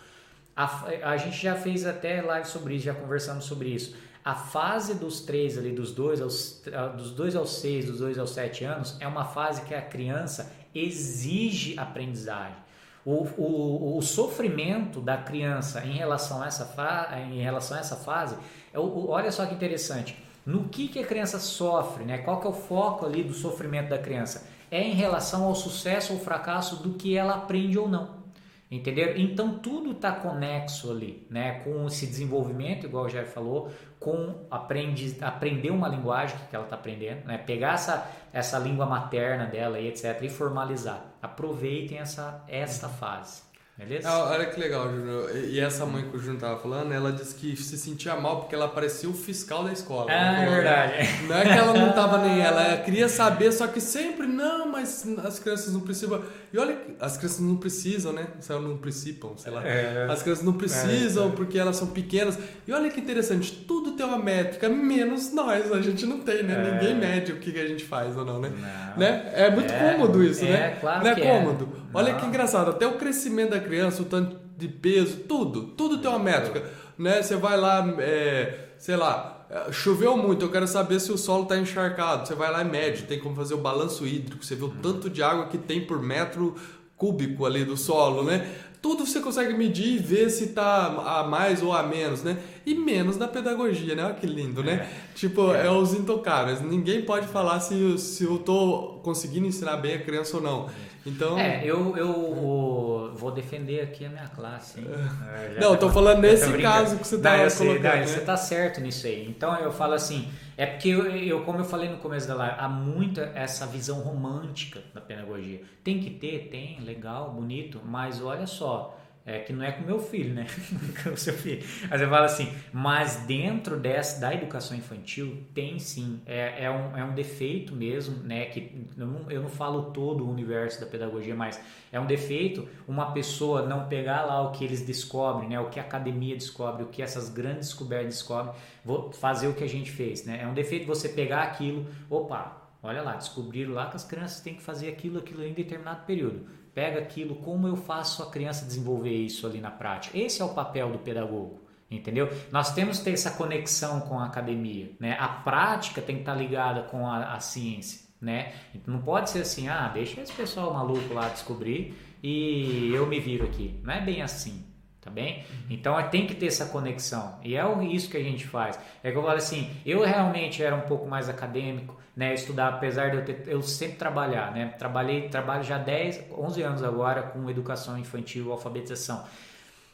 A, 0.55 0.85
a 1.11 1.17
gente 1.17 1.41
já 1.41 1.55
fez 1.55 1.85
até 1.85 2.21
live 2.21 2.47
sobre 2.47 2.75
isso, 2.75 2.85
já 2.85 2.93
conversamos 2.93 3.45
sobre 3.45 3.69
isso. 3.69 3.95
A 4.23 4.33
fase 4.33 4.95
dos 4.95 5.21
três 5.21 5.57
ali, 5.57 5.71
dos 5.71 5.91
dois 5.91 6.19
aos, 6.19 6.63
dos 6.97 7.11
dois 7.11 7.35
aos 7.35 7.57
seis, 7.57 7.85
dos 7.85 7.99
dois 7.99 8.17
aos 8.17 8.31
sete 8.31 8.63
anos, 8.63 8.97
é 8.99 9.07
uma 9.07 9.25
fase 9.25 9.61
que 9.63 9.73
a 9.73 9.81
criança 9.81 10.51
exige 10.73 11.77
aprendizagem. 11.77 12.57
O, 13.05 13.97
o, 13.97 14.01
sofrimento 14.01 14.99
da 14.99 15.15
criança 15.15 15.85
em 15.85 15.93
relação 15.93 16.41
a 16.41 16.47
essa, 16.47 16.65
fa, 16.65 17.09
em 17.31 17.39
relação 17.39 17.77
a 17.77 17.79
essa 17.79 17.95
fase, 17.95 18.35
é 18.73 18.79
o, 18.79 19.09
olha 19.09 19.31
só 19.31 19.45
que 19.45 19.53
interessante. 19.53 20.17
No 20.43 20.69
que, 20.69 20.87
que 20.87 20.97
a 20.97 21.05
criança 21.05 21.37
sofre, 21.37 22.03
né? 22.03 22.17
qual 22.19 22.41
que 22.41 22.47
é 22.47 22.49
o 22.49 22.53
foco 22.53 23.05
ali 23.05 23.23
do 23.23 23.33
sofrimento 23.33 23.89
da 23.89 23.99
criança? 23.99 24.49
É 24.71 24.81
em 24.81 24.93
relação 24.93 25.43
ao 25.43 25.53
sucesso 25.53 26.13
ou 26.13 26.19
fracasso 26.19 26.81
do 26.81 26.93
que 26.93 27.15
ela 27.15 27.35
aprende 27.35 27.77
ou 27.77 27.87
não. 27.87 28.25
Entendeu? 28.69 29.15
Então 29.15 29.59
tudo 29.59 29.91
está 29.91 30.11
conexo 30.11 30.89
ali, 30.89 31.25
né? 31.29 31.59
Com 31.59 31.85
esse 31.85 32.07
desenvolvimento, 32.07 32.87
igual 32.87 33.05
o 33.05 33.09
Jair 33.09 33.27
falou, 33.27 33.71
com 33.99 34.47
aprende, 34.49 35.15
aprender 35.21 35.69
uma 35.69 35.87
linguagem 35.87 36.35
que 36.49 36.55
ela 36.55 36.65
está 36.65 36.75
aprendendo, 36.75 37.25
né? 37.25 37.37
Pegar 37.37 37.75
essa, 37.75 38.11
essa 38.33 38.57
língua 38.57 38.87
materna 38.87 39.45
dela 39.45 39.79
e 39.79 39.87
etc. 39.87 40.19
e 40.23 40.29
formalizar. 40.29 41.14
Aproveitem 41.25 41.97
essa, 41.97 42.43
essa 42.47 42.87
fase. 42.87 43.41
Beleza? 43.77 44.07
Ah, 44.07 44.29
olha 44.29 44.45
que 44.45 44.57
legal, 44.57 44.89
Júnior. 44.89 45.35
E 45.35 45.59
essa 45.59 45.85
mãe 45.85 46.09
que 46.09 46.15
o 46.15 46.19
Júnior 46.19 46.39
tava 46.39 46.59
falando, 46.59 46.93
ela 46.93 47.11
disse 47.11 47.35
que 47.35 47.57
se 47.57 47.77
sentia 47.77 48.15
mal 48.15 48.39
porque 48.39 48.55
ela 48.55 48.69
parecia 48.69 49.09
o 49.09 49.13
fiscal 49.13 49.65
da 49.65 49.73
escola. 49.73 50.09
Ah, 50.09 50.41
é 50.41 50.49
verdade. 50.49 51.23
Não 51.27 51.35
é 51.35 51.43
que 51.43 51.49
ela 51.49 51.73
não 51.73 51.91
tava 51.91 52.19
nem 52.19 52.39
ela, 52.39 52.77
queria 52.77 53.09
saber, 53.09 53.51
só 53.51 53.67
que 53.67 53.81
sempre, 53.81 54.27
não, 54.27 54.71
mas 54.71 55.05
as 55.25 55.39
crianças 55.39 55.73
não 55.73 55.81
precisam. 55.81 56.23
E 56.55 56.57
olha, 56.57 56.77
as 57.01 57.17
crianças 57.17 57.41
não 57.41 57.57
precisam, 57.57 58.13
né? 58.13 58.27
Elas 58.47 58.63
não 58.63 58.77
principam, 58.77 59.35
sei 59.35 59.51
lá. 59.51 59.61
É. 59.67 60.07
As 60.09 60.23
crianças 60.23 60.45
não 60.45 60.53
precisam 60.53 61.27
é, 61.27 61.31
porque 61.31 61.59
elas 61.59 61.75
são 61.75 61.87
pequenas. 61.87 62.39
E 62.65 62.71
olha 62.71 62.89
que 62.89 62.97
interessante, 62.97 63.51
tudo 63.67 63.91
tem 63.91 64.05
uma 64.05 64.17
métrica, 64.17 64.69
menos 64.69 65.33
nós, 65.33 65.69
a 65.69 65.81
gente 65.81 66.05
não 66.05 66.21
tem, 66.21 66.43
né? 66.43 66.53
É. 66.53 66.71
Ninguém 66.71 66.95
mede 66.95 67.33
o 67.33 67.39
que 67.41 67.59
a 67.59 67.67
gente 67.67 67.83
faz 67.83 68.15
ou 68.15 68.23
não, 68.23 68.39
né? 68.39 68.53
Não. 68.55 68.97
né? 68.97 69.33
É 69.35 69.51
muito 69.51 69.69
é, 69.69 69.91
cômodo 69.91 70.23
isso, 70.23 70.45
né? 70.45 70.71
É, 70.71 70.77
claro 70.79 71.03
não 71.03 71.11
é 71.11 71.15
que 71.15 71.21
cômodo. 71.23 71.69
Olha 71.93 72.13
não. 72.13 72.19
que 72.21 72.25
engraçado, 72.25 72.71
até 72.71 72.87
o 72.87 72.93
crescimento 72.93 73.49
da 73.49 73.59
criança, 73.59 74.01
o 74.01 74.05
tanto 74.05 74.37
de 74.57 74.69
peso, 74.69 75.17
tudo, 75.27 75.63
tudo 75.63 75.97
tem 75.97 76.09
uma 76.09 76.19
métrica, 76.19 76.63
né? 76.97 77.21
Você 77.21 77.35
vai 77.35 77.57
lá, 77.57 77.85
é, 77.99 78.67
sei 78.77 78.95
lá, 78.95 79.34
é, 79.34 79.34
choveu 79.71 80.17
muito, 80.17 80.43
eu 80.45 80.51
quero 80.51 80.67
saber 80.67 80.99
se 80.99 81.11
o 81.11 81.17
solo 81.17 81.43
está 81.43 81.57
encharcado. 81.57 82.27
Você 82.27 82.35
vai 82.35 82.51
lá 82.51 82.61
e 82.61 82.65
mede, 82.65 83.03
tem 83.03 83.19
como 83.19 83.35
fazer 83.35 83.53
o 83.53 83.59
balanço 83.59 84.05
hídrico, 84.05 84.43
você 84.43 84.55
vê 84.55 84.65
o 84.65 84.69
tanto 84.69 85.09
de 85.09 85.21
água 85.21 85.47
que 85.47 85.57
tem 85.57 85.85
por 85.85 86.01
metro 86.01 86.55
cúbico 86.97 87.45
ali 87.45 87.63
do 87.63 87.75
solo, 87.77 88.23
né? 88.23 88.49
Tudo 88.81 89.03
você 89.05 89.19
consegue 89.19 89.53
medir 89.53 89.95
e 89.95 89.97
ver 89.97 90.29
se 90.29 90.45
está 90.45 90.85
a 90.85 91.23
mais 91.23 91.63
ou 91.63 91.73
a 91.73 91.81
menos, 91.81 92.21
né? 92.21 92.37
E 92.65 92.75
menos 92.75 93.17
da 93.17 93.27
pedagogia, 93.27 93.95
né? 93.95 94.05
Olha 94.05 94.13
que 94.13 94.27
lindo, 94.27 94.63
né? 94.63 94.73
É. 94.73 95.15
Tipo, 95.15 95.53
é. 95.53 95.65
é. 95.65 95.71
os 95.71 95.93
intocáveis. 95.93 96.61
Ninguém 96.61 97.01
pode 97.01 97.27
falar 97.27 97.59
se, 97.59 97.97
se 97.97 98.23
eu 98.23 98.35
estou 98.35 98.99
conseguindo 99.03 99.47
ensinar 99.47 99.77
bem 99.77 99.95
a 99.95 99.99
criança 99.99 100.37
ou 100.37 100.43
não. 100.43 100.69
Então... 101.05 101.37
É, 101.37 101.63
eu, 101.63 101.95
eu 101.95 103.13
vou 103.15 103.31
defender 103.31 103.81
aqui 103.81 104.05
a 104.05 104.09
minha 104.09 104.27
classe. 104.27 104.79
É, 105.35 105.59
não, 105.59 105.73
estou 105.73 105.89
falando 105.89 106.21
nesse 106.21 106.51
caso 106.59 106.97
que 106.97 107.07
você 107.07 107.15
está 107.15 107.37
colocando. 107.49 107.83
Não, 107.83 107.95
né? 107.95 108.07
Você 108.07 108.19
está 108.19 108.37
certo 108.37 108.79
nisso 108.79 109.05
aí. 109.07 109.27
Então 109.27 109.55
eu 109.59 109.71
falo 109.71 109.93
assim, 109.93 110.29
é 110.57 110.65
porque 110.65 110.89
eu, 110.89 111.05
eu, 111.07 111.43
como 111.43 111.59
eu 111.59 111.65
falei 111.65 111.89
no 111.89 111.97
começo 111.97 112.27
da 112.27 112.35
live, 112.35 112.55
há 112.57 112.69
muita 112.69 113.31
essa 113.35 113.65
visão 113.65 113.99
romântica 113.99 114.81
da 114.93 115.01
pedagogia. 115.01 115.61
Tem 115.83 115.99
que 115.99 116.09
ter, 116.09 116.47
tem, 116.49 116.79
legal, 116.81 117.31
bonito, 117.31 117.81
mas 117.83 118.21
olha 118.21 118.47
só, 118.47 118.97
é 119.25 119.39
que 119.39 119.51
não 119.51 119.65
é 119.65 119.71
com 119.71 119.83
meu 119.83 119.97
filho, 119.97 120.35
né? 120.35 120.45
com 121.03 121.09
o 121.09 121.17
seu 121.17 121.33
filho. 121.33 121.65
Mas 121.89 121.99
eu 121.99 122.07
falo 122.07 122.25
assim, 122.25 122.53
mas 122.71 123.15
dentro 123.25 123.75
dessa 123.75 124.21
da 124.21 124.31
educação 124.31 124.77
infantil 124.77 125.43
tem 125.51 125.79
sim, 125.79 126.21
é, 126.27 126.65
é, 126.65 126.69
um, 126.71 126.95
é 126.95 127.03
um 127.03 127.15
defeito 127.15 127.75
mesmo, 127.75 128.23
né? 128.23 128.45
Que 128.45 128.87
eu 128.95 129.07
não, 129.07 129.31
eu 129.31 129.41
não 129.41 129.49
falo 129.49 129.91
todo 129.91 130.23
o 130.23 130.29
universo 130.29 130.79
da 130.79 130.85
pedagogia, 130.85 131.33
mas 131.33 131.59
é 131.91 131.99
um 131.99 132.05
defeito 132.05 132.67
uma 132.87 133.13
pessoa 133.13 133.65
não 133.65 133.87
pegar 133.87 134.25
lá 134.25 134.43
o 134.43 134.51
que 134.51 134.63
eles 134.63 134.85
descobrem, 134.85 135.49
né? 135.49 135.59
O 135.59 135.69
que 135.71 135.79
a 135.79 135.83
academia 135.83 136.35
descobre, 136.35 136.83
o 136.83 136.87
que 136.87 137.01
essas 137.01 137.27
grandes 137.27 137.69
descobertas 137.69 138.13
descobrem, 138.13 138.53
vou 138.83 139.11
fazer 139.11 139.47
o 139.47 139.55
que 139.55 139.63
a 139.63 139.69
gente 139.69 139.89
fez, 139.91 140.23
né? 140.23 140.39
É 140.43 140.47
um 140.47 140.53
defeito 140.53 140.85
você 140.85 141.09
pegar 141.09 141.41
aquilo, 141.41 141.87
opa, 142.11 142.69
olha 142.83 143.01
lá, 143.01 143.15
descobriram 143.15 143.73
lá 143.73 143.89
que 143.89 143.95
as 143.95 144.03
crianças 144.03 144.41
têm 144.41 144.53
que 144.53 144.61
fazer 144.61 144.87
aquilo, 144.87 145.17
aquilo 145.17 145.43
em 145.43 145.53
determinado 145.53 146.05
período 146.05 146.45
pega 146.75 146.99
aquilo, 146.99 147.35
como 147.35 147.67
eu 147.67 147.75
faço 147.75 148.21
a 148.21 148.29
criança 148.29 148.65
desenvolver 148.65 149.15
isso 149.15 149.47
ali 149.47 149.59
na 149.59 149.71
prática. 149.71 150.15
Esse 150.15 150.41
é 150.41 150.45
o 150.45 150.53
papel 150.53 150.91
do 150.91 150.99
pedagogo. 150.99 151.61
Entendeu? 151.89 152.29
Nós 152.51 152.73
temos 152.73 152.97
que 152.97 153.05
ter 153.05 153.11
essa 153.11 153.31
conexão 153.31 154.01
com 154.01 154.19
a 154.19 154.25
academia. 154.25 154.91
Né? 154.99 155.15
A 155.17 155.27
prática 155.27 156.01
tem 156.01 156.15
que 156.17 156.21
estar 156.23 156.35
ligada 156.35 156.83
com 156.83 157.07
a, 157.07 157.33
a 157.35 157.39
ciência. 157.39 158.05
Né? 158.19 158.53
Então, 158.73 158.93
não 158.93 159.01
pode 159.01 159.29
ser 159.29 159.39
assim, 159.39 159.69
ah, 159.69 159.87
deixa 159.87 160.19
esse 160.19 160.33
pessoal 160.33 160.73
maluco 160.73 161.13
lá 161.13 161.29
descobrir 161.29 161.95
e 162.21 162.91
eu 162.93 163.05
me 163.07 163.19
viro 163.19 163.45
aqui. 163.45 163.79
Não 163.83 163.93
é 163.93 164.01
bem 164.01 164.21
assim 164.21 164.74
tá 165.05 165.11
bem? 165.11 165.45
Então 165.69 165.95
tem 166.09 166.25
que 166.25 166.33
ter 166.33 166.47
essa 166.47 166.65
conexão 166.65 167.37
e 167.43 167.55
é 167.55 167.63
isso 167.83 168.09
que 168.09 168.17
a 168.17 168.23
gente 168.23 168.47
faz. 168.47 168.79
É 169.03 169.11
que 169.11 169.17
eu 169.17 169.21
falo 169.21 169.37
assim, 169.37 169.69
eu 169.85 170.03
realmente 170.03 170.63
era 170.63 170.75
um 170.75 170.81
pouco 170.81 171.07
mais 171.07 171.29
acadêmico, 171.29 171.95
né? 172.17 172.33
Estudar, 172.33 172.69
apesar 172.69 173.11
de 173.11 173.17
eu 173.17 173.23
ter, 173.23 173.43
eu 173.45 173.61
sempre 173.61 173.97
trabalhar, 173.97 174.51
né? 174.51 174.73
Trabalhei, 174.79 175.29
trabalho 175.29 175.63
já 175.63 175.77
10, 175.77 176.31
11 176.35 176.61
anos 176.63 176.83
agora 176.83 177.21
com 177.21 177.47
educação 177.47 177.99
infantil, 177.99 178.51
alfabetização. 178.51 179.23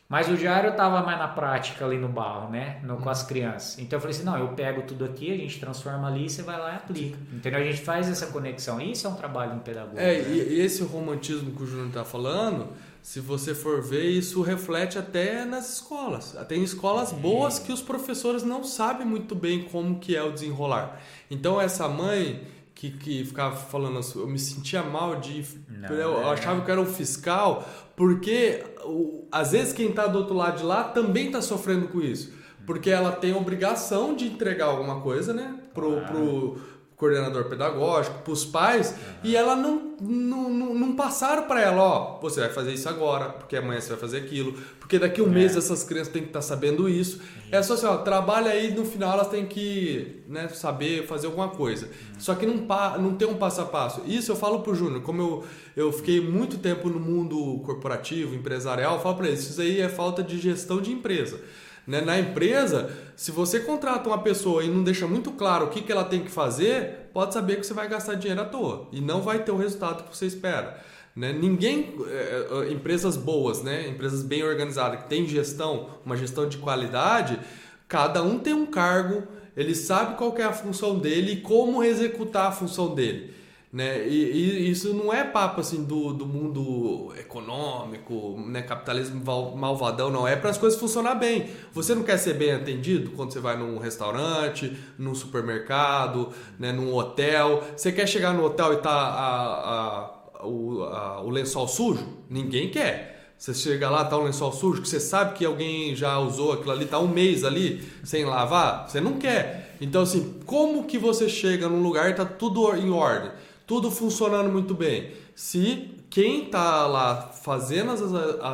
Mas 0.07 0.29
o 0.29 0.35
Jairo 0.37 0.69
estava 0.69 1.01
mais 1.03 1.19
na 1.19 1.27
prática 1.27 1.85
ali 1.85 1.97
no 1.97 2.07
barro, 2.07 2.49
né? 2.49 2.79
No, 2.83 2.97
com 2.97 3.09
as 3.09 3.23
crianças. 3.23 3.79
Então 3.79 3.97
eu 3.97 4.01
falei 4.01 4.15
assim: 4.15 4.25
não, 4.25 4.37
eu 4.37 4.49
pego 4.49 4.81
tudo 4.83 5.03
aqui, 5.03 5.33
a 5.33 5.37
gente 5.37 5.59
transforma 5.59 6.07
ali, 6.07 6.29
você 6.29 6.41
vai 6.41 6.57
lá 6.57 6.73
e 6.73 6.75
aplica. 6.75 7.17
Entendeu? 7.33 7.59
A 7.59 7.63
gente 7.63 7.81
faz 7.81 8.09
essa 8.09 8.27
conexão. 8.27 8.79
Isso 8.79 9.07
é 9.07 9.09
um 9.09 9.15
trabalho 9.15 9.55
em 9.55 9.59
pedagogia. 9.59 10.01
É, 10.01 10.21
e, 10.21 10.55
e 10.55 10.61
esse 10.61 10.83
romantismo 10.83 11.51
que 11.51 11.63
o 11.63 11.65
Júnior 11.65 11.87
está 11.87 12.03
falando 12.03 12.69
se 13.01 13.19
você 13.19 13.55
for 13.55 13.81
ver, 13.81 14.09
isso 14.09 14.41
reflete 14.41 14.97
até 14.97 15.43
nas 15.43 15.75
escolas. 15.75 16.35
Tem 16.47 16.63
escolas 16.63 17.11
boas 17.11 17.57
que 17.57 17.71
os 17.71 17.81
professores 17.81 18.43
não 18.43 18.63
sabem 18.63 19.05
muito 19.05 19.33
bem 19.33 19.63
como 19.63 19.99
que 19.99 20.15
é 20.15 20.23
o 20.23 20.31
desenrolar. 20.31 21.01
Então 21.29 21.59
essa 21.59 21.87
mãe 21.87 22.47
que, 22.75 22.91
que 22.91 23.25
ficava 23.25 23.55
falando 23.55 23.99
assim, 23.99 24.19
eu 24.19 24.27
me 24.27 24.39
sentia 24.39 24.83
mal 24.83 25.19
de 25.19 25.45
não, 25.67 25.89
eu 25.89 26.21
é. 26.21 26.29
achava 26.31 26.61
que 26.63 26.71
era 26.71 26.81
um 26.81 26.85
fiscal, 26.85 27.67
porque 27.95 28.63
o, 28.83 29.27
às 29.31 29.51
vezes 29.51 29.73
quem 29.73 29.89
está 29.89 30.07
do 30.07 30.17
outro 30.17 30.35
lado 30.35 30.59
de 30.59 30.63
lá 30.63 30.83
também 30.85 31.27
está 31.27 31.41
sofrendo 31.41 31.87
com 31.87 32.01
isso. 32.01 32.33
Porque 32.65 32.89
ela 32.89 33.11
tem 33.11 33.33
obrigação 33.33 34.15
de 34.15 34.27
entregar 34.27 34.65
alguma 34.65 35.01
coisa, 35.01 35.33
né? 35.33 35.59
Pro, 35.73 35.97
ah. 35.97 36.01
pro, 36.01 36.61
coordenador 37.01 37.45
pedagógico, 37.45 38.19
para 38.19 38.31
os 38.31 38.45
pais, 38.45 38.91
uhum. 38.91 39.13
e 39.23 39.35
ela 39.35 39.55
não, 39.55 39.95
não, 39.99 40.49
não, 40.51 40.73
não 40.75 40.95
passaram 40.95 41.47
para 41.47 41.59
ela, 41.59 41.81
ó, 41.81 42.19
você 42.21 42.41
vai 42.41 42.49
fazer 42.49 42.73
isso 42.73 42.87
agora, 42.87 43.29
porque 43.29 43.57
amanhã 43.57 43.81
você 43.81 43.89
vai 43.89 43.97
fazer 43.97 44.19
aquilo, 44.19 44.53
porque 44.79 44.99
daqui 44.99 45.19
a 45.19 45.23
um 45.23 45.27
é. 45.27 45.31
mês 45.31 45.57
essas 45.57 45.83
crianças 45.83 46.13
têm 46.13 46.21
que 46.21 46.29
estar 46.29 46.41
tá 46.41 46.45
sabendo 46.45 46.87
isso. 46.87 47.19
É 47.51 47.61
só 47.63 47.73
assim, 47.73 47.87
ó, 47.87 47.97
trabalha 47.97 48.51
aí, 48.51 48.71
no 48.71 48.85
final 48.85 49.13
elas 49.13 49.29
têm 49.29 49.47
que 49.47 50.21
né, 50.27 50.47
saber 50.49 51.07
fazer 51.07 51.25
alguma 51.25 51.49
coisa. 51.49 51.87
Uhum. 51.87 52.19
Só 52.19 52.35
que 52.35 52.45
não, 52.45 52.67
não 52.99 53.15
tem 53.15 53.27
um 53.27 53.35
passo 53.35 53.61
a 53.61 53.65
passo. 53.65 54.03
Isso 54.05 54.31
eu 54.31 54.35
falo 54.35 54.59
pro 54.59 54.75
Júnior, 54.75 55.01
como 55.01 55.21
eu, 55.23 55.45
eu 55.75 55.91
fiquei 55.91 56.21
muito 56.21 56.59
tempo 56.59 56.87
no 56.87 56.99
mundo 56.99 57.63
corporativo, 57.65 58.35
empresarial, 58.35 58.97
eu 58.97 59.01
falo 59.01 59.15
para 59.15 59.27
ele, 59.27 59.37
isso 59.37 59.59
aí 59.59 59.81
é 59.81 59.89
falta 59.89 60.21
de 60.21 60.37
gestão 60.37 60.79
de 60.79 60.91
empresa. 60.91 61.41
Né? 61.85 62.01
Na 62.01 62.19
empresa, 62.19 62.91
se 63.15 63.31
você 63.31 63.59
contrata 63.59 64.07
uma 64.07 64.19
pessoa 64.19 64.63
e 64.63 64.67
não 64.67 64.83
deixa 64.83 65.07
muito 65.07 65.31
claro 65.31 65.65
o 65.65 65.69
que, 65.69 65.81
que 65.81 65.91
ela 65.91 66.03
tem 66.03 66.23
que 66.23 66.31
fazer, 66.31 67.09
pode 67.13 67.33
saber 67.33 67.57
que 67.57 67.65
você 67.65 67.73
vai 67.73 67.87
gastar 67.87 68.15
dinheiro 68.15 68.41
à 68.41 68.45
toa 68.45 68.87
e 68.91 69.01
não 69.01 69.21
vai 69.21 69.43
ter 69.43 69.51
o 69.51 69.57
resultado 69.57 70.03
que 70.03 70.15
você 70.15 70.25
espera. 70.25 70.79
Né? 71.15 71.33
Ninguém, 71.33 71.95
é, 72.07 72.71
empresas 72.71 73.17
boas, 73.17 73.61
né? 73.61 73.87
empresas 73.87 74.23
bem 74.23 74.43
organizadas, 74.43 75.01
que 75.01 75.09
têm 75.09 75.27
gestão, 75.27 75.89
uma 76.05 76.15
gestão 76.15 76.47
de 76.47 76.57
qualidade, 76.57 77.39
cada 77.87 78.23
um 78.23 78.39
tem 78.39 78.53
um 78.53 78.65
cargo, 78.65 79.23
ele 79.57 79.75
sabe 79.75 80.15
qual 80.15 80.35
é 80.37 80.43
a 80.43 80.53
função 80.53 80.97
dele 80.97 81.33
e 81.33 81.41
como 81.41 81.83
executar 81.83 82.47
a 82.47 82.51
função 82.51 82.95
dele. 82.95 83.33
Né? 83.71 84.05
E, 84.05 84.31
e, 84.31 84.69
isso 84.69 84.93
não 84.93 85.13
é 85.13 85.23
papo 85.23 85.61
assim 85.61 85.85
do, 85.85 86.11
do 86.11 86.25
mundo 86.25 87.13
econômico, 87.17 88.37
né? 88.45 88.61
capitalismo 88.61 89.23
malvadão, 89.55 90.09
não. 90.09 90.27
É 90.27 90.35
para 90.35 90.49
as 90.49 90.57
coisas 90.57 90.77
funcionar 90.77 91.15
bem. 91.15 91.49
Você 91.71 91.95
não 91.95 92.03
quer 92.03 92.17
ser 92.17 92.33
bem 92.33 92.51
atendido 92.51 93.11
quando 93.11 93.31
você 93.31 93.39
vai 93.39 93.55
num 93.57 93.77
restaurante, 93.77 94.77
num 94.97 95.15
supermercado, 95.15 96.29
né? 96.59 96.73
num 96.73 96.93
hotel. 96.93 97.63
Você 97.75 97.93
quer 97.93 98.07
chegar 98.07 98.33
no 98.33 98.43
hotel 98.43 98.73
e 98.73 98.77
tá 98.77 98.91
a, 98.91 100.41
a, 100.41 100.45
o, 100.45 100.83
a, 100.83 101.21
o 101.21 101.29
lençol 101.29 101.65
sujo? 101.65 102.05
Ninguém 102.29 102.69
quer. 102.69 103.11
Você 103.37 103.53
chega 103.53 103.89
lá, 103.89 104.03
tá 104.03 104.17
um 104.17 104.25
lençol 104.25 104.51
sujo, 104.51 104.81
que 104.81 104.87
você 104.87 104.99
sabe 104.99 105.33
que 105.33 105.45
alguém 105.45 105.95
já 105.95 106.19
usou 106.19 106.51
aquilo 106.51 106.73
ali, 106.73 106.85
tá 106.85 106.99
um 106.99 107.07
mês 107.07 107.43
ali 107.43 107.83
sem 108.03 108.23
lavar, 108.23 108.87
você 108.87 109.01
não 109.01 109.13
quer. 109.13 109.77
Então, 109.81 110.03
assim, 110.03 110.39
como 110.45 110.83
que 110.83 110.99
você 110.99 111.27
chega 111.27 111.67
num 111.67 111.81
lugar 111.81 112.07
e 112.11 112.13
tá 112.13 112.23
tudo 112.23 112.75
em 112.75 112.91
ordem? 112.91 113.31
Tudo 113.71 113.89
funcionando 113.89 114.51
muito 114.51 114.73
bem. 114.73 115.11
Se 115.33 115.91
quem 116.09 116.43
está 116.43 116.85
lá 116.87 117.31
fazendo 117.41 117.91
as, 117.91 118.01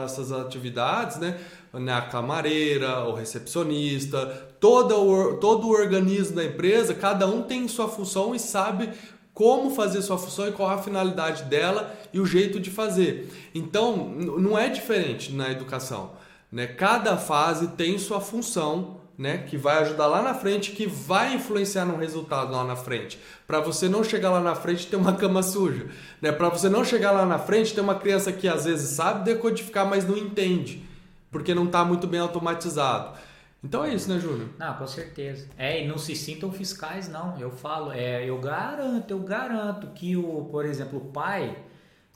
essas 0.04 0.32
atividades, 0.32 1.18
né, 1.18 1.40
né, 1.74 1.92
a 1.92 2.02
camareira, 2.02 3.00
o 3.06 3.16
recepcionista, 3.16 4.28
todo 4.60 4.96
o, 4.96 5.38
todo 5.38 5.66
o 5.66 5.72
organismo 5.72 6.36
da 6.36 6.46
empresa, 6.46 6.94
cada 6.94 7.26
um 7.26 7.42
tem 7.42 7.68
sua 7.68 7.88
função 7.88 8.36
e 8.36 8.40
sabe 8.40 8.92
como 9.34 9.72
fazer 9.72 10.04
sua 10.04 10.20
função 10.20 10.50
e 10.50 10.52
qual 10.52 10.70
a 10.70 10.78
finalidade 10.78 11.46
dela 11.46 11.92
e 12.14 12.20
o 12.20 12.26
jeito 12.28 12.60
de 12.60 12.70
fazer. 12.70 13.34
Então, 13.56 13.98
não 14.20 14.56
é 14.56 14.70
diferente 14.70 15.34
na 15.34 15.52
educação. 15.52 16.12
Né? 16.52 16.68
Cada 16.68 17.18
fase 17.18 17.70
tem 17.70 17.98
sua 17.98 18.22
função 18.22 18.98
né, 19.18 19.40
que 19.40 19.58
vai 19.58 19.80
ajudar 19.80 20.06
lá 20.06 20.22
na 20.22 20.36
frente, 20.36 20.72
que 20.72 20.86
vai 20.86 21.34
influenciar 21.34 21.86
no 21.86 21.98
resultado 21.98 22.52
lá 22.52 22.64
na 22.64 22.76
frente. 22.76 23.20
Para 23.48 23.60
você 23.60 23.90
não 23.90 24.04
chegar 24.04 24.30
lá 24.30 24.40
na 24.40 24.54
frente 24.54 24.84
e 24.84 24.88
ter 24.88 24.96
uma 24.96 25.16
cama 25.16 25.42
suja, 25.42 25.88
né? 26.22 26.32
Para 26.32 26.50
você 26.50 26.70
não 26.70 26.86
chegar 26.86 27.12
lá 27.12 27.26
na 27.26 27.40
frente 27.40 27.74
ter 27.74 27.82
uma 27.82 27.96
criança 27.96 28.32
que 28.32 28.48
às 28.48 28.66
vezes 28.66 28.90
sabe 28.92 29.26
decodificar, 29.26 29.88
mas 29.88 30.08
não 30.08 30.16
entende, 30.16 30.84
porque 31.32 31.56
não 31.56 31.66
está 31.66 31.84
muito 31.84 32.06
bem 32.06 32.20
automatizado. 32.20 33.18
Então 33.64 33.84
é 33.84 33.94
isso, 33.94 34.08
né, 34.08 34.20
Júnior? 34.20 34.50
Não, 34.60 34.76
com 34.76 34.86
certeza. 34.86 35.48
É, 35.58 35.84
e 35.84 35.88
não 35.88 35.98
se 35.98 36.16
sintam 36.16 36.52
fiscais, 36.52 37.10
não. 37.10 37.40
Eu 37.40 37.50
falo, 37.50 37.92
é, 37.92 38.24
eu 38.24 38.40
garanto, 38.40 39.10
eu 39.10 39.20
garanto 39.20 39.88
que 39.88 40.16
o, 40.16 40.46
por 40.52 40.64
exemplo, 40.64 41.00
o 41.00 41.06
pai 41.12 41.58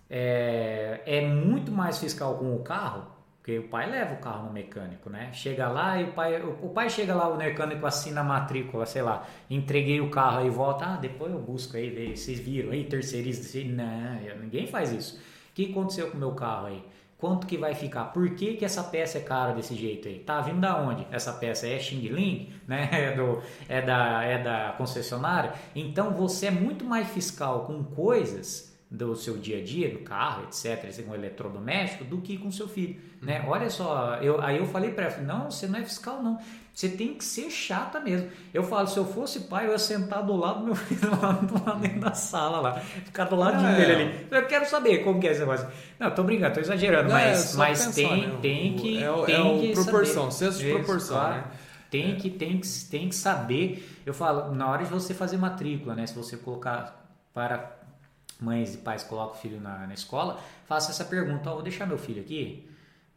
é, 0.07 1.01
é 1.03 1.27
muito 1.27 1.71
mais 1.71 1.97
fiscal 1.97 2.37
com 2.37 2.55
o 2.55 2.59
carro 2.59 3.20
porque 3.41 3.57
o 3.57 3.67
pai 3.69 3.89
leva 3.89 4.13
o 4.13 4.17
carro 4.17 4.45
no 4.45 4.53
mecânico, 4.53 5.09
né? 5.09 5.31
Chega 5.33 5.67
lá 5.67 5.99
e 5.99 6.03
o 6.03 6.13
pai, 6.13 6.39
o, 6.43 6.69
pai 6.69 6.91
chega 6.91 7.15
lá, 7.15 7.27
o 7.27 7.35
mecânico 7.35 7.87
assina 7.87 8.21
a 8.21 8.23
matrícula, 8.23 8.85
sei 8.85 9.01
lá, 9.01 9.27
entreguei 9.49 9.99
o 9.99 10.11
carro 10.11 10.41
aí 10.41 10.49
volta, 10.49 10.85
ah, 10.85 10.95
depois 10.95 11.31
eu 11.31 11.39
busco 11.39 11.75
aí, 11.75 12.15
vocês 12.15 12.39
viram 12.39 12.71
aí, 12.71 12.83
terceiriza, 12.83 13.59
não, 13.65 14.37
ninguém 14.39 14.67
faz 14.67 14.91
isso. 14.91 15.17
O 15.17 15.53
que 15.55 15.71
aconteceu 15.71 16.11
com 16.11 16.17
o 16.17 16.19
meu 16.19 16.33
carro 16.33 16.67
aí? 16.67 16.83
Quanto 17.17 17.47
que 17.47 17.57
vai 17.57 17.73
ficar? 17.73 18.05
Por 18.05 18.29
que, 18.35 18.57
que 18.57 18.63
essa 18.63 18.83
peça 18.83 19.17
é 19.17 19.21
cara 19.21 19.53
desse 19.53 19.73
jeito 19.73 20.07
aí? 20.07 20.19
Tá 20.19 20.39
vindo 20.41 20.59
da 20.59 20.79
onde? 20.79 21.07
Essa 21.11 21.33
peça 21.33 21.67
é 21.67 21.79
Xing 21.79 22.09
Ling, 22.09 22.53
né? 22.67 22.89
É, 22.93 23.15
do, 23.15 23.41
é, 23.67 23.81
da, 23.81 24.23
é 24.23 24.37
da 24.43 24.75
concessionária? 24.77 25.53
Então 25.75 26.11
você 26.11 26.47
é 26.47 26.51
muito 26.51 26.85
mais 26.85 27.07
fiscal 27.07 27.65
com 27.65 27.83
coisas 27.83 28.71
do 28.91 29.15
seu 29.15 29.37
dia 29.37 29.59
a 29.59 29.63
dia, 29.63 29.89
do 29.89 29.99
carro, 29.99 30.43
etc., 30.43 31.03
com 31.05 31.15
eletrodoméstico, 31.15 32.03
do 32.03 32.21
que 32.21 32.37
com 32.37 32.51
seu 32.51 32.67
filho. 32.67 32.99
Né? 33.21 33.41
Uhum. 33.41 33.49
Olha 33.49 33.69
só, 33.69 34.17
eu, 34.21 34.41
aí 34.41 34.57
eu 34.57 34.65
falei 34.65 34.91
para 34.91 35.05
ela, 35.05 35.17
não, 35.21 35.51
você 35.51 35.67
não 35.67 35.77
é 35.77 35.83
fiscal 35.83 36.23
não, 36.23 36.39
você 36.73 36.89
tem 36.89 37.13
que 37.13 37.23
ser 37.23 37.51
chata 37.51 37.99
mesmo. 37.99 38.29
Eu 38.51 38.63
falo, 38.63 38.87
se 38.87 38.97
eu 38.97 39.05
fosse 39.05 39.41
pai, 39.41 39.67
eu 39.67 39.71
ia 39.71 39.77
sentar 39.77 40.23
do 40.23 40.35
lado 40.35 40.61
do 40.61 40.65
meu 40.65 40.73
filho 40.75 41.11
lá, 41.11 41.39
lá 41.65 41.75
dentro 41.75 41.99
da 41.99 42.13
sala, 42.13 42.59
lá, 42.59 42.79
ficar 42.79 43.25
do 43.25 43.35
ladinho 43.35 43.69
é. 43.69 43.75
dele 43.75 43.91
ali. 43.93 44.27
Eu 44.31 44.47
quero 44.47 44.67
saber 44.67 45.03
como 45.03 45.19
que 45.19 45.27
é 45.27 45.31
esse 45.31 45.41
negócio. 45.41 45.67
Não, 45.99 46.09
tô 46.09 46.23
brincando, 46.23 46.55
tô 46.55 46.61
exagerando, 46.61 47.09
não, 47.09 47.15
mas, 47.15 47.53
é 47.53 47.57
mas 47.57 47.85
pensar, 47.85 47.93
tem, 47.93 48.27
né? 48.27 48.39
tem 48.41 48.75
que... 48.75 49.03
É, 49.03 49.11
o, 49.11 49.25
tem 49.25 49.35
é 49.35 49.67
que 49.67 49.73
proporção, 49.73 50.31
senso 50.31 50.57
de 50.57 50.71
proporção, 50.71 51.17
claro. 51.17 51.35
né? 51.35 51.43
Tem, 51.91 52.13
é. 52.13 52.15
que, 52.15 52.29
tem, 52.29 52.57
que, 52.57 52.67
tem 52.89 53.09
que 53.09 53.15
saber. 53.15 54.01
Eu 54.05 54.13
falo, 54.13 54.55
na 54.55 54.67
hora 54.67 54.83
de 54.83 54.89
você 54.89 55.13
fazer 55.13 55.37
matrícula, 55.37 55.93
né? 55.93 56.07
Se 56.07 56.15
você 56.15 56.37
colocar 56.37 57.05
para 57.33 57.77
mães 58.39 58.73
e 58.73 58.77
pais 58.77 59.03
colocam 59.03 59.35
o 59.35 59.37
filho 59.37 59.59
na, 59.59 59.85
na 59.85 59.93
escola, 59.93 60.39
faça 60.65 60.91
essa 60.91 61.03
pergunta: 61.03 61.51
oh, 61.51 61.55
vou 61.55 61.61
deixar 61.61 61.85
meu 61.85 61.97
filho 61.97 62.21
aqui? 62.21 62.70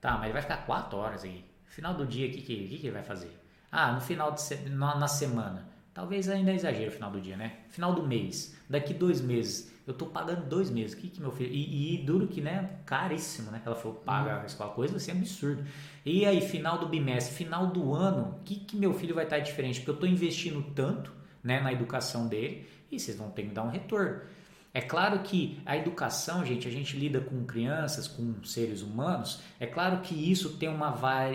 Tá, 0.04 0.18
mas 0.18 0.24
ele 0.24 0.34
vai 0.34 0.42
ficar 0.42 0.58
quatro 0.66 0.98
horas 0.98 1.24
aí. 1.24 1.42
Final 1.64 1.94
do 1.94 2.04
dia, 2.04 2.28
o 2.28 2.30
que, 2.30 2.42
que, 2.42 2.68
que, 2.68 2.76
que 2.76 2.86
ele 2.88 2.92
vai 2.92 3.02
fazer? 3.02 3.40
Ah, 3.72 3.90
no 3.90 4.02
final 4.02 4.32
de 4.32 4.68
na, 4.68 4.96
na 4.96 5.08
semana. 5.08 5.66
Talvez 5.94 6.28
ainda 6.28 6.50
é 6.50 6.56
exagero 6.56 6.90
final 6.90 7.10
do 7.10 7.18
dia, 7.18 7.38
né? 7.38 7.60
Final 7.70 7.94
do 7.94 8.06
mês. 8.06 8.54
Daqui 8.68 8.92
dois 8.92 9.22
meses. 9.22 9.72
Eu 9.86 9.94
tô 9.94 10.04
pagando 10.04 10.46
dois 10.46 10.68
meses. 10.68 10.92
O 10.92 10.98
que 10.98 11.08
que 11.08 11.22
meu 11.22 11.30
filho... 11.30 11.50
E, 11.50 11.94
e 11.94 12.04
duro 12.04 12.28
que, 12.28 12.42
né? 12.42 12.80
Caríssimo, 12.84 13.50
né? 13.50 13.62
Ela 13.64 13.74
falou, 13.74 13.96
paga 13.96 14.42
a 14.42 14.44
escola. 14.44 14.74
Coisa 14.74 14.98
assim, 14.98 15.10
absurdo. 15.12 15.64
E 16.04 16.26
aí, 16.26 16.42
final 16.42 16.76
do 16.76 16.86
bimestre, 16.86 17.34
final 17.34 17.68
do 17.68 17.94
ano, 17.94 18.36
o 18.40 18.44
que 18.44 18.56
que 18.56 18.76
meu 18.76 18.92
filho 18.92 19.14
vai 19.14 19.24
estar 19.24 19.38
diferente? 19.38 19.80
Porque 19.80 19.90
eu 19.92 19.96
tô 19.96 20.04
investindo 20.04 20.62
tanto, 20.74 21.10
né? 21.42 21.62
Na 21.62 21.72
educação 21.72 22.28
dele. 22.28 22.68
E 22.92 23.00
vocês 23.00 23.16
vão 23.16 23.30
ter 23.30 23.44
que 23.44 23.54
dar 23.54 23.62
um 23.62 23.70
retorno. 23.70 24.20
É 24.74 24.80
claro 24.80 25.20
que 25.20 25.62
a 25.64 25.76
educação, 25.76 26.44
gente, 26.44 26.66
a 26.66 26.70
gente 26.70 26.96
lida 26.96 27.20
com 27.20 27.44
crianças, 27.44 28.08
com 28.08 28.42
seres 28.42 28.82
humanos, 28.82 29.40
é 29.60 29.66
claro 29.66 30.00
que 30.00 30.14
isso 30.14 30.56
tem 30.56 30.68
uma, 30.68 30.92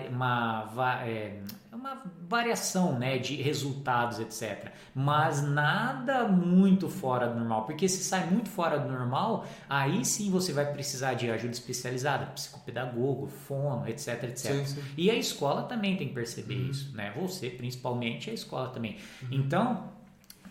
uma, 0.10 1.02
é, 1.06 1.40
uma 1.72 2.04
variação 2.28 3.00
né, 3.00 3.18
de 3.18 3.38
resultados, 3.38 4.20
etc. 4.20 4.74
Mas 4.94 5.42
nada 5.42 6.28
muito 6.28 6.90
fora 6.90 7.30
do 7.30 7.40
normal, 7.40 7.64
porque 7.66 7.88
se 7.88 8.04
sai 8.04 8.30
muito 8.30 8.50
fora 8.50 8.78
do 8.78 8.92
normal, 8.92 9.48
aí 9.70 10.04
sim 10.04 10.30
você 10.30 10.52
vai 10.52 10.70
precisar 10.74 11.14
de 11.14 11.32
ajuda 11.32 11.54
especializada, 11.54 12.26
psicopedagogo, 12.26 13.28
fono, 13.28 13.88
etc, 13.88 14.22
etc. 14.26 14.52
Sim, 14.52 14.66
sim. 14.66 14.84
E 14.98 15.10
a 15.10 15.16
escola 15.16 15.64
também 15.64 15.96
tem 15.96 16.10
que 16.10 16.14
perceber 16.14 16.56
uhum. 16.56 16.72
isso, 16.72 16.94
né? 16.94 17.14
Você, 17.16 17.50
principalmente, 17.50 18.30
a 18.30 18.34
escola 18.34 18.68
também. 18.68 18.98
Uhum. 19.22 19.30
Então, 19.32 19.92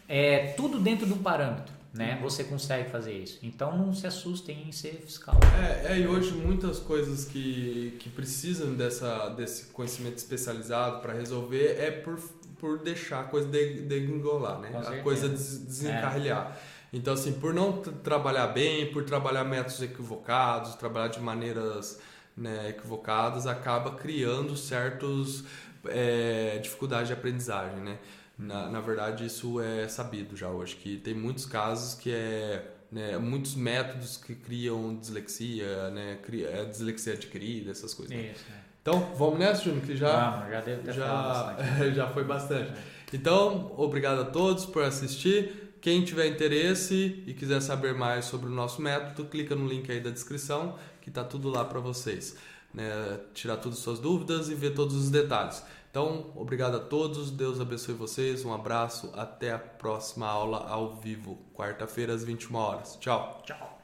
é 0.08 0.54
tudo 0.56 0.80
dentro 0.80 1.04
de 1.04 1.12
um 1.12 1.18
parâmetro 1.18 1.77
né? 1.98 2.14
Uhum. 2.14 2.22
Você 2.22 2.44
consegue 2.44 2.88
fazer 2.88 3.12
isso. 3.12 3.40
Então 3.42 3.76
não 3.76 3.92
se 3.92 4.06
assustem 4.06 4.68
em 4.68 4.70
ser 4.70 5.02
fiscal. 5.04 5.34
É, 5.60 5.94
é 5.94 5.98
e 5.98 6.06
hoje 6.06 6.30
muitas 6.30 6.78
coisas 6.78 7.24
que, 7.24 7.96
que 7.98 8.08
precisam 8.08 8.74
dessa, 8.74 9.30
desse 9.30 9.66
conhecimento 9.66 10.16
especializado 10.16 11.00
para 11.00 11.12
resolver 11.12 11.76
é 11.76 11.90
por, 11.90 12.16
por 12.60 12.78
deixar 12.78 13.22
a 13.22 13.24
coisa 13.24 13.48
degringolar, 13.48 14.60
né? 14.60 14.70
A 14.86 15.02
coisa 15.02 15.28
des, 15.28 15.58
desencarrilhar. 15.58 16.56
É. 16.56 16.78
Então, 16.96 17.14
assim, 17.14 17.32
por 17.32 17.52
não 17.52 17.82
trabalhar 17.82 18.46
bem, 18.46 18.92
por 18.92 19.04
trabalhar 19.04 19.42
métodos 19.42 19.82
equivocados, 19.82 20.76
trabalhar 20.76 21.08
de 21.08 21.18
maneiras 21.18 22.00
né, 22.36 22.70
equivocadas, 22.70 23.44
acaba 23.46 23.90
criando 23.90 24.56
certos 24.56 25.44
é, 25.88 26.58
dificuldades 26.62 27.08
de 27.08 27.12
aprendizagem, 27.12 27.80
né? 27.80 27.98
Na, 28.38 28.68
na 28.68 28.80
verdade, 28.80 29.26
isso 29.26 29.60
é 29.60 29.88
sabido 29.88 30.36
já 30.36 30.48
hoje, 30.48 30.76
que 30.76 30.96
tem 30.96 31.12
muitos 31.12 31.44
casos 31.44 31.94
que 31.94 32.12
é 32.12 32.74
né, 32.90 33.18
muitos 33.18 33.54
métodos 33.54 34.16
que 34.16 34.34
criam 34.34 34.96
dislexia, 34.96 35.90
né, 35.90 36.18
cria, 36.22 36.48
é 36.48 36.64
dislexia 36.64 37.12
adquirida, 37.12 37.70
essas 37.70 37.92
coisas. 37.92 38.16
Né? 38.16 38.32
Isso, 38.34 38.44
né? 38.50 38.60
Então, 38.80 39.12
vamos 39.16 39.38
nessa, 39.38 39.64
Júnior, 39.64 39.84
que 39.84 39.94
já, 39.94 40.48
já, 40.50 40.60
deve 40.62 40.92
já, 40.92 41.56
já 41.94 42.08
foi 42.08 42.24
bastante. 42.24 42.72
Então, 43.12 43.74
obrigado 43.76 44.22
a 44.22 44.24
todos 44.24 44.64
por 44.64 44.82
assistir. 44.82 45.74
Quem 45.80 46.02
tiver 46.04 46.26
interesse 46.26 47.22
e 47.26 47.34
quiser 47.34 47.60
saber 47.60 47.94
mais 47.94 48.24
sobre 48.24 48.48
o 48.48 48.50
nosso 48.50 48.80
método, 48.80 49.28
clica 49.28 49.54
no 49.54 49.66
link 49.66 49.90
aí 49.90 50.00
da 50.00 50.10
descrição, 50.10 50.78
que 51.02 51.10
está 51.10 51.22
tudo 51.22 51.50
lá 51.50 51.64
para 51.64 51.80
vocês. 51.80 52.36
Né? 52.72 52.90
Tirar 53.34 53.58
todas 53.58 53.78
as 53.78 53.84
suas 53.84 53.98
dúvidas 53.98 54.48
e 54.48 54.54
ver 54.54 54.74
todos 54.74 54.96
os 54.96 55.10
detalhes. 55.10 55.62
Então, 55.90 56.32
obrigado 56.36 56.76
a 56.76 56.80
todos, 56.80 57.30
Deus 57.30 57.60
abençoe 57.60 57.94
vocês, 57.94 58.44
um 58.44 58.52
abraço, 58.52 59.10
até 59.14 59.52
a 59.52 59.58
próxima 59.58 60.26
aula 60.26 60.68
ao 60.68 60.96
vivo, 60.96 61.38
quarta-feira 61.54 62.12
às 62.12 62.22
21 62.22 62.54
horas. 62.56 62.96
Tchau. 63.00 63.42
Tchau. 63.44 63.78